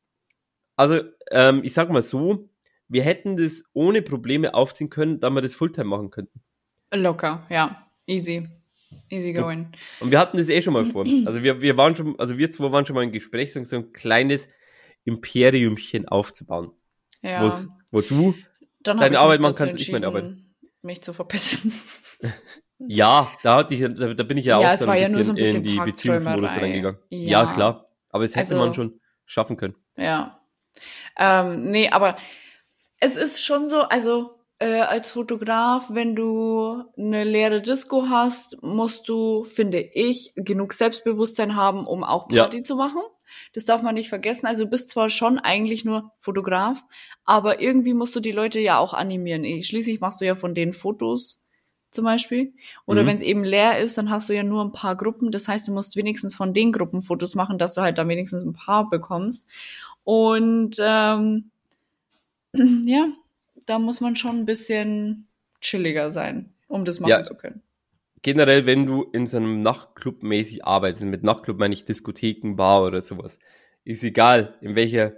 Also, 0.77 1.01
ähm, 1.31 1.63
ich 1.65 1.73
sag 1.73 1.89
mal 1.89 2.03
so, 2.03 2.51
wir 2.89 3.03
hätten 3.05 3.39
das 3.39 3.65
ohne 3.73 4.03
Probleme 4.03 4.53
aufziehen 4.53 4.91
können, 4.91 5.19
da 5.19 5.31
wir 5.31 5.41
das 5.41 5.55
Fulltime 5.55 5.87
machen 5.87 6.11
könnten. 6.11 6.43
Locker, 6.93 7.47
ja. 7.49 7.87
Easy. 8.07 8.49
Easy 9.09 9.33
going. 9.33 9.69
Und 10.01 10.11
wir 10.11 10.19
hatten 10.19 10.37
das 10.37 10.51
eh 10.51 10.61
schon 10.61 10.75
mal 10.75 10.85
vor. 10.85 11.07
Also 11.25 11.43
wir, 11.43 11.63
wir 11.63 11.77
waren 11.79 11.97
schon, 11.97 12.19
also 12.19 12.37
wir 12.37 12.51
zwei 12.51 12.71
waren 12.71 12.85
schon 12.85 12.95
mal 12.97 13.05
im 13.05 13.13
Gespräch, 13.13 13.53
so 13.55 13.61
ein 13.61 13.93
kleines 13.95 14.47
Imperiumchen 15.05 16.09
aufzubauen. 16.09 16.73
Ja. 17.23 17.43
wo's- 17.43 17.67
Wo 17.91 18.01
du, 18.01 18.35
Dann 18.81 18.99
deine 18.99 19.19
Arbeit 19.21 19.41
mich 19.41 19.43
machen 19.45 19.55
kannst, 19.57 19.81
ich 19.81 19.93
meine 19.93 20.07
Arbeit. 20.07 20.35
Mich 20.83 21.03
zu 21.03 21.13
verpissen. 21.13 21.73
ja, 22.79 23.31
da 23.43 23.57
hatte 23.57 23.75
ich, 23.75 23.81
da, 23.81 24.15
da 24.15 24.23
bin 24.25 24.39
ich 24.39 24.47
ja, 24.47 24.61
Ja, 24.61 24.73
auch 24.75 24.79
dann 24.79 24.89
ein 24.91 25.01
ja 25.03 25.07
bisschen 25.09 25.25
so 25.25 25.31
ein 25.33 25.37
bisschen 25.37 25.65
in 25.65 25.73
die 25.73 25.79
Beziehungsmodus 25.79 26.51
reingegangen. 26.57 26.99
Ja. 27.11 27.45
Ja. 27.45 27.53
klar. 27.53 27.89
Aber 28.11 28.25
es 28.25 28.33
hätte 28.35 28.55
Also- 28.55 28.57
man 28.65 28.75
schon 28.75 29.01
schaffen 29.25 29.57
können. 29.57 29.77
Ja. 29.97 30.41
Ähm, 31.19 31.71
nee, 31.71 31.89
aber 31.91 32.17
es 32.99 33.17
ist 33.17 33.45
schon 33.45 33.69
so, 33.71 33.83
also 33.83 34.39
äh, 34.59 34.81
als 34.81 35.11
Fotograf, 35.11 35.91
wenn 35.93 36.15
du 36.17 36.85
eine 36.97 37.25
leere 37.25 37.61
Disco 37.63 38.07
hast, 38.09 38.63
musst 38.63 39.09
du, 39.09 39.45
finde 39.45 39.79
ich, 39.81 40.33
genug 40.37 40.73
Selbstbewusstsein 40.73 41.57
haben, 41.57 41.87
um 41.87 42.05
auch 42.05 42.31
Ja. 42.31 42.43
Party 42.45 42.63
zu 42.63 42.77
machen. 42.77 43.03
Das 43.53 43.65
darf 43.65 43.83
man 43.83 43.95
nicht 43.95 44.09
vergessen. 44.09 44.47
Also 44.47 44.65
du 44.65 44.71
bist 44.71 44.89
zwar 44.89 45.09
schon 45.11 45.39
eigentlich 45.39 45.85
nur 45.85 46.13
Fotograf, 46.19 46.83
aber 47.25 47.61
irgendwie 47.61 47.95
musst 47.95 48.15
du 48.17 48.21
die 48.21 48.33
Leute 48.33 48.61
ja 48.61 48.79
auch 48.79 48.95
animieren. 48.95 49.45
Eh, 49.45 49.63
Schließlich 49.63 50.01
machst 50.01 50.21
du 50.21 50.25
ja 50.27 50.35
von 50.35 50.55
denen 50.55 50.73
Fotos 50.73 51.41
zum 51.91 52.05
Beispiel. 52.07 52.55
Oder 52.87 53.03
Mhm. 53.03 53.07
wenn 53.09 53.15
es 53.17 53.23
eben 53.23 53.45
leer 53.45 53.79
ist, 53.79 53.99
dann 53.99 54.09
hast 54.11 54.29
du 54.29 54.35
ja 54.35 54.43
nur 54.43 54.65
ein 54.65 54.73
paar 54.73 54.97
Gruppen. 54.97 55.31
Das 55.31 55.47
heißt, 55.49 55.69
du 55.69 55.73
musst 55.73 55.95
wenigstens 55.97 56.35
von 56.35 56.55
den 56.55 56.73
Gruppen 56.73 57.03
Fotos 57.03 57.35
machen, 57.35 57.59
dass 57.59 57.75
du 57.75 57.83
halt 57.83 57.99
dann 57.99 58.09
wenigstens 58.09 58.43
ein 58.43 58.55
paar 58.55 58.89
bekommst. 58.89 59.47
Und 60.05 60.77
ähm, 60.81 61.51
ja, 62.87 63.09
da 63.67 63.79
muss 63.79 64.01
man 64.01 64.17
schon 64.17 64.39
ein 64.41 64.47
bisschen 64.47 65.27
chilliger 65.61 66.11
sein. 66.11 66.53
um 66.69 66.87
das 66.87 67.01
machen 67.01 67.11
Ja. 67.11 67.23
zu 67.23 67.35
können. 67.35 67.61
Generell, 68.23 68.67
wenn 68.67 68.87
du 68.87 69.03
in 69.03 69.27
so 69.27 69.37
einem 69.37 69.63
Nachtclub 69.63 70.23
mäßig 70.23 70.65
arbeitest, 70.65 71.05
mit 71.05 71.23
Nachtclub 71.23 71.59
meine 71.59 71.75
ich 71.75 71.85
Diskotheken, 71.85 72.55
Bar 72.57 72.85
oder 72.85 73.03
sowas, 73.03 73.39
ist 73.85 74.05
egal, 74.05 74.57
in 74.61 74.77
welcher, 74.77 75.15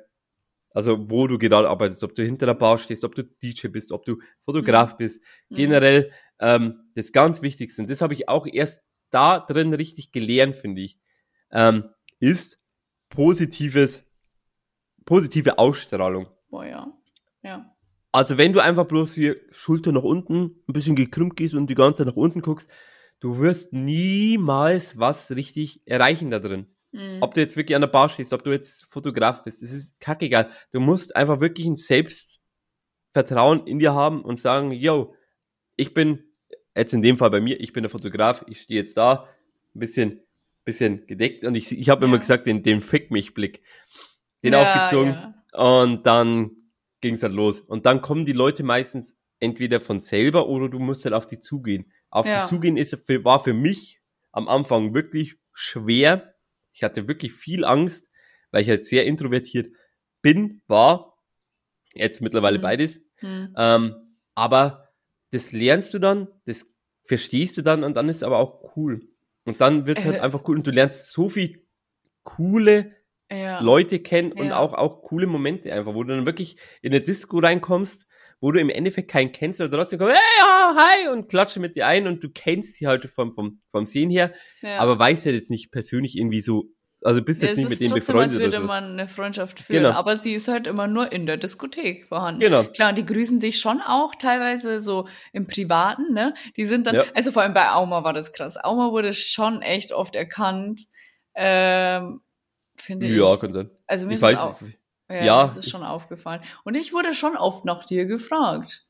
also 0.70 1.10
wo 1.10 1.26
du 1.26 1.38
gerade 1.38 1.68
arbeitest, 1.68 2.02
ob 2.02 2.14
du 2.14 2.24
hinter 2.24 2.46
der 2.46 2.54
Bar 2.54 2.78
stehst, 2.78 3.04
ob 3.04 3.14
du 3.14 3.22
DJ 3.22 3.68
bist, 3.68 3.92
ob 3.92 4.04
du 4.04 4.18
Fotograf 4.44 4.96
bist, 4.96 5.22
Mhm. 5.50 5.56
generell 5.56 6.12
ähm, 6.40 6.80
das 6.94 7.12
ganz 7.12 7.42
Wichtigste, 7.42 7.82
und 7.82 7.90
das 7.90 8.00
habe 8.00 8.14
ich 8.14 8.28
auch 8.28 8.46
erst 8.46 8.82
da 9.10 9.38
drin 9.38 9.72
richtig 9.72 10.10
gelernt, 10.10 10.56
finde 10.56 10.82
ich, 10.82 10.98
ähm, 11.52 11.90
ist 12.18 12.60
positives, 13.10 14.04
positive 15.04 15.58
Ausstrahlung. 15.58 16.26
Boah, 16.50 16.64
ja. 16.66 16.92
Ja. 17.42 17.70
Also 18.10 18.38
wenn 18.38 18.52
du 18.52 18.60
einfach 18.60 18.86
bloß 18.86 19.14
hier 19.14 19.36
Schulter 19.50 19.92
nach 19.92 20.02
unten, 20.02 20.62
ein 20.68 20.72
bisschen 20.72 20.96
gekrümmt 20.96 21.36
gehst 21.36 21.54
und 21.54 21.68
die 21.68 21.74
ganze 21.74 21.98
Zeit 21.98 22.08
nach 22.08 22.16
unten 22.16 22.42
guckst, 22.42 22.70
du 23.24 23.38
wirst 23.38 23.72
niemals 23.72 24.98
was 24.98 25.30
richtig 25.30 25.80
erreichen 25.86 26.30
da 26.30 26.38
drin. 26.40 26.66
Mhm. 26.92 27.18
Ob 27.22 27.32
du 27.32 27.40
jetzt 27.40 27.56
wirklich 27.56 27.74
an 27.74 27.80
der 27.80 27.88
Bar 27.88 28.10
stehst, 28.10 28.34
ob 28.34 28.44
du 28.44 28.50
jetzt 28.52 28.84
Fotograf 28.90 29.42
bist, 29.44 29.62
das 29.62 29.72
ist 29.72 29.98
kackegal. 29.98 30.50
Du 30.72 30.78
musst 30.80 31.16
einfach 31.16 31.40
wirklich 31.40 31.66
ein 31.66 31.76
Selbstvertrauen 31.76 33.66
in 33.66 33.78
dir 33.78 33.94
haben 33.94 34.22
und 34.22 34.38
sagen, 34.38 34.72
yo, 34.72 35.14
ich 35.76 35.94
bin, 35.94 36.22
jetzt 36.76 36.92
in 36.92 37.00
dem 37.00 37.16
Fall 37.16 37.30
bei 37.30 37.40
mir, 37.40 37.58
ich 37.60 37.72
bin 37.72 37.82
der 37.82 37.90
Fotograf, 37.90 38.44
ich 38.46 38.60
stehe 38.60 38.80
jetzt 38.80 38.96
da, 38.98 39.26
ein 39.74 39.78
bisschen, 39.80 40.20
bisschen 40.66 41.06
gedeckt 41.06 41.44
und 41.44 41.54
ich, 41.54 41.72
ich 41.72 41.88
habe 41.88 42.04
immer 42.04 42.14
Ja. 42.16 42.20
gesagt, 42.20 42.46
den, 42.46 42.62
den 42.62 42.82
Fick 42.82 43.10
mich 43.10 43.32
Blick. 43.32 43.62
Den 44.42 44.52
Ja, 44.52 44.62
aufgezogen. 44.62 45.14
ja. 45.14 45.34
Und 45.82 46.04
dann 46.06 46.50
ging's 47.00 47.22
halt 47.22 47.32
los. 47.32 47.60
Und 47.60 47.86
dann 47.86 48.02
kommen 48.02 48.26
die 48.26 48.32
Leute 48.32 48.62
meistens 48.64 49.16
entweder 49.40 49.80
von 49.80 50.00
selber 50.02 50.46
oder 50.48 50.68
du 50.68 50.78
musst 50.78 51.04
halt 51.06 51.14
auf 51.14 51.26
die 51.26 51.40
zugehen. 51.40 51.90
Auf 52.14 52.26
Ja. 52.28 52.42
die 52.44 52.48
zugehen 52.48 52.76
ist, 52.76 52.96
war 53.24 53.42
für 53.42 53.52
mich 53.52 54.00
am 54.30 54.46
Anfang 54.46 54.94
wirklich 54.94 55.36
schwer. 55.52 56.34
Ich 56.72 56.84
hatte 56.84 57.08
wirklich 57.08 57.32
viel 57.32 57.64
Angst, 57.64 58.08
weil 58.52 58.62
ich 58.62 58.68
halt 58.68 58.84
sehr 58.84 59.04
introvertiert 59.04 59.68
bin, 60.22 60.62
war. 60.68 61.18
Jetzt 61.92 62.22
mittlerweile 62.22 62.58
Mhm. 62.58 62.62
beides. 62.62 63.00
Hm. 63.16 63.52
Ähm, 63.56 64.16
aber 64.36 64.90
das 65.32 65.50
lernst 65.50 65.92
du 65.92 65.98
dann, 65.98 66.28
das 66.46 66.72
verstehst 67.04 67.58
du 67.58 67.62
dann 67.62 67.82
und 67.82 67.94
dann 67.96 68.08
ist 68.08 68.16
es 68.18 68.22
aber 68.22 68.38
auch 68.38 68.76
cool. 68.76 69.00
Und 69.44 69.60
dann 69.60 69.86
wird's 69.86 70.04
halt 70.04 70.16
Äh. 70.16 70.20
einfach 70.20 70.46
cool 70.46 70.56
und 70.56 70.66
du 70.66 70.70
lernst 70.70 71.12
so 71.12 71.28
viel 71.28 71.66
coole 72.22 72.94
Ja. 73.30 73.60
Leute 73.60 73.98
kennen 73.98 74.30
und 74.32 74.46
Ja. 74.48 74.58
auch, 74.58 74.72
auch 74.74 75.02
coole 75.02 75.26
Momente 75.26 75.72
einfach, 75.72 75.94
wo 75.94 76.04
du 76.04 76.14
dann 76.14 76.26
wirklich 76.26 76.56
in 76.80 76.92
eine 76.92 77.00
Disco 77.00 77.38
reinkommst, 77.40 78.06
wo 78.44 78.52
du 78.52 78.60
im 78.60 78.68
Endeffekt 78.68 79.10
keinen 79.10 79.32
kennst, 79.32 79.58
aber 79.62 79.70
trotzdem 79.74 79.98
kommst, 79.98 80.14
hey, 80.14 80.22
ja, 80.38 80.74
hi, 80.76 81.08
und 81.08 81.30
klatsche 81.30 81.60
mit 81.60 81.76
dir 81.76 81.86
ein 81.86 82.06
und 82.06 82.22
du 82.22 82.28
kennst 82.28 82.74
sie 82.74 82.86
halt 82.86 83.06
vom, 83.06 83.32
vom, 83.32 83.62
vom 83.70 83.86
Sehen 83.86 84.10
her, 84.10 84.34
ja. 84.60 84.80
aber 84.80 84.98
weißt 84.98 85.24
ja 85.24 85.32
jetzt 85.32 85.48
nicht 85.48 85.70
persönlich 85.70 86.18
irgendwie 86.18 86.42
so, 86.42 86.66
also 87.00 87.22
bist 87.22 87.40
Ja, 87.40 87.48
jetzt 87.48 87.56
nicht 87.56 87.70
mit 87.70 87.80
denen 87.80 87.92
trotzdem, 87.92 88.16
als 88.18 88.32
befreundet 88.32 88.40
würde 88.42 88.48
oder 88.58 88.60
so. 88.60 88.66
man 88.66 88.84
eine 88.92 89.08
Freundschaft 89.08 89.60
führen, 89.60 89.84
Genau. 89.84 89.94
aber 89.96 90.16
die 90.16 90.34
ist 90.34 90.48
halt 90.48 90.66
immer 90.66 90.86
nur 90.88 91.10
in 91.10 91.24
der 91.24 91.38
Diskothek 91.38 92.06
vorhanden. 92.06 92.40
Genau. 92.40 92.64
Klar, 92.64 92.92
die 92.92 93.06
grüßen 93.06 93.40
dich 93.40 93.60
schon 93.60 93.80
auch 93.80 94.14
teilweise 94.14 94.82
so 94.82 95.08
im 95.32 95.46
Privaten, 95.46 96.12
ne? 96.12 96.34
Die 96.58 96.66
sind 96.66 96.86
dann, 96.86 96.96
Ja. 96.96 97.04
also 97.14 97.32
vor 97.32 97.42
allem 97.44 97.54
bei 97.54 97.70
Auma 97.70 98.04
war 98.04 98.12
das 98.12 98.32
krass. 98.34 98.58
Auma 98.62 98.90
wurde 98.90 99.14
schon 99.14 99.62
echt 99.62 99.92
oft 99.92 100.16
erkannt, 100.16 100.82
ähm, 101.34 102.20
finde 102.76 103.06
Ja, 103.06 103.32
ich. 103.34 103.40
kann 103.40 103.54
sein. 103.54 103.70
Also 103.86 104.04
mir 104.06 104.12
Ich 104.12 104.16
ist 104.16 104.22
weiß, 104.22 104.38
auch, 104.40 104.60
ja, 105.08 105.24
ja. 105.24 105.42
das 105.42 105.56
ist 105.56 105.70
schon 105.70 105.82
aufgefallen. 105.82 106.40
Und 106.64 106.76
ich 106.76 106.92
wurde 106.92 107.14
schon 107.14 107.36
oft 107.36 107.64
nach 107.64 107.84
dir 107.84 108.06
gefragt. 108.06 108.86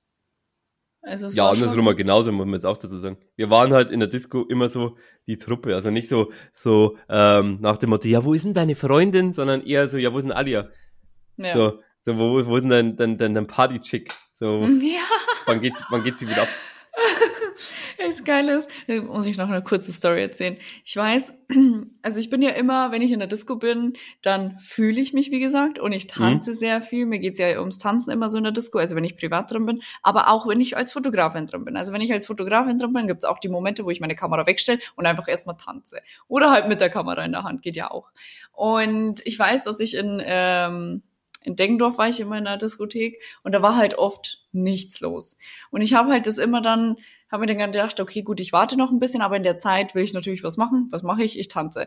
Also 1.07 1.29
ja, 1.29 1.51
andersrum 1.51 1.85
mal 1.85 1.95
genauso, 1.95 2.33
muss 2.33 2.47
man 2.47 2.55
jetzt 2.55 2.65
auch 2.65 2.79
dazu 2.79 2.97
sagen. 2.97 3.19
Wir 3.37 3.51
waren 3.51 3.75
halt 3.75 3.91
in 3.91 4.01
der 4.01 4.09
Disco 4.09 4.43
immer 4.45 4.71
so 4.71 4.97
die 5.27 5.37
Truppe, 5.37 5.75
also 5.75 5.91
nicht 5.91 6.09
so, 6.09 6.33
so, 6.55 6.97
ähm, 7.11 7.59
nach 7.61 7.77
dem 7.77 7.91
Motto, 7.91 8.09
ja, 8.09 8.25
wo 8.25 8.33
ist 8.33 8.47
denn 8.47 8.55
deine 8.55 8.75
Freundin, 8.75 9.33
sondern 9.33 9.63
eher 9.63 9.87
so, 9.87 9.99
ja, 9.99 10.15
wo 10.15 10.19
ist 10.19 10.25
denn 10.25 10.33
Alia? 10.33 10.71
Ja. 11.37 11.53
So, 11.53 11.81
so, 12.01 12.17
wo, 12.17 12.47
wo 12.47 12.57
ist 12.57 12.63
denn 12.63 12.71
dein, 12.71 12.97
dein, 12.97 13.19
dein, 13.19 13.35
dein 13.35 13.47
Party-Chick? 13.47 14.15
So, 14.39 14.63
ja. 14.83 15.03
wann 15.45 15.61
geht's, 15.61 15.83
wann 15.91 16.05
geht's 16.05 16.21
sie 16.21 16.29
wieder 16.29 16.43
ab? 16.43 16.49
Das 17.99 18.25
Geile 18.25 18.59
ist, 18.59 18.69
da 18.87 19.01
muss 19.03 19.27
ich 19.27 19.37
noch 19.37 19.49
eine 19.49 19.63
kurze 19.63 19.93
Story 19.93 20.23
erzählen. 20.23 20.57
Ich 20.85 20.97
weiß, 20.97 21.33
also 22.03 22.21
ich 22.21 22.31
bin 22.31 22.43
ja 22.43 22.51
immer, 22.51 22.93
wenn 22.93 23.03
ich 23.03 23.13
in 23.13 23.19
der 23.19 23.29
Disco 23.29 23.57
bin, 23.57 23.95
dann 24.23 24.59
fühle 24.59 25.01
ich 25.01 25.13
mich, 25.13 25.31
wie 25.31 25.41
gesagt, 25.41 25.79
und 25.79 25.93
ich 25.93 26.07
tanze 26.07 26.51
Mhm. 26.51 26.55
sehr 26.55 26.81
viel. 26.81 27.07
Mir 27.07 27.19
geht's 27.19 27.39
ja 27.39 27.59
ums 27.61 27.79
Tanzen 27.79 28.11
immer 28.11 28.31
so 28.31 28.39
in 28.39 28.45
der 28.45 28.53
Disco, 28.53 28.79
also 28.79 28.97
wenn 28.97 29.05
ich 29.05 29.17
privat 29.17 29.51
drin 29.51 29.67
bin, 29.67 29.81
aber 30.03 30.29
auch 30.29 30.47
wenn 30.49 30.61
ich 30.61 30.77
als 30.77 30.93
Fotografin 30.93 31.47
drin 31.47 31.65
bin. 31.65 31.77
Also 31.77 31.93
wenn 31.93 32.01
ich 32.03 32.13
als 32.13 32.27
Fotografin 32.27 32.79
drin 32.79 32.93
bin, 32.93 33.07
gibt's 33.07 33.25
auch 33.25 33.39
die 33.39 33.49
Momente, 33.49 33.85
wo 33.85 33.91
ich 33.91 34.01
meine 34.01 34.15
Kamera 34.15 34.47
wegstelle 34.47 34.79
und 34.97 35.07
einfach 35.07 35.29
erstmal 35.29 35.57
tanze. 35.57 36.01
Oder 36.29 36.51
halt 36.51 36.69
mit 36.69 36.81
der 36.81 36.91
Kamera 36.91 37.25
in 37.25 37.33
der 37.33 37.45
Hand, 37.45 37.63
geht 37.63 37.77
ja 37.77 37.91
auch. 37.91 38.11
Und 38.53 39.25
ich 39.27 39.39
weiß, 39.39 39.65
dass 39.65 39.81
ich 39.81 39.95
in, 39.97 40.21
ähm, 40.25 41.03
in 41.43 41.57
Deggendorf 41.57 41.99
war 41.99 42.09
ich 42.09 42.21
immer 42.21 42.39
in 42.39 42.45
der 42.45 42.57
Diskothek 42.57 43.23
und 43.43 43.53
da 43.53 43.61
war 43.61 43.77
halt 43.77 43.99
oft 43.99 44.43
nichts 44.53 45.01
los. 45.01 45.37
Und 45.71 45.83
ich 45.83 45.93
habe 45.95 46.11
halt 46.11 46.27
das 46.27 46.39
immer 46.39 46.63
dann, 46.63 46.97
habe 47.35 47.47
mir 47.47 47.55
dann 47.55 47.73
gedacht, 47.73 47.99
okay, 47.99 48.23
gut, 48.23 48.41
ich 48.41 48.53
warte 48.53 48.77
noch 48.77 48.93
ein 48.93 49.01
bisschen, 49.01 49.21
aber 49.21 49.37
in 49.37 49.43
der 49.43 49.57
Zeit 49.57 49.95
will 49.95 50.05
ich 50.05 50.15
natürlich 50.15 50.45
was 50.45 50.57
machen. 50.57 50.87
Was 50.91 51.03
mache 51.03 51.25
ich? 51.25 51.37
Ich 51.37 51.49
tanze. 51.49 51.87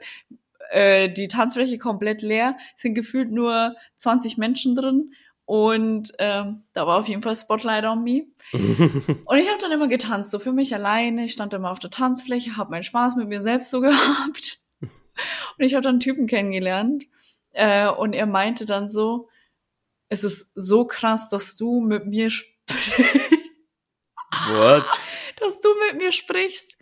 Äh, 0.72 1.10
die 1.10 1.30
Tanzfläche 1.30 1.78
komplett 1.78 2.22
leer, 2.22 2.58
sind 2.76 2.94
gefühlt 2.94 3.32
nur 3.32 3.76
20 3.96 4.38
Menschen 4.38 4.76
drin 4.76 5.14
und 5.46 6.12
ähm, 6.20 6.64
da 6.74 6.86
war 6.86 7.00
auf 7.00 7.08
jeden 7.08 7.22
Fall 7.22 7.34
Spotlight 7.34 7.86
on 7.86 8.04
me. 8.04 8.24
Und 8.52 9.38
ich 9.38 9.48
habe 9.48 9.58
dann 9.62 9.72
immer 9.72 9.88
getanzt, 9.88 10.32
so 10.32 10.40
für 10.40 10.52
mich 10.52 10.76
alleine. 10.76 11.24
Ich 11.24 11.32
stand 11.32 11.54
immer 11.54 11.72
auf 11.72 11.80
der 11.80 11.90
Tanzfläche, 11.90 12.58
habe 12.58 12.72
meinen 12.72 12.84
Spaß 12.84 13.16
mit 13.16 13.30
mir 13.30 13.42
selbst 13.42 13.70
so 13.70 13.80
gehabt. 13.82 14.58
Und 14.82 15.66
ich 15.66 15.74
habe 15.74 15.84
dann 15.84 15.94
einen 15.94 16.00
Typen 16.02 16.28
kennengelernt 16.28 17.06
äh, 17.54 17.88
und 17.88 18.12
er 18.12 18.26
meinte 18.26 18.66
dann 18.66 18.90
so, 18.90 19.30
es 20.10 20.26
ist 20.26 20.52
so 20.54 20.84
krass, 20.84 21.30
dass 21.30 21.56
du 21.56 21.80
mit 21.80 22.06
mir 22.06 22.30
sprichst 22.30 23.38
What? 24.50 24.84
Dass 25.40 25.60
du 25.60 25.70
mit 25.90 26.02
mir 26.02 26.12
sprichst. 26.12 26.78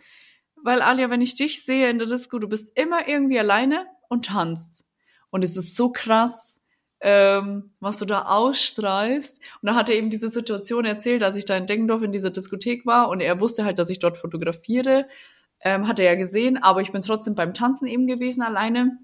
Weil, 0.56 0.82
Alia, 0.82 1.10
wenn 1.10 1.20
ich 1.20 1.34
dich 1.34 1.64
sehe 1.64 1.90
in 1.90 1.98
der 1.98 2.08
Disco, 2.08 2.38
du 2.38 2.48
bist 2.48 2.76
immer 2.78 3.08
irgendwie 3.08 3.38
alleine 3.38 3.86
und 4.08 4.26
tanzt. 4.26 4.86
Und 5.30 5.44
es 5.44 5.56
ist 5.56 5.76
so 5.76 5.90
krass, 5.90 6.60
ähm, 7.00 7.70
was 7.80 7.98
du 7.98 8.04
da 8.04 8.22
ausstrahlst. 8.22 9.40
Und 9.60 9.66
da 9.66 9.74
hat 9.74 9.88
er 9.88 9.96
eben 9.96 10.10
diese 10.10 10.30
Situation 10.30 10.84
erzählt, 10.84 11.22
als 11.22 11.36
ich 11.36 11.44
da 11.44 11.56
in 11.56 11.66
Dengendorf 11.66 12.02
in 12.02 12.12
dieser 12.12 12.30
Diskothek 12.30 12.86
war 12.86 13.08
und 13.08 13.20
er 13.20 13.40
wusste 13.40 13.64
halt, 13.64 13.78
dass 13.78 13.90
ich 13.90 13.98
dort 13.98 14.16
fotografiere. 14.16 15.06
Ähm, 15.60 15.88
hat 15.88 15.98
er 15.98 16.06
ja 16.06 16.14
gesehen, 16.14 16.62
aber 16.62 16.80
ich 16.80 16.92
bin 16.92 17.02
trotzdem 17.02 17.34
beim 17.34 17.54
Tanzen 17.54 17.86
eben 17.86 18.06
gewesen 18.06 18.42
alleine. 18.42 18.98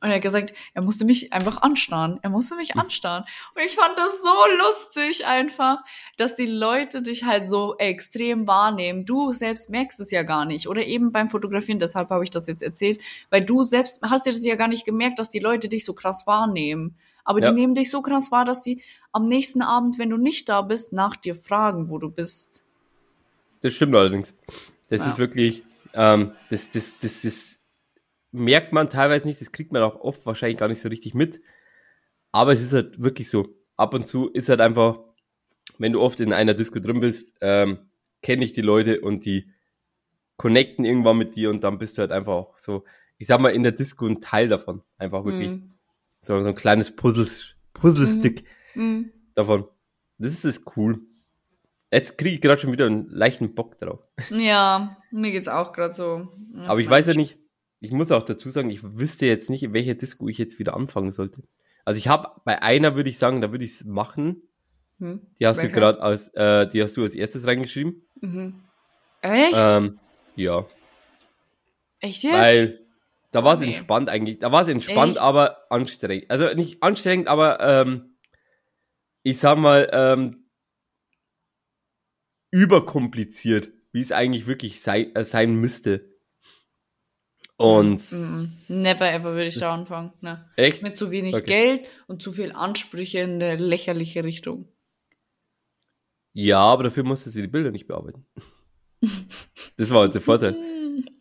Und 0.00 0.10
er 0.10 0.16
hat 0.16 0.22
gesagt, 0.22 0.54
er 0.74 0.82
musste 0.82 1.04
mich 1.04 1.32
einfach 1.32 1.60
anstarren. 1.62 2.20
Er 2.22 2.30
musste 2.30 2.54
mich 2.54 2.76
anstarren. 2.76 3.24
Und 3.54 3.62
ich 3.64 3.74
fand 3.74 3.98
das 3.98 4.22
so 4.22 4.56
lustig 4.56 5.26
einfach, 5.26 5.78
dass 6.16 6.36
die 6.36 6.46
Leute 6.46 7.02
dich 7.02 7.24
halt 7.24 7.44
so 7.44 7.76
extrem 7.78 8.46
wahrnehmen. 8.46 9.04
Du 9.04 9.32
selbst 9.32 9.70
merkst 9.70 9.98
es 9.98 10.12
ja 10.12 10.22
gar 10.22 10.44
nicht. 10.44 10.68
Oder 10.68 10.84
eben 10.86 11.10
beim 11.10 11.28
Fotografieren, 11.30 11.80
deshalb 11.80 12.10
habe 12.10 12.22
ich 12.22 12.30
das 12.30 12.46
jetzt 12.46 12.62
erzählt, 12.62 13.00
weil 13.30 13.44
du 13.44 13.64
selbst 13.64 14.00
hast 14.02 14.24
dir 14.26 14.32
das 14.32 14.44
ja 14.44 14.54
gar 14.54 14.68
nicht 14.68 14.84
gemerkt, 14.84 15.18
dass 15.18 15.30
die 15.30 15.40
Leute 15.40 15.68
dich 15.68 15.84
so 15.84 15.94
krass 15.94 16.26
wahrnehmen. 16.28 16.94
Aber 17.24 17.40
Ja. 17.42 17.50
die 17.50 17.60
nehmen 17.60 17.74
dich 17.74 17.90
so 17.90 18.00
krass 18.00 18.30
wahr, 18.30 18.44
dass 18.44 18.62
die 18.62 18.80
am 19.12 19.24
nächsten 19.24 19.62
Abend, 19.62 19.98
wenn 19.98 20.10
du 20.10 20.16
nicht 20.16 20.48
da 20.48 20.62
bist, 20.62 20.92
nach 20.92 21.16
dir 21.16 21.34
fragen, 21.34 21.90
wo 21.90 21.98
du 21.98 22.08
bist. 22.08 22.62
Das 23.62 23.72
stimmt 23.74 23.94
allerdings. 23.96 24.32
Das 24.88 25.00
Ja. 25.00 25.08
ist 25.10 25.18
wirklich, 25.18 25.64
ähm, 25.92 26.32
das, 26.50 26.70
das, 26.70 26.94
das, 27.00 27.22
das 27.22 27.57
merkt 28.32 28.72
man 28.72 28.90
teilweise 28.90 29.26
nicht, 29.26 29.40
das 29.40 29.52
kriegt 29.52 29.72
man 29.72 29.82
auch 29.82 29.96
oft 30.00 30.24
wahrscheinlich 30.26 30.58
gar 30.58 30.68
nicht 30.68 30.80
so 30.80 30.88
richtig 30.88 31.14
mit. 31.14 31.40
Aber 32.32 32.52
es 32.52 32.62
ist 32.62 32.72
halt 32.72 33.02
wirklich 33.02 33.30
so. 33.30 33.48
Ab 33.76 33.94
und 33.94 34.06
zu 34.06 34.28
ist 34.30 34.48
halt 34.48 34.60
einfach, 34.60 34.98
wenn 35.78 35.92
du 35.92 36.00
oft 36.00 36.20
in 36.20 36.32
einer 36.32 36.54
Disco 36.54 36.80
drin 36.80 37.00
bist, 37.00 37.36
ähm, 37.40 37.78
kenne 38.22 38.44
ich 38.44 38.52
die 38.52 38.60
Leute 38.62 39.00
und 39.00 39.24
die 39.24 39.50
connecten 40.36 40.84
irgendwann 40.84 41.18
mit 41.18 41.36
dir 41.36 41.50
und 41.50 41.62
dann 41.64 41.78
bist 41.78 41.96
du 41.96 42.02
halt 42.02 42.12
einfach 42.12 42.32
auch 42.32 42.58
so, 42.58 42.84
ich 43.16 43.26
sag 43.26 43.40
mal, 43.40 43.50
in 43.50 43.62
der 43.62 43.72
Disco 43.72 44.06
ein 44.06 44.20
Teil 44.20 44.48
davon. 44.48 44.82
Einfach 44.98 45.24
wirklich 45.24 45.52
Mhm. 45.52 45.72
so, 46.22 46.40
so 46.40 46.48
ein 46.48 46.54
kleines 46.54 46.94
Puzzles, 46.94 47.54
Puzzlestick 47.72 48.44
Mhm. 48.74 49.12
davon. 49.34 49.66
Das 50.18 50.44
ist 50.44 50.76
cool. 50.76 51.00
Jetzt 51.90 52.18
kriege 52.18 52.34
ich 52.34 52.40
gerade 52.40 52.60
schon 52.60 52.72
wieder 52.72 52.86
einen 52.86 53.08
leichten 53.08 53.54
Bock 53.54 53.78
drauf. 53.78 54.00
Ja, 54.30 54.98
mir 55.10 55.32
geht's 55.32 55.48
auch 55.48 55.72
gerade 55.72 55.94
so. 55.94 56.28
Aber 56.66 56.80
ich 56.80 56.90
weiß 56.90 57.06
ja 57.06 57.14
nicht, 57.14 57.38
ich 57.80 57.90
muss 57.92 58.10
auch 58.12 58.22
dazu 58.24 58.50
sagen, 58.50 58.70
ich 58.70 58.82
wüsste 58.82 59.26
jetzt 59.26 59.50
nicht, 59.50 59.62
in 59.62 59.72
welcher 59.72 59.94
Disco 59.94 60.28
ich 60.28 60.38
jetzt 60.38 60.58
wieder 60.58 60.74
anfangen 60.74 61.12
sollte. 61.12 61.42
Also 61.84 61.98
ich 61.98 62.08
habe 62.08 62.40
bei 62.44 62.60
einer 62.62 62.96
würde 62.96 63.08
ich 63.10 63.18
sagen, 63.18 63.40
da 63.40 63.50
würde 63.52 63.64
ich 63.64 63.72
es 63.72 63.84
machen. 63.84 64.42
Hm? 64.98 65.20
Die 65.38 65.46
hast 65.46 65.58
Welche? 65.58 65.72
du 65.72 65.78
gerade 65.80 66.02
als, 66.02 66.28
äh, 66.34 66.66
die 66.68 66.82
hast 66.82 66.96
du 66.96 67.02
als 67.02 67.14
erstes 67.14 67.46
reingeschrieben. 67.46 68.02
Mhm. 68.20 68.62
Echt? 69.22 69.54
Ähm, 69.56 69.98
ja, 70.36 70.66
Echt 72.00 72.22
jetzt? 72.24 72.32
weil 72.34 72.80
da 73.30 73.44
war 73.44 73.54
es 73.54 73.60
Nee. 73.60 73.66
entspannt 73.66 74.08
eigentlich. 74.08 74.38
Da 74.40 74.50
war 74.52 74.62
es 74.62 74.68
entspannt, 74.68 75.12
Echt? 75.12 75.20
aber 75.22 75.70
anstrengend. 75.70 76.30
Also 76.30 76.52
nicht 76.54 76.82
anstrengend, 76.82 77.28
aber 77.28 77.60
ähm, 77.60 78.16
ich 79.22 79.38
sag 79.38 79.56
mal 79.58 79.88
ähm, 79.92 80.44
überkompliziert. 82.50 83.70
wie 83.92 84.00
es 84.02 84.12
eigentlich 84.12 84.46
wirklich 84.46 84.82
sei, 84.82 85.10
äh, 85.14 85.24
sein 85.24 85.54
müsste. 85.56 86.07
Und 87.58 88.00
Mm, 88.12 88.44
Never 88.68 89.12
ever 89.12 89.32
würde 89.34 89.46
ich 89.48 89.58
da 89.58 89.74
anfangen. 89.74 90.12
Ne? 90.20 90.48
echt? 90.56 90.82
Mit 90.82 90.96
zu 90.96 91.10
wenig 91.10 91.34
Okay. 91.34 91.44
Geld 91.44 91.88
und 92.06 92.22
zu 92.22 92.30
viel 92.32 92.52
Ansprüche 92.52 93.18
in 93.18 93.42
eine 93.42 93.56
lächerliche 93.56 94.22
Richtung. 94.24 94.68
Ja, 96.32 96.60
aber 96.60 96.84
dafür 96.84 97.02
musste 97.02 97.30
sie 97.30 97.42
die 97.42 97.48
Bilder 97.48 97.70
nicht 97.70 97.86
bearbeiten. 97.86 98.24
Das 99.76 99.90
war 99.90 100.00
halt 100.00 100.14
der 100.14 100.20
Vorteil. 100.22 100.56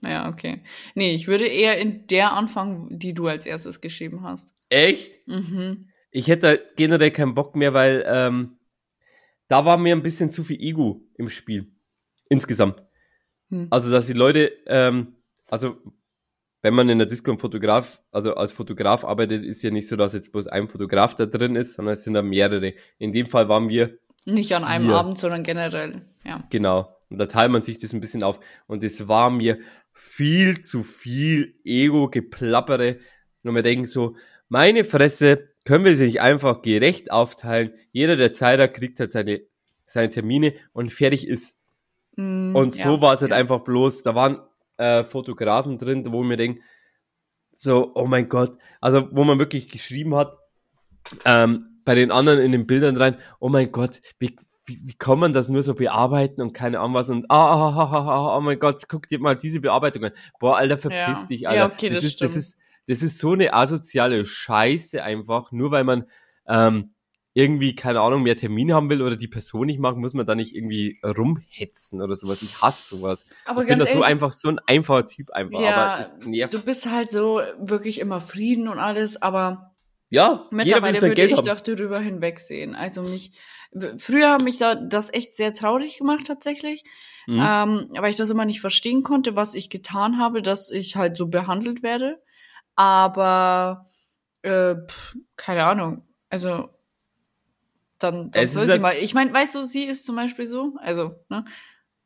Ja, 0.04 0.30
okay. 0.30 0.64
Nee, 0.96 1.14
ich 1.14 1.28
würde 1.28 1.46
eher 1.46 1.78
in 1.80 2.08
der 2.08 2.34
anfangen, 2.34 2.98
die 2.98 3.14
du 3.14 3.28
als 3.28 3.46
erstes 3.46 3.80
geschrieben 3.82 4.24
hast. 4.24 4.56
Echt? 4.70 5.28
Mhm. 5.28 5.90
Ich 6.10 6.28
hätte 6.28 6.66
generell 6.76 7.12
keinen 7.12 7.36
Bock 7.36 7.56
mehr, 7.56 7.74
weil 7.76 8.04
ähm, 8.08 8.58
da 9.48 9.66
war 9.66 9.78
mir 9.78 9.96
ein 9.96 10.02
bisschen 10.02 10.32
zu 10.32 10.44
viel 10.44 10.60
Ego 10.60 11.02
im 11.16 11.30
Spiel. 11.30 11.72
Insgesamt. 12.30 12.82
Hm. 13.50 13.68
Also, 13.70 13.92
dass 13.92 14.08
die 14.08 14.14
Leute, 14.14 14.52
ähm, 14.66 15.16
also 15.48 15.78
wenn 16.68 16.74
man 16.74 16.90
in 16.90 16.98
der 16.98 17.08
Disco 17.08 17.32
ein 17.32 17.40
Fotograf, 17.40 18.02
also 18.12 18.36
als 18.36 18.52
Fotograf 18.52 19.06
arbeitet, 19.06 19.46
ist 19.46 19.64
ja 19.64 19.72
nicht 19.72 19.88
so, 19.88 19.96
dass 19.96 20.12
jetzt 20.12 20.34
bloß 20.34 20.48
ein 20.48 20.68
Fotograf 20.68 21.16
da 21.16 21.26
drin 21.26 21.56
ist, 21.56 21.76
sondern 21.76 21.94
es 21.94 22.04
sind 22.04 22.14
da 22.14 22.22
mehrere. 22.22 22.74
In 22.98 23.14
dem 23.14 23.26
Fall 23.26 23.48
waren 23.48 23.70
wir 23.70 24.00
Nicht 24.26 24.54
an 24.54 24.66
einem 24.66 24.88
Hier. 24.88 24.96
Abend, 24.96 25.18
sondern 25.18 25.44
generell. 25.44 26.02
Ja. 26.26 26.44
Genau. 26.50 26.94
Und 27.10 27.20
da 27.20 27.26
teilt 27.28 27.54
man 27.54 27.62
sich 27.62 27.80
das 27.80 27.94
ein 27.94 28.02
bisschen 28.02 28.22
auf. 28.22 28.42
Und 28.66 28.84
es 28.84 29.08
war 29.08 29.30
mir 29.30 29.60
viel 29.94 30.62
zu 30.62 30.84
viel 30.84 31.56
Ego-Geplappere. 31.64 32.98
Und 33.44 33.56
wir 33.56 33.64
denken 33.64 33.86
so, 33.86 34.18
meine 34.50 34.84
Fresse, 34.84 35.48
können 35.64 35.86
wir 35.86 35.96
sie 35.96 36.08
nicht 36.08 36.20
einfach 36.20 36.64
gerecht 36.64 37.12
aufteilen? 37.12 37.72
Jeder, 37.94 38.18
der 38.18 38.34
Zeit 38.34 38.60
hat, 38.60 38.74
kriegt 38.74 39.00
halt 39.00 39.12
seine, 39.12 39.40
seine 39.86 40.10
Termine 40.10 40.54
und 40.74 40.92
fertig 40.92 41.30
ist. 41.30 41.56
Mm, 42.18 42.54
Und 42.54 42.74
so 42.74 42.96
ja, 42.96 43.02
war 43.02 43.14
es 43.14 43.22
halt 43.22 43.32
ja. 43.32 43.38
einfach 43.38 43.62
bloß. 43.62 44.04
Da 44.04 44.16
waren 44.16 44.42
äh, 44.78 45.04
Fotografen 45.04 45.78
drin, 45.78 46.06
wo 46.12 46.24
mir 46.24 46.38
denken, 46.38 46.62
so, 47.56 47.92
oh 47.96 48.06
mein 48.06 48.30
Gott. 48.30 48.58
Also, 48.82 49.10
wo 49.12 49.24
man 49.24 49.40
wirklich 49.40 49.70
geschrieben 49.70 50.16
hat, 50.16 50.38
ähm, 51.26 51.82
bei 51.86 51.96
den 51.96 52.12
anderen 52.12 52.40
in 52.40 52.52
den 52.52 52.68
Bildern 52.68 52.98
rein, 52.98 53.18
oh 53.40 53.50
mein 53.50 53.72
Gott, 53.72 54.02
wie, 54.20 54.36
wie, 54.66 54.80
wie 54.84 54.94
kann 54.94 55.20
man 55.20 55.34
das 55.34 55.48
nur 55.48 55.64
so 55.64 55.74
bearbeiten 55.74 56.42
und 56.42 56.54
keine 56.54 56.80
Ahnung 56.80 56.94
was 56.94 57.10
und 57.10 57.26
ah, 57.30 57.36
ah, 57.54 57.70
ah, 57.76 57.92
ah, 57.92 58.08
ah, 58.34 58.38
oh 58.38 58.42
mein 58.42 58.60
Gott, 58.60 58.84
guck 58.90 59.08
dir 59.08 59.20
mal 59.20 59.36
diese 59.36 59.62
Bearbeitung 59.62 60.04
an. 60.06 60.12
Boah, 60.40 60.58
Alter, 60.58 60.78
verpiss 60.78 61.22
Ja. 61.22 61.28
dich, 61.28 61.42
Ja, 61.42 61.50
Alter. 61.50 61.74
okay, 61.74 61.90
das 61.90 62.04
ist, 62.04 62.22
das 62.22 62.36
ist, 62.36 62.60
das 62.88 63.02
ist 63.02 63.20
so 63.20 63.32
eine 63.32 63.54
asoziale 63.54 64.26
Scheiße 64.26 65.02
einfach, 65.02 65.52
nur 65.52 65.72
weil 65.72 65.86
man 65.86 66.06
ähm, 66.48 66.94
irgendwie, 67.38 67.76
keine 67.76 68.02
Ahnung, 68.02 68.24
mehr 68.24 68.36
Termine 68.36 68.74
haben 68.74 68.90
will 68.90 69.04
oder 69.04 69.16
die 69.16 69.28
Person 69.28 69.68
nicht 69.68 69.80
mag, 69.80 69.96
muss 69.96 70.16
man 70.16 70.26
da 70.26 70.34
nicht 70.34 70.56
irgendwie 70.56 71.00
rumhetzen 71.04 72.02
oder 72.02 72.16
sowas. 72.16 72.42
Ich 72.42 72.60
hasse 72.64 72.96
sowas. 72.96 73.28
Aber 73.46 73.62
ich 73.62 73.68
bin 73.68 73.78
da 73.78 73.86
so 73.86 74.02
einfach, 74.02 74.32
so 74.32 74.50
ein 74.50 74.58
einfacher 74.66 75.06
Typ 75.06 75.30
einfach, 75.30 75.62
Ja, 75.62 76.48
du 76.48 76.60
bist 76.64 76.90
halt 76.92 77.12
so 77.12 77.40
wirklich 77.60 78.00
immer 78.00 78.22
Frieden 78.22 78.68
und 78.68 78.80
alles, 78.80 79.22
aber 79.22 79.76
ja, 80.10 80.48
mittlerweile 80.50 81.00
würde 81.00 81.14
Geld 81.14 81.32
ich 81.32 81.38
haben. 81.38 81.46
doch 81.46 81.62
darüber 81.62 82.00
hinwegsehen. 82.00 82.74
Also 82.74 83.04
mich, 83.04 83.34
früher 83.98 84.32
hat 84.32 84.42
mich 84.42 84.58
da 84.58 84.74
das 84.74 85.14
echt 85.14 85.36
sehr 85.36 85.54
traurig 85.54 86.00
gemacht 86.00 86.26
tatsächlich, 86.26 86.84
Mhm. 87.28 87.40
ähm, 87.46 87.88
weil 88.00 88.10
ich 88.10 88.16
das 88.16 88.30
immer 88.32 88.46
nicht 88.46 88.62
verstehen 88.62 89.04
konnte, 89.04 89.36
was 89.36 89.54
ich 89.54 89.70
getan 89.70 90.18
habe, 90.18 90.42
dass 90.42 90.72
ich 90.72 90.96
halt 90.96 91.18
so 91.18 91.28
behandelt 91.28 91.84
werde. 91.84 92.20
Aber 92.78 93.90
äh, 94.44 94.76
pff, 94.88 95.16
keine 95.36 95.66
Ahnung. 95.66 96.04
Also 96.30 96.70
dann, 98.00 98.32
dann 98.32 98.48
soll 98.48 98.66
sie 98.66 98.72
halt- 98.74 98.82
mal. 98.82 98.96
Ich 99.02 99.14
meine, 99.14 99.34
weißt 99.34 99.56
du, 99.56 99.64
sie 99.66 99.84
ist 99.86 100.06
zum 100.06 100.16
Beispiel 100.16 100.48
so, 100.48 100.76
also 100.80 101.16
ne, 101.30 101.46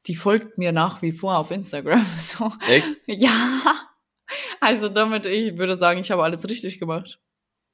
die 0.08 0.16
folgt 0.16 0.58
mir 0.58 0.72
nach 0.72 1.02
wie 1.02 1.12
vor 1.12 1.38
auf 1.38 1.52
Instagram. 1.52 2.06
So, 2.20 2.52
Echt? 2.70 2.88
ja. 3.08 3.32
Also 4.60 4.88
damit, 4.90 5.26
ich 5.26 5.58
würde 5.58 5.76
sagen, 5.76 6.00
ich 6.00 6.12
habe 6.12 6.24
alles 6.24 6.48
richtig 6.50 6.80
gemacht. 6.80 7.20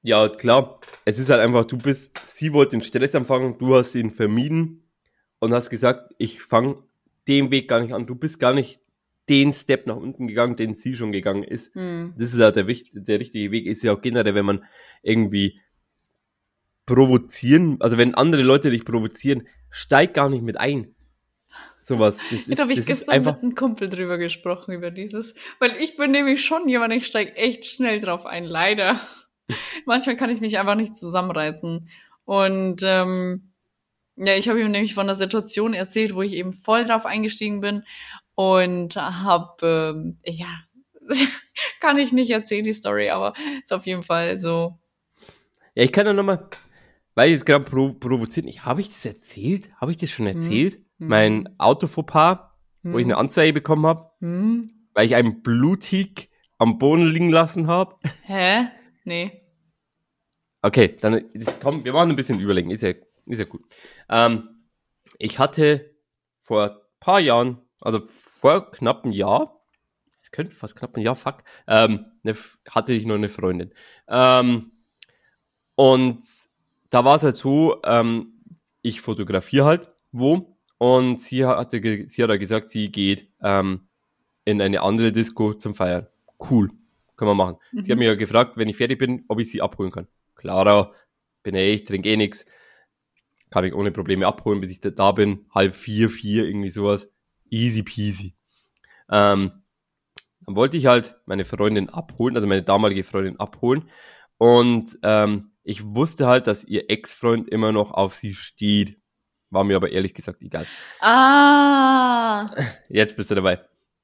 Ja, 0.01 0.27
klar. 0.29 0.79
Es 1.05 1.19
ist 1.19 1.29
halt 1.29 1.41
einfach, 1.41 1.65
du 1.65 1.77
bist, 1.77 2.19
sie 2.33 2.53
wollte 2.53 2.71
den 2.71 2.81
Stress 2.81 3.13
anfangen, 3.13 3.57
du 3.57 3.75
hast 3.75 3.93
ihn 3.95 4.11
vermieden 4.11 4.89
und 5.39 5.53
hast 5.53 5.69
gesagt, 5.69 6.13
ich 6.17 6.41
fange 6.41 6.83
den 7.27 7.51
Weg 7.51 7.67
gar 7.67 7.81
nicht 7.81 7.93
an. 7.93 8.07
Du 8.07 8.15
bist 8.15 8.39
gar 8.39 8.53
nicht 8.53 8.79
den 9.29 9.53
Step 9.53 9.85
nach 9.85 9.97
unten 9.97 10.27
gegangen, 10.27 10.55
den 10.55 10.73
sie 10.73 10.95
schon 10.95 11.11
gegangen 11.11 11.43
ist. 11.43 11.75
Hm. 11.75 12.13
Das 12.17 12.31
ist 12.33 12.39
ja 12.39 12.51
der, 12.51 12.63
der 12.63 13.19
richtige 13.19 13.51
Weg, 13.51 13.65
ist 13.65 13.83
ja 13.83 13.93
auch 13.93 14.01
generell, 14.01 14.33
wenn 14.35 14.45
man 14.45 14.63
irgendwie 15.03 15.59
provozieren, 16.87 17.77
also 17.79 17.99
wenn 17.99 18.15
andere 18.15 18.41
Leute 18.41 18.71
dich 18.71 18.83
provozieren, 18.83 19.47
steig 19.69 20.15
gar 20.15 20.29
nicht 20.29 20.41
mit 20.41 20.57
ein. 20.57 20.95
Sowas. 21.83 22.17
Das 22.31 22.45
Da 22.45 22.53
ist, 22.53 22.59
habe 22.59 22.73
ich 22.73 22.85
gestern 22.85 23.13
einfach, 23.13 23.33
mit 23.35 23.43
einem 23.43 23.55
Kumpel 23.55 23.89
drüber 23.89 24.17
gesprochen, 24.17 24.73
über 24.73 24.89
dieses, 24.89 25.35
weil 25.59 25.71
ich 25.79 25.95
bin 25.95 26.11
nämlich 26.11 26.43
schon 26.43 26.67
jemand, 26.67 26.93
ich 26.93 27.05
steige 27.05 27.35
echt 27.35 27.65
schnell 27.65 27.99
drauf 27.99 28.25
ein, 28.25 28.43
leider. 28.43 28.99
Manchmal 29.85 30.17
kann 30.17 30.29
ich 30.29 30.41
mich 30.41 30.57
einfach 30.57 30.75
nicht 30.75 30.95
zusammenreißen. 30.95 31.87
Und 32.25 32.81
ähm, 32.83 33.53
ja, 34.15 34.35
ich 34.35 34.49
habe 34.49 34.59
ihm 34.59 34.71
nämlich 34.71 34.95
von 34.95 35.07
der 35.07 35.15
Situation 35.15 35.73
erzählt, 35.73 36.15
wo 36.15 36.21
ich 36.21 36.33
eben 36.33 36.51
voll 36.51 36.85
drauf 36.85 37.05
eingestiegen 37.05 37.61
bin 37.61 37.83
und 38.35 38.95
habe, 38.95 39.93
ähm, 39.95 40.17
ja, 40.25 40.47
kann 41.79 41.97
ich 41.97 42.11
nicht 42.11 42.31
erzählen, 42.31 42.63
die 42.63 42.73
Story, 42.73 43.09
aber 43.09 43.33
ist 43.63 43.71
auf 43.71 43.85
jeden 43.85 44.03
Fall 44.03 44.39
so. 44.39 44.77
Ja, 45.75 45.83
ich 45.83 45.91
kann 45.91 46.05
ja 46.05 46.13
nochmal, 46.13 46.49
weil 47.17 47.29
ich 47.29 47.37
jetzt 47.37 47.47
gerade 47.47 47.65
provo 47.65 47.93
provoziert, 47.95 48.45
ich, 48.45 48.63
habe 48.63 48.79
ich 48.79 48.89
das 48.89 49.03
erzählt? 49.03 49.71
Habe 49.81 49.89
ich 49.89 49.97
das 49.97 50.11
schon 50.11 50.27
erzählt? 50.27 50.75
Hm. 50.99 51.07
Mein 51.07 51.59
Autofauxpas, 51.59 52.41
wo 52.83 52.99
ich 52.99 53.05
eine 53.05 53.17
Anzeige 53.17 53.53
bekommen 53.53 53.87
habe, 53.87 54.11
Hm? 54.19 54.69
weil 54.93 55.07
ich 55.07 55.15
einen 55.15 55.41
Blutig 55.41 56.29
am 56.59 56.77
Boden 56.77 57.07
liegen 57.07 57.31
lassen 57.31 57.65
habe. 57.65 57.95
Hä? 58.21 58.67
Nee. 59.03 59.41
Okay, 60.61 60.95
dann 61.01 61.25
komm, 61.59 61.83
wir 61.83 61.93
machen 61.93 62.11
ein 62.11 62.15
bisschen 62.15 62.39
Überlegen, 62.39 62.69
ist 62.69 62.83
ja, 62.83 62.93
ist 63.25 63.39
ja 63.39 63.45
gut. 63.45 63.63
Ähm, 64.09 64.49
ich 65.17 65.39
hatte 65.39 65.95
vor 66.41 66.83
paar 66.99 67.19
Jahren, 67.19 67.57
also 67.81 67.99
vor 68.07 68.69
knapp 68.69 69.05
einem 69.05 69.13
Jahr, 69.13 69.59
es 70.21 70.29
könnte 70.29 70.55
fast 70.55 70.75
knapp 70.75 70.95
ein 70.95 71.01
Jahr, 71.01 71.15
fuck, 71.15 71.43
ähm, 71.67 72.05
ne, 72.21 72.35
hatte 72.69 72.93
ich 72.93 73.07
noch 73.07 73.15
eine 73.15 73.27
Freundin. 73.29 73.73
Ähm, 74.07 74.71
und 75.73 76.23
da 76.89 77.05
war 77.05 77.17
es 77.17 77.23
halt 77.23 77.35
so, 77.35 77.81
ähm, 77.83 78.33
ich 78.81 79.01
fotografiere 79.01 79.65
halt 79.65 79.91
wo 80.11 80.57
und 80.77 81.19
sie 81.19 81.45
hatte, 81.45 81.81
sie 82.07 82.23
hat 82.23 82.29
halt 82.29 82.39
gesagt, 82.39 82.69
sie 82.69 82.91
geht 82.91 83.27
ähm, 83.41 83.87
in 84.45 84.61
eine 84.61 84.81
andere 84.81 85.11
Disco 85.11 85.53
zum 85.53 85.75
Feiern. 85.75 86.07
Cool, 86.39 86.71
können 87.15 87.31
wir 87.31 87.35
machen. 87.35 87.57
Sie 87.81 87.91
hat 87.91 87.97
mich 87.97 88.07
ja 88.07 88.15
gefragt, 88.15 88.57
wenn 88.57 88.69
ich 88.69 88.77
fertig 88.77 88.99
bin, 88.99 89.25
ob 89.27 89.39
ich 89.39 89.51
sie 89.51 89.61
abholen 89.61 89.91
kann. 89.91 90.07
Klarer, 90.35 90.93
bin 91.43 91.55
ja 91.55 91.61
ich, 91.61 91.83
trinke 91.83 92.09
eh 92.09 92.17
nix. 92.17 92.45
Kann 93.49 93.63
ich 93.63 93.73
ohne 93.73 93.91
Probleme 93.91 94.27
abholen, 94.27 94.61
bis 94.61 94.71
ich 94.71 94.79
da, 94.79 94.89
da 94.89 95.11
bin. 95.11 95.45
Halb 95.53 95.75
vier, 95.75 96.09
vier, 96.09 96.45
irgendwie 96.45 96.69
sowas. 96.69 97.11
Easy 97.49 97.81
peasy. 97.81 98.35
Ähm, 99.09 99.63
dann 100.45 100.55
wollte 100.55 100.77
ich 100.77 100.85
halt 100.85 101.15
meine 101.25 101.45
Freundin 101.45 101.89
abholen, 101.89 102.35
also 102.35 102.47
meine 102.47 102.63
damalige 102.63 103.03
Freundin 103.03 103.39
abholen. 103.39 103.89
Und 104.37 104.97
ähm, 105.03 105.51
ich 105.67 105.83
wusste 105.83 106.27
halt, 106.27 106.47
dass 106.47 106.63
ihr 106.63 106.89
Ex-Freund 106.89 107.49
immer 107.49 107.73
noch 107.73 107.91
auf 107.91 108.13
sie 108.13 108.33
steht. 108.33 108.97
War 109.49 109.65
mir 109.65 109.75
aber 109.75 109.91
ehrlich 109.91 110.13
gesagt 110.13 110.41
egal. 110.41 110.65
Ah! 111.01 112.49
Jetzt 112.89 113.17
bist 113.17 113.31
du 113.31 113.35
dabei. 113.35 113.59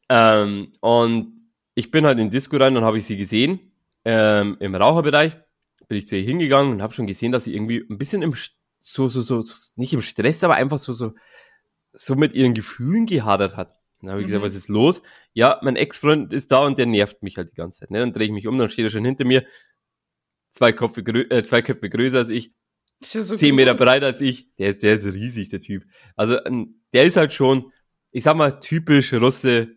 Ähm, 0.10 0.74
und 0.82 1.50
ich 1.74 1.90
bin 1.90 2.06
halt 2.06 2.20
in 2.20 2.30
Disco 2.30 2.58
rein 2.58 2.76
und 2.76 2.84
habe 2.84 2.98
ich 2.98 3.06
sie 3.06 3.16
gesehen. 3.18 3.72
Ähm, 4.04 4.58
Im 4.60 4.76
Raucherbereich 4.76 5.38
bin 5.88 5.98
ich 5.98 6.08
zu 6.08 6.18
ihr 6.18 6.24
hingegangen 6.24 6.74
und 6.74 6.82
habe 6.82 6.94
schon 6.94 7.08
gesehen, 7.08 7.32
dass 7.32 7.46
sie 7.46 7.56
irgendwie 7.56 7.86
ein 7.90 7.98
bisschen 7.98 8.22
im 8.22 8.34
so, 8.80 9.08
so, 9.08 9.22
so, 9.22 9.42
so, 9.42 9.56
nicht 9.78 9.94
im 9.94 10.02
Stress, 10.02 10.44
aber 10.44 10.56
einfach 10.56 10.78
so, 10.80 10.92
so, 10.92 11.14
so 11.94 12.16
mit 12.16 12.34
ihren 12.34 12.54
Gefühlen 12.54 13.06
gehadert 13.06 13.56
hat. 13.56 13.80
Dann 14.02 14.12
habe 14.12 14.20
ich 14.20 14.28
gesagt, 14.28 14.44
Mhm. 14.44 14.48
was 14.48 14.56
ist 14.56 14.68
los? 14.68 15.02
Ja, 15.32 15.60
mein 15.64 15.78
Ex-Freund 15.78 16.34
ist 16.34 16.52
da 16.52 16.66
und 16.66 16.78
der 16.78 16.88
nervt 16.88 17.24
mich 17.24 17.38
halt 17.38 17.52
die 17.52 17.56
ganze 17.56 17.80
Zeit. 17.80 17.92
Ne? 17.92 18.00
Dann 18.00 18.12
drehe 18.12 18.26
ich 18.26 18.34
mich 18.34 18.48
um, 18.48 18.58
dann 18.58 18.70
steht 18.70 18.84
er 18.84 18.90
schon 18.90 19.06
hinter 19.06 19.24
mir, 19.24 19.46
zwei 20.54 20.72
Köpfe, 20.72 21.02
äh, 21.02 21.44
zwei 21.44 21.62
Köpfe 21.62 21.90
größer 21.90 22.20
als 22.20 22.30
ich, 22.30 22.54
Ist 23.02 23.16
ja 23.16 23.22
so 23.22 23.36
zehn 23.36 23.54
Meter 23.56 23.74
groß. 23.76 23.86
breiter 23.86 24.06
als 24.06 24.22
ich. 24.22 24.48
Der, 24.56 24.70
ist- 24.70 24.82
der 24.84 24.94
ist 24.96 25.06
riesig, 25.06 25.50
der 25.50 25.60
Typ. 25.60 25.84
Also 26.16 26.38
der 26.94 27.04
ist 27.04 27.18
halt 27.18 27.34
schon, 27.34 27.72
ich 28.12 28.24
sag 28.24 28.36
mal, 28.38 28.60
typisch 28.60 29.12
Russe, 29.14 29.76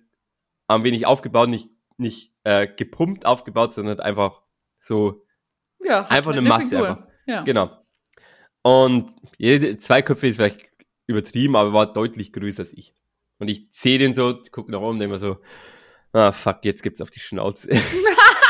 ein 0.69 0.85
wenig 0.85 1.07
aufgebaut, 1.07 1.48
nicht, 1.48 1.69
nicht 1.97 2.32
äh, 2.44 2.66
gepumpt 2.69 3.24
aufgebaut, 3.27 3.74
sondern 3.74 3.98
einfach 4.01 4.43
so, 4.78 5.24
Ja, 5.82 6.03
einfach 6.07 6.27
halt 6.32 6.39
eine 6.39 6.48
Masse 6.48 6.69
Figur. 6.69 6.89
einfach. 6.89 7.07
Ja. 7.27 7.43
genau. 7.43 7.70
Und 8.62 9.15
jede, 9.39 9.78
zwei 9.78 10.03
Köpfe 10.03 10.27
ist 10.28 10.36
vielleicht 10.36 10.61
übertrieben, 11.07 11.57
aber 11.57 11.73
war 11.73 11.93
deutlich 11.93 12.32
größer 12.32 12.61
als 12.62 12.73
ich. 12.73 12.94
Und 13.39 13.48
ich 13.48 13.69
sehe 13.70 13.98
den 13.98 14.12
so, 14.12 14.39
guck 14.51 14.69
nach 14.69 14.81
oben, 14.81 14.98
denke 14.98 15.15
mir 15.15 15.19
so, 15.19 15.39
ah 16.12 16.32
fuck, 16.32 16.59
jetzt 16.65 16.82
gibt's 16.82 17.01
auf 17.01 17.11
die 17.11 17.20
Schnauze. 17.20 17.70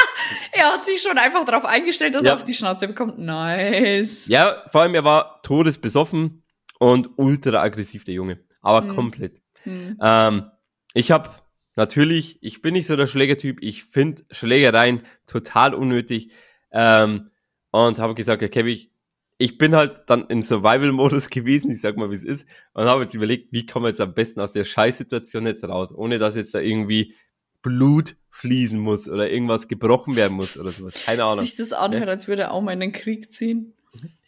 Er 0.66 0.72
hat 0.74 0.86
sich 0.86 1.00
schon 1.02 1.16
einfach 1.18 1.44
darauf 1.44 1.64
eingestellt, 1.64 2.14
dass 2.14 2.24
Ja. 2.24 2.30
er 2.32 2.36
auf 2.36 2.42
die 2.42 2.54
Schnauze 2.54 2.88
bekommt. 2.88 3.18
Nice. 3.18 4.26
ja, 4.26 4.64
vor 4.72 4.82
allem 4.82 4.94
er 4.94 5.04
war 5.04 5.40
todesbesoffen 5.42 6.42
und 6.78 7.10
ultra 7.16 7.62
aggressiv, 7.62 8.04
der 8.04 8.14
Junge. 8.14 8.40
Aber 8.62 8.82
Mhm. 8.86 8.88
komplett. 8.90 9.40
Hm. 9.62 9.96
Ähm, 10.02 10.50
ich 10.94 11.10
habe 11.10 11.30
natürlich, 11.76 12.38
ich 12.42 12.62
bin 12.62 12.72
nicht 12.74 12.86
so 12.86 12.96
der 12.96 13.06
Schlägertyp, 13.06 13.58
ich 13.62 13.84
finde 13.84 14.24
Schlägereien 14.30 15.02
total 15.26 15.74
unnötig 15.74 16.30
ähm, 16.72 17.30
und 17.70 17.98
habe 17.98 18.14
gesagt, 18.14 18.42
okay, 18.42 18.66
ich, 18.68 18.90
ich 19.38 19.58
bin 19.58 19.74
halt 19.76 20.00
dann 20.06 20.26
im 20.28 20.42
Survival-Modus 20.42 21.28
gewesen, 21.30 21.70
ich 21.70 21.80
sag 21.80 21.96
mal, 21.96 22.10
wie 22.10 22.14
es 22.16 22.24
ist, 22.24 22.46
und 22.72 22.86
habe 22.86 23.02
jetzt 23.02 23.14
überlegt, 23.14 23.52
wie 23.52 23.66
kommen 23.66 23.84
wir 23.84 23.90
jetzt 23.90 24.00
am 24.00 24.14
besten 24.14 24.40
aus 24.40 24.52
der 24.52 24.64
Scheißsituation 24.64 25.46
jetzt 25.46 25.64
raus, 25.64 25.94
ohne 25.94 26.18
dass 26.18 26.34
jetzt 26.36 26.54
da 26.54 26.60
irgendwie 26.60 27.14
Blut 27.62 28.16
fließen 28.36 28.78
muss 28.78 29.08
oder 29.08 29.30
irgendwas 29.30 29.66
gebrochen 29.68 30.14
werden 30.16 30.36
muss 30.36 30.58
oder 30.58 30.70
sowas. 30.70 31.02
Keine 31.04 31.24
Ahnung. 31.24 31.44
Sich 31.44 31.56
das 31.56 31.72
anhört, 31.72 32.08
als 32.08 32.28
würde 32.28 32.42
er 32.42 32.52
auch 32.52 32.60
mal 32.60 32.72
in 32.72 32.80
den 32.80 32.92
Krieg 32.92 33.30
ziehen. 33.30 33.72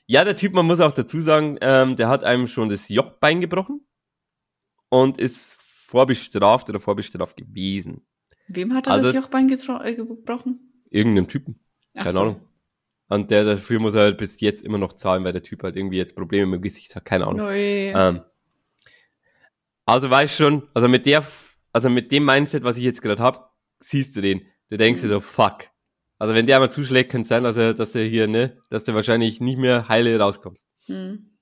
Ja, 0.06 0.24
der 0.24 0.34
Typ, 0.36 0.54
man 0.54 0.64
muss 0.66 0.80
auch 0.80 0.92
dazu 0.92 1.20
sagen, 1.20 1.58
ähm, 1.60 1.94
der 1.96 2.08
hat 2.08 2.24
einem 2.24 2.48
schon 2.48 2.70
das 2.70 2.88
Jochbein 2.88 3.40
gebrochen 3.42 3.82
und 4.88 5.18
ist 5.18 5.56
vorbestraft 5.60 6.70
oder 6.70 6.80
vorbestraft 6.80 7.36
gewesen. 7.36 8.00
Wem 8.48 8.72
hat 8.74 8.86
er 8.86 8.94
Also- 8.94 9.12
das 9.12 9.14
Jochbein 9.14 9.46
äh, 9.50 9.94
gebrochen? 9.94 10.72
Irgendeinem 10.90 11.28
Typen. 11.28 11.60
Ach 11.94 12.04
Keine 12.04 12.12
so. 12.14 12.20
Ahnung. 12.22 12.40
Und 13.10 13.30
der 13.30 13.44
dafür 13.44 13.78
muss 13.80 13.94
er 13.94 14.02
halt 14.02 14.18
bis 14.18 14.40
jetzt 14.40 14.62
immer 14.62 14.78
noch 14.78 14.94
zahlen, 14.94 15.24
weil 15.24 15.32
der 15.32 15.42
Typ 15.42 15.62
halt 15.62 15.76
irgendwie 15.76 15.96
jetzt 15.98 16.14
Probleme 16.14 16.46
mit 16.46 16.60
dem 16.60 16.62
Gesicht 16.62 16.94
hat. 16.96 17.04
Keine 17.04 17.24
Ahnung. 17.26 17.38
Neu. 17.38 17.92
Ähm, 17.94 18.20
also 19.84 20.08
weißt 20.10 20.34
schon, 20.36 20.68
also 20.74 20.88
mit 20.88 21.06
der, 21.06 21.24
also 21.72 21.88
mit 21.90 22.10
dem 22.12 22.24
Mindset, 22.24 22.64
was 22.64 22.76
ich 22.76 22.84
jetzt 22.84 23.02
gerade 23.02 23.22
hab, 23.22 23.47
siehst 23.80 24.16
du 24.16 24.20
den. 24.20 24.46
Du 24.70 24.76
denkst 24.76 25.00
dir 25.00 25.08
so, 25.08 25.20
fuck. 25.20 25.68
Also 26.18 26.34
wenn 26.34 26.46
der 26.46 26.56
einmal 26.56 26.70
zuschlägt, 26.70 27.10
könnte 27.10 27.22
es 27.22 27.28
sein, 27.28 27.44
dass 27.44 27.56
er, 27.56 27.74
dass 27.74 27.92
der 27.92 28.04
hier, 28.04 28.26
ne, 28.26 28.58
dass 28.70 28.84
der 28.84 28.94
wahrscheinlich 28.94 29.40
nicht 29.40 29.58
mehr 29.58 29.88
heile 29.88 30.18
rauskommst. 30.18 30.66
Hm. 30.86 31.38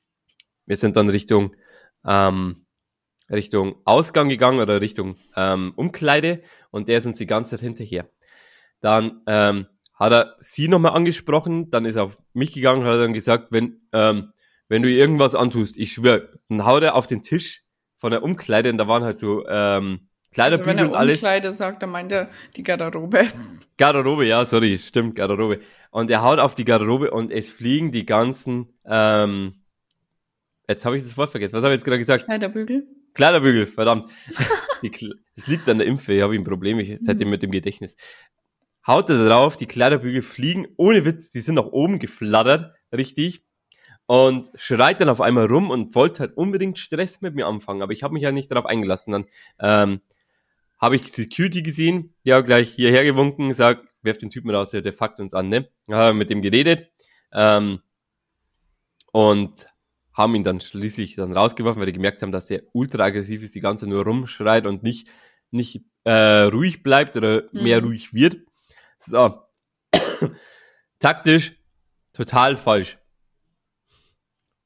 Wir 0.66 0.76
sind 0.76 0.96
dann 0.96 1.08
Richtung, 1.08 1.56
ähm, 2.04 2.66
Richtung 3.30 3.76
Ausgang 3.84 4.28
gegangen 4.28 4.60
oder 4.60 4.80
Richtung 4.80 5.16
ähm, 5.34 5.72
Umkleide 5.76 6.42
und 6.70 6.88
der 6.88 6.98
ist 6.98 7.06
uns 7.06 7.18
die 7.18 7.26
ganze 7.26 7.52
Zeit 7.52 7.60
hinterher. 7.60 8.10
Dann 8.80 9.22
ähm, 9.26 9.66
hat 9.94 10.12
er 10.12 10.36
sie 10.40 10.68
nochmal 10.68 10.92
angesprochen, 10.92 11.70
dann 11.70 11.86
ist 11.86 11.96
er 11.96 12.04
auf 12.04 12.18
mich 12.34 12.52
gegangen 12.52 12.82
und 12.82 12.88
hat 12.88 13.00
dann 13.00 13.14
gesagt, 13.14 13.48
wenn, 13.50 13.80
ähm, 13.92 14.32
wenn 14.68 14.82
du 14.82 14.90
irgendwas 14.90 15.34
antust, 15.34 15.78
ich 15.78 15.92
schwör, 15.92 16.28
dann 16.48 16.66
haut 16.66 16.82
er 16.82 16.94
auf 16.94 17.06
den 17.06 17.22
Tisch 17.22 17.62
von 17.98 18.10
der 18.10 18.22
Umkleide 18.22 18.70
und 18.70 18.78
da 18.78 18.86
waren 18.86 19.04
halt 19.04 19.16
so 19.16 19.46
ähm, 19.48 20.05
Also 20.38 20.58
wenn 20.58 20.76
Kleiderbügel 20.76 20.94
er 20.94 20.98
alles. 20.98 21.18
Umkleide 21.18 21.52
sagt, 21.52 21.82
dann 21.82 21.90
meint 21.90 22.12
er 22.12 22.28
die 22.56 22.62
Garderobe. 22.62 23.26
Garderobe, 23.76 24.26
ja, 24.26 24.44
sorry, 24.44 24.78
stimmt, 24.78 25.16
Garderobe. 25.16 25.60
Und 25.90 26.10
er 26.10 26.22
haut 26.22 26.38
auf 26.38 26.54
die 26.54 26.64
Garderobe 26.64 27.10
und 27.10 27.30
es 27.32 27.50
fliegen 27.50 27.90
die 27.90 28.04
ganzen, 28.04 28.74
ähm, 28.84 29.54
jetzt 30.68 30.84
habe 30.84 30.96
ich 30.96 31.02
das 31.02 31.16
Wort 31.16 31.30
vergessen, 31.30 31.54
was 31.54 31.62
habe 31.62 31.72
ich 31.72 31.78
jetzt 31.78 31.84
gerade 31.84 31.98
gesagt? 31.98 32.24
Kleiderbügel. 32.24 32.86
Kleiderbügel, 33.14 33.66
verdammt. 33.66 34.10
Es 35.38 35.46
liegt 35.46 35.68
an 35.68 35.78
der 35.78 35.86
Impfe, 35.86 36.12
ich 36.12 36.22
habe 36.22 36.34
ein 36.34 36.44
Problem, 36.44 36.78
ich, 36.78 36.98
seitdem 37.00 37.30
mit 37.30 37.42
dem 37.42 37.50
Gedächtnis. 37.50 37.96
Haut 38.86 39.10
er 39.10 39.26
drauf, 39.26 39.56
die 39.56 39.66
Kleiderbügel 39.66 40.22
fliegen, 40.22 40.68
ohne 40.76 41.04
Witz, 41.04 41.30
die 41.30 41.40
sind 41.40 41.56
nach 41.56 41.66
oben 41.66 41.98
geflattert, 41.98 42.72
richtig. 42.92 43.42
Und 44.06 44.48
schreit 44.54 45.00
dann 45.00 45.08
auf 45.08 45.20
einmal 45.20 45.46
rum 45.46 45.70
und 45.70 45.94
wollte 45.94 46.20
halt 46.20 46.36
unbedingt 46.36 46.78
Stress 46.78 47.20
mit 47.20 47.34
mir 47.34 47.46
anfangen, 47.46 47.82
aber 47.82 47.92
ich 47.92 48.02
habe 48.02 48.14
mich 48.14 48.22
ja 48.22 48.32
nicht 48.32 48.50
darauf 48.50 48.66
eingelassen. 48.66 49.12
Dann 49.12 49.24
ähm, 49.58 50.00
habe 50.78 50.96
ich 50.96 51.12
Security 51.12 51.62
gesehen, 51.62 52.14
ja 52.22 52.40
gleich 52.40 52.72
hierher 52.72 53.04
gewunken, 53.04 53.52
sagt, 53.54 53.86
werft 54.02 54.22
den 54.22 54.30
Typen 54.30 54.50
raus, 54.50 54.70
der, 54.70 54.82
der 54.82 54.92
fuckt 54.92 55.20
uns 55.20 55.32
an, 55.34 55.48
ne? 55.48 55.68
Haben 55.90 56.14
wir 56.16 56.18
mit 56.18 56.30
dem 56.30 56.42
geredet 56.42 56.90
ähm, 57.32 57.80
und 59.12 59.66
haben 60.12 60.34
ihn 60.34 60.44
dann 60.44 60.60
schließlich 60.60 61.16
dann 61.16 61.32
rausgeworfen, 61.36 61.78
weil 61.80 61.86
die 61.86 61.92
gemerkt 61.92 62.22
haben, 62.22 62.32
dass 62.32 62.46
der 62.46 62.62
ultra 62.72 63.04
aggressiv 63.04 63.42
ist, 63.42 63.54
die 63.54 63.60
ganze 63.60 63.86
nur 63.86 64.04
rumschreit 64.04 64.66
und 64.66 64.82
nicht, 64.82 65.08
nicht 65.50 65.82
äh, 66.04 66.42
ruhig 66.42 66.82
bleibt 66.82 67.16
oder 67.16 67.44
mehr 67.52 67.80
Mhm. 67.80 67.86
ruhig 67.88 68.14
wird. 68.14 68.36
So. 68.98 69.42
Taktisch 70.98 71.56
total 72.12 72.56
falsch. 72.56 72.98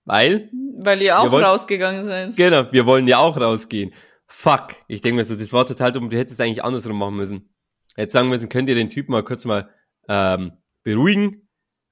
Weil, 0.04 0.50
Weil 0.84 1.02
ihr 1.02 1.18
auch 1.18 1.30
wollt- 1.30 1.44
rausgegangen 1.44 2.02
seid. 2.02 2.36
genau, 2.36 2.70
wir 2.72 2.86
wollen 2.86 3.06
ja 3.08 3.18
auch 3.18 3.36
rausgehen. 3.36 3.92
Fuck. 4.32 4.76
Ich 4.86 5.00
denke 5.00 5.16
mir 5.16 5.24
so, 5.24 5.34
das 5.34 5.52
war 5.52 5.66
total 5.66 5.90
dumm, 5.92 6.08
du 6.08 6.16
hättest 6.16 6.38
es 6.38 6.44
eigentlich 6.44 6.62
andersrum 6.62 6.96
machen 6.96 7.16
müssen. 7.16 7.52
Jetzt 7.96 8.12
sagen 8.12 8.28
müssen, 8.28 8.48
könnt 8.48 8.68
ihr 8.68 8.76
den 8.76 8.88
Typen 8.88 9.10
mal 9.12 9.24
kurz 9.24 9.44
mal 9.44 9.68
ähm, 10.08 10.52
beruhigen 10.84 11.48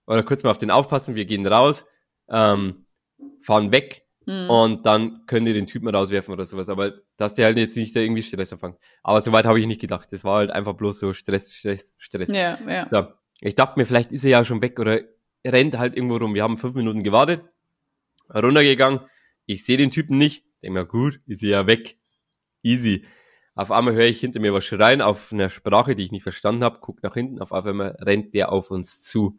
oder 0.07 0.23
kurz 0.23 0.45
mal 0.45 0.51
auf 0.51 0.59
den 0.59 0.71
aufpassen, 0.71 1.17
wir 1.17 1.25
gehen 1.25 1.47
raus, 1.47 1.85
ähm, 2.29 2.87
fahren 3.43 3.73
weg 3.73 4.05
Hm. 4.29 4.51
und 4.51 4.85
dann 4.85 5.25
können 5.25 5.47
die 5.47 5.55
den 5.55 5.67
Typen 5.67 5.89
rauswerfen 5.89 6.35
oder 6.35 6.45
sowas. 6.45 6.69
Aber 6.69 6.93
dass 7.17 7.33
der 7.33 7.47
halt 7.47 7.57
jetzt 7.57 7.77
nicht 7.79 7.97
da 7.97 8.01
irgendwie 8.01 8.23
Stress 8.23 8.53
anfängt. 8.53 8.77
Aber 9.03 9.23
soweit 9.23 9.47
habe 9.47 9.59
ich 9.59 9.67
nicht 9.67 9.81
gedacht. 9.81 10.09
Das 10.13 10.23
war 10.23 10.37
halt 10.37 10.51
einfach 10.51 10.75
bloß 10.75 10.99
so 11.01 11.15
Stress, 11.15 11.55
Stress, 11.55 11.95
Stress. 11.97 12.29
Ja, 12.29 12.59
ja. 12.69 12.87
So, 12.87 13.07
ich 13.41 13.55
dachte 13.55 13.79
mir, 13.79 13.87
vielleicht 13.87 14.13
ist 14.13 14.25
er 14.25 14.31
ja 14.31 14.45
schon 14.45 14.61
weg 14.61 14.79
oder 14.79 15.01
rennt 15.47 15.79
halt 15.79 15.97
irgendwo 15.97 16.19
rum. 16.19 16.35
Wir 16.35 16.43
haben 16.43 16.59
fünf 16.59 16.75
Minuten 16.77 17.03
gewartet, 17.03 17.41
runtergegangen. 18.33 19.01
Ich 19.47 19.65
sehe 19.65 19.79
den 19.79 19.91
Typen 19.91 20.19
nicht. 20.19 20.45
Denke 20.63 20.81
mir, 20.81 20.87
gut, 20.87 21.21
ist 21.27 21.43
er 21.43 21.49
ja 21.49 21.67
weg. 21.67 21.98
Easy. 22.63 23.05
Auf 23.55 23.71
einmal 23.73 23.95
höre 23.95 24.07
ich 24.07 24.21
hinter 24.21 24.41
mir 24.41 24.55
was 24.55 24.65
schreien 24.65 25.03
auf 25.03 25.33
einer 25.33 25.51
Sprache, 25.51 25.97
die 25.97 26.05
ich 26.05 26.13
nicht 26.13 26.23
verstanden 26.23 26.63
habe. 26.63 26.79
Guck 26.81 27.03
nach 27.03 27.15
hinten, 27.15 27.41
auf 27.41 27.53
einmal 27.53 27.97
rennt 28.01 28.35
der 28.35 28.53
auf 28.53 28.71
uns 28.71 29.03
zu. 29.03 29.39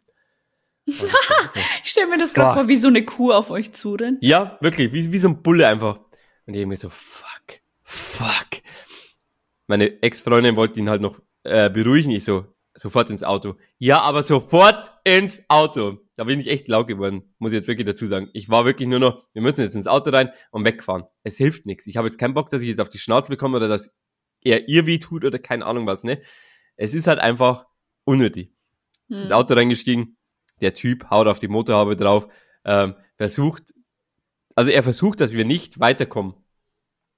So, 0.86 1.06
Ich 1.84 1.90
stelle 1.90 2.08
mir 2.08 2.18
das 2.18 2.34
gerade 2.34 2.54
vor, 2.54 2.68
wie 2.68 2.76
so 2.76 2.88
eine 2.88 3.04
Kuh 3.04 3.32
auf 3.32 3.50
euch 3.50 3.72
zurennt. 3.72 4.18
ja, 4.22 4.58
wirklich, 4.60 4.92
wie, 4.92 5.10
wie 5.12 5.18
so 5.18 5.28
ein 5.28 5.42
Bulle 5.42 5.66
einfach. 5.66 6.00
Und 6.46 6.54
ich 6.54 6.66
mir 6.66 6.76
so, 6.76 6.90
fuck, 6.90 7.60
fuck. 7.82 8.62
Meine 9.66 10.02
Ex-Freundin 10.02 10.56
wollte 10.56 10.80
ihn 10.80 10.90
halt 10.90 11.00
noch 11.00 11.18
äh, 11.44 11.70
beruhigen. 11.70 12.10
Ich 12.10 12.24
so, 12.24 12.44
sofort 12.74 13.08
ins 13.10 13.22
Auto. 13.22 13.56
Ja, 13.78 14.00
aber 14.00 14.22
sofort 14.22 14.92
ins 15.04 15.42
Auto. 15.48 15.98
Da 16.20 16.24
bin 16.24 16.38
ich 16.38 16.48
echt 16.48 16.68
laut 16.68 16.86
geworden, 16.86 17.32
muss 17.38 17.52
ich 17.52 17.56
jetzt 17.56 17.66
wirklich 17.66 17.86
dazu 17.86 18.06
sagen. 18.06 18.28
Ich 18.34 18.50
war 18.50 18.66
wirklich 18.66 18.86
nur 18.86 18.98
noch, 18.98 19.24
wir 19.32 19.40
müssen 19.40 19.62
jetzt 19.62 19.74
ins 19.74 19.86
Auto 19.86 20.10
rein 20.10 20.28
und 20.50 20.66
wegfahren. 20.66 21.04
Es 21.22 21.38
hilft 21.38 21.64
nichts. 21.64 21.86
Ich 21.86 21.96
habe 21.96 22.08
jetzt 22.08 22.18
keinen 22.18 22.34
Bock, 22.34 22.50
dass 22.50 22.60
ich 22.60 22.68
jetzt 22.68 22.78
auf 22.82 22.90
die 22.90 22.98
Schnauze 22.98 23.30
bekomme 23.30 23.56
oder 23.56 23.68
dass 23.68 23.90
er 24.42 24.68
ihr 24.68 24.84
weh 24.84 24.98
tut 24.98 25.24
oder 25.24 25.38
keine 25.38 25.64
Ahnung 25.64 25.86
was, 25.86 26.04
ne? 26.04 26.20
Es 26.76 26.92
ist 26.92 27.06
halt 27.06 27.20
einfach 27.20 27.64
unnötig 28.04 28.52
Hm. 29.08 29.22
ins 29.22 29.32
Auto 29.32 29.54
reingestiegen. 29.54 30.18
Der 30.60 30.74
Typ 30.74 31.08
haut 31.08 31.26
auf 31.26 31.38
die 31.38 31.48
Motorhaube 31.48 31.96
drauf, 31.96 32.28
ähm, 32.66 32.96
versucht, 33.16 33.72
also 34.54 34.70
er 34.70 34.82
versucht, 34.82 35.22
dass 35.22 35.32
wir 35.32 35.46
nicht 35.46 35.80
weiterkommen. 35.80 36.34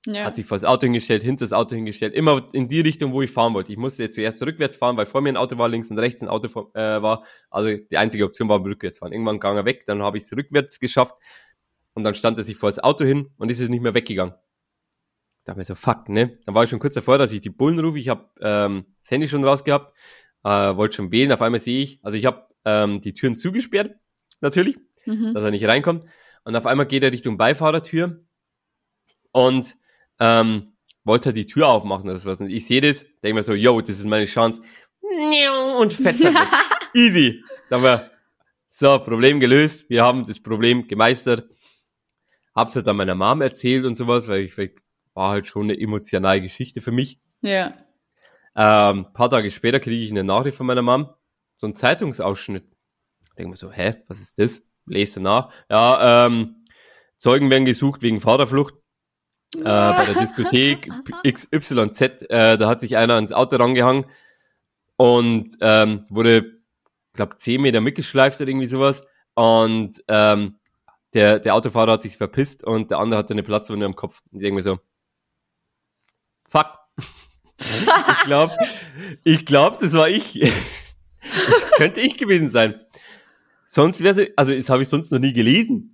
Ja. 0.06 0.24
Hat 0.24 0.34
sich 0.34 0.44
vor 0.46 0.56
das 0.56 0.64
Auto 0.64 0.84
hingestellt, 0.84 1.22
hinter 1.22 1.44
das 1.44 1.52
Auto 1.52 1.76
hingestellt, 1.76 2.12
immer 2.14 2.48
in 2.52 2.66
die 2.66 2.80
Richtung, 2.80 3.12
wo 3.12 3.22
ich 3.22 3.30
fahren 3.30 3.54
wollte. 3.54 3.70
Ich 3.70 3.78
musste 3.78 4.02
jetzt 4.02 4.16
zuerst 4.16 4.42
rückwärts 4.42 4.76
fahren, 4.76 4.96
weil 4.96 5.06
vor 5.06 5.20
mir 5.20 5.28
ein 5.28 5.36
Auto 5.36 5.58
war, 5.58 5.68
links 5.68 5.92
und 5.92 5.98
rechts 6.00 6.22
ein 6.22 6.28
Auto 6.28 6.48
vor- 6.48 6.74
äh, 6.74 7.00
war. 7.00 7.24
Also 7.50 7.76
die 7.76 7.96
einzige 7.96 8.24
Option 8.24 8.48
war 8.48 8.64
rückwärts 8.64 8.98
fahren. 8.98 9.12
Irgendwann 9.12 9.38
ging 9.38 9.50
er 9.56 9.64
weg, 9.64 9.84
dann 9.86 10.02
habe 10.02 10.18
ich 10.18 10.24
es 10.24 10.36
rückwärts 10.36 10.80
geschafft 10.80 11.14
und 11.94 12.02
dann 12.02 12.16
stand 12.16 12.36
er 12.36 12.42
sich 12.42 12.56
vor 12.56 12.68
das 12.68 12.80
Auto 12.80 13.04
hin 13.04 13.30
und 13.36 13.48
ist 13.50 13.60
es 13.60 13.68
nicht 13.68 13.80
mehr 13.82 13.94
weggegangen. 13.94 14.34
Da 15.44 15.52
dachte 15.52 15.58
mir 15.58 15.64
so, 15.64 15.76
fuck, 15.76 16.08
ne? 16.08 16.36
Dann 16.46 16.54
war 16.56 16.64
ich 16.64 16.70
schon 16.70 16.80
kurz 16.80 16.94
davor, 16.94 17.18
dass 17.18 17.30
ich 17.32 17.40
die 17.40 17.50
Bullen 17.50 17.78
rufe. 17.78 17.98
Ich 18.00 18.08
habe 18.08 18.28
ähm, 18.40 18.86
das 19.02 19.10
Handy 19.12 19.28
schon 19.28 19.44
rausgehabt, 19.44 19.94
äh, 20.42 20.48
wollte 20.76 20.96
schon 20.96 21.12
wählen. 21.12 21.30
Auf 21.30 21.42
einmal 21.42 21.60
sehe 21.60 21.80
ich, 21.82 22.00
also 22.02 22.16
ich 22.18 22.26
habe 22.26 22.46
ähm, 22.64 23.00
die 23.02 23.14
Türen 23.14 23.36
zugesperrt, 23.36 23.94
natürlich, 24.40 24.78
Mhm. 25.06 25.32
dass 25.34 25.44
er 25.44 25.50
nicht 25.52 25.66
reinkommt. 25.66 26.04
Und 26.44 26.56
auf 26.56 26.66
einmal 26.66 26.86
geht 26.86 27.04
er 27.04 27.12
Richtung 27.12 27.36
Beifahrertür 27.36 28.24
und 29.32 29.76
ähm, 30.22 30.76
wollte 31.02 31.26
halt 31.26 31.36
die 31.36 31.46
Tür 31.46 31.66
aufmachen 31.66 32.08
oder 32.08 32.18
sowas. 32.18 32.40
Und 32.40 32.48
ich 32.48 32.64
sehe 32.66 32.80
das, 32.80 33.04
denke 33.22 33.34
mir 33.34 33.42
so, 33.42 33.54
yo, 33.54 33.80
das 33.80 33.98
ist 33.98 34.06
meine 34.06 34.26
Chance. 34.26 34.62
Und 35.78 35.92
fetzt 35.92 36.24
halt. 36.24 36.48
Easy. 36.94 37.42
Dann 37.68 37.82
war 37.82 38.10
so, 38.70 38.98
Problem 39.00 39.40
gelöst. 39.40 39.90
Wir 39.90 40.04
haben 40.04 40.24
das 40.24 40.40
Problem 40.40 40.86
gemeistert. 40.86 41.50
Hab's 42.54 42.76
halt 42.76 42.86
dann 42.86 42.96
meiner 42.96 43.16
Mom 43.16 43.40
erzählt 43.40 43.84
und 43.84 43.96
sowas, 43.96 44.28
weil 44.28 44.42
ich, 44.42 44.56
weil 44.56 44.66
ich 44.66 44.76
war 45.14 45.30
halt 45.30 45.48
schon 45.48 45.64
eine 45.64 45.78
emotionale 45.78 46.40
Geschichte 46.40 46.80
für 46.80 46.92
mich. 46.92 47.18
Ja. 47.40 47.74
Ähm, 48.54 49.06
paar 49.12 49.30
Tage 49.30 49.50
später 49.50 49.80
kriege 49.80 50.04
ich 50.04 50.10
eine 50.10 50.22
Nachricht 50.22 50.56
von 50.56 50.66
meiner 50.66 50.82
Mom, 50.82 51.08
so 51.56 51.66
ein 51.66 51.74
Zeitungsausschnitt. 51.74 52.64
Denke 53.36 53.50
mir 53.50 53.56
so, 53.56 53.72
hä, 53.72 53.96
was 54.06 54.20
ist 54.20 54.38
das? 54.38 54.62
Lese 54.86 55.20
nach. 55.20 55.50
Ja, 55.68 56.26
ähm, 56.26 56.66
Zeugen 57.18 57.50
werden 57.50 57.64
gesucht 57.64 58.02
wegen 58.02 58.20
Vaterflucht. 58.20 58.74
Äh, 59.56 59.62
bei 59.62 60.04
der 60.06 60.14
Diskothek 60.14 60.88
XYZ, 61.30 62.00
äh, 62.28 62.56
da 62.56 62.68
hat 62.68 62.80
sich 62.80 62.96
einer 62.96 63.14
ans 63.14 63.32
Auto 63.32 63.56
rangehangen 63.56 64.06
und 64.96 65.56
ähm, 65.60 66.04
wurde, 66.08 66.60
glaube 67.12 67.36
10 67.36 67.60
Meter 67.60 67.80
mitgeschleift 67.80 68.40
oder 68.40 68.48
irgendwie 68.48 68.66
sowas. 68.66 69.02
Und 69.34 70.02
ähm, 70.08 70.58
der, 71.14 71.38
der 71.38 71.54
Autofahrer 71.54 71.92
hat 71.92 72.02
sich 72.02 72.16
verpisst 72.16 72.64
und 72.64 72.90
der 72.90 72.98
andere 72.98 73.18
hatte 73.18 73.34
eine 73.34 73.42
Platzwunde 73.42 73.84
am 73.84 73.96
Kopf. 73.96 74.22
Und 74.30 74.42
ich 74.42 74.64
so, 74.64 74.78
fuck. 76.48 76.78
ich 77.58 78.24
glaube, 78.24 78.56
ich 79.24 79.44
glaub, 79.44 79.78
das 79.78 79.92
war 79.92 80.08
ich. 80.08 80.40
das 81.20 81.72
könnte 81.76 82.00
ich 82.00 82.16
gewesen 82.16 82.48
sein. 82.48 82.80
Sonst 83.66 84.02
wäre 84.02 84.28
also 84.36 84.54
das 84.54 84.68
habe 84.68 84.82
ich 84.82 84.88
sonst 84.88 85.12
noch 85.12 85.18
nie 85.18 85.32
gelesen. 85.32 85.91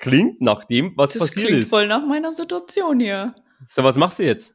Klingt 0.00 0.40
nach 0.40 0.64
dem, 0.64 0.92
was 0.96 1.12
Das 1.12 1.28
passiert 1.28 1.46
klingt 1.48 1.62
ist. 1.64 1.68
voll 1.70 1.86
nach 1.86 2.06
meiner 2.06 2.32
Situation 2.32 3.00
hier. 3.00 3.34
So, 3.68 3.82
was 3.84 3.96
machst 3.96 4.18
du 4.18 4.24
jetzt? 4.24 4.54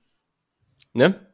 ne? 0.94 1.28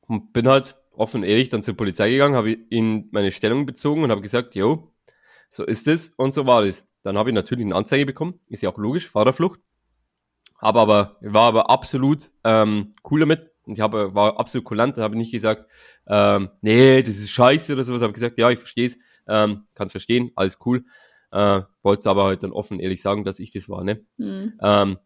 Und 0.00 0.32
bin 0.32 0.48
halt 0.48 0.76
offen 0.92 1.22
und 1.22 1.28
ehrlich 1.28 1.48
dann 1.48 1.62
zur 1.62 1.76
Polizei 1.76 2.10
gegangen, 2.10 2.34
habe 2.34 2.52
ihnen 2.52 3.08
meine 3.10 3.30
Stellung 3.32 3.66
bezogen 3.66 4.02
und 4.02 4.10
habe 4.10 4.20
gesagt, 4.20 4.54
jo, 4.54 4.92
so 5.50 5.64
ist 5.64 5.88
es 5.88 6.10
und 6.10 6.34
so 6.34 6.46
war 6.46 6.62
es. 6.62 6.86
Dann 7.02 7.16
habe 7.16 7.30
ich 7.30 7.34
natürlich 7.34 7.64
eine 7.64 7.74
Anzeige 7.74 8.06
bekommen, 8.06 8.40
ist 8.48 8.62
ja 8.62 8.70
auch 8.70 8.78
logisch, 8.78 9.08
Fahrerflucht. 9.08 9.60
Habe 10.58 10.80
aber, 10.80 11.16
war 11.20 11.48
aber 11.48 11.70
absolut 11.70 12.30
ähm, 12.44 12.92
cool 13.10 13.20
damit 13.20 13.50
und 13.64 13.74
ich 13.74 13.80
habe, 13.80 14.14
war 14.14 14.38
absolut 14.38 14.64
kulant, 14.64 14.98
habe 14.98 15.16
nicht 15.16 15.32
gesagt, 15.32 15.68
ähm, 16.06 16.50
nee, 16.60 17.02
das 17.02 17.16
ist 17.16 17.30
scheiße 17.30 17.72
oder 17.72 17.84
sowas, 17.84 18.02
habe 18.02 18.12
gesagt, 18.12 18.38
ja, 18.38 18.50
ich 18.50 18.58
verstehe 18.58 18.86
es, 18.86 18.96
ähm, 19.26 19.66
kann 19.74 19.86
es 19.86 19.92
verstehen, 19.92 20.32
alles 20.36 20.58
cool. 20.64 20.84
Äh, 21.34 21.62
Wollte 21.82 22.08
aber 22.08 22.24
halt 22.24 22.42
dann 22.44 22.52
offen 22.52 22.78
ehrlich 22.78 23.02
sagen, 23.02 23.24
dass 23.24 23.40
ich 23.40 23.52
das 23.52 23.68
war, 23.68 23.82
ne? 23.82 24.06
Hm. 24.18 24.52
Ähm, 24.62 24.98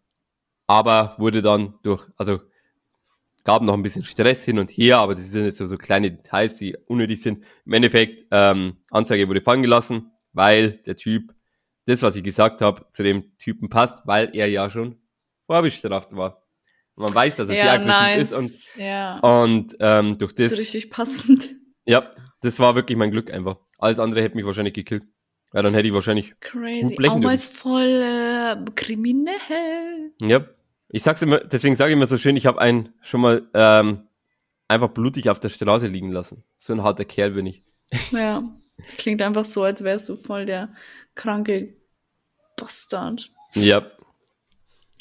aber 0.67 1.15
wurde 1.19 1.41
dann 1.41 1.75
durch, 1.83 2.07
also 2.17 2.41
gab 3.45 3.63
noch 3.63 3.73
ein 3.73 3.83
bisschen 3.83 4.05
Stress 4.05 4.45
hin 4.45 4.59
und 4.59 4.71
her, 4.71 4.99
aber 4.99 5.15
das 5.15 5.31
sind 5.31 5.47
jetzt 5.47 5.57
so, 5.57 5.67
so 5.67 5.79
kleine 5.79 6.11
Details, 6.11 6.57
die 6.59 6.77
unnötig 6.87 7.23
sind. 7.23 7.45
Im 7.65 7.73
Endeffekt, 7.73 8.27
ähm, 8.31 8.77
Anzeige 8.91 9.27
wurde 9.27 9.41
fallen 9.41 9.63
gelassen, 9.63 10.11
weil 10.35 10.73
der 10.85 10.97
Typ, 10.97 11.35
das, 11.87 12.03
was 12.03 12.15
ich 12.17 12.23
gesagt 12.23 12.61
habe, 12.61 12.85
zu 12.93 13.03
dem 13.03 13.39
Typen 13.39 13.71
passt, 13.71 14.07
weil 14.07 14.29
er 14.35 14.49
ja 14.49 14.69
schon 14.69 14.97
vorbestraft 15.47 16.15
war. 16.15 16.43
Und 16.95 17.05
man 17.05 17.15
weiß, 17.15 17.37
dass 17.37 17.49
er 17.49 17.55
sehr 17.55 17.65
Ja, 17.65 17.73
aggressiv 17.73 18.01
nice. 18.01 18.33
ist 18.33 18.33
und, 18.77 18.85
ja. 18.85 19.19
und 19.21 19.77
ähm, 19.81 20.19
durch 20.19 20.35
Das 20.35 20.51
das, 20.51 20.53
ist 20.53 20.59
richtig 20.59 20.91
passend. 20.91 21.49
ja, 21.87 22.13
das 22.43 22.59
war 22.61 22.75
wirklich 22.75 22.99
mein 22.99 23.11
Glück 23.11 23.33
einfach. 23.33 23.57
Alles 23.79 23.99
andere 23.99 24.21
hätte 24.23 24.37
mich 24.37 24.45
wahrscheinlich 24.45 24.75
gekillt. 24.75 25.05
Weil 25.51 25.63
dann 25.63 25.75
hätte 25.75 25.89
ich 25.89 25.95
wahrscheinlich 25.95 26.39
Crazy. 26.41 26.97
ist 27.33 27.57
voll 27.57 28.03
äh, 28.03 28.57
kriminell. 28.75 30.13
Ja. 30.21 30.47
Ich 30.91 31.03
sag's 31.03 31.23
immer, 31.23 31.41
deswegen 31.41 31.77
sage 31.77 31.91
ich 31.91 31.97
immer 31.97 32.07
so 32.07 32.17
schön, 32.17 32.37
ich 32.37 32.47
habe 32.47 32.61
einen 32.61 32.95
schon 33.03 33.21
mal 33.21 33.49
ähm, 33.55 34.09
einfach 34.69 34.89
blutig 34.89 35.29
auf 35.31 35.41
der 35.41 35.49
Straße 35.49 35.87
liegen 35.87 36.13
lassen. 36.13 36.45
So 36.57 36.73
ein 36.73 36.83
harter 36.83 37.05
Kerl 37.05 37.33
bin 37.33 37.47
ich. 37.47 37.63
Ja. 38.13 38.43
Klingt 38.97 39.23
einfach 39.23 39.45
so, 39.45 39.65
als 39.65 39.83
wärst 39.83 40.09
du 40.09 40.15
voll 40.15 40.47
der 40.47 40.73
kranke 41.17 41.75
Bastard. 42.57 43.33
Ja. 43.55 43.85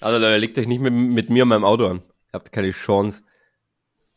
Also 0.02 0.19
Leute, 0.19 0.38
legt 0.38 0.57
euch 0.57 0.68
nicht 0.68 0.80
mit, 0.82 0.94
mit 0.94 1.30
mir 1.30 1.44
und 1.44 1.49
meinem 1.49 1.64
Auto 1.64 1.86
an. 1.86 1.98
Ihr 1.98 2.34
habt 2.34 2.52
keine 2.52 2.72
Chance. 2.72 3.22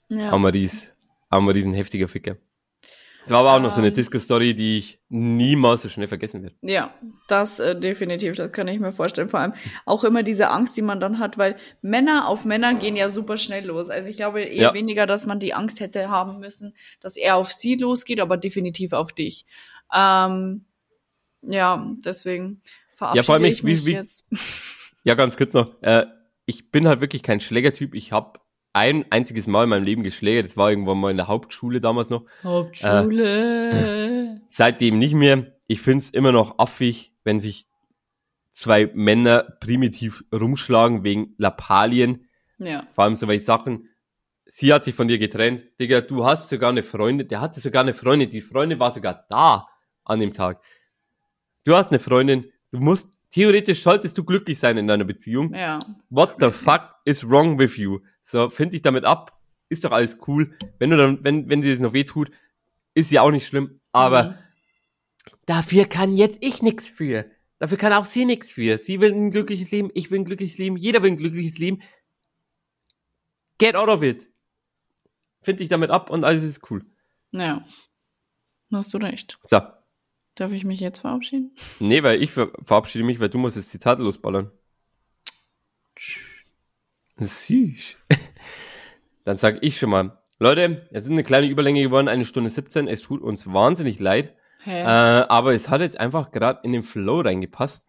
Ja. 0.08 0.30
Haben 0.30 0.42
wir 0.42 0.52
dies, 0.52 0.92
haben 1.30 1.46
wir 1.46 1.52
diesen 1.52 1.74
heftiger 1.74 2.08
Ficker. 2.08 2.36
Das 3.22 3.30
war 3.32 3.40
aber 3.40 3.54
auch 3.54 3.60
noch 3.60 3.70
so 3.70 3.78
eine 3.78 3.88
Ähm. 3.88 3.94
Disco-Story, 3.94 4.54
die 4.54 4.78
ich 4.78 4.98
niemals 5.08 5.82
so 5.82 5.88
schnell 5.88 6.08
vergessen 6.08 6.42
werde. 6.42 6.56
Ja, 6.62 6.92
das 7.28 7.60
äh, 7.60 7.78
definitiv, 7.78 8.34
das 8.36 8.50
kann 8.50 8.66
ich 8.68 8.80
mir 8.80 8.92
vorstellen. 8.92 9.28
Vor 9.28 9.40
allem 9.40 9.52
auch 9.84 10.04
immer 10.04 10.22
diese 10.22 10.50
Angst, 10.50 10.76
die 10.76 10.82
man 10.82 11.00
dann 11.00 11.18
hat, 11.18 11.36
weil 11.38 11.56
Männer 11.82 12.26
auf 12.28 12.44
Männer 12.44 12.74
gehen 12.74 12.96
ja 12.96 13.08
super 13.10 13.36
schnell 13.36 13.66
los. 13.66 13.90
Also 13.90 14.08
ich 14.08 14.16
glaube 14.16 14.42
eher 14.42 14.62
Ja. 14.68 14.74
weniger, 14.74 15.06
dass 15.06 15.26
man 15.26 15.38
die 15.38 15.52
Angst 15.54 15.80
hätte 15.80 16.08
haben 16.08 16.40
müssen, 16.40 16.74
dass 17.00 17.16
er 17.16 17.36
auf 17.36 17.52
sie 17.52 17.76
losgeht, 17.76 18.20
aber 18.20 18.36
definitiv 18.36 18.92
auf 18.92 19.12
dich. 19.12 19.44
Ähm, 19.94 20.64
ja, 21.42 21.86
deswegen 22.04 22.60
verabschiede 22.92 23.16
Ja, 23.18 23.22
vor 23.22 23.34
allem 23.36 23.44
ich 23.44 23.52
ich- 23.52 23.64
wie- 23.64 23.72
mich 23.72 23.86
wie- 23.86 23.92
jetzt. 23.92 24.24
Ja, 25.04 25.14
ganz 25.14 25.36
kurz 25.36 25.52
noch. 25.52 25.80
Äh, 25.82 26.06
ich 26.46 26.70
bin 26.70 26.88
halt 26.88 27.00
wirklich 27.00 27.22
kein 27.22 27.40
Schlägertyp. 27.40 27.94
Ich 27.94 28.12
habe 28.12 28.40
ein 28.72 29.04
einziges 29.10 29.46
Mal 29.46 29.64
in 29.64 29.70
meinem 29.70 29.84
Leben 29.84 30.02
geschlägert. 30.02 30.46
Das 30.46 30.56
war 30.56 30.70
irgendwann 30.70 30.98
mal 30.98 31.10
in 31.10 31.16
der 31.16 31.28
Hauptschule 31.28 31.80
damals 31.80 32.10
noch. 32.10 32.24
Hauptschule. 32.44 34.40
Seitdem 34.46 34.98
nicht 34.98 35.14
mehr. 35.14 35.52
Ich 35.66 35.80
find's 35.80 36.10
immer 36.10 36.32
noch 36.32 36.58
affig, 36.58 37.12
wenn 37.24 37.40
sich 37.40 37.66
zwei 38.52 38.90
Männer 38.94 39.42
primitiv 39.60 40.24
rumschlagen 40.32 41.04
wegen 41.04 41.34
Lappalien. 41.38 42.28
ja. 42.58 42.86
Vor 42.94 43.04
allem 43.04 43.16
so 43.16 43.26
welche 43.28 43.44
Sachen. 43.44 43.88
Sie 44.46 44.72
hat 44.72 44.84
sich 44.84 44.94
von 44.94 45.06
dir 45.08 45.18
getrennt. 45.18 45.64
Digga, 45.78 46.00
du 46.00 46.24
hast 46.24 46.48
sogar 46.48 46.70
eine 46.70 46.82
Freundin. 46.82 47.28
Der 47.28 47.40
hatte 47.40 47.60
sogar 47.60 47.82
eine 47.82 47.94
Freundin. 47.94 48.30
Die 48.30 48.40
Freundin 48.40 48.80
war 48.80 48.92
sogar 48.92 49.24
da 49.30 49.68
an 50.04 50.18
dem 50.20 50.32
Tag. 50.32 50.60
Du 51.64 51.76
hast 51.76 51.90
eine 51.90 52.00
Freundin. 52.00 52.46
Du 52.72 52.80
musst, 52.80 53.08
theoretisch 53.30 53.82
solltest 53.82 54.18
du 54.18 54.24
glücklich 54.24 54.58
sein 54.58 54.76
in 54.76 54.88
deiner 54.88 55.04
Beziehung. 55.04 55.54
Ja. 55.54 55.78
What 56.08 56.36
the 56.40 56.50
fuck 56.50 56.96
is 57.04 57.28
wrong 57.28 57.58
with 57.58 57.76
you? 57.76 58.00
So, 58.30 58.48
find 58.48 58.72
dich 58.72 58.82
damit 58.82 59.04
ab. 59.04 59.40
Ist 59.68 59.84
doch 59.84 59.90
alles 59.92 60.18
cool. 60.28 60.56
Wenn 60.78 60.90
du 60.90 60.96
dann, 60.96 61.24
wenn, 61.24 61.48
wenn 61.48 61.62
dir 61.62 61.70
das 61.72 61.80
noch 61.80 61.92
weh 61.92 62.04
tut, 62.04 62.30
ist 62.94 63.10
ja 63.10 63.22
auch 63.22 63.30
nicht 63.32 63.46
schlimm. 63.46 63.80
Aber 63.92 64.22
Mhm. 64.22 64.34
dafür 65.46 65.84
kann 65.86 66.16
jetzt 66.16 66.38
ich 66.40 66.62
nix 66.62 66.88
für. 66.88 67.24
Dafür 67.58 67.76
kann 67.76 67.92
auch 67.92 68.04
sie 68.04 68.24
nix 68.24 68.52
für. 68.52 68.78
Sie 68.78 69.00
will 69.00 69.12
ein 69.12 69.30
glückliches 69.30 69.70
Leben, 69.72 69.90
ich 69.94 70.10
will 70.10 70.20
ein 70.20 70.24
glückliches 70.24 70.58
Leben, 70.58 70.76
jeder 70.76 71.02
will 71.02 71.10
ein 71.10 71.16
glückliches 71.16 71.58
Leben. 71.58 71.82
Get 73.58 73.74
out 73.76 73.88
of 73.88 74.02
it. 74.02 74.28
Find 75.42 75.60
dich 75.60 75.68
damit 75.68 75.90
ab 75.90 76.08
und 76.10 76.24
alles 76.24 76.42
ist 76.42 76.70
cool. 76.70 76.84
Ja. 77.32 77.64
Hast 78.72 78.94
du 78.94 78.98
recht. 78.98 79.38
So. 79.44 79.60
Darf 80.36 80.52
ich 80.52 80.64
mich 80.64 80.80
jetzt 80.80 81.00
verabschieden? 81.00 81.52
Nee, 81.80 82.02
weil 82.02 82.22
ich 82.22 82.30
ver 82.30 82.50
verabschiede 82.64 83.04
mich, 83.04 83.18
weil 83.20 83.28
du 83.28 83.38
musst 83.38 83.56
das 83.56 83.68
Zitat 83.68 83.98
losballern. 83.98 84.50
Süß. 87.20 87.96
Dann 89.24 89.36
sag 89.36 89.62
ich 89.62 89.78
schon 89.78 89.90
mal. 89.90 90.18
Leute, 90.38 90.88
es 90.90 91.04
ist 91.04 91.10
eine 91.10 91.22
kleine 91.22 91.48
Überlänge 91.48 91.82
geworden, 91.82 92.08
eine 92.08 92.24
Stunde 92.24 92.50
17. 92.50 92.88
Es 92.88 93.02
tut 93.02 93.20
uns 93.20 93.46
wahnsinnig 93.52 93.98
leid. 93.98 94.34
Hä? 94.62 94.82
Äh, 94.82 94.84
aber 94.84 95.52
es 95.52 95.68
hat 95.68 95.80
jetzt 95.82 96.00
einfach 96.00 96.30
gerade 96.30 96.60
in 96.62 96.72
den 96.72 96.82
Flow 96.82 97.20
reingepasst. 97.20 97.86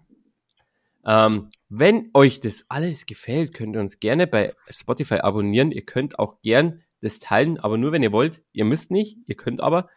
Ähm, 1.05 1.49
wenn 1.69 2.09
euch 2.13 2.41
das 2.41 2.65
alles 2.69 3.05
gefällt, 3.05 3.53
könnt 3.53 3.75
ihr 3.75 3.79
uns 3.79 3.99
gerne 3.99 4.27
bei 4.27 4.53
Spotify 4.69 5.15
abonnieren. 5.15 5.71
Ihr 5.71 5.85
könnt 5.85 6.19
auch 6.19 6.41
gern 6.41 6.83
das 7.01 7.19
teilen, 7.19 7.59
aber 7.59 7.77
nur 7.77 7.91
wenn 7.91 8.03
ihr 8.03 8.11
wollt. 8.11 8.43
Ihr 8.51 8.65
müsst 8.65 8.91
nicht, 8.91 9.17
ihr 9.27 9.35
könnt 9.35 9.61
aber. 9.61 9.89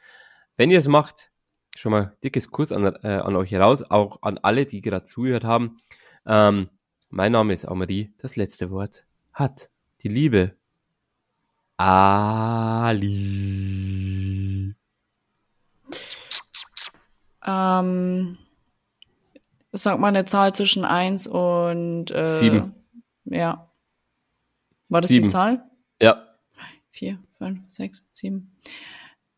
Wenn 0.56 0.70
ihr 0.70 0.78
es 0.78 0.88
macht, 0.88 1.32
schon 1.76 1.92
mal 1.92 2.16
dickes 2.22 2.50
Kuss 2.50 2.72
an, 2.72 2.84
äh, 3.02 3.08
an 3.08 3.36
euch 3.36 3.50
heraus, 3.50 3.82
auch 3.82 4.22
an 4.22 4.38
alle, 4.38 4.64
die 4.64 4.80
gerade 4.80 5.04
zugehört 5.04 5.44
haben. 5.44 5.78
Ähm, 6.26 6.70
mein 7.10 7.32
Name 7.32 7.52
ist 7.52 7.64
Amadi. 7.64 8.14
Das 8.18 8.36
letzte 8.36 8.70
Wort 8.70 9.04
hat 9.34 9.68
die 10.02 10.08
Liebe. 10.08 10.56
Ali. 11.76 13.14
Ähm, 17.44 18.38
sag 19.72 19.98
mal 19.98 20.08
eine 20.08 20.24
Zahl 20.24 20.54
zwischen 20.54 20.86
1 20.86 21.26
und 21.26 22.10
äh, 22.10 22.38
Sieben. 22.38 22.74
Ja. 23.24 23.70
War 24.88 25.02
das 25.02 25.08
Sieben. 25.08 25.26
die 25.26 25.32
Zahl? 25.32 25.68
Ja, 26.00 26.26
4, 26.90 27.18
5, 27.38 27.60
6, 27.70 28.02
7. 28.12 28.56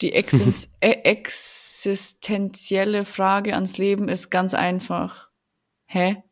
Die 0.03 0.13
Exis 0.13 0.69
äh, 0.81 0.91
existenzielle 1.05 3.07
Frage 3.07 3.55
ans 3.55 3.79
Leben 3.79 4.09
ist 4.09 4.31
ganz 4.31 4.53
einfach. 4.53 5.31
Hä? 5.87 6.23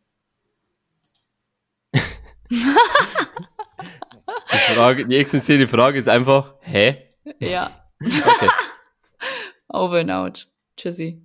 die 4.53 4.75
Frage, 4.75 5.07
die 5.07 5.17
existenzielle 5.17 5.69
Frage 5.69 5.99
ist 5.99 6.09
einfach, 6.09 6.55
hä? 6.61 7.09
Ja. 7.39 7.71
Okay. 8.01 8.49
Over 9.69 10.01
and 10.01 10.11
out. 10.11 10.49
Tschüssi. 10.77 11.23